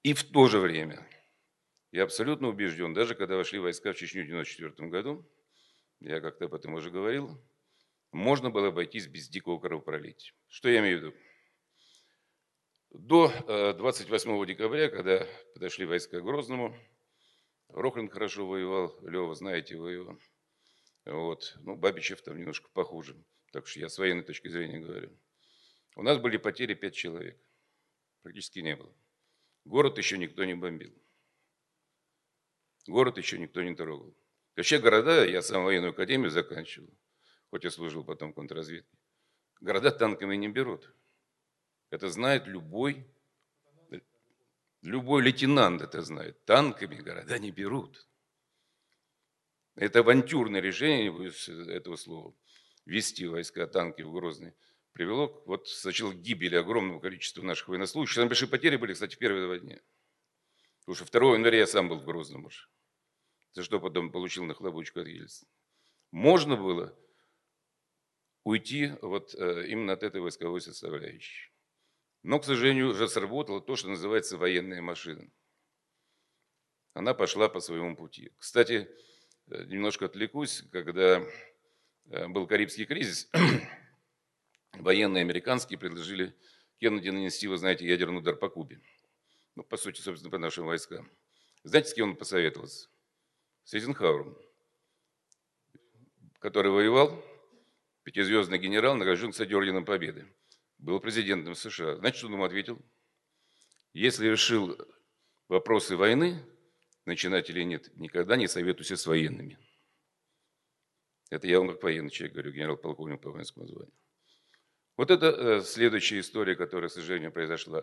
И 0.02 0.14
в 0.14 0.24
то 0.24 0.48
же 0.48 0.58
время, 0.58 1.06
я 1.92 2.04
абсолютно 2.04 2.48
убежден, 2.48 2.94
даже 2.94 3.14
когда 3.14 3.36
вошли 3.36 3.58
войска 3.58 3.92
в 3.92 3.96
Чечню 3.96 4.22
в 4.22 4.30
1994 4.30 4.88
году, 4.88 5.28
я 6.00 6.20
как-то 6.20 6.46
об 6.46 6.54
этом 6.54 6.74
уже 6.74 6.90
говорил, 6.90 7.38
можно 8.12 8.50
было 8.50 8.68
обойтись 8.68 9.06
без 9.06 9.28
дикого 9.28 9.58
кровопролития. 9.58 10.34
Что 10.48 10.68
я 10.68 10.80
имею 10.80 10.98
в 10.98 11.02
виду? 11.02 11.16
До 12.90 13.28
28 13.76 14.30
э, 14.30 14.46
декабря, 14.46 14.88
когда 14.88 15.26
подошли 15.54 15.84
войска 15.84 16.20
к 16.20 16.24
Грозному, 16.24 16.76
Рохлин 17.68 18.08
хорошо 18.08 18.46
воевал, 18.46 18.98
Лева, 19.02 19.34
знаете 19.34 19.74
его. 19.74 20.18
Вот. 21.04 21.56
Ну, 21.60 21.76
Бабичев 21.76 22.20
там 22.22 22.38
немножко 22.38 22.68
похуже. 22.72 23.16
Так 23.52 23.66
что 23.66 23.80
я 23.80 23.88
с 23.88 23.98
военной 23.98 24.24
точки 24.24 24.48
зрения 24.48 24.80
говорю. 24.80 25.10
У 25.96 26.02
нас 26.02 26.18
были 26.18 26.36
потери 26.36 26.74
5 26.74 26.94
человек. 26.94 27.38
Практически 28.22 28.60
не 28.60 28.76
было. 28.76 28.94
Город 29.64 29.98
еще 29.98 30.18
никто 30.18 30.44
не 30.44 30.54
бомбил. 30.54 30.94
Город 32.86 33.18
еще 33.18 33.38
никто 33.38 33.62
не 33.62 33.74
трогал. 33.74 34.14
Вообще 34.56 34.78
города, 34.78 35.24
я 35.24 35.42
сам 35.42 35.64
военную 35.64 35.92
академию 35.92 36.30
заканчивал, 36.30 36.90
хоть 37.50 37.64
и 37.64 37.70
служил 37.70 38.04
потом 38.04 38.32
в 38.32 38.34
контрразведке, 38.34 38.98
города 39.60 39.90
танками 39.90 40.36
не 40.36 40.48
берут. 40.48 40.92
Это 41.90 42.08
знает 42.08 42.46
любой, 42.46 43.06
любой 44.82 45.22
лейтенант 45.22 45.82
это 45.82 46.02
знает. 46.02 46.44
Танками 46.44 46.96
города 46.96 47.38
не 47.38 47.50
берут. 47.50 48.06
Это 49.76 50.00
авантюрное 50.00 50.60
решение, 50.60 51.04
не 51.04 51.10
боюсь 51.10 51.48
этого 51.48 51.96
слова, 51.96 52.34
вести 52.84 53.26
войска, 53.26 53.66
танки 53.66 54.02
в 54.02 54.12
Грозный, 54.12 54.52
привело 54.92 55.42
вот, 55.46 55.68
сначала 55.68 56.12
к 56.12 56.20
гибели 56.20 56.56
огромного 56.56 57.00
количества 57.00 57.42
наших 57.42 57.68
военнослужащих. 57.68 58.16
Там 58.16 58.28
большие 58.28 58.48
потери 58.48 58.76
были, 58.76 58.92
кстати, 58.92 59.14
в 59.14 59.18
первые 59.18 59.46
два 59.46 59.58
дня. 59.58 59.80
Потому 60.80 60.96
что 60.96 61.18
2 61.18 61.34
января 61.34 61.58
я 61.58 61.66
сам 61.66 61.88
был 61.88 61.98
в 61.98 62.04
Грозном 62.04 62.46
уже. 62.46 62.66
За 63.52 63.62
что 63.62 63.80
потом 63.80 64.10
получил 64.10 64.44
нахлобучку 64.44 65.00
от 65.00 65.08
Ельцина. 65.08 65.50
Можно 66.10 66.56
было 66.56 66.96
уйти 68.44 68.92
вот 69.02 69.34
э, 69.34 69.66
именно 69.68 69.92
от 69.92 70.02
этой 70.02 70.20
войсковой 70.20 70.60
составляющей. 70.60 71.52
Но, 72.22 72.38
к 72.38 72.44
сожалению, 72.44 72.90
уже 72.90 73.08
сработало 73.08 73.60
то, 73.60 73.76
что 73.76 73.88
называется 73.88 74.36
военная 74.36 74.82
машина. 74.82 75.30
Она 76.94 77.14
пошла 77.14 77.48
по 77.48 77.60
своему 77.60 77.96
пути. 77.96 78.32
Кстати, 78.38 78.88
э, 79.50 79.64
немножко 79.64 80.06
отвлекусь, 80.06 80.62
когда 80.72 81.24
э, 82.10 82.28
был 82.28 82.46
Карибский 82.46 82.84
кризис, 82.84 83.30
военные 84.72 85.22
американские 85.22 85.78
предложили 85.78 86.34
Кеннеди 86.78 87.10
нанести, 87.10 87.46
вы 87.46 87.56
знаете, 87.58 87.86
ядерный 87.86 88.18
удар 88.18 88.36
по 88.36 88.48
Кубе. 88.48 88.80
Ну, 89.54 89.64
по 89.64 89.76
сути, 89.76 90.00
собственно, 90.00 90.30
по 90.30 90.38
нашим 90.38 90.66
войскам. 90.66 91.10
Знаете, 91.62 91.90
с 91.90 91.94
кем 91.94 92.10
он 92.10 92.16
посоветовался? 92.16 92.88
С 93.64 93.74
Эйзенхауэром, 93.74 94.38
который 96.38 96.72
воевал, 96.72 97.22
пятизвездный 98.02 98.58
генерал, 98.58 98.96
награжден, 98.96 99.32
кстати, 99.32 99.52
орденом 99.52 99.84
Победы 99.84 100.26
был 100.78 100.98
президентом 101.00 101.54
США. 101.54 101.96
Знаете, 101.96 102.18
что 102.18 102.26
он 102.28 102.34
ему 102.34 102.44
ответил? 102.44 102.80
Если 103.92 104.28
решил 104.28 104.78
вопросы 105.48 105.96
войны, 105.96 106.42
начинать 107.04 107.50
или 107.50 107.62
нет, 107.62 107.94
никогда 107.96 108.36
не 108.36 108.48
советуйся 108.48 108.96
с 108.96 109.06
военными. 109.06 109.58
Это 111.28 111.46
я 111.46 111.58
вам 111.58 111.68
как 111.68 111.82
военный 111.82 112.10
человек 112.10 112.34
говорю, 112.34 112.52
генерал-полковник 112.52 113.20
по 113.20 113.30
воинскому 113.30 113.66
званию. 113.66 113.92
Вот 115.00 115.10
это 115.10 115.28
э, 115.28 115.60
следующая 115.62 116.20
история, 116.20 116.54
которая, 116.54 116.90
к 116.90 116.92
сожалению, 116.92 117.32
произошла. 117.32 117.82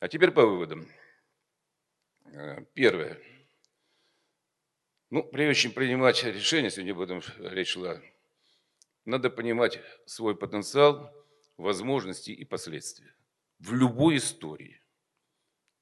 А 0.00 0.08
теперь 0.08 0.32
по 0.32 0.44
выводам. 0.44 0.88
Э, 2.24 2.64
первое. 2.74 3.16
Ну, 5.10 5.22
прежде 5.22 5.62
чем 5.62 5.70
принимать 5.70 6.24
решение, 6.24 6.72
сегодня 6.72 6.94
об 6.94 7.00
этом 7.00 7.22
речь 7.38 7.68
шла, 7.68 8.02
надо 9.04 9.30
понимать 9.30 9.78
свой 10.04 10.36
потенциал, 10.36 11.14
возможности 11.58 12.32
и 12.32 12.44
последствия 12.44 13.14
в 13.60 13.72
любой 13.72 14.16
истории. 14.16 14.82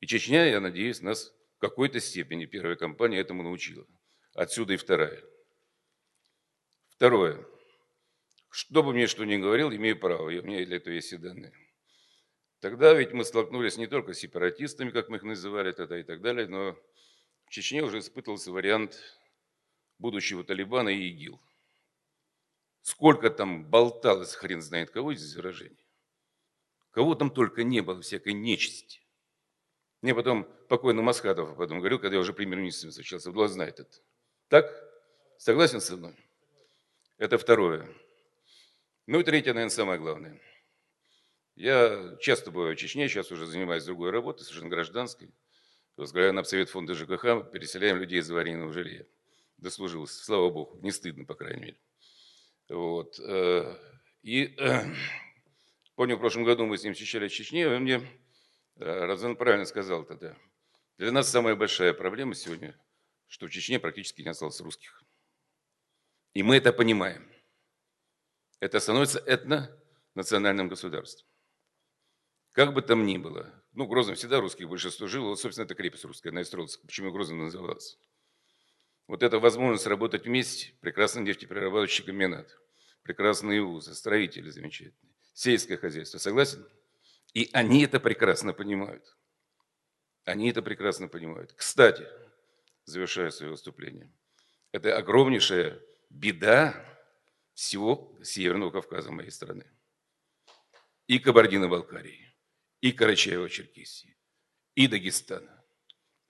И 0.01 0.07
Чечня, 0.07 0.45
я 0.45 0.61
надеюсь, 0.61 1.01
нас 1.01 1.32
в 1.57 1.61
какой-то 1.61 2.01
степени 2.01 2.45
первая 2.45 2.77
компания 2.77 3.19
этому 3.19 3.43
научила. 3.43 3.87
Отсюда 4.35 4.74
и 4.74 4.77
вторая. 4.77 5.24
Второе. 6.91 7.47
Что 8.51 8.82
бы 8.82 8.93
мне 8.93 9.06
что 9.06 9.24
ни 9.24 9.36
говорил, 9.36 9.70
имею 9.72 9.98
право, 9.98 10.24
у 10.24 10.28
меня 10.28 10.64
для 10.64 10.77
этого 10.77 10.93
есть 10.93 11.12
и 11.12 11.16
данные. 11.16 11.52
Тогда 12.60 12.93
ведь 12.93 13.12
мы 13.12 13.24
столкнулись 13.24 13.78
не 13.78 13.86
только 13.86 14.12
с 14.12 14.18
сепаратистами, 14.18 14.90
как 14.90 15.09
мы 15.09 15.16
их 15.16 15.22
называли 15.22 15.72
тогда 15.72 15.98
и 15.98 16.02
так 16.02 16.20
далее, 16.20 16.47
но 16.47 16.77
в 17.47 17.51
Чечне 17.51 17.82
уже 17.82 18.01
испытывался 18.01 18.52
вариант 18.52 19.01
будущего 19.98 20.44
Талибана 20.44 20.90
и 20.90 21.09
ИГИЛ. 21.09 21.40
Сколько 22.82 23.31
там 23.31 23.64
болталось, 23.64 24.35
хрен 24.35 24.60
знает 24.60 24.90
кого, 24.90 25.14
здесь 25.14 25.36
выражение. 25.36 25.86
Кого 26.90 27.14
там 27.14 27.31
только 27.31 27.62
не 27.62 27.81
было, 27.81 28.02
всякой 28.02 28.32
нечисти. 28.32 29.01
Мне 30.02 30.14
потом 30.14 30.44
покойный 30.68 31.02
Масхадов 31.02 31.56
потом 31.56 31.78
говорил, 31.78 31.98
когда 31.98 32.16
я 32.16 32.20
уже 32.20 32.32
премьер-министром 32.32 32.90
встречался, 32.90 33.28
Абдулла 33.28 33.48
знает 33.48 33.78
это. 33.81 33.98
Так? 34.48 34.66
Согласен 35.39 35.81
со 35.81 35.97
мной? 35.97 36.16
Это 37.16 37.39
второе. 37.39 37.89
Ну 39.11 39.19
и 39.19 39.24
третье, 39.24 39.53
наверное, 39.53 39.74
самое 39.74 39.99
главное. 39.99 40.41
Я 41.57 42.16
часто 42.20 42.53
бываю 42.53 42.77
в 42.77 42.78
Чечне, 42.78 43.09
сейчас 43.09 43.32
уже 43.32 43.45
занимаюсь 43.45 43.82
другой 43.82 44.11
работой, 44.11 44.45
совершенно 44.45 44.70
гражданской. 44.70 45.35
Возглавляю 45.97 46.32
на 46.32 46.45
Совет 46.45 46.70
фонда 46.70 46.95
ЖКХ, 46.95 47.51
переселяем 47.51 47.97
людей 47.97 48.20
из 48.20 48.31
аварийного 48.31 48.73
жилья. 48.73 49.05
Дослужился, 49.57 50.24
слава 50.24 50.49
богу, 50.51 50.78
не 50.81 50.93
стыдно, 50.93 51.24
по 51.24 51.35
крайней 51.35 51.61
мере. 51.61 51.81
Вот. 52.69 53.19
Э, 53.19 53.77
И 54.23 54.57
помню, 55.97 56.15
в 56.15 56.20
прошлом 56.20 56.45
году 56.45 56.65
мы 56.66 56.78
с 56.78 56.85
ним 56.85 56.93
встречались 56.93 57.32
в 57.32 57.35
Чечне, 57.35 57.66
он 57.66 57.82
мне, 57.82 58.09
э, 58.77 59.07
Розан 59.07 59.35
правильно 59.35 59.65
сказал 59.65 60.05
тогда, 60.05 60.37
для 60.99 61.11
нас 61.11 61.28
самая 61.28 61.57
большая 61.57 61.95
проблема 61.95 62.37
сегодня, 62.37 62.78
что 63.27 63.49
в 63.49 63.51
Чечне 63.51 63.81
практически 63.81 64.23
не 64.23 64.28
осталось 64.28 64.61
русских. 64.61 65.03
И 66.32 66.45
мы 66.45 66.59
это 66.59 66.73
понимаем. 66.73 67.30
Это 68.61 68.78
становится 68.78 69.19
этно-национальным 69.20 70.69
государством. 70.69 71.27
Как 72.53 72.74
бы 72.74 72.82
там 72.82 73.07
ни 73.07 73.16
было, 73.16 73.53
ну, 73.73 73.87
Грозном 73.87 74.16
всегда 74.16 74.41
русских 74.41 74.69
большинство 74.69 75.07
жило, 75.07 75.28
вот, 75.28 75.41
собственно, 75.41 75.65
это 75.65 75.74
крепость 75.74 76.05
русская 76.05 76.31
на 76.31 76.43
Истровцах, 76.43 76.82
почему 76.82 77.11
Грозным 77.11 77.39
назывался. 77.39 77.97
Вот 79.07 79.23
эта 79.23 79.39
возможность 79.39 79.87
работать 79.87 80.27
вместе, 80.27 80.74
прекрасный 80.81 81.23
нефтеперерабатывающий 81.23 82.05
комбинат, 82.05 82.57
прекрасные 83.03 83.62
вузы, 83.62 83.95
строители 83.95 84.51
замечательные, 84.51 85.15
сельское 85.32 85.77
хозяйство, 85.77 86.19
согласен? 86.19 86.66
И 87.32 87.49
они 87.53 87.85
это 87.85 87.99
прекрасно 87.99 88.53
понимают. 88.53 89.16
Они 90.24 90.51
это 90.51 90.61
прекрасно 90.61 91.09
понимают. 91.09 91.53
Кстати, 91.55 92.07
завершая 92.85 93.31
свое 93.31 93.53
выступление, 93.53 94.12
это 94.73 94.97
огромнейшая 94.97 95.81
беда 96.11 96.89
всего 97.61 98.16
Северного 98.23 98.70
Кавказа, 98.70 99.12
моей 99.12 99.31
страны. 99.31 99.66
И 101.07 101.19
Кабардино-Балкарии, 101.19 102.35
и 102.81 102.91
Карачаево-Черкесии, 102.91 104.16
и 104.74 104.89
Дагестана. 104.89 105.62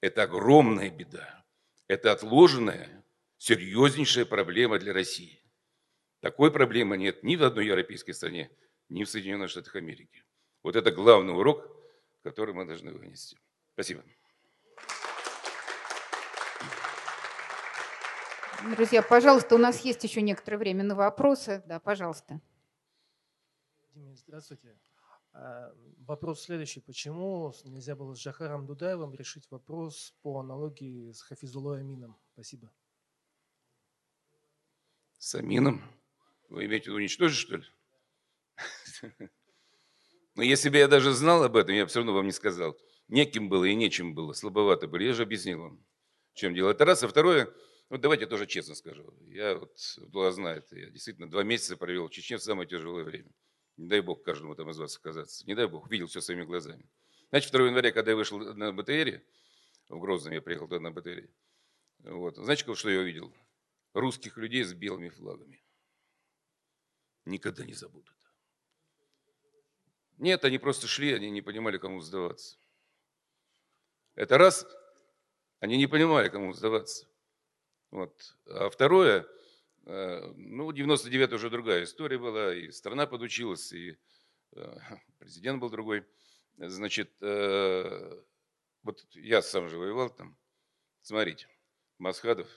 Это 0.01 0.25
огромная 0.25 0.91
беда. 0.91 1.47
Это 1.87 2.11
отложенная, 2.11 3.05
серьезнейшая 3.37 4.25
проблема 4.25 4.81
для 4.81 4.93
России. 4.93 5.41
Такой 6.19 6.51
проблемы 6.51 6.97
нет 6.99 7.23
ни 7.23 7.37
в 7.37 7.45
одной 7.45 7.67
европейской 7.67 8.13
стране, 8.13 8.51
ни 8.89 9.05
в 9.05 9.09
Соединенных 9.09 9.51
Штатах 9.51 9.77
Америки. 9.77 10.25
Вот 10.65 10.75
это 10.75 10.91
главный 10.91 11.33
урок, 11.33 11.65
который 12.25 12.55
мы 12.55 12.65
должны 12.65 12.93
вынести. 12.93 13.39
Спасибо. 13.75 14.03
Друзья, 18.69 19.03
пожалуйста, 19.03 19.55
у 19.55 19.59
нас 19.59 19.81
есть 19.81 20.05
еще 20.05 20.21
некоторое 20.21 20.59
время 20.59 20.85
на 20.85 20.95
вопросы. 20.95 21.63
Да, 21.67 21.81
пожалуйста. 21.81 22.41
Здравствуйте. 23.95 24.79
А, 25.33 25.73
вопрос 26.07 26.43
следующий. 26.43 26.81
Почему 26.81 27.55
нельзя 27.65 27.97
было 27.97 28.15
с 28.15 28.19
Жахаром 28.19 28.67
Дудаевым 28.67 29.15
решить 29.15 29.51
вопрос 29.51 30.15
по 30.21 30.41
аналогии 30.41 31.11
с 31.11 31.23
Хафизулой 31.23 31.81
Амином? 31.81 32.19
Спасибо. 32.35 32.71
С 35.19 35.35
Амином? 35.35 35.83
Вы 36.51 36.67
имеете 36.67 36.85
в 36.85 36.87
виду 36.89 36.97
уничтожить, 36.97 37.39
что 37.39 37.57
ли? 37.57 37.65
Но 40.35 40.43
если 40.43 40.69
бы 40.69 40.77
я 40.77 40.89
даже 40.89 41.13
знал 41.13 41.43
об 41.45 41.57
этом, 41.57 41.75
я 41.75 41.85
бы 41.85 41.89
все 41.89 42.01
равно 42.01 42.13
вам 42.13 42.27
не 42.27 42.33
сказал. 42.33 42.77
Неким 43.09 43.49
было 43.49 43.65
и 43.65 43.75
нечем 43.75 44.15
было, 44.15 44.35
слабовато 44.35 44.87
были. 44.87 45.05
Я 45.05 45.15
же 45.15 45.23
объяснил 45.23 45.63
вам, 45.63 45.85
в 46.35 46.37
чем 46.37 46.55
дело. 46.55 46.71
Это 46.71 46.85
раз. 46.85 47.03
А 47.03 47.09
второе, 47.09 47.53
вот 47.91 48.01
давайте 48.01 48.27
тоже 48.27 48.47
честно 48.47 48.75
скажу. 48.75 49.13
Я 49.27 49.57
вот, 49.57 49.77
Дула 49.99 50.31
знает, 50.33 50.67
я 50.71 50.89
действительно 50.91 51.29
два 51.29 51.43
месяца 51.43 51.77
провел 51.77 52.07
в 52.07 52.11
Чечне 52.11 52.39
в 52.39 52.43
самое 52.43 52.69
тяжелое 52.69 53.05
время. 53.05 53.31
Не 53.77 53.89
дай 53.89 54.01
бог 54.01 54.23
каждому 54.23 54.55
там 54.55 54.71
из 54.71 54.79
вас 54.79 54.97
оказаться. 54.97 55.45
Не 55.47 55.55
дай 55.55 55.67
бог, 55.67 55.91
видел 55.91 56.07
все 56.07 56.21
своими 56.21 56.45
глазами. 56.45 56.89
Значит, 57.31 57.53
2 57.53 57.67
января, 57.67 57.91
когда 57.91 58.13
я 58.13 58.17
вышел 58.17 58.39
на 58.39 58.73
БТРе, 58.73 59.25
в 59.89 59.99
Грозном 59.99 60.33
я 60.33 60.41
приехал 60.41 60.69
туда 60.69 60.81
на 60.81 60.93
БТРе, 60.93 61.29
вот, 61.99 62.37
знаете, 62.37 62.73
что 62.75 62.91
я 62.91 63.01
увидел? 63.01 63.35
Русских 63.93 64.37
людей 64.37 64.63
с 64.63 64.73
белыми 64.73 65.09
флагами. 65.09 65.63
Никогда 67.25 67.65
не 67.65 67.75
забуду 67.75 68.11
это. 68.13 68.31
Нет, 70.19 70.45
они 70.45 70.59
просто 70.59 70.87
шли, 70.87 71.13
они 71.13 71.31
не 71.31 71.43
понимали, 71.43 71.79
кому 71.79 72.01
сдаваться. 72.01 72.57
Это 74.15 74.39
раз, 74.39 74.65
они 75.59 75.77
не 75.77 75.89
понимали, 75.89 76.29
кому 76.29 76.53
сдаваться. 76.53 77.10
Вот. 77.91 78.37
А 78.47 78.71
второе, 78.71 79.27
э, 79.87 80.33
ну, 80.37 80.71
99 80.71 81.33
уже 81.33 81.51
другая 81.51 81.85
история 81.85 82.19
была, 82.19 82.55
и 82.55 82.71
страна 82.71 83.07
подучилась, 83.07 83.73
и 83.73 83.99
э, 84.53 84.79
президент 85.19 85.61
был 85.61 85.71
другой. 85.71 86.07
Значит, 86.57 87.11
э, 87.21 88.23
вот 88.83 89.05
я 89.15 89.43
сам 89.43 89.69
же 89.69 89.79
воевал 89.79 90.11
там. 90.11 90.39
Смотрите, 91.03 91.49
Масхадов, 91.99 92.49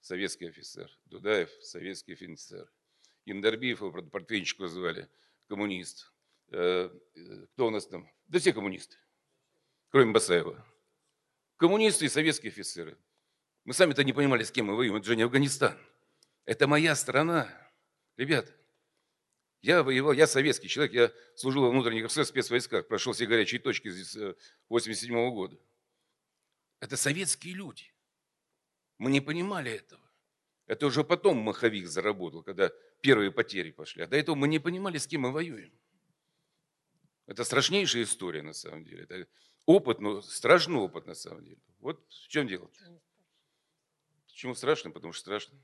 советский 0.00 0.46
офицер, 0.46 0.90
Дудаев, 1.06 1.50
советский 1.62 2.12
офицер. 2.12 2.70
Индарбиев, 3.24 3.80
его 3.80 4.02
портвейнчик 4.02 4.66
звали, 4.68 5.08
коммунист. 5.48 6.12
Кто 6.48 7.66
у 7.66 7.70
нас 7.70 7.86
там? 7.86 8.10
Да 8.26 8.40
все 8.40 8.52
коммунисты, 8.52 8.98
кроме 9.90 10.12
Басаева. 10.12 10.66
Коммунисты 11.56 12.06
и 12.06 12.08
советские 12.08 12.50
офицеры. 12.50 12.98
Мы 13.64 13.74
сами-то 13.74 14.02
не 14.02 14.12
понимали, 14.12 14.42
с 14.42 14.50
кем 14.50 14.66
мы 14.66 14.76
воюем. 14.76 14.96
Это 14.96 15.06
же 15.06 15.16
не 15.16 15.22
Афганистан. 15.22 15.78
Это 16.44 16.66
моя 16.66 16.96
страна. 16.96 17.48
Ребята, 18.16 18.52
я 19.60 19.84
воевал, 19.84 20.12
я 20.12 20.26
советский 20.26 20.68
человек, 20.68 20.92
я 20.92 21.12
служил 21.36 21.62
во 21.62 21.70
внутренних 21.70 22.10
спецвойсках, 22.10 22.88
прошел 22.88 23.12
все 23.12 23.26
горячие 23.26 23.60
точки 23.60 23.90
с 23.90 24.36
87 24.68 25.14
-го 25.14 25.30
года. 25.30 25.56
Это 26.80 26.96
советские 26.96 27.54
люди. 27.54 27.94
Мы 28.98 29.10
не 29.10 29.20
понимали 29.20 29.70
этого. 29.70 30.02
Это 30.66 30.86
уже 30.86 31.04
потом 31.04 31.38
маховик 31.38 31.86
заработал, 31.86 32.42
когда 32.42 32.72
первые 33.00 33.30
потери 33.30 33.70
пошли. 33.70 34.02
А 34.02 34.06
до 34.08 34.16
этого 34.16 34.34
мы 34.34 34.48
не 34.48 34.58
понимали, 34.58 34.98
с 34.98 35.06
кем 35.06 35.22
мы 35.22 35.32
воюем. 35.32 35.72
Это 37.26 37.44
страшнейшая 37.44 38.02
история 38.02 38.42
на 38.42 38.52
самом 38.52 38.84
деле. 38.84 39.04
Это 39.04 39.28
опыт, 39.64 40.00
но 40.00 40.22
страшный 40.22 40.78
опыт 40.78 41.06
на 41.06 41.14
самом 41.14 41.44
деле. 41.44 41.60
Вот 41.78 42.04
в 42.08 42.28
чем 42.28 42.48
дело. 42.48 42.64
-то. 42.64 43.00
Почему 44.42 44.56
страшно? 44.56 44.90
Потому 44.90 45.12
что 45.12 45.20
страшно. 45.20 45.56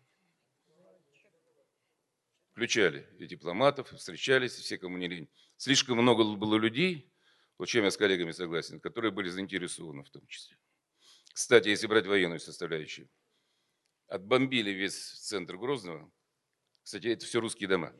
Включали 2.52 3.08
и 3.18 3.26
дипломатов, 3.26 3.90
встречались, 3.90 4.52
все, 4.52 4.78
кому 4.78 4.98
не 4.98 5.08
лень. 5.08 5.28
Слишком 5.56 5.98
много 5.98 6.22
было 6.36 6.54
людей, 6.54 7.12
вот 7.58 7.66
чем 7.66 7.82
я 7.82 7.90
с 7.90 7.96
коллегами 7.96 8.30
согласен, 8.30 8.78
которые 8.78 9.10
были 9.10 9.30
заинтересованы 9.30 10.04
в 10.04 10.10
том 10.10 10.24
числе. 10.28 10.56
Кстати, 11.32 11.66
если 11.70 11.88
брать 11.88 12.06
военную 12.06 12.38
составляющую, 12.38 13.10
отбомбили 14.06 14.70
весь 14.70 14.94
центр 14.94 15.56
Грозного, 15.56 16.08
кстати, 16.84 17.08
это 17.08 17.26
все 17.26 17.40
русские 17.40 17.68
дома. 17.68 17.92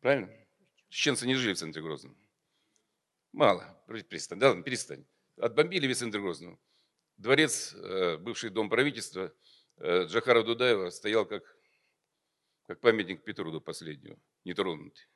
Правильно? 0.00 0.32
Чеченцы 0.88 1.26
не 1.26 1.34
жили 1.34 1.52
в 1.52 1.58
центре 1.58 1.82
Грозного. 1.82 2.16
Мало. 3.32 3.84
Перестань, 3.86 4.38
да, 4.38 4.62
перестань. 4.62 5.04
Отбомбили 5.36 5.86
весь 5.86 5.98
центр 5.98 6.20
Грозного. 6.20 6.58
Дворец, 7.16 7.74
э, 7.74 8.18
бывший 8.18 8.50
дом 8.50 8.68
правительства 8.68 9.34
э, 9.78 10.04
Джахара 10.04 10.42
Дудаева 10.42 10.90
стоял 10.90 11.24
как, 11.24 11.44
как 12.66 12.80
памятник 12.80 13.24
Петруду 13.24 13.60
последнего, 13.60 14.18
нетронутый. 14.44 15.08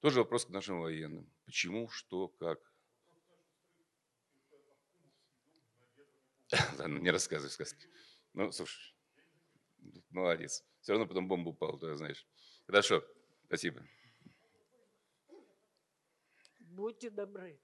Тоже 0.00 0.20
вопрос 0.20 0.46
к 0.46 0.50
нашим 0.50 0.80
военным. 0.80 1.30
Почему, 1.44 1.88
что, 1.88 2.28
как. 2.28 2.58
Ладно, 6.78 6.98
не 6.98 7.10
рассказывай 7.10 7.50
сказки. 7.50 7.86
Ну, 8.32 8.50
слушай, 8.50 8.94
молодец. 10.10 10.64
Все 10.80 10.92
равно 10.92 11.06
потом 11.06 11.28
бомба 11.28 11.50
упала, 11.50 11.78
ты 11.78 11.94
знаешь. 11.96 12.26
Хорошо, 12.66 13.04
спасибо. 13.46 13.86
Будьте 16.60 17.10
добры 17.10 17.60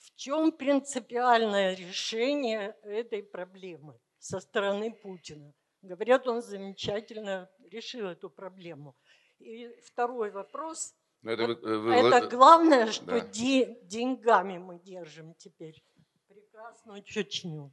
в 0.00 0.14
чем 0.16 0.52
принципиальное 0.52 1.74
решение 1.74 2.76
этой 2.82 3.22
проблемы 3.22 3.98
со 4.18 4.40
стороны 4.40 4.92
Путина? 4.92 5.52
Говорят, 5.82 6.26
он 6.26 6.42
замечательно 6.42 7.50
решил 7.70 8.06
эту 8.06 8.30
проблему. 8.30 8.96
И 9.38 9.68
второй 9.84 10.30
вопрос. 10.30 10.94
Ну, 11.22 11.30
это, 11.30 11.46
вы, 11.46 11.78
вы, 11.78 11.94
это 11.94 12.28
главное, 12.28 12.90
что 12.90 13.06
да. 13.06 13.20
де, 13.20 13.78
деньгами 13.82 14.58
мы 14.58 14.80
держим 14.80 15.34
теперь 15.34 15.84
прекрасную 16.28 17.02
Чечню. 17.02 17.72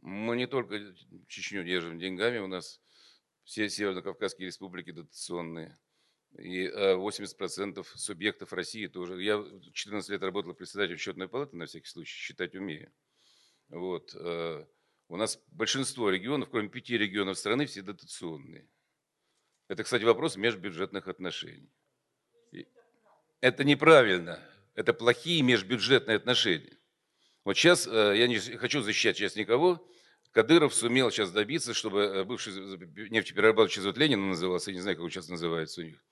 Мы 0.00 0.36
не 0.36 0.46
только 0.46 0.94
Чечню 1.26 1.64
держим 1.64 1.98
деньгами, 1.98 2.38
у 2.38 2.46
нас 2.46 2.80
все 3.44 3.68
северно-кавказские 3.68 4.46
республики 4.46 4.92
дотационные 4.92 5.76
и 6.38 6.68
80% 6.68 7.80
э, 7.80 7.82
субъектов 7.96 8.52
России 8.52 8.86
тоже. 8.86 9.22
Я 9.22 9.44
14 9.72 10.10
лет 10.10 10.22
работал 10.22 10.54
председателем 10.54 10.98
счетной 10.98 11.28
палаты, 11.28 11.56
на 11.56 11.66
всякий 11.66 11.88
случай, 11.88 12.16
считать 12.16 12.54
умею. 12.54 12.92
Вот. 13.68 14.14
Э, 14.14 14.64
у 15.08 15.16
нас 15.16 15.40
большинство 15.48 16.10
регионов, 16.10 16.50
кроме 16.50 16.68
пяти 16.68 16.96
регионов 16.96 17.38
страны, 17.38 17.66
все 17.66 17.82
дотационные. 17.82 18.68
Это, 19.68 19.84
кстати, 19.84 20.04
вопрос 20.04 20.36
межбюджетных 20.36 21.08
отношений. 21.08 21.70
Это 23.40 23.64
неправильно. 23.64 24.42
Это 24.74 24.92
плохие 24.92 25.42
межбюджетные 25.42 26.16
отношения. 26.16 26.78
Вот 27.44 27.56
сейчас, 27.56 27.86
э, 27.86 28.14
я 28.16 28.28
не 28.28 28.38
хочу 28.38 28.80
защищать 28.80 29.16
сейчас 29.16 29.36
никого, 29.36 29.84
Кадыров 30.32 30.74
сумел 30.74 31.10
сейчас 31.10 31.30
добиться, 31.30 31.72
чтобы 31.74 32.24
бывший 32.24 32.52
нефтеперерабатывающий 33.08 33.80
завод 33.80 33.96
Ленина 33.96 34.26
назывался, 34.26 34.70
я 34.70 34.76
не 34.76 34.82
знаю, 34.82 34.96
как 34.96 35.04
он 35.04 35.10
сейчас 35.10 35.28
называется 35.28 35.80
у 35.80 35.84
них, 35.84 36.04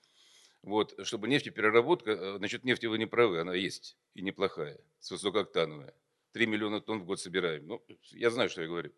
вот, 0.63 0.95
чтобы 1.05 1.27
нефтепереработка, 1.27 2.11
э, 2.11 2.37
значит, 2.37 2.63
нефть 2.63 2.85
вы 2.85 2.97
не 2.97 3.05
правы, 3.05 3.39
она 3.39 3.53
есть 3.53 3.97
и 4.13 4.21
неплохая, 4.21 4.79
с 4.99 5.11
высокооктановая. 5.11 5.93
3 6.33 6.45
миллиона 6.45 6.81
тонн 6.81 7.01
в 7.01 7.05
год 7.05 7.19
собираем. 7.19 7.67
Ну, 7.67 7.85
я 8.11 8.29
знаю, 8.29 8.49
что 8.49 8.61
я 8.61 8.67
говорю. 8.67 8.91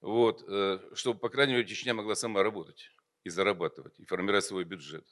Вот, 0.00 0.44
э, 0.46 0.80
чтобы, 0.94 1.18
по 1.18 1.28
крайней 1.28 1.54
мере, 1.54 1.66
Чечня 1.66 1.94
могла 1.94 2.14
сама 2.14 2.42
работать 2.42 2.90
и 3.24 3.30
зарабатывать, 3.30 3.98
и 3.98 4.04
формировать 4.04 4.44
свой 4.44 4.64
бюджет. 4.64 5.06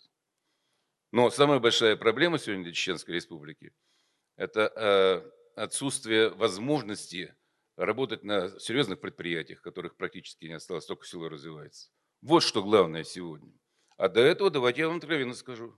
Но 1.13 1.31
самая 1.31 1.59
большая 1.59 1.97
проблема 1.97 2.39
сегодня 2.39 2.65
для 2.65 2.73
Чеченской 2.73 3.15
Республики– 3.15 3.73
это 4.37 5.33
отсутствие 5.57 6.29
возможности 6.31 7.35
работать 7.77 8.23
на 8.23 8.59
серьезных 8.61 9.01
предприятиях, 9.01 9.61
которых 9.61 9.97
практически 9.97 10.47
не 10.47 10.55
осталось, 10.55 10.87
только 10.87 11.07
село 11.07 11.29
развивается. 11.29 11.91
Вот 12.23 12.43
что 12.43 12.63
главное 12.63 13.05
сегодня. 13.05 13.53
А 13.97 14.09
до 14.09 14.21
этого, 14.21 14.51
давайте 14.51 14.83
я 14.83 14.89
вам 14.89 14.99
откровенно 14.99 15.35
скажу. 15.35 15.75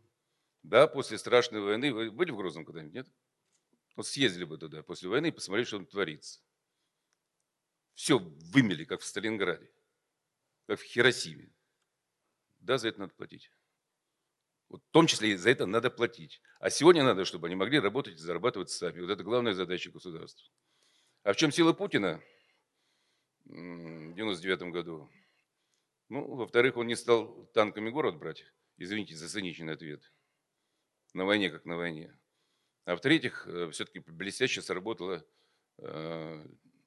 Да, 0.63 0.87
после 0.87 1.19
страшной 1.19 1.61
войны, 1.61 1.93
вы 1.93 2.11
были 2.11 2.31
в 2.31 2.37
Грозном 2.37 2.65
когда-нибудь, 2.65 2.95
нет? 2.95 3.09
Вот 3.97 4.07
съездили 4.07 4.45
бы 4.45 4.59
туда 4.59 4.83
после 4.83 5.09
войны 5.09 5.29
и 5.29 5.33
посмотрели, 5.33 5.67
что 5.67 5.79
там 5.79 5.87
творится. 5.87 6.41
Все 7.95 8.19
вымели, 8.19 8.85
как 8.85 9.01
в 9.01 9.05
Сталинграде, 9.05 9.71
как 10.67 10.81
в 10.81 10.85
Хиросиме. 10.85 11.53
Да, 12.61 12.79
за 12.79 12.89
это 12.89 13.01
надо 13.01 13.15
платить. 13.15 13.51
Вот 14.69 14.83
в 14.83 14.91
том 14.91 15.07
числе 15.07 15.33
и 15.33 15.37
за 15.37 15.51
это 15.51 15.67
надо 15.67 15.91
платить. 15.91 16.43
А 16.61 16.71
сегодня 16.71 17.03
надо, 17.03 17.25
чтобы 17.25 17.47
они 17.47 17.57
могли 17.57 17.79
работать 17.81 18.15
и 18.15 18.19
зарабатывать 18.19 18.71
сами. 18.71 19.01
Вот 19.01 19.11
это 19.11 19.25
главная 19.25 19.55
задача 19.55 19.91
государства. 19.91 20.47
А 21.23 21.33
в 21.33 21.37
чем 21.37 21.51
сила 21.51 21.73
Путина 21.73 22.23
в 23.47 24.15
99 24.15 24.73
году? 24.73 25.11
Ну, 26.09 26.25
во-вторых, 26.37 26.77
он 26.77 26.87
не 26.87 26.97
стал 26.97 27.47
танками 27.53 27.91
город 27.91 28.19
брать. 28.19 28.45
Извините 28.79 29.15
за 29.15 29.29
циничный 29.29 29.75
ответ. 29.75 30.13
На 31.13 31.25
войне, 31.25 31.51
как 31.51 31.65
на 31.65 31.77
войне. 31.77 32.19
А 32.85 32.97
в-третьих, 32.97 33.47
э, 33.47 33.71
все-таки 33.71 33.99
блестяще 33.99 34.63
сработала 34.63 35.27
э, 35.79 36.47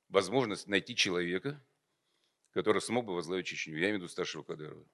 возможность 0.10 0.68
найти 0.68 0.96
человека, 0.96 1.64
который 2.52 2.82
смог 2.82 3.06
бы 3.06 3.14
возглавить 3.14 3.46
Чечню. 3.46 3.76
Я 3.76 3.86
имею 3.86 3.96
в 3.96 3.98
виду 3.98 4.08
старшего 4.08 4.44
Кадырова. 4.44 4.88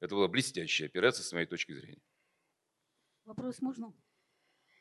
Это 0.00 0.14
была 0.14 0.28
блестящая 0.28 0.88
операция 0.88 1.24
с 1.24 1.32
моей 1.32 1.46
точки 1.46 1.72
зрения. 1.72 2.02
Вопрос 3.24 3.60
можно? 3.60 3.94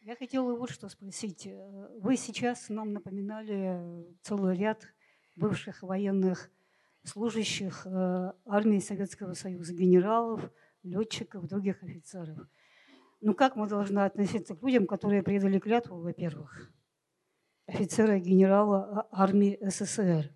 Я 0.02 0.16
хотела 0.16 0.56
вот 0.56 0.72
что 0.72 0.90
спросить. 0.90 1.46
Э, 1.48 1.88
вы 2.00 2.18
сейчас 2.18 2.70
нам 2.70 2.92
напоминали 2.92 4.06
целый 4.24 4.58
ряд 4.58 4.86
бывших 5.36 5.84
военных 5.84 6.50
служащих 7.04 7.86
э, 7.86 8.32
армии 8.46 8.80
Советского 8.80 9.34
Союза, 9.34 9.74
генералов, 9.74 10.52
летчиков, 10.84 11.48
других 11.48 11.82
офицеров. 11.84 12.38
Ну 13.22 13.34
как 13.34 13.56
мы 13.56 13.68
должны 13.68 14.00
относиться 14.00 14.56
к 14.56 14.64
людям, 14.64 14.88
которые 14.88 15.24
предали 15.24 15.60
клятву, 15.60 16.00
во-первых, 16.00 16.72
офицера 17.68 18.18
и 18.18 18.22
генерала 18.22 19.08
а, 19.12 19.24
армии 19.24 19.60
СССР, 19.62 20.32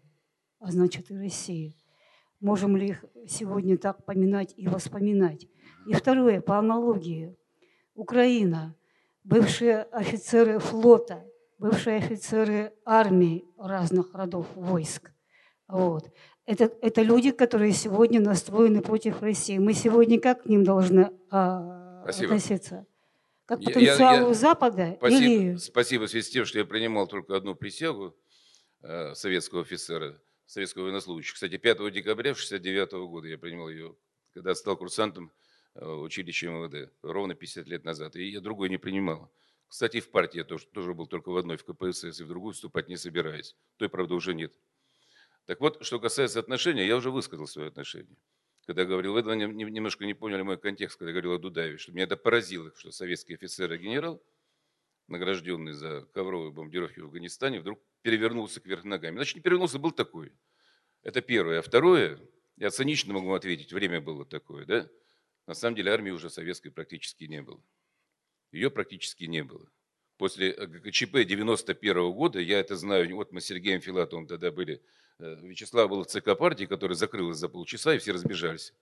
а 0.60 0.72
значит 0.72 1.12
и 1.12 1.18
России. 1.18 1.76
Можем 2.40 2.78
ли 2.78 2.90
их 2.90 3.06
сегодня 3.28 3.78
так 3.78 4.06
поминать 4.06 4.54
и 4.56 4.68
воспоминать? 4.68 5.48
И 5.88 5.94
второе, 5.94 6.42
по 6.42 6.60
аналогии, 6.60 7.36
Украина, 7.96 8.76
бывшие 9.24 9.84
офицеры 9.84 10.60
флота, 10.60 11.26
бывшие 11.58 11.98
офицеры 11.98 12.74
армии 12.86 13.46
разных 13.58 14.14
родов 14.14 14.48
войск. 14.56 15.12
Вот. 15.68 16.12
Это, 16.46 16.72
это 16.82 17.02
люди, 17.02 17.32
которые 17.32 17.72
сегодня 17.74 18.22
настроены 18.22 18.82
против 18.82 19.22
России. 19.22 19.58
Мы 19.58 19.74
сегодня 19.74 20.20
как 20.20 20.44
к 20.44 20.46
ним 20.46 20.64
должны 20.64 21.12
а, 21.32 22.04
относиться? 22.06 22.86
Как 23.46 23.62
к 23.62 23.64
потенциалу 23.64 24.22
я, 24.22 24.28
я, 24.28 24.34
Запада? 24.34 24.96
Спасибо, 24.98 25.24
или... 25.24 25.56
спасибо 25.56 26.06
в 26.06 26.10
связи 26.10 26.28
с 26.28 26.30
тем, 26.30 26.46
что 26.46 26.60
я 26.60 26.66
принимал 26.66 27.08
только 27.08 27.36
одну 27.36 27.56
присягу 27.56 28.16
э, 28.82 29.16
советского 29.16 29.62
офицера, 29.62 30.22
советского 30.46 30.84
военнослужащего. 30.84 31.34
Кстати, 31.34 31.58
5 31.58 31.78
декабря 31.92 32.32
1969 32.32 32.92
года 33.10 33.28
я 33.28 33.38
принимал 33.40 33.70
ее, 33.70 33.96
когда 34.34 34.54
стал 34.54 34.78
курсантом 34.78 35.32
э, 35.74 35.84
училища 35.84 36.50
МВД, 36.50 36.92
ровно 37.02 37.34
50 37.34 37.68
лет 37.68 37.86
назад. 37.86 38.16
И 38.16 38.30
я 38.30 38.40
другой 38.40 38.70
не 38.70 38.78
принимал. 38.78 39.32
Кстати, 39.68 40.00
в 40.00 40.10
партии 40.10 40.38
я 40.38 40.44
тоже, 40.44 40.68
тоже 40.68 40.94
был 40.94 41.08
только 41.08 41.30
в 41.30 41.38
одной, 41.38 41.58
в 41.58 41.66
КПСС, 41.66 42.20
и 42.20 42.24
в 42.24 42.28
другую 42.28 42.54
вступать 42.54 42.88
не 42.88 42.98
собираюсь. 42.98 43.56
Той, 43.78 43.90
правда, 43.90 44.14
уже 44.14 44.36
нет. 44.36 44.54
Так 45.46 45.60
вот, 45.62 45.86
что 45.86 46.00
касается 46.00 46.40
отношений, 46.40 46.86
я 46.86 46.96
уже 46.96 47.12
высказал 47.12 47.48
свое 47.48 47.68
отношение. 47.68 48.18
Когда 48.66 48.82
я 48.82 48.88
говорил, 48.88 49.14
вы 49.14 49.22
немножко 49.22 50.06
не 50.06 50.16
поняли 50.16 50.42
мой 50.42 50.58
контекст, 50.58 50.98
когда 50.98 51.12
я 51.12 51.14
говорил 51.14 51.34
о 51.34 51.38
Дудаеве, 51.38 51.78
что 51.78 51.92
меня 51.92 52.06
это 52.06 52.18
поразило, 52.18 52.74
что 52.76 52.92
советский 52.92 53.36
офицер 53.36 53.72
и 53.72 53.78
генерал, 53.78 54.24
награжденный 55.08 55.74
за 55.74 56.02
ковровые 56.14 56.52
бомбардировки 56.52 57.00
в 57.00 57.06
Афганистане, 57.06 57.60
вдруг 57.60 57.80
перевернулся 58.02 58.60
кверх 58.60 58.86
ногами. 58.86 59.18
Значит, 59.18 59.36
не 59.36 59.42
перевернулся, 59.42 59.78
был 59.78 59.92
такой. 59.92 60.34
Это 61.04 61.22
первое. 61.22 61.60
А 61.60 61.62
второе, 61.62 62.20
я 62.58 62.72
цинично 62.72 63.14
могу 63.14 63.32
ответить, 63.34 63.72
время 63.72 64.02
было 64.02 64.26
такое, 64.26 64.66
да? 64.66 64.90
На 65.46 65.54
самом 65.54 65.76
деле 65.76 65.92
армии 65.92 66.10
уже 66.10 66.32
советской 66.32 66.72
практически 66.72 67.26
не 67.26 67.44
было. 67.44 67.62
Ее 68.52 68.72
практически 68.72 69.26
не 69.26 69.44
было. 69.44 69.70
После 70.18 70.54
ГКЧП 70.54 71.24
91 71.24 72.12
года, 72.14 72.40
я 72.40 72.60
это 72.60 72.76
знаю, 72.76 73.16
вот 73.16 73.32
мы 73.32 73.42
с 73.42 73.46
Сергеем 73.46 73.80
Филатовым 73.80 74.26
тогда 74.26 74.52
были 74.52 74.82
Э, 74.82 74.82
Вячеслав 75.20 75.90
был 75.90 76.04
в 76.04 76.08
ЦК 76.08 76.38
партии, 76.38 76.66
который 76.66 76.96
закрылась 76.96 77.38
за 77.38 77.50
полчаса, 77.50 77.96
и 77.96 78.00
все 78.00 78.12
разбежались. 78.12 78.74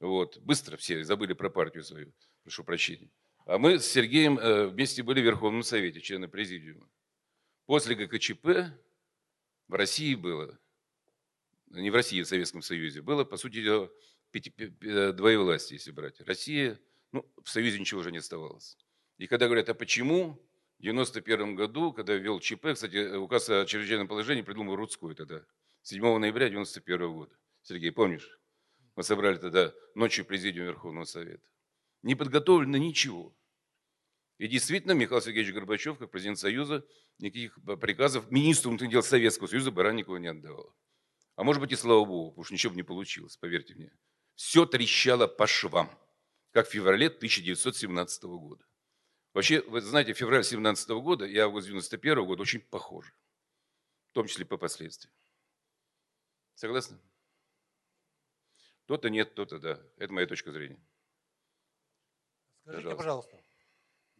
Вот. 0.00 0.38
Быстро 0.38 0.76
все 0.76 1.02
забыли 1.04 1.32
про 1.32 1.50
партию 1.50 1.84
свою, 1.84 2.12
прошу 2.42 2.64
прощения. 2.64 3.10
А 3.46 3.58
мы 3.58 3.78
с 3.78 3.86
Сергеем 3.86 4.38
э, 4.38 4.66
вместе 4.68 5.02
были 5.02 5.20
в 5.20 5.24
Верховном 5.24 5.62
Совете, 5.62 6.00
члены 6.00 6.28
президиума. 6.28 6.88
После 7.66 7.94
ГКЧП 7.94 8.72
в 9.68 9.74
России 9.74 10.14
было, 10.14 10.58
не 11.70 11.90
в 11.90 11.94
России, 11.94 12.20
а 12.20 12.24
в 12.24 12.28
Советском 12.28 12.62
Союзе, 12.62 13.02
было, 13.02 13.24
по 13.24 13.36
сути 13.36 13.62
дела, 13.62 13.90
двоевластие, 14.32 15.76
если 15.76 15.90
брать. 15.90 16.20
Россия, 16.20 16.78
ну, 17.10 17.28
в 17.42 17.48
Союзе 17.48 17.78
ничего 17.78 18.00
уже 18.00 18.12
не 18.12 18.18
оставалось. 18.18 18.76
И 19.18 19.26
когда 19.26 19.46
говорят, 19.46 19.68
а 19.68 19.74
почему? 19.74 20.40
В 20.78 20.82
91 20.82 21.54
году, 21.54 21.92
когда 21.92 22.14
ввел 22.14 22.40
ЧП, 22.40 22.68
кстати, 22.74 23.14
указ 23.14 23.48
о 23.48 23.64
чрезвычайном 23.66 24.08
положении 24.08 24.42
придумал 24.42 24.74
Рудской 24.74 25.14
тогда, 25.14 25.44
7 25.82 26.00
ноября 26.00 26.46
1991 26.46 27.12
года. 27.12 27.36
Сергей, 27.62 27.90
помнишь? 27.90 28.38
Мы 28.94 29.02
собрали 29.02 29.36
тогда 29.36 29.72
ночью 29.96 30.24
президиум 30.24 30.66
Верховного 30.66 31.04
Совета. 31.04 31.44
Не 32.02 32.14
подготовлено 32.14 32.76
ничего. 32.76 33.34
И 34.38 34.46
действительно, 34.46 34.92
Михаил 34.92 35.20
Сергеевич 35.20 35.52
Горбачев, 35.52 35.98
как 35.98 36.10
президент 36.10 36.38
Союза, 36.38 36.86
никаких 37.18 37.58
приказов 37.80 38.30
министру 38.30 38.70
внутренних 38.70 38.92
дел 38.92 39.02
Советского 39.02 39.48
Союза 39.48 39.72
Баранникова 39.72 40.16
не 40.18 40.28
отдавал. 40.28 40.74
А 41.34 41.42
может 41.42 41.60
быть 41.60 41.72
и 41.72 41.76
слава 41.76 42.04
богу, 42.04 42.30
потому 42.30 42.44
что 42.44 42.54
ничего 42.54 42.70
бы 42.70 42.76
не 42.76 42.82
получилось, 42.82 43.36
поверьте 43.36 43.74
мне. 43.74 43.92
Все 44.34 44.66
трещало 44.66 45.26
по 45.26 45.46
швам, 45.46 45.90
как 46.52 46.68
в 46.68 46.70
феврале 46.70 47.06
1917 47.06 48.22
года. 48.24 48.64
Вообще, 49.32 49.62
вы 49.62 49.80
знаете, 49.80 50.12
февраль 50.12 50.40
1917 50.40 50.90
года 50.90 51.24
и 51.24 51.36
август 51.38 51.66
1991 51.66 52.24
года 52.24 52.42
очень 52.42 52.60
похожи, 52.60 53.12
в 54.10 54.12
том 54.12 54.26
числе 54.26 54.44
по 54.44 54.56
последствиям. 54.56 55.12
Согласны? 56.62 56.96
То-то 58.86 59.10
нет, 59.10 59.34
то-то 59.34 59.58
да. 59.58 59.80
Это 59.96 60.12
моя 60.12 60.28
точка 60.28 60.52
зрения. 60.52 60.78
Скажите, 62.60 62.94
пожалуйста. 62.94 63.30
пожалуйста, 63.30 63.44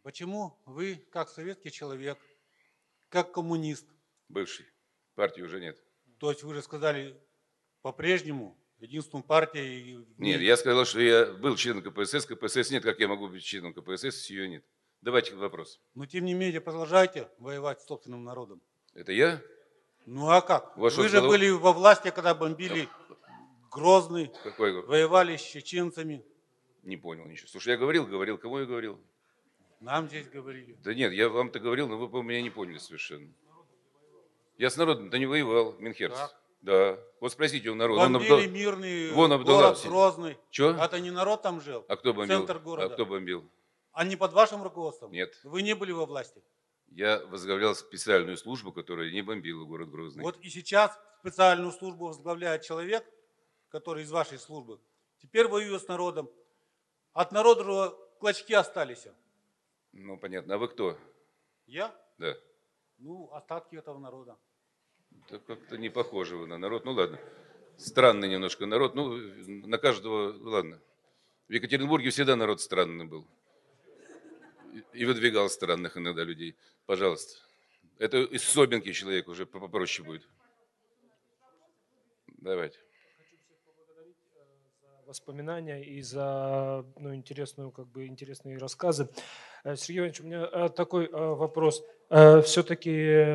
почему 0.01 0.61
вы, 0.65 0.97
как 1.09 1.29
советский 1.29 1.71
человек, 1.71 2.19
как 3.07 3.31
коммунист... 3.31 3.87
Бывший. 4.27 4.65
Партии 5.15 5.41
уже 5.41 5.61
нет. 5.61 5.81
То 6.19 6.31
есть 6.31 6.43
вы 6.43 6.53
же 6.53 6.61
сказали, 6.61 7.17
по-прежнему 7.81 8.61
единством 8.77 9.23
партии... 9.23 10.05
Нет, 10.17 10.41
я 10.41 10.57
сказал, 10.57 10.83
что 10.83 10.99
я 10.99 11.31
был 11.31 11.55
членом 11.55 11.81
КПСС, 11.81 12.25
КПСС 12.25 12.71
нет, 12.71 12.83
как 12.83 12.99
я 12.99 13.07
могу 13.07 13.29
быть 13.29 13.45
членом 13.45 13.73
КПСС, 13.73 14.29
ее 14.29 14.49
нет. 14.49 14.65
Давайте 14.99 15.33
вопрос. 15.33 15.79
Но 15.93 16.05
тем 16.07 16.25
не 16.25 16.33
менее 16.33 16.59
продолжаете 16.59 17.29
воевать 17.37 17.79
с 17.79 17.85
собственным 17.85 18.25
народом. 18.25 18.61
Это 18.93 19.13
я? 19.13 19.41
Ну 20.05 20.29
а 20.29 20.41
как? 20.41 20.75
Ваш 20.77 20.97
Вы 20.97 21.07
же 21.09 21.17
голов... 21.17 21.31
были 21.31 21.49
во 21.49 21.73
власти, 21.73 22.11
когда 22.11 22.33
бомбили 22.33 22.89
Грозный, 23.71 24.31
Какой? 24.43 24.81
воевали 24.83 25.35
с 25.35 25.41
чеченцами. 25.41 26.23
Не 26.83 26.97
понял 26.97 27.25
ничего. 27.25 27.47
Слушай, 27.47 27.69
я 27.69 27.77
говорил, 27.77 28.05
говорил. 28.05 28.37
Кому 28.37 28.59
я 28.59 28.65
говорил? 28.65 28.99
Нам 29.79 30.07
здесь 30.07 30.29
говорили. 30.29 30.77
Да 30.83 30.93
нет, 30.93 31.11
я 31.13 31.29
вам-то 31.29 31.59
говорил, 31.59 31.87
но 31.87 31.97
вы, 31.97 32.23
меня 32.23 32.41
не 32.41 32.49
поняли 32.49 32.77
совершенно. 32.77 33.33
Я 34.57 34.69
с 34.69 34.77
народом-то 34.77 35.17
не 35.17 35.25
воевал, 35.25 35.75
Минхерц. 35.79 36.15
Так. 36.15 36.39
Да. 36.61 36.97
Вот 37.19 37.31
спросите 37.31 37.69
у 37.69 37.75
народа. 37.75 38.01
Бомбили 38.01 38.31
Абдул... 38.31 38.51
мирный 38.51 39.11
Вон 39.11 39.43
город 39.43 39.81
Грозный. 39.83 40.37
Че? 40.51 40.71
Это 40.79 40.99
не 40.99 41.11
народ 41.11 41.41
там 41.41 41.59
жил? 41.59 41.83
А 41.89 41.97
кто 41.97 42.13
бомбил? 42.13 42.39
Центр 42.39 42.59
города. 42.59 42.87
А 42.87 42.89
кто 42.89 43.05
бомбил? 43.05 43.43
А 43.91 44.05
не 44.05 44.15
под 44.15 44.33
вашим 44.33 44.63
руководством? 44.63 45.11
Нет. 45.11 45.37
Вы 45.43 45.61
не 45.61 45.75
были 45.75 45.91
во 45.91 46.05
власти? 46.05 46.41
Я 46.95 47.25
возглавлял 47.25 47.73
специальную 47.73 48.37
службу, 48.37 48.71
которая 48.71 49.11
не 49.11 49.23
бомбила 49.23 49.65
город 49.65 49.89
Грозный. 49.89 50.23
Вот 50.23 50.37
и 50.41 50.49
сейчас 50.49 50.99
специальную 51.21 51.71
службу 51.71 52.07
возглавляет 52.07 52.61
человек, 52.61 53.03
который 53.69 54.03
из 54.03 54.11
вашей 54.11 54.37
службы, 54.37 54.79
теперь 55.19 55.47
воюет 55.47 55.81
с 55.81 55.87
народом. 55.87 56.29
От 57.13 57.31
народа 57.31 57.95
клочки 58.19 58.53
остались. 58.53 59.07
Ну, 59.91 60.17
понятно. 60.17 60.53
А 60.53 60.57
вы 60.59 60.67
кто? 60.67 60.97
Я? 61.65 61.95
Да. 62.19 62.35
Ну, 62.99 63.27
остатки 63.33 63.75
этого 63.75 63.97
народа. 63.97 64.37
Да 65.31 65.39
как-то 65.39 65.77
не 65.77 65.89
похоже 65.89 66.37
вы 66.37 66.45
на 66.45 66.59
народ. 66.59 66.85
Ну, 66.85 66.91
ладно. 66.91 67.19
Странный 67.77 68.29
немножко 68.29 68.67
народ. 68.67 68.93
Ну, 68.93 69.17
на 69.67 69.79
каждого, 69.79 70.31
ладно. 70.47 70.79
В 71.47 71.53
Екатеринбурге 71.53 72.11
всегда 72.11 72.35
народ 72.35 72.61
странный 72.61 73.05
был. 73.05 73.27
И 74.93 75.05
выдвигал 75.05 75.49
странных 75.49 75.97
иногда 75.97 76.23
людей. 76.23 76.55
Пожалуйста. 76.85 77.39
Это 77.99 78.17
из 78.23 78.43
Собинки 78.43 78.91
человек 78.91 79.27
уже 79.27 79.45
попроще 79.45 80.05
будет. 80.05 80.27
Давайте 82.27 82.79
воспоминания 85.13 85.83
и 85.83 86.01
за 86.01 86.83
ну, 86.97 87.13
интересную, 87.13 87.71
как 87.71 87.87
бы, 87.87 88.07
интересные 88.07 88.57
рассказы. 88.57 89.09
Э, 89.63 89.75
Сергей 89.75 89.99
Иванович, 89.99 90.21
у 90.21 90.23
меня 90.25 90.49
э, 90.51 90.69
такой 90.69 91.05
э, 91.05 91.09
вопрос. 91.11 91.83
Все-таки 92.43 93.25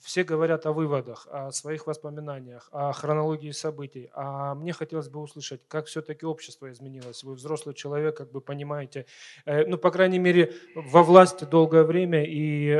все 0.00 0.24
говорят 0.24 0.64
о 0.64 0.72
выводах, 0.72 1.26
о 1.30 1.50
своих 1.50 1.86
воспоминаниях, 1.86 2.70
о 2.72 2.92
хронологии 2.92 3.50
событий. 3.50 4.08
А 4.14 4.54
мне 4.54 4.72
хотелось 4.72 5.10
бы 5.10 5.20
услышать, 5.20 5.60
как 5.68 5.86
все-таки 5.86 6.24
общество 6.24 6.72
изменилось. 6.72 7.24
Вы 7.24 7.34
взрослый 7.34 7.74
человек, 7.74 8.16
как 8.16 8.30
бы 8.30 8.40
понимаете, 8.40 9.04
ну, 9.44 9.76
по 9.76 9.90
крайней 9.90 10.18
мере, 10.18 10.54
во 10.74 11.02
власти 11.02 11.44
долгое 11.44 11.82
время 11.82 12.24
и 12.24 12.74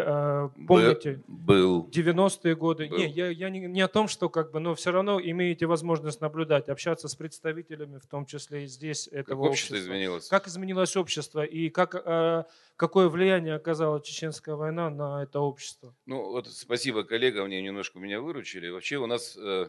помните 0.67 1.21
был 1.27 1.87
90-е 1.93 2.57
годы. 2.57 2.89
Был. 2.89 2.97
Не, 2.97 3.07
я, 3.07 3.29
я 3.29 3.51
не, 3.51 3.61
не 3.61 3.83
о 3.83 3.89
том, 3.89 4.09
что 4.09 4.31
как 4.31 4.51
бы, 4.53 4.61
но 4.61 4.75
все 4.75 4.93
равно 4.93 5.21
имеете 5.21 5.67
возможность 5.67 6.23
наблюдать, 6.23 6.71
общаться 6.71 7.09
с 7.09 7.15
представителями, 7.15 7.99
в 7.99 8.07
том 8.07 8.25
числе 8.25 8.65
и 8.65 8.67
здесь 8.67 9.09
этого 9.09 9.43
как 9.43 9.51
общество 9.51 9.75
общества. 9.75 9.93
изменилось? 9.93 10.29
Как 10.29 10.49
изменилось 10.49 10.97
общество 10.97 11.45
и 11.45 11.69
как, 11.69 11.88
э, 11.95 12.45
какое 12.77 13.09
влияние 13.09 13.55
оказала 13.55 14.03
Чеченская 14.03 14.55
война 14.55 14.91
на 14.91 15.23
это 15.23 15.41
общество? 15.41 15.95
Ну, 16.07 16.31
вот 16.31 16.49
спасибо 16.49 17.05
коллегам, 17.05 17.47
они 17.47 17.61
немножко 17.63 17.99
меня 17.99 18.21
выручили. 18.21 18.69
Вообще 18.69 18.97
у 18.97 19.07
нас 19.07 19.37
э, 19.37 19.69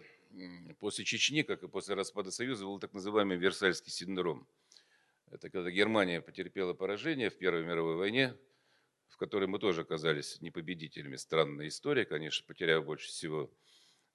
после 0.80 1.06
Чечни, 1.06 1.44
как 1.44 1.64
и 1.64 1.68
после 1.68 1.96
распада 1.96 2.32
Союза, 2.32 2.66
был 2.66 2.80
так 2.80 2.94
называемый 2.94 3.38
Версальский 3.38 3.92
синдром. 3.92 4.48
Это 5.32 5.50
когда 5.50 5.70
Германия 5.70 6.22
потерпела 6.22 6.74
поражение 6.74 7.30
в 7.30 7.38
Первой 7.38 7.64
мировой 7.64 7.96
войне, 7.96 8.36
в 9.10 9.18
которой 9.18 9.48
мы 9.48 9.60
тоже 9.60 9.82
оказались 9.82 10.42
непобедителями. 10.42 11.16
Странная 11.18 11.68
история, 11.68 12.06
конечно, 12.06 12.46
потеряв 12.48 12.86
больше 12.86 13.10
всего. 13.10 13.52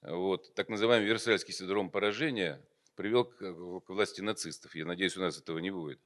Вот. 0.01 0.53
Так 0.55 0.69
называемый 0.69 1.07
Версальский 1.07 1.53
синдром 1.53 1.89
поражения 1.89 2.61
привел 2.95 3.25
к 3.25 3.89
власти 3.89 4.21
нацистов. 4.21 4.75
Я 4.75 4.85
надеюсь, 4.85 5.17
у 5.17 5.21
нас 5.21 5.39
этого 5.39 5.59
не 5.59 5.71
будет. 5.71 5.99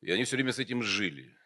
И 0.00 0.10
они 0.10 0.24
все 0.24 0.36
время 0.36 0.52
с 0.52 0.58
этим 0.58 0.82
жили. 0.82 1.36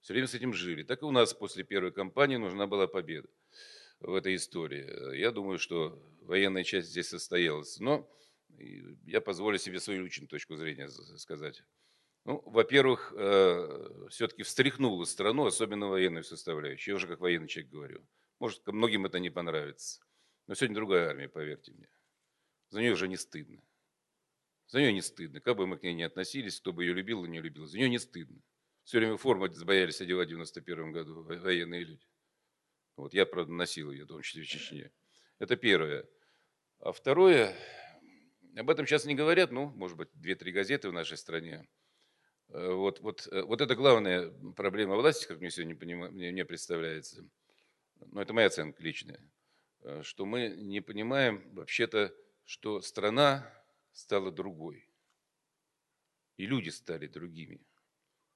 Все 0.00 0.12
время 0.12 0.26
с 0.26 0.34
этим 0.34 0.52
жили. 0.52 0.82
Так 0.82 1.02
и 1.02 1.04
у 1.04 1.10
нас 1.10 1.32
после 1.32 1.64
первой 1.64 1.92
кампании 1.92 2.36
нужна 2.36 2.66
была 2.66 2.86
победа 2.86 3.28
в 4.00 4.14
этой 4.14 4.34
истории. 4.36 5.16
Я 5.16 5.30
думаю, 5.30 5.58
что 5.58 5.98
военная 6.20 6.64
часть 6.64 6.88
здесь 6.88 7.08
состоялась. 7.08 7.78
Но 7.80 8.10
я 9.06 9.20
позволю 9.20 9.58
себе 9.58 9.80
свою 9.80 10.04
личную 10.04 10.28
точку 10.28 10.56
зрения 10.56 10.88
сказать. 10.88 11.62
Ну, 12.24 12.42
во-первых, 12.46 13.12
э, 13.16 14.06
все-таки 14.08 14.42
встряхнула 14.42 15.04
страну, 15.04 15.46
особенно 15.46 15.88
военную 15.88 16.24
составляющую. 16.24 16.92
Я 16.92 16.96
уже 16.96 17.06
как 17.06 17.20
военный 17.20 17.48
человек 17.48 17.70
говорю. 17.70 18.06
Может, 18.38 18.66
многим 18.66 19.04
это 19.04 19.18
не 19.18 19.30
понравится. 19.30 20.00
Но 20.46 20.54
сегодня 20.54 20.74
другая 20.74 21.08
армия, 21.08 21.28
поверьте 21.28 21.72
мне. 21.72 21.88
За 22.70 22.80
нее 22.80 22.92
уже 22.92 23.08
не 23.08 23.16
стыдно. 23.16 23.62
За 24.66 24.80
нее 24.80 24.92
не 24.92 25.02
стыдно. 25.02 25.40
Как 25.40 25.56
бы 25.56 25.66
мы 25.66 25.78
к 25.78 25.82
ней 25.82 25.94
не 25.94 26.02
относились, 26.02 26.60
кто 26.60 26.72
бы 26.72 26.84
ее 26.84 26.94
любил 26.94 27.24
или 27.24 27.30
не 27.30 27.40
любил, 27.40 27.66
за 27.66 27.78
нее 27.78 27.88
не 27.88 27.98
стыдно. 27.98 28.40
Все 28.84 28.98
время 28.98 29.16
форму 29.16 29.48
боялись 29.64 30.00
одевать 30.00 30.28
в 30.28 30.30
91 30.30 30.92
году 30.92 31.22
военные 31.22 31.84
люди. 31.84 32.06
Вот 32.96 33.14
я, 33.14 33.26
правда, 33.26 33.52
носил 33.52 33.90
ее, 33.90 34.04
в 34.04 34.08
том 34.08 34.22
числе 34.22 34.42
в 34.42 34.46
Чечне. 34.46 34.92
Это 35.38 35.56
первое. 35.56 36.06
А 36.78 36.92
второе, 36.92 37.56
об 38.56 38.70
этом 38.70 38.86
сейчас 38.86 39.04
не 39.04 39.14
говорят, 39.14 39.50
ну, 39.50 39.70
может 39.70 39.96
быть, 39.96 40.08
две-три 40.14 40.52
газеты 40.52 40.88
в 40.88 40.92
нашей 40.92 41.16
стране. 41.16 41.66
Э, 42.50 42.72
вот, 42.72 43.00
вот, 43.00 43.26
э, 43.30 43.42
вот 43.42 43.60
это 43.60 43.74
главная 43.74 44.30
проблема 44.54 44.96
власти, 44.96 45.26
как 45.26 45.40
мне 45.40 45.50
сегодня 45.50 45.76
мне, 45.76 46.30
мне 46.30 46.44
представляется. 46.44 47.26
Но 48.00 48.20
это 48.20 48.32
моя 48.32 48.48
оценка 48.48 48.82
личная. 48.82 49.20
Э, 49.80 50.02
что 50.02 50.24
мы 50.24 50.48
не 50.48 50.80
понимаем 50.80 51.42
вообще-то, 51.54 52.14
что 52.44 52.80
страна 52.80 53.50
стала 53.94 54.30
другой. 54.30 54.90
И 56.36 56.46
люди 56.46 56.68
стали 56.68 57.06
другими. 57.06 57.64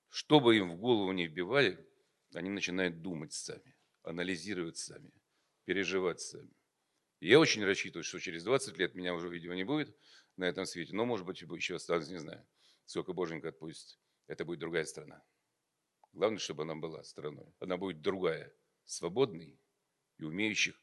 Что 0.09 0.41
бы 0.41 0.57
им 0.57 0.71
в 0.71 0.77
голову 0.77 1.13
не 1.13 1.27
вбивали, 1.27 1.87
они 2.33 2.49
начинают 2.49 3.03
думать 3.03 3.33
сами, 3.33 3.77
анализировать 4.03 4.79
сами, 4.79 5.13
переживать 5.65 6.21
сами. 6.21 6.55
И 7.21 7.29
я 7.29 7.41
очень 7.41 7.65
рассчитываю, 7.65 8.05
что 8.05 8.21
через 8.21 8.45
20 8.45 8.79
лет 8.79 8.95
меня 8.95 9.15
уже, 9.15 9.29
видимо, 9.29 9.55
не 9.57 9.65
будет 9.65 9.95
на 10.37 10.45
этом 10.45 10.65
свете, 10.65 10.95
но, 10.95 11.05
может 11.05 11.27
быть, 11.27 11.43
еще 11.43 11.75
останусь, 11.75 12.09
не 12.09 12.21
знаю, 12.21 12.47
сколько 12.87 13.13
Боженька 13.13 13.49
отпустит. 13.49 13.99
Это 14.29 14.45
будет 14.45 14.61
другая 14.61 14.85
страна. 14.85 15.23
Главное, 16.13 16.39
чтобы 16.39 16.63
она 16.63 16.77
была 16.77 17.03
страной. 17.03 17.53
Она 17.59 17.77
будет 17.77 18.01
другая, 18.01 18.55
свободной 18.85 19.61
и 20.19 20.25
умеющих 20.25 20.81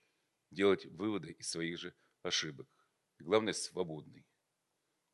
делать 0.52 0.85
выводы 0.85 1.31
из 1.31 1.49
своих 1.49 1.80
же 1.80 1.95
ошибок. 2.22 2.68
И 3.19 3.23
главное, 3.23 3.53
свободный. 3.53 4.26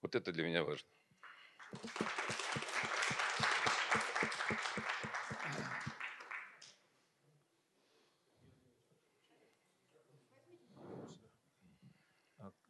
Вот 0.01 0.15
это 0.15 0.31
для 0.31 0.43
меня 0.43 0.63
важно. 0.63 0.87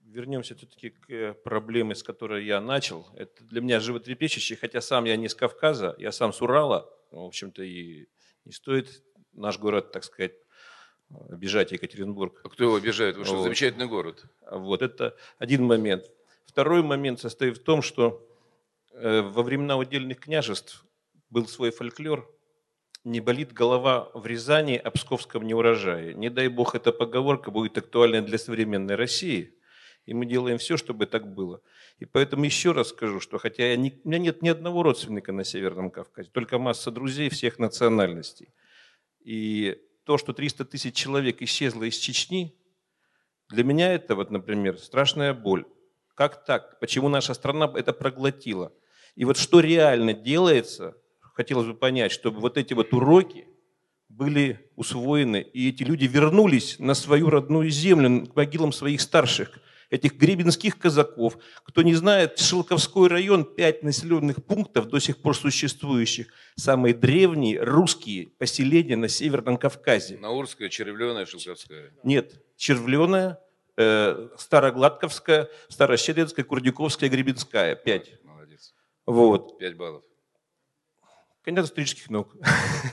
Вернемся 0.01 0.55
все-таки 0.55 0.89
к 0.89 1.09
э, 1.09 1.33
проблеме, 1.33 1.95
с 1.95 2.03
которой 2.03 2.45
я 2.45 2.59
начал. 2.59 3.07
Это 3.15 3.45
для 3.45 3.61
меня 3.61 3.79
животрепещущее, 3.79 4.57
хотя 4.57 4.81
сам 4.81 5.05
я 5.05 5.15
не 5.15 5.29
с 5.29 5.35
Кавказа, 5.35 5.95
я 5.99 6.11
сам 6.11 6.33
с 6.33 6.41
Урала. 6.41 6.93
В 7.11 7.23
общем-то, 7.23 7.63
и 7.63 8.07
не 8.43 8.51
стоит 8.51 9.03
наш 9.31 9.57
город, 9.57 9.93
так 9.93 10.03
сказать, 10.03 10.33
обижать 11.29 11.71
Екатеринбург. 11.71 12.41
А 12.43 12.49
кто 12.49 12.65
его 12.65 12.75
обижает? 12.75 13.15
Вы 13.15 13.23
что, 13.23 13.37
вот. 13.37 13.43
замечательный 13.43 13.87
город. 13.87 14.25
Вот, 14.41 14.81
это 14.81 15.15
один 15.37 15.63
момент. 15.63 16.11
Второй 16.45 16.83
момент 16.83 17.19
состоит 17.19 17.57
в 17.57 17.63
том, 17.63 17.81
что 17.81 18.27
э, 18.93 19.21
во 19.21 19.43
времена 19.43 19.77
удельных 19.77 20.19
княжеств 20.19 20.85
был 21.29 21.47
свой 21.47 21.71
фольклор 21.71 22.29
«Не 23.03 23.21
болит 23.21 23.53
голова 23.53 24.11
в 24.13 24.25
Рязани 24.25 24.75
о 24.75 24.91
псковском 24.91 25.47
неурожае». 25.47 26.13
Не 26.13 26.29
дай 26.29 26.47
бог, 26.49 26.75
эта 26.75 26.91
поговорка 26.91 27.51
будет 27.51 27.77
актуальна 27.77 28.21
для 28.21 28.37
современной 28.37 28.95
России. 28.95 29.55
И 30.05 30.13
мы 30.13 30.25
делаем 30.25 30.57
все, 30.57 30.77
чтобы 30.77 31.05
так 31.05 31.33
было. 31.33 31.61
И 31.99 32.05
поэтому 32.05 32.45
еще 32.45 32.71
раз 32.71 32.89
скажу, 32.89 33.19
что 33.19 33.37
хотя 33.37 33.69
я 33.69 33.75
не, 33.75 33.99
у 34.03 34.09
меня 34.09 34.17
нет 34.17 34.41
ни 34.41 34.49
одного 34.49 34.83
родственника 34.83 35.31
на 35.31 35.43
Северном 35.43 35.91
Кавказе, 35.91 36.29
только 36.31 36.57
масса 36.57 36.91
друзей 36.91 37.29
всех 37.29 37.59
национальностей. 37.59 38.49
И 39.19 39.79
то, 40.03 40.17
что 40.17 40.33
300 40.33 40.65
тысяч 40.65 40.95
человек 40.95 41.41
исчезло 41.41 41.83
из 41.83 41.95
Чечни, 41.97 42.55
для 43.49 43.63
меня 43.63 43.93
это, 43.93 44.15
вот, 44.15 44.31
например, 44.31 44.79
страшная 44.79 45.33
боль. 45.33 45.65
Как 46.15 46.45
так? 46.45 46.79
Почему 46.79 47.09
наша 47.09 47.33
страна 47.33 47.71
это 47.75 47.93
проглотила? 47.93 48.71
И 49.15 49.25
вот 49.25 49.37
что 49.37 49.59
реально 49.59 50.13
делается, 50.13 50.95
хотелось 51.33 51.67
бы 51.67 51.73
понять, 51.73 52.11
чтобы 52.11 52.39
вот 52.39 52.57
эти 52.57 52.73
вот 52.73 52.93
уроки 52.93 53.47
были 54.09 54.71
усвоены, 54.75 55.41
и 55.41 55.69
эти 55.69 55.83
люди 55.83 56.05
вернулись 56.05 56.77
на 56.79 56.93
свою 56.93 57.29
родную 57.29 57.69
землю, 57.69 58.27
к 58.27 58.35
могилам 58.35 58.71
своих 58.71 59.01
старших– 59.01 59.57
этих 59.91 60.13
гребенских 60.13 60.79
казаков. 60.79 61.37
Кто 61.63 61.83
не 61.83 61.93
знает, 61.93 62.39
Шелковской 62.39 63.09
район, 63.09 63.43
пять 63.43 63.83
населенных 63.83 64.43
пунктов 64.43 64.87
до 64.87 64.99
сих 64.99 65.21
пор 65.21 65.35
существующих, 65.35 66.27
самые 66.55 66.95
древние 66.95 67.61
русские 67.61 68.29
поселения 68.39 68.95
на 68.95 69.09
Северном 69.09 69.57
Кавказе. 69.57 70.17
Наурская, 70.17 70.69
Червленая, 70.69 71.25
Шелковская. 71.25 71.91
Нет, 72.03 72.41
Червленая, 72.55 73.39
э, 73.81 74.29
Старогладковская, 74.37 75.49
Старощедринская, 75.69 76.45
Курдюковская, 76.45 77.09
Гребенская. 77.09 77.75
Пять. 77.75 78.23
Молодец. 78.23 78.73
Вот. 79.05 79.57
Пять 79.57 79.75
баллов. 79.75 80.03
Кандидат 81.43 81.65
исторических 81.65 82.09
наук. 82.09 82.35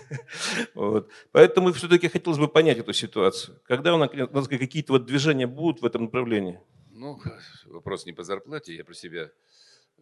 вот. 0.75 1.11
Поэтому 1.33 1.73
все-таки 1.73 2.09
хотелось 2.09 2.39
бы 2.39 2.49
понять 2.49 2.79
эту 2.79 2.93
ситуацию. 2.93 3.61
Когда 3.65 3.95
у 3.95 3.99
нас 3.99 4.49
какие-то 4.49 4.95
вот 4.95 5.05
движения 5.05 5.47
будут 5.47 5.83
в 5.83 5.87
этом 5.87 6.05
направлении? 6.05 6.59
Ну, 6.91 7.21
вопрос 7.67 8.07
не 8.07 8.13
по 8.13 8.23
зарплате, 8.23 8.75
я 8.75 8.85
про 8.85 8.95
себя 8.95 9.31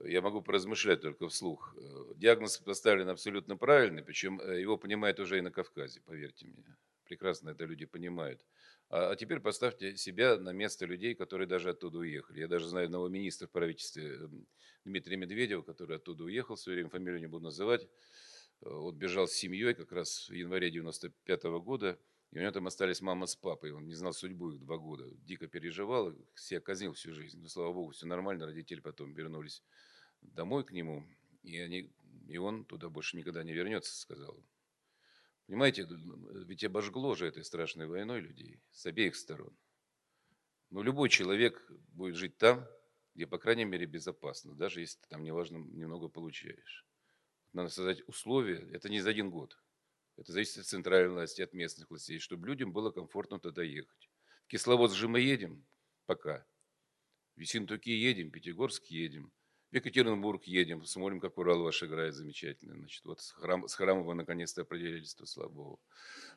я 0.04 0.20
могу 0.20 0.42
поразмышлять 0.42 1.00
только 1.00 1.28
вслух. 1.28 1.74
Диагноз 2.16 2.58
поставлен 2.58 3.08
абсолютно 3.08 3.56
правильный, 3.56 4.02
причем 4.02 4.40
э, 4.40 4.60
его 4.60 4.76
понимают 4.76 5.18
уже 5.20 5.38
и 5.38 5.40
на 5.40 5.50
Кавказе, 5.50 6.00
поверьте 6.00 6.46
мне. 6.46 6.76
Прекрасно 7.04 7.50
это 7.50 7.64
люди 7.64 7.86
понимают. 7.86 8.44
А, 8.88 9.10
а 9.10 9.16
теперь 9.16 9.40
поставьте 9.40 9.96
себя 9.96 10.38
на 10.38 10.50
место 10.52 10.86
людей, 10.86 11.14
которые 11.14 11.46
даже 11.46 11.70
оттуда 11.70 11.98
уехали. 11.98 12.40
Я 12.40 12.48
даже 12.48 12.68
знаю 12.68 12.86
одного 12.86 13.08
министра 13.08 13.46
в 13.46 13.50
правительстве 13.50 14.14
эм, 14.14 14.46
Дмитрия 14.84 15.16
Медведева, 15.16 15.62
который 15.62 15.96
оттуда 15.96 16.24
уехал, 16.24 16.54
в 16.54 16.60
свое 16.60 16.76
время 16.76 16.90
фамилию 16.90 17.20
не 17.20 17.26
буду 17.26 17.44
называть. 17.44 17.88
Э, 18.62 18.68
вот 18.70 18.94
бежал 18.94 19.26
с 19.26 19.32
семьей 19.32 19.74
как 19.74 19.90
раз 19.92 20.28
в 20.28 20.32
январе 20.32 20.70
95 20.70 21.44
-го 21.44 21.60
года, 21.60 21.98
и 22.30 22.38
у 22.38 22.42
него 22.42 22.52
там 22.52 22.66
остались 22.66 23.00
мама 23.00 23.26
с 23.26 23.34
папой. 23.34 23.72
Он 23.72 23.86
не 23.86 23.94
знал 23.94 24.12
судьбу 24.12 24.52
их 24.52 24.60
два 24.60 24.76
года. 24.76 25.10
Дико 25.24 25.48
переживал, 25.48 26.14
себя 26.34 26.60
казнил 26.60 26.92
всю 26.92 27.12
жизнь. 27.12 27.40
Но, 27.40 27.48
слава 27.48 27.72
богу, 27.72 27.90
все 27.90 28.06
нормально. 28.06 28.46
Родители 28.46 28.80
потом 28.80 29.12
вернулись 29.14 29.62
домой 30.22 30.64
к 30.64 30.72
нему, 30.72 31.04
и, 31.42 31.58
они, 31.58 31.92
и 32.28 32.36
он 32.38 32.64
туда 32.64 32.88
больше 32.88 33.16
никогда 33.16 33.42
не 33.42 33.52
вернется, 33.52 33.96
сказал. 33.96 34.42
Понимаете, 35.46 35.86
ведь 35.88 36.64
обожгло 36.64 37.14
же 37.14 37.26
этой 37.26 37.44
страшной 37.44 37.86
войной 37.86 38.20
людей 38.20 38.60
с 38.72 38.84
обеих 38.86 39.14
сторон. 39.14 39.56
Но 40.70 40.82
любой 40.82 41.08
человек 41.08 41.70
будет 41.92 42.16
жить 42.16 42.36
там, 42.36 42.66
где, 43.14 43.26
по 43.26 43.38
крайней 43.38 43.64
мере, 43.64 43.86
безопасно, 43.86 44.54
даже 44.54 44.80
если 44.80 45.00
ты 45.00 45.08
там 45.08 45.22
неважно 45.22 45.58
немного 45.58 46.08
получаешь. 46.08 46.84
Надо 47.52 47.68
создать 47.68 48.06
условия, 48.08 48.68
это 48.72 48.88
не 48.88 49.00
за 49.00 49.10
один 49.10 49.30
год. 49.30 49.56
Это 50.16 50.32
зависит 50.32 50.58
от 50.58 50.66
центральной 50.66 51.12
власти, 51.12 51.42
от 51.42 51.52
местных 51.52 51.90
властей, 51.90 52.18
чтобы 52.18 52.48
людям 52.48 52.72
было 52.72 52.90
комфортно 52.90 53.38
туда 53.38 53.62
ехать. 53.62 54.10
В 54.44 54.48
Кисловодск 54.48 54.96
же 54.96 55.08
мы 55.08 55.20
едем 55.20 55.64
пока. 56.06 56.44
В 57.36 57.40
Ессентуки 57.40 57.90
едем, 57.90 58.30
Пятигорск 58.30 58.86
едем. 58.86 59.32
В 59.72 59.76
Екатеринбург 59.76 60.44
едем, 60.44 60.84
смотрим, 60.84 61.20
как 61.20 61.38
Урал 61.38 61.62
ваш 61.62 61.82
играет 61.82 62.14
замечательно. 62.14 62.76
Значит, 62.76 63.04
вот 63.04 63.20
с, 63.20 63.32
храм, 63.32 63.66
с 63.66 63.74
Храмова 63.74 64.14
наконец-то 64.14 64.62
определились, 64.62 65.14
то 65.14 65.26
слава 65.26 65.48
Богу. 65.48 65.80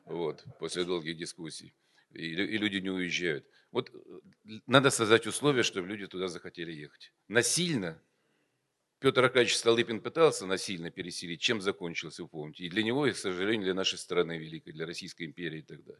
Вот, 0.06 0.44
после 0.60 0.84
долгих 0.84 1.18
дискуссий. 1.18 1.76
И, 2.12 2.26
и 2.26 2.58
люди 2.58 2.78
не 2.78 2.90
уезжают. 2.90 3.46
Вот 3.72 3.92
э, 3.94 4.20
надо 4.66 4.90
создать 4.90 5.28
условия, 5.28 5.62
чтобы 5.62 5.88
люди 5.88 6.08
туда 6.08 6.28
захотели 6.28 6.72
ехать. 6.72 7.14
Насильно 7.28 8.02
Петр 9.00 9.24
Аркадьевич 9.24 9.56
Столыпин 9.56 10.02
пытался 10.02 10.46
насильно 10.46 10.92
переселить, 10.92 11.40
чем 11.40 11.62
закончился, 11.62 12.24
вы 12.24 12.30
помните. 12.30 12.66
И 12.66 12.70
для 12.70 12.84
него, 12.84 13.08
и, 13.08 13.14
к 13.14 13.18
сожалению, 13.18 13.64
для 13.64 13.74
нашей 13.74 13.98
страны 13.98 14.38
великой, 14.38 14.74
для 14.74 14.86
Российской 14.86 15.24
империи 15.24 15.62
тогда. 15.62 15.94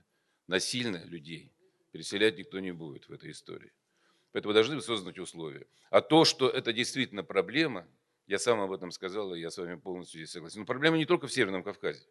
Насильно 0.48 1.02
людей 1.06 1.54
переселять 1.92 2.38
никто 2.38 2.60
не 2.60 2.72
будет 2.72 3.08
в 3.08 3.14
этой 3.14 3.32
истории. 3.32 3.72
Поэтому 4.32 4.54
должны 4.54 4.80
создать 4.82 5.18
условия. 5.18 5.68
А 5.90 6.02
то, 6.02 6.24
что 6.24 6.50
это 6.50 6.72
действительно 6.72 7.24
проблема, 7.24 7.88
я 8.28 8.38
сам 8.38 8.62
об 8.62 8.72
этом 8.72 8.92
сказал, 8.92 9.34
и 9.34 9.40
я 9.40 9.50
с 9.50 9.58
вами 9.58 9.76
полностью 9.76 10.20
здесь 10.20 10.32
согласен. 10.32 10.60
Но 10.60 10.66
проблема 10.66 10.98
не 10.98 11.06
только 11.06 11.28
в 11.28 11.34
Северном 11.34 11.64
Кавказе. 11.64 12.06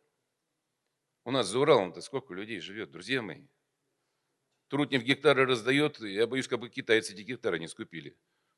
У 1.25 1.31
нас 1.31 1.47
за 1.47 1.59
Уралом-то 1.61 2.01
сколько 2.01 2.35
людей 2.35 2.59
живет, 2.61 2.91
друзья 2.91 3.23
мои. 3.23 3.47
Трутнев 4.69 5.03
гектары 5.03 5.47
раздает, 5.47 6.01
я 6.01 6.27
боюсь, 6.27 6.49
как 6.49 6.61
бы 6.61 6.69
китайцы 6.69 7.15
эти 7.15 7.23
гектары 7.23 7.59
не 7.59 7.69
скупили 7.69 8.17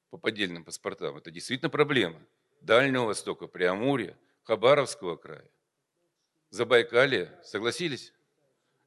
по 0.09 0.19
поддельным 0.19 0.65
паспортам. 0.65 1.17
Это 1.17 1.31
действительно 1.31 1.71
проблема. 1.71 2.21
Дальнего 2.61 3.05
Востока, 3.05 3.47
Преамурья, 3.47 4.19
Хабаровского 4.43 5.17
края, 5.17 5.49
Забайкалья. 6.51 7.41
Согласились? 7.45 8.13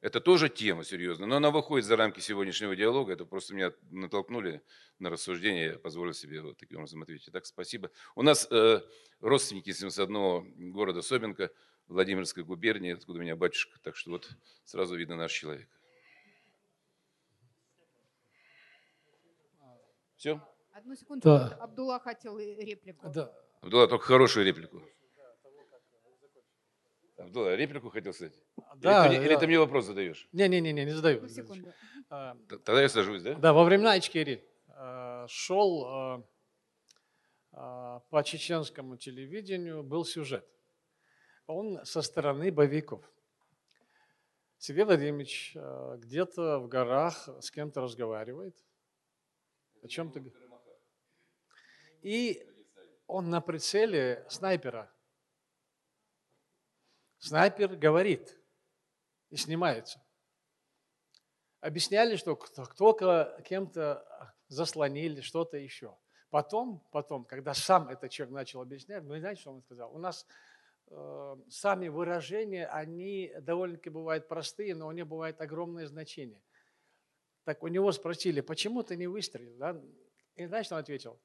Это 0.04 0.20
тоже 0.20 0.50
тема 0.50 0.84
серьезная, 0.84 1.26
но 1.26 1.36
она 1.36 1.50
выходит 1.50 1.86
за 1.86 1.96
рамки 1.96 2.20
сегодняшнего 2.20 2.76
диалога. 2.76 3.14
Это 3.14 3.24
просто 3.24 3.54
меня 3.54 3.72
натолкнули 3.90 4.62
на 4.98 5.08
рассуждение, 5.08 5.64
я 5.64 5.78
позволил 5.78 6.12
себе 6.12 6.42
вот 6.42 6.58
таким 6.58 6.76
образом 6.76 7.00
ответить. 7.00 7.32
Так, 7.32 7.46
спасибо. 7.46 7.90
У 8.14 8.20
нас 8.20 8.46
э, 8.50 8.82
родственники 9.20 9.70
с 9.72 9.98
одного 9.98 10.44
города 10.56 11.00
Собинка, 11.00 11.50
Владимирской 11.86 12.44
губернии, 12.44 12.92
откуда 12.92 13.20
у 13.20 13.22
меня 13.22 13.34
батюшка, 13.34 13.80
так 13.80 13.96
что 13.96 14.10
вот 14.10 14.28
сразу 14.66 14.94
видно 14.94 15.16
наш 15.16 15.32
человек. 15.32 15.70
Все? 20.16 20.38
Одну 20.72 20.96
секунду. 20.96 21.22
Да. 21.24 21.48
Абдулла 21.62 21.98
хотел 21.98 22.38
реплику. 22.38 23.08
Да. 23.08 23.32
Абдулла, 23.62 23.88
только 23.88 24.04
хорошую 24.04 24.44
реплику. 24.44 24.82
Абдулла, 27.24 27.54
реплику 27.56 27.90
хотел 27.90 28.12
сказать? 28.12 28.34
Да, 28.76 29.06
или, 29.06 29.16
ты, 29.18 29.24
или 29.24 29.34
да. 29.34 29.40
ты 29.40 29.46
мне 29.46 29.58
вопрос 29.58 29.86
задаешь? 29.86 30.28
Не-не-не, 30.32 30.72
не 30.72 30.90
задаю. 30.92 31.16
Одну 31.18 31.28
секунду. 31.28 31.72
А, 32.10 32.36
Тогда 32.64 32.82
я 32.82 32.88
сажусь, 32.88 33.22
да? 33.22 33.34
Да, 33.34 33.52
во 33.52 33.64
времена 33.64 33.98
Ичкери 33.98 34.44
э, 34.68 35.26
шел 35.28 36.18
э, 37.52 38.00
по 38.10 38.22
чеченскому 38.24 38.96
телевидению 38.96 39.82
был 39.82 40.04
сюжет. 40.04 40.46
Он 41.46 41.84
со 41.84 42.02
стороны 42.02 42.50
боевиков. 42.52 43.04
Сергей 44.58 44.84
Владимирович 44.84 45.54
где-то 45.98 46.58
в 46.58 46.68
горах 46.68 47.28
с 47.40 47.50
кем-то 47.50 47.80
разговаривает. 47.82 48.56
О 49.82 49.88
чем-то. 49.88 50.20
г- 50.20 50.30
И 52.02 52.46
он 53.06 53.28
на 53.30 53.40
прицеле 53.42 54.24
снайпера. 54.28 54.90
Снайпер 57.24 57.76
говорит 57.76 58.38
и 59.30 59.36
снимается. 59.36 59.98
Объясняли, 61.60 62.16
что 62.16 62.36
кто- 62.36 62.66
кто-то 62.66 63.42
кем-то 63.46 64.34
заслонили, 64.48 65.22
что-то 65.22 65.56
еще. 65.56 65.96
Потом, 66.28 66.86
потом, 66.92 67.24
когда 67.24 67.54
сам 67.54 67.88
этот 67.88 68.10
человек 68.10 68.34
начал 68.34 68.60
объяснять, 68.60 69.04
вы 69.04 69.20
знаете, 69.20 69.40
что 69.40 69.52
он 69.52 69.62
сказал? 69.62 69.94
У 69.94 69.98
нас 69.98 70.26
э, 70.88 71.36
сами 71.48 71.88
выражения, 71.88 72.66
они 72.66 73.32
довольно-таки 73.40 73.88
бывают 73.88 74.28
простые, 74.28 74.74
но 74.74 74.86
у 74.86 74.92
них 74.92 75.06
бывает 75.06 75.40
огромное 75.40 75.86
значение. 75.86 76.42
Так 77.44 77.62
у 77.62 77.68
него 77.68 77.90
спросили, 77.92 78.42
почему 78.42 78.82
ты 78.82 78.96
не 78.96 79.06
выстрелил? 79.06 79.56
Да? 79.56 79.82
И 80.34 80.44
знаешь, 80.44 80.66
что 80.66 80.74
он 80.74 80.82
ответил? 80.82 81.18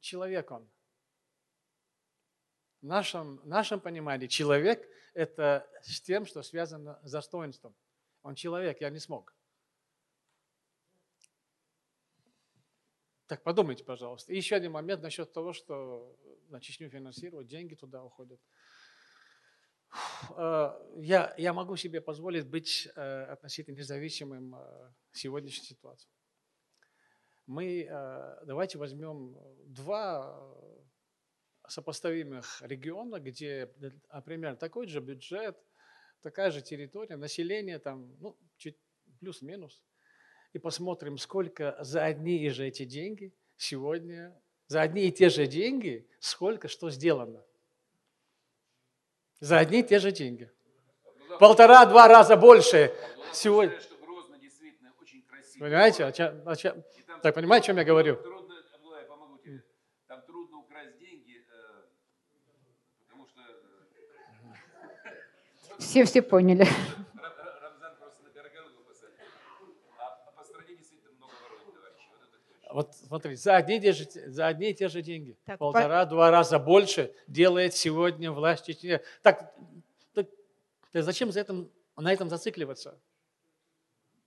Человек 0.00 0.50
он. 0.50 0.66
В 2.82 2.86
нашем, 2.86 3.40
нашем 3.44 3.80
понимании 3.80 4.26
человек– 4.26 4.86
это 5.14 5.68
с 5.82 6.00
тем, 6.00 6.26
что 6.26 6.42
связано 6.42 7.00
с 7.02 7.10
достоинством. 7.10 7.74
Он 8.22 8.34
человек, 8.34 8.80
я 8.80 8.90
не 8.90 8.98
смог. 8.98 9.34
Так 13.26 13.42
подумайте, 13.42 13.82
пожалуйста. 13.82 14.32
И 14.32 14.36
еще 14.36 14.54
один 14.54 14.72
момент 14.72 15.02
насчет 15.02 15.32
того, 15.32 15.52
что 15.52 16.16
на 16.48 16.60
Чечню 16.60 16.88
финансируют, 16.88 17.48
деньги 17.48 17.74
туда 17.74 18.04
уходят. 18.04 18.40
Э, 20.36 20.72
Я, 20.96 21.34
я 21.36 21.52
могу 21.52 21.76
себе 21.76 22.00
позволить 22.00 22.46
быть 22.46 22.88
э, 22.94 23.22
относительно 23.24 23.76
независимым 23.76 24.54
э, 24.54 24.92
сегодняшней 25.12 25.66
ситуации. 25.66 26.08
Мы, 27.46 27.86
давайте 28.44 28.76
возьмем 28.76 29.36
два 29.66 30.36
сопоставимых 31.68 32.62
региона, 32.62 33.18
где 33.20 33.70
э, 33.80 34.20
примерно 34.24 34.56
такой 34.56 34.86
же 34.86 35.00
бюджет, 35.00 35.56
такая 36.22 36.50
же 36.50 36.60
территория, 36.62 37.16
население 37.16 37.78
там, 37.78 38.16
ну, 38.20 38.36
чуть 38.56 38.76
плюс-минус. 39.20 39.82
И 40.52 40.58
посмотрим, 40.58 41.18
сколько 41.18 41.76
за 41.80 42.04
одни 42.04 42.38
и 42.38 42.48
же 42.50 42.66
эти 42.66 42.84
деньги 42.84 43.32
сегодня, 43.56 44.34
за 44.68 44.80
одни 44.82 45.06
и 45.08 45.12
те 45.12 45.28
же 45.28 45.46
деньги, 45.46 46.08
сколько 46.18 46.68
что 46.68 46.90
сделано. 46.90 47.44
За 49.40 49.58
одни 49.58 49.80
и 49.80 49.82
те 49.82 49.98
же 49.98 50.12
деньги. 50.12 50.50
Полтора-два 51.38 52.08
раза 52.08 52.36
больше 52.36 52.94
сегодня. 53.32 53.78
Понимаете? 55.58 56.04
о 56.04 56.12
чём- 56.12 56.42
о 56.46 56.54
чём- 56.54 56.82
Так, 57.22 57.34
понимаете, 57.34 57.64
о 57.64 57.66
чем 57.68 57.76
я 57.78 57.84
говорю? 57.84 58.16
Трудно, 58.16 58.54
Абдулла, 58.74 58.98
я 59.00 59.06
помогу 59.06 59.38
тебе. 59.38 59.62
Там 60.06 60.20
трудно 60.26 60.58
украсть 60.58 60.98
деньги, 60.98 61.42
э, 61.48 61.82
потому 63.08 63.26
что 63.26 63.40
э, 63.40 63.54
Все 65.54 65.64
все 65.64 65.65
поняли. 65.65 65.65
Ра- 65.65 65.65
Ра- 65.65 65.65
Рамзан 65.65 65.65
просто 65.65 65.65
на 65.65 65.65
пирогу 65.65 65.65
посадил. 65.65 65.65
А 65.65 65.65
по 65.65 65.65
стране 65.65 65.65
действительно 65.65 65.65
товарищи. 71.74 72.08
Вот 72.14 72.22
это 72.22 72.38
точно. 72.38 72.74
Вот 72.74 72.94
смотри, 72.94 73.36
за 73.36 73.56
одни, 73.56 73.80
те 73.80 73.92
же, 73.92 74.04
за 74.26 74.46
одни 74.46 74.70
и 74.70 74.74
те 74.74 74.88
же 74.88 75.02
деньги. 75.02 75.36
Полтора-два 75.58 76.30
раза 76.30 76.58
больше 76.58 77.14
делает 77.26 77.74
сегодня 77.74 78.32
власть 78.32 78.66
Чечни. 78.66 79.00
Так, 79.22 79.52
так, 80.14 80.26
так 80.92 81.02
зачем 81.02 81.30
за 81.32 81.40
этом, 81.40 81.70
на 81.96 82.12
этом 82.12 82.28
зацикливаться? 82.28 82.98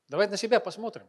Давайте 0.08 0.32
на 0.32 0.38
себя 0.38 0.60
посмотрим. 0.60 1.08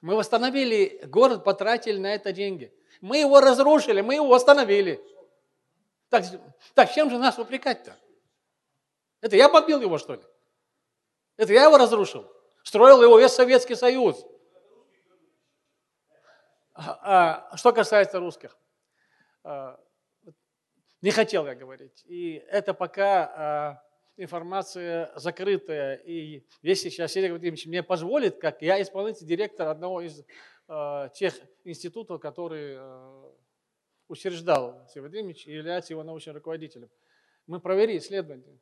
Мы 0.00 0.14
восстановили 0.14 1.00
город, 1.06 1.44
потратили 1.44 1.98
на 1.98 2.14
это 2.14 2.32
деньги. 2.32 2.72
Мы 3.00 3.18
его 3.18 3.40
разрушили, 3.40 4.00
мы 4.00 4.14
его 4.14 4.28
восстановили. 4.28 5.00
Так, 6.08 6.24
так 6.74 6.92
чем 6.92 7.10
же 7.10 7.18
нас 7.18 7.38
упрекать-то? 7.38 7.96
Это 9.20 9.36
я 9.36 9.48
побил 9.48 9.80
его, 9.80 9.98
что 9.98 10.14
ли? 10.14 10.22
Это 11.36 11.52
я 11.52 11.64
его 11.64 11.78
разрушил? 11.78 12.30
Строил 12.62 13.02
его 13.02 13.18
весь 13.18 13.32
Советский 13.32 13.74
Союз. 13.74 14.24
А, 16.74 17.48
а, 17.50 17.56
Что 17.56 17.72
касается 17.72 18.20
русских. 18.20 18.56
э, 19.44 19.76
не 21.00 21.10
хотел 21.10 21.46
я 21.46 21.54
говорить. 21.54 22.04
И 22.06 22.44
это 22.48 22.74
пока 22.74 23.80
э, 24.16 24.22
информация 24.22 25.12
закрытая. 25.16 25.96
И 25.96 26.44
если 26.62 26.88
сейчас 26.88 27.12
Сергей 27.12 27.30
Владимирович 27.30 27.66
мне 27.66 27.82
позволит, 27.82 28.38
как 28.38 28.62
я 28.62 28.80
исполнительный 28.82 29.28
директор 29.28 29.68
одного 29.68 30.02
из 30.02 30.24
э, 30.68 31.08
тех 31.14 31.34
институтов, 31.64 32.20
который 32.20 32.76
э, 32.76 33.30
учреждал 34.08 34.84
Сергей 34.88 35.00
Владимирович 35.00 35.46
и 35.46 35.52
является 35.52 35.92
его 35.92 36.02
научным 36.02 36.34
руководителем, 36.34 36.90
мы 37.46 37.60
провели 37.60 37.96
исследование. 37.96 38.58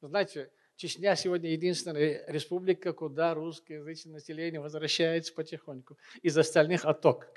Знаете, 0.00 0.50
Чечня 0.76 1.16
сегодня 1.16 1.50
единственная 1.50 2.24
республика, 2.28 2.92
куда 2.92 3.34
русскоязычное 3.34 4.14
население 4.14 4.60
возвращается 4.60 5.34
потихоньку. 5.34 5.98
Из 6.22 6.38
остальных 6.38 6.84
отток. 6.84 7.32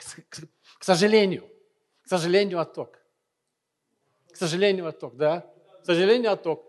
К, 0.77 0.83
сожалению. 0.83 1.49
К 2.03 2.07
сожалению, 2.07 2.59
отток. 2.59 3.01
К 4.31 4.35
сожалению, 4.35 4.85
отток, 4.85 5.15
да. 5.17 5.51
К 5.81 5.85
сожалению, 5.85 6.31
отток. 6.31 6.63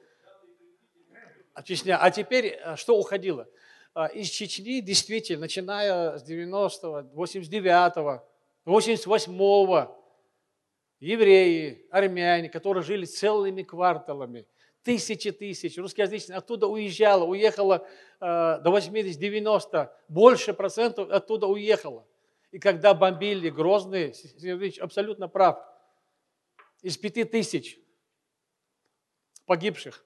А 1.52 1.62
Чечня. 1.62 1.98
А 1.98 2.10
теперь 2.10 2.46
э, 2.46 2.76
что 2.76 2.98
уходило? 2.98 3.46
А, 3.92 4.06
из 4.06 4.30
Чечни 4.30 4.80
действительно, 4.80 5.42
начиная 5.42 6.16
с 6.16 6.24
90-го, 6.26 7.00
89-го, 7.22 8.26
88-го, 8.64 10.02
евреи, 11.00 11.86
армяне, 11.90 12.48
которые 12.48 12.82
жили 12.82 13.04
целыми 13.04 13.62
кварталами, 13.62 14.46
тысячи 14.82 15.30
тысяч 15.30 15.78
русскоязычных 15.78 16.38
оттуда 16.38 16.66
уезжало, 16.66 17.24
уехало 17.24 17.86
э, 18.20 18.60
до 18.60 18.76
80-90, 18.76 19.90
больше 20.08 20.54
процентов 20.54 21.10
оттуда 21.10 21.46
уехало. 21.46 22.06
И 22.50 22.58
когда 22.58 22.92
бомбили 22.94 23.48
Грозный, 23.48 24.14
Сергеевич 24.14 24.78
абсолютно 24.78 25.28
прав, 25.28 25.58
из 26.82 26.98
пяти 26.98 27.24
тысяч 27.24 27.78
погибших, 29.46 30.04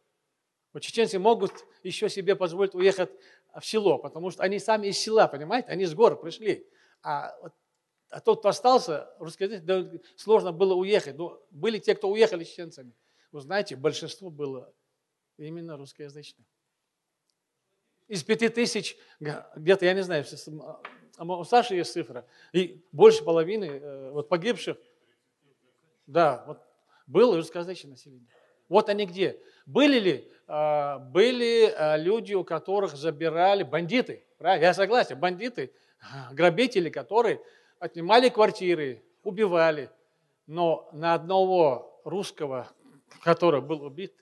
вот 0.73 0.83
чеченцы 0.83 1.19
могут 1.19 1.53
еще 1.83 2.09
себе 2.09 2.37
позволить 2.37 2.75
уехать 2.75 3.11
в 3.59 3.65
село, 3.65 3.99
потому 3.99 4.31
что 4.31 4.43
они 4.43 4.59
сами 4.59 4.89
из 4.89 4.99
села, 4.99 5.27
понимаете, 5.27 5.69
они 5.69 5.87
с 5.87 5.95
гор 5.95 6.21
пришли. 6.21 6.69
А, 7.03 7.35
а 8.11 8.21
тот, 8.21 8.41
кто 8.41 8.51
остался, 8.51 9.11
русскоязычный, 9.19 10.03
сложно 10.17 10.53
было 10.53 10.75
уехать. 10.75 11.17
Но 11.17 11.43
были 11.51 11.79
те, 11.79 11.95
кто 11.95 12.11
уехали 12.11 12.45
с 12.45 12.49
чеченцами. 12.49 12.93
Вы 13.33 13.41
знаете, 13.41 13.77
большинство 13.77 14.31
было 14.31 14.73
именно 15.37 15.77
русскоязычных. 15.77 16.47
Из 18.09 18.23
пяти 18.23 18.49
тысяч, 18.49 18.97
где-то, 19.21 19.85
я 19.85 19.95
не 19.95 20.03
знаю, 20.03 20.25
а 21.17 21.25
у 21.25 21.45
Саши 21.45 21.75
есть 21.75 21.93
цифра, 21.93 22.27
и 22.53 22.85
больше 22.93 23.25
половины 23.25 23.65
э, 23.65 24.11
вот 24.13 24.29
погибших, 24.29 24.77
да, 26.07 26.45
вот 26.47 26.63
было 27.07 27.37
русскоязычное 27.37 27.93
население. 27.93 28.29
Вот 28.69 28.89
они 28.89 29.07
где. 29.07 29.41
Были 29.65 29.99
ли? 29.99 30.33
А, 30.47 30.99
были 30.99 31.73
а, 31.77 31.97
люди, 31.97 32.35
у 32.35 32.45
которых 32.45 32.97
забирали 32.97 33.63
бандиты. 33.63 34.25
Правильно? 34.39 34.65
Я 34.65 34.75
согласен, 34.75 35.19
бандиты, 35.19 35.73
грабители, 36.33 36.91
которые 36.91 37.41
отнимали 37.79 38.29
квартиры, 38.29 39.03
убивали. 39.23 39.91
Но 40.47 40.89
на 40.93 41.15
одного 41.15 42.01
русского, 42.05 42.69
который 43.23 43.61
был 43.61 43.83
убит, 43.83 44.15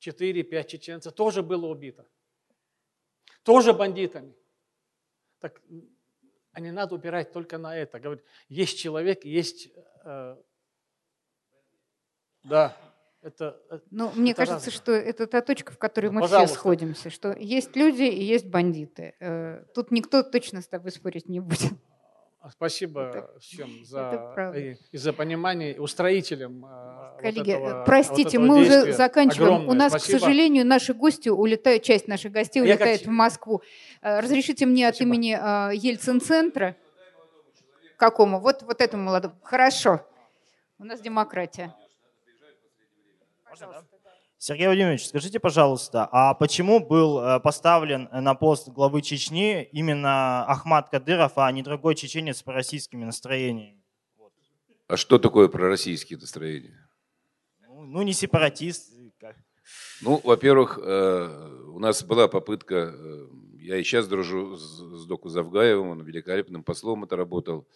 4-5 0.00 0.66
чеченцев 0.66 1.12
тоже 1.12 1.42
было 1.42 1.66
убито. 1.66 2.06
Тоже 3.42 3.72
бандитами. 3.72 4.34
Так, 5.38 5.60
а 6.52 6.60
не 6.60 6.70
надо 6.70 6.94
упирать 6.94 7.32
только 7.32 7.58
на 7.58 7.76
это. 7.76 8.00
Говорит, 8.00 8.24
есть 8.48 8.78
человек, 8.78 9.24
есть... 9.24 9.70
Э, 10.04 10.36
да, 12.44 12.76
это, 13.22 13.60
э, 13.70 13.80
ну, 13.90 14.12
мне 14.14 14.32
это 14.32 14.44
кажется, 14.44 14.70
разное. 14.70 14.82
что 14.82 14.92
это 14.92 15.26
та 15.26 15.40
точка, 15.40 15.72
в 15.72 15.78
которой 15.78 16.10
мы 16.10 16.20
Пожалуйста. 16.20 16.46
все 16.46 16.60
сходимся, 16.60 17.10
что 17.10 17.32
есть 17.32 17.74
люди 17.74 18.02
и 18.02 18.22
есть 18.22 18.46
бандиты. 18.46 19.14
Э, 19.18 19.64
тут 19.74 19.90
никто 19.90 20.22
точно 20.22 20.60
с 20.60 20.68
тобой 20.68 20.90
спорить 20.92 21.28
не 21.28 21.40
будет. 21.40 21.72
А 22.44 22.50
спасибо 22.50 23.00
это, 23.08 23.38
всем 23.40 23.82
за, 23.86 24.52
и, 24.54 24.76
и 24.92 24.98
за 24.98 25.14
понимание 25.14 25.80
устроителям. 25.80 26.66
Э, 26.66 27.18
Коллеги, 27.18 27.38
вот 27.38 27.48
этого, 27.48 27.84
простите, 27.86 28.38
вот 28.38 28.46
мы 28.46 28.60
уже 28.60 28.92
заканчиваем. 28.92 29.54
Огромное 29.54 29.70
У 29.70 29.72
нас, 29.72 29.92
спасибо. 29.92 30.18
к 30.18 30.20
сожалению, 30.20 30.66
наши 30.66 30.92
гости 30.92 31.30
улетают, 31.30 31.82
часть 31.84 32.06
наших 32.06 32.32
гостей 32.32 32.58
Я 32.62 32.74
улетает 32.74 33.00
как... 33.00 33.08
в 33.08 33.12
Москву. 33.12 33.62
Разрешите 34.02 34.66
мне 34.66 34.86
спасибо. 34.88 35.10
от 35.10 35.16
имени 35.16 35.74
Ельцин-центра. 35.74 36.76
Какому? 37.96 38.40
Вот, 38.40 38.62
вот 38.62 38.82
этому 38.82 39.04
молодому. 39.04 39.36
Хорошо. 39.42 40.06
У 40.78 40.84
нас 40.84 41.00
демократия. 41.00 41.74
Пожалуйста. 43.48 43.93
Сергей 44.46 44.66
Владимирович, 44.66 45.06
скажите, 45.06 45.40
пожалуйста, 45.40 46.06
а 46.12 46.34
почему 46.34 46.78
был 46.78 47.18
э, 47.18 47.40
поставлен 47.40 48.10
на 48.12 48.34
пост 48.34 48.68
главы 48.68 49.00
Чечни 49.00 49.62
именно 49.72 50.44
Ахмад 50.44 50.90
Кадыров, 50.90 51.38
а 51.38 51.50
не 51.50 51.62
другой 51.62 51.94
чеченец 51.94 52.42
с 52.42 52.46
российскими 52.46 53.06
настроениями? 53.06 53.82
А 54.86 54.98
что 54.98 55.18
такое 55.18 55.48
пророссийские 55.48 56.18
настроения? 56.18 56.86
Ну, 57.62 57.84
ну 57.84 58.02
не 58.02 58.12
сепаратист. 58.12 58.92
Ну, 60.02 60.20
во-первых, 60.22 60.78
э, 60.78 61.68
у 61.68 61.78
нас 61.78 62.04
была 62.04 62.28
попытка, 62.28 62.92
э, 62.94 63.26
я 63.60 63.78
и 63.78 63.82
сейчас 63.82 64.08
дружу 64.08 64.56
с 64.56 65.06
Доку 65.06 65.30
Завгаевым, 65.30 65.88
он 65.88 66.02
великолепным 66.02 66.64
послом 66.64 67.04
это 67.04 67.16
работал, 67.16 67.66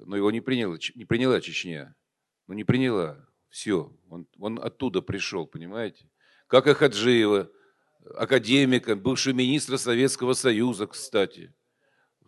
но 0.00 0.16
его 0.16 0.32
не 0.32 0.40
приняла, 0.40 0.76
не 0.96 1.04
приняла 1.04 1.40
Чечня. 1.40 1.94
Ну, 2.48 2.54
не 2.54 2.64
приняла. 2.64 3.24
Все, 3.48 3.92
он, 4.10 4.26
он 4.40 4.58
оттуда 4.58 5.02
пришел, 5.02 5.46
понимаете? 5.46 6.10
Как 6.46 6.66
и 6.66 6.74
Хаджиева, 6.74 7.50
академика, 8.14 8.94
бывшего 8.94 9.34
министра 9.34 9.76
Советского 9.76 10.34
Союза, 10.34 10.86
кстати. 10.86 11.52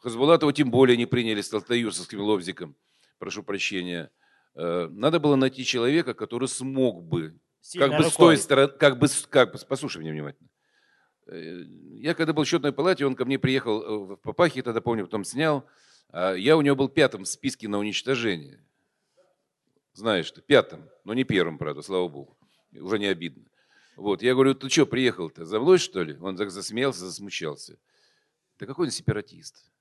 Хазбулатова 0.00 0.52
тем 0.52 0.70
более 0.70 0.96
не 0.96 1.06
приняли 1.06 1.40
с 1.40 1.48
Талтаюрсовским 1.48 2.20
лобзиком, 2.20 2.76
прошу 3.18 3.42
прощения. 3.42 4.10
Э, 4.54 4.88
надо 4.90 5.20
было 5.20 5.36
найти 5.36 5.64
человека, 5.64 6.14
который 6.14 6.48
смог 6.48 7.04
бы, 7.04 7.38
Сильной 7.60 7.88
как 7.88 7.98
бы 7.98 8.04
рукой. 8.04 8.10
с 8.10 8.16
той 8.16 8.36
стороны, 8.36 8.72
как 8.78 8.98
бы, 8.98 9.08
как 9.28 9.52
бы, 9.52 9.58
послушай 9.68 9.98
меня 9.98 10.12
внимательно. 10.12 10.48
Э, 11.26 11.62
я 11.94 12.14
когда 12.14 12.32
был 12.32 12.44
в 12.44 12.48
счетной 12.48 12.72
палате, 12.72 13.06
он 13.06 13.14
ко 13.14 13.24
мне 13.24 13.38
приехал 13.38 13.82
э, 13.82 13.98
в 14.14 14.16
Папахе, 14.16 14.62
тогда 14.62 14.80
помню, 14.80 15.04
потом 15.04 15.24
снял. 15.24 15.64
А 16.10 16.34
я 16.34 16.56
у 16.56 16.60
него 16.60 16.76
был 16.76 16.88
пятым 16.88 17.24
в 17.24 17.28
списке 17.28 17.68
на 17.68 17.78
уничтожение. 17.78 18.64
Знаешь 19.92 20.30
ты, 20.30 20.40
пятым, 20.40 20.88
но 21.04 21.12
не 21.12 21.24
первым, 21.24 21.58
правда, 21.58 21.82
слава 21.82 22.08
богу. 22.08 22.38
Уже 22.72 22.98
не 22.98 23.06
обидно. 23.06 23.44
Вот, 23.98 24.22
я 24.22 24.34
говорю, 24.34 24.54
ты 24.54 24.68
что, 24.70 24.86
приехал-то, 24.86 25.44
за 25.44 25.58
мной, 25.58 25.78
что 25.78 26.04
ли? 26.04 26.16
Он 26.20 26.36
так 26.36 26.52
засмеялся, 26.52 27.00
засмущался. 27.00 27.78
Да 28.60 28.64
какой 28.64 28.86
он 28.86 28.92
сепаратист? 28.92 29.72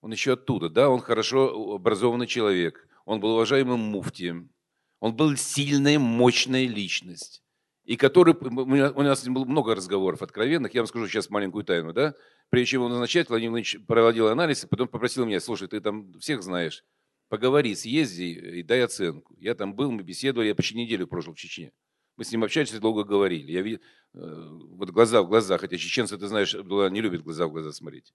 Он 0.00 0.10
еще 0.10 0.32
оттуда, 0.32 0.68
да, 0.68 0.90
он 0.90 1.00
хорошо 1.00 1.74
образованный 1.74 2.26
человек. 2.26 2.88
Он 3.04 3.20
был 3.20 3.34
уважаемым 3.34 3.78
муфтием. 3.78 4.50
Он 4.98 5.14
был 5.14 5.36
сильная, 5.36 6.00
мощная 6.00 6.66
личность. 6.66 7.44
И 7.84 7.96
который, 7.96 8.34
у 8.34 9.02
нас 9.02 9.24
было 9.28 9.44
много 9.44 9.76
разговоров 9.76 10.22
откровенных, 10.22 10.74
я 10.74 10.80
вам 10.80 10.88
скажу 10.88 11.06
сейчас 11.06 11.30
маленькую 11.30 11.62
тайну, 11.62 11.92
да? 11.92 12.14
Прежде 12.50 12.72
чем 12.72 12.80
его 12.80 12.88
назначать, 12.88 13.28
Владимир 13.28 13.52
Владимирович 13.52 13.86
проводил 13.86 14.26
анализ, 14.26 14.66
потом 14.68 14.88
попросил 14.88 15.24
меня, 15.24 15.38
слушай, 15.38 15.68
ты 15.68 15.80
там 15.80 16.12
всех 16.18 16.42
знаешь, 16.42 16.84
поговори, 17.28 17.76
съезди 17.76 18.24
и 18.24 18.62
дай 18.64 18.82
оценку. 18.82 19.36
Я 19.38 19.54
там 19.54 19.74
был, 19.74 19.92
мы 19.92 20.02
беседовали, 20.02 20.48
я 20.48 20.56
почти 20.56 20.76
неделю 20.76 21.06
прожил 21.06 21.32
в 21.32 21.36
Чечне. 21.36 21.72
Мы 22.16 22.24
с 22.24 22.32
ним 22.32 22.44
общались 22.44 22.72
долго 22.72 23.04
говорили. 23.04 23.52
Я 23.52 23.62
видел, 23.62 23.80
э, 24.14 24.48
вот 24.72 24.90
глаза 24.90 25.22
в 25.22 25.28
глаза, 25.28 25.58
хотя 25.58 25.76
чеченцы, 25.76 26.18
ты 26.18 26.26
знаешь, 26.26 26.54
не 26.54 27.00
любят 27.00 27.22
глаза 27.22 27.46
в 27.46 27.52
глаза 27.52 27.72
смотреть. 27.72 28.12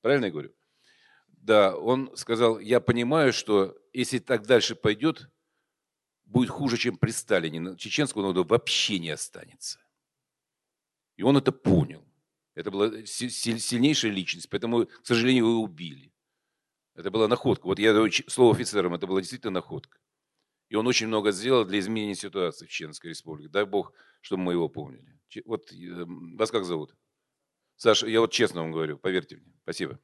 Правильно 0.00 0.26
я 0.26 0.30
говорю? 0.30 0.52
Да, 1.28 1.76
он 1.76 2.16
сказал, 2.16 2.58
я 2.58 2.80
понимаю, 2.80 3.32
что 3.32 3.76
если 3.92 4.18
так 4.18 4.46
дальше 4.46 4.74
пойдет, 4.74 5.30
будет 6.24 6.50
хуже, 6.50 6.76
чем 6.76 6.96
при 6.96 7.10
Сталине. 7.10 7.76
Чеченского 7.76 8.22
народа 8.22 8.42
вообще 8.42 8.98
не 8.98 9.10
останется. 9.10 9.78
И 11.16 11.22
он 11.22 11.36
это 11.36 11.52
понял. 11.52 12.04
Это 12.54 12.70
была 12.70 13.04
сильнейшая 13.04 14.10
личность, 14.10 14.48
поэтому, 14.48 14.86
к 14.86 15.06
сожалению, 15.06 15.44
его 15.44 15.62
убили. 15.62 16.12
Это 16.94 17.10
была 17.10 17.28
находка. 17.28 17.66
Вот 17.66 17.78
я 17.78 17.94
слово 18.28 18.54
офицером, 18.54 18.94
это 18.94 19.06
была 19.06 19.20
действительно 19.20 19.52
находка. 19.52 19.98
И 20.68 20.76
он 20.76 20.86
очень 20.86 21.06
много 21.06 21.30
сделал 21.30 21.64
для 21.64 21.78
изменения 21.78 22.14
ситуации 22.14 22.66
в 22.66 22.68
Чеченской 22.70 23.10
республике. 23.10 23.48
Дай 23.48 23.64
бог, 23.64 23.92
чтобы 24.20 24.42
мы 24.42 24.52
его 24.52 24.68
помнили. 24.68 25.18
Вот 25.44 25.70
э, 25.72 26.04
вас 26.36 26.50
как 26.50 26.64
зовут? 26.64 26.94
Саша, 27.76 28.06
я 28.06 28.20
вот 28.20 28.32
честно 28.32 28.62
вам 28.62 28.72
говорю, 28.72 28.98
поверьте 28.98 29.36
мне. 29.36 29.52
Спасибо. 29.62 29.98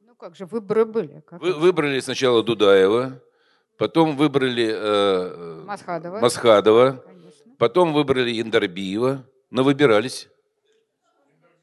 Ну 0.00 0.14
как 0.16 0.36
же, 0.36 0.46
выборы 0.46 0.84
были. 0.84 1.20
Как 1.26 1.40
Вы, 1.40 1.54
выбрали 1.54 1.98
сначала 1.98 2.42
Дудаева, 2.44 3.20
Потом 3.76 4.16
выбрали 4.16 4.70
э, 4.72 5.62
Масхадова. 5.64 6.18
Масхадова. 6.20 7.04
Потом 7.58 7.92
выбрали 7.92 8.40
Индарбиева. 8.40 9.24
Но 9.50 9.62
выбирались. 9.62 10.28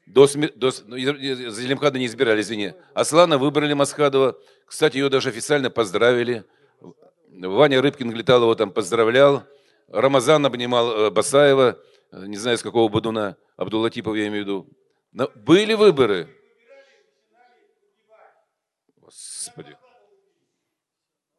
До, 0.06 0.26
до, 0.56 0.70
ну, 0.86 0.96
Зелимхада 0.96 1.98
не 1.98 2.06
избирали, 2.06 2.40
извини. 2.40 2.74
Аслана 2.94 3.38
выбрали 3.38 3.72
Масхадова. 3.72 4.38
Кстати, 4.66 4.96
ее 4.96 5.08
даже 5.08 5.28
официально 5.28 5.70
поздравили. 5.70 6.44
Ваня 7.30 7.80
Рыбкин 7.80 8.10
летал 8.12 8.42
его 8.42 8.54
там 8.54 8.70
поздравлял. 8.70 9.44
Рамазан 9.88 10.44
обнимал 10.44 10.90
э, 10.92 11.10
Басаева. 11.10 11.78
Э, 12.10 12.26
Не 12.26 12.36
знаю, 12.36 12.58
с 12.58 12.62
какого 12.62 12.88
Бадуна. 12.88 13.36
Абдулатипов 13.56 14.16
я 14.16 14.28
имею 14.28 14.44
в 14.44 14.46
виду. 14.46 14.66
Но 15.12 15.30
были 15.34 15.74
выборы. 15.74 16.28
Господи. 19.00 19.76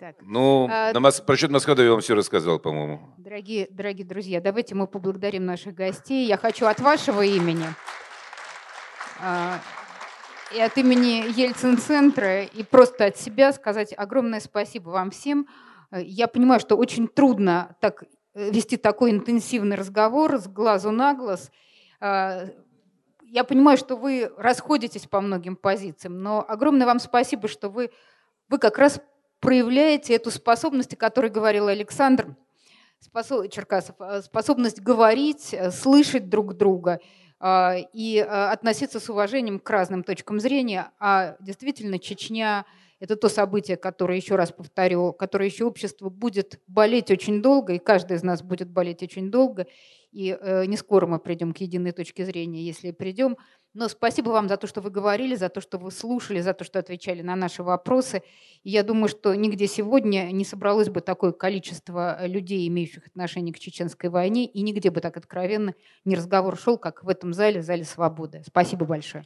Так. 0.03 0.17
Ну, 0.19 0.67
А, 0.69 0.91
на 0.91 1.11
про 1.11 1.38
счет 1.38 1.49
Масхадова 1.49 1.85
я 1.85 1.91
вам 1.91 2.01
все 2.01 2.13
рассказал, 2.13 2.59
по-моему. 2.59 2.99
Дорогие, 3.17 3.69
дорогие 3.69 4.05
друзья, 4.05 4.41
давайте 4.41 4.75
мы 4.75 4.85
поблагодарим 4.85 5.45
наших 5.45 5.75
гостей. 5.75 6.27
Я 6.27 6.35
хочу 6.35 6.65
от 6.65 6.81
вашего 6.81 7.21
имени 7.21 7.67
а, 9.21 9.61
и 10.53 10.59
от 10.59 10.77
имени 10.77 11.23
Ельцин-центра 11.39 12.43
и 12.43 12.63
просто 12.63 13.05
от 13.05 13.17
себя 13.17 13.53
сказать 13.53 13.93
огромное 13.95 14.41
спасибо 14.41 14.89
вам 14.89 15.09
всем. 15.11 15.47
Я 15.93 16.27
понимаю, 16.27 16.59
что 16.59 16.75
очень 16.75 17.07
трудно 17.07 17.77
так 17.80 18.03
э, 18.34 18.51
вести 18.51 18.75
такой 18.75 19.11
интенсивный 19.11 19.77
разговор 19.77 20.38
с 20.38 20.49
глазу 20.49 20.91
на 20.91 21.13
глаз. 21.13 21.49
А, 22.01 22.49
Я 23.21 23.45
понимаю, 23.45 23.77
что 23.77 23.95
вы 23.95 24.34
расходитесь 24.35 25.07
по 25.07 25.21
многим 25.21 25.55
позициям, 25.55 26.21
но 26.21 26.43
огромное 26.45 26.85
вам 26.88 26.99
спасибо, 26.99 27.47
что 27.47 27.69
вы, 27.69 27.89
вы 28.49 28.57
как 28.57 28.77
раз 28.77 28.99
проявляете 29.43 30.15
эту 30.15 30.31
способность, 30.31 30.93
о 30.93 30.95
которой 30.95 31.29
говорил 31.29 31.67
Александр, 31.67 32.35
способ- 32.99 33.49
Черкасов, 33.49 33.95
э, 33.99 34.21
способность 34.21 34.79
говорить, 34.79 35.53
э, 35.53 35.69
слышать 35.69 36.29
друг 36.29 36.55
друга 36.55 37.01
а, 37.41 37.75
и 37.91 38.19
э, 38.19 38.23
относиться 38.23 39.01
с 39.01 39.09
уважением 39.09 39.59
к 39.59 39.69
разным 39.69 40.03
точкам 40.03 40.39
зрения. 40.39 40.91
А 40.97 41.35
действительно, 41.41 41.99
Чечня– 41.99 42.65
это 43.01 43.17
то 43.17 43.27
событие, 43.27 43.75
которое, 43.75 44.15
еще 44.15 44.37
раз 44.37 44.53
повторю, 44.53 45.11
которое 45.11 45.49
еще 45.49 45.65
общество 45.65 46.07
будет 46.07 46.61
болеть 46.67 47.11
очень 47.11 47.41
долго, 47.41 47.73
и 47.73 47.79
каждый 47.79 48.15
из 48.15 48.23
нас 48.23 48.41
будет 48.41 48.69
болеть 48.69 49.03
очень 49.03 49.29
долго. 49.29 49.67
И 50.13 50.37
э, 50.39 50.65
не 50.67 50.77
скоро 50.77 51.05
мы 51.05 51.19
придем 51.19 51.53
к 51.53 51.57
единой 51.57 51.91
точке 51.91 52.23
зрения, 52.23 52.63
если 52.63 52.91
придем. 52.91 53.35
Но 53.73 53.87
спасибо 53.87 54.29
вам 54.29 54.47
за 54.49 54.57
то, 54.57 54.67
что 54.67 54.81
вы 54.81 54.91
говорили, 54.91 55.35
за 55.35 55.49
то, 55.49 55.59
что 55.59 55.79
вы 55.79 55.89
слушали, 55.91 56.41
за 56.41 56.53
то, 56.53 56.63
что 56.63 56.77
отвечали 56.77 57.23
на 57.23 57.35
наши 57.35 57.63
вопросы. 57.63 58.21
И 58.63 58.69
я 58.69 58.83
думаю, 58.83 59.07
что 59.07 59.33
нигде 59.33 59.65
сегодня 59.65 60.31
не 60.31 60.45
собралось 60.45 60.89
бы 60.89 61.01
такое 61.01 61.31
количество 61.31 62.15
э, 62.19 62.27
людей, 62.27 62.67
имеющих 62.67 63.07
отношение 63.07 63.53
к 63.53 63.59
чеченской 63.59 64.09
войне, 64.09 64.45
и 64.45 64.61
нигде 64.61 64.91
бы 64.91 65.01
так 65.01 65.17
откровенно 65.17 65.73
не 66.05 66.15
разговор 66.15 66.55
шел, 66.57 66.77
как 66.77 67.03
в 67.03 67.09
этом 67.09 67.33
зале, 67.33 67.63
зале 67.63 67.83
свободы. 67.83 68.43
Спасибо 68.45 68.85
большое. 68.85 69.25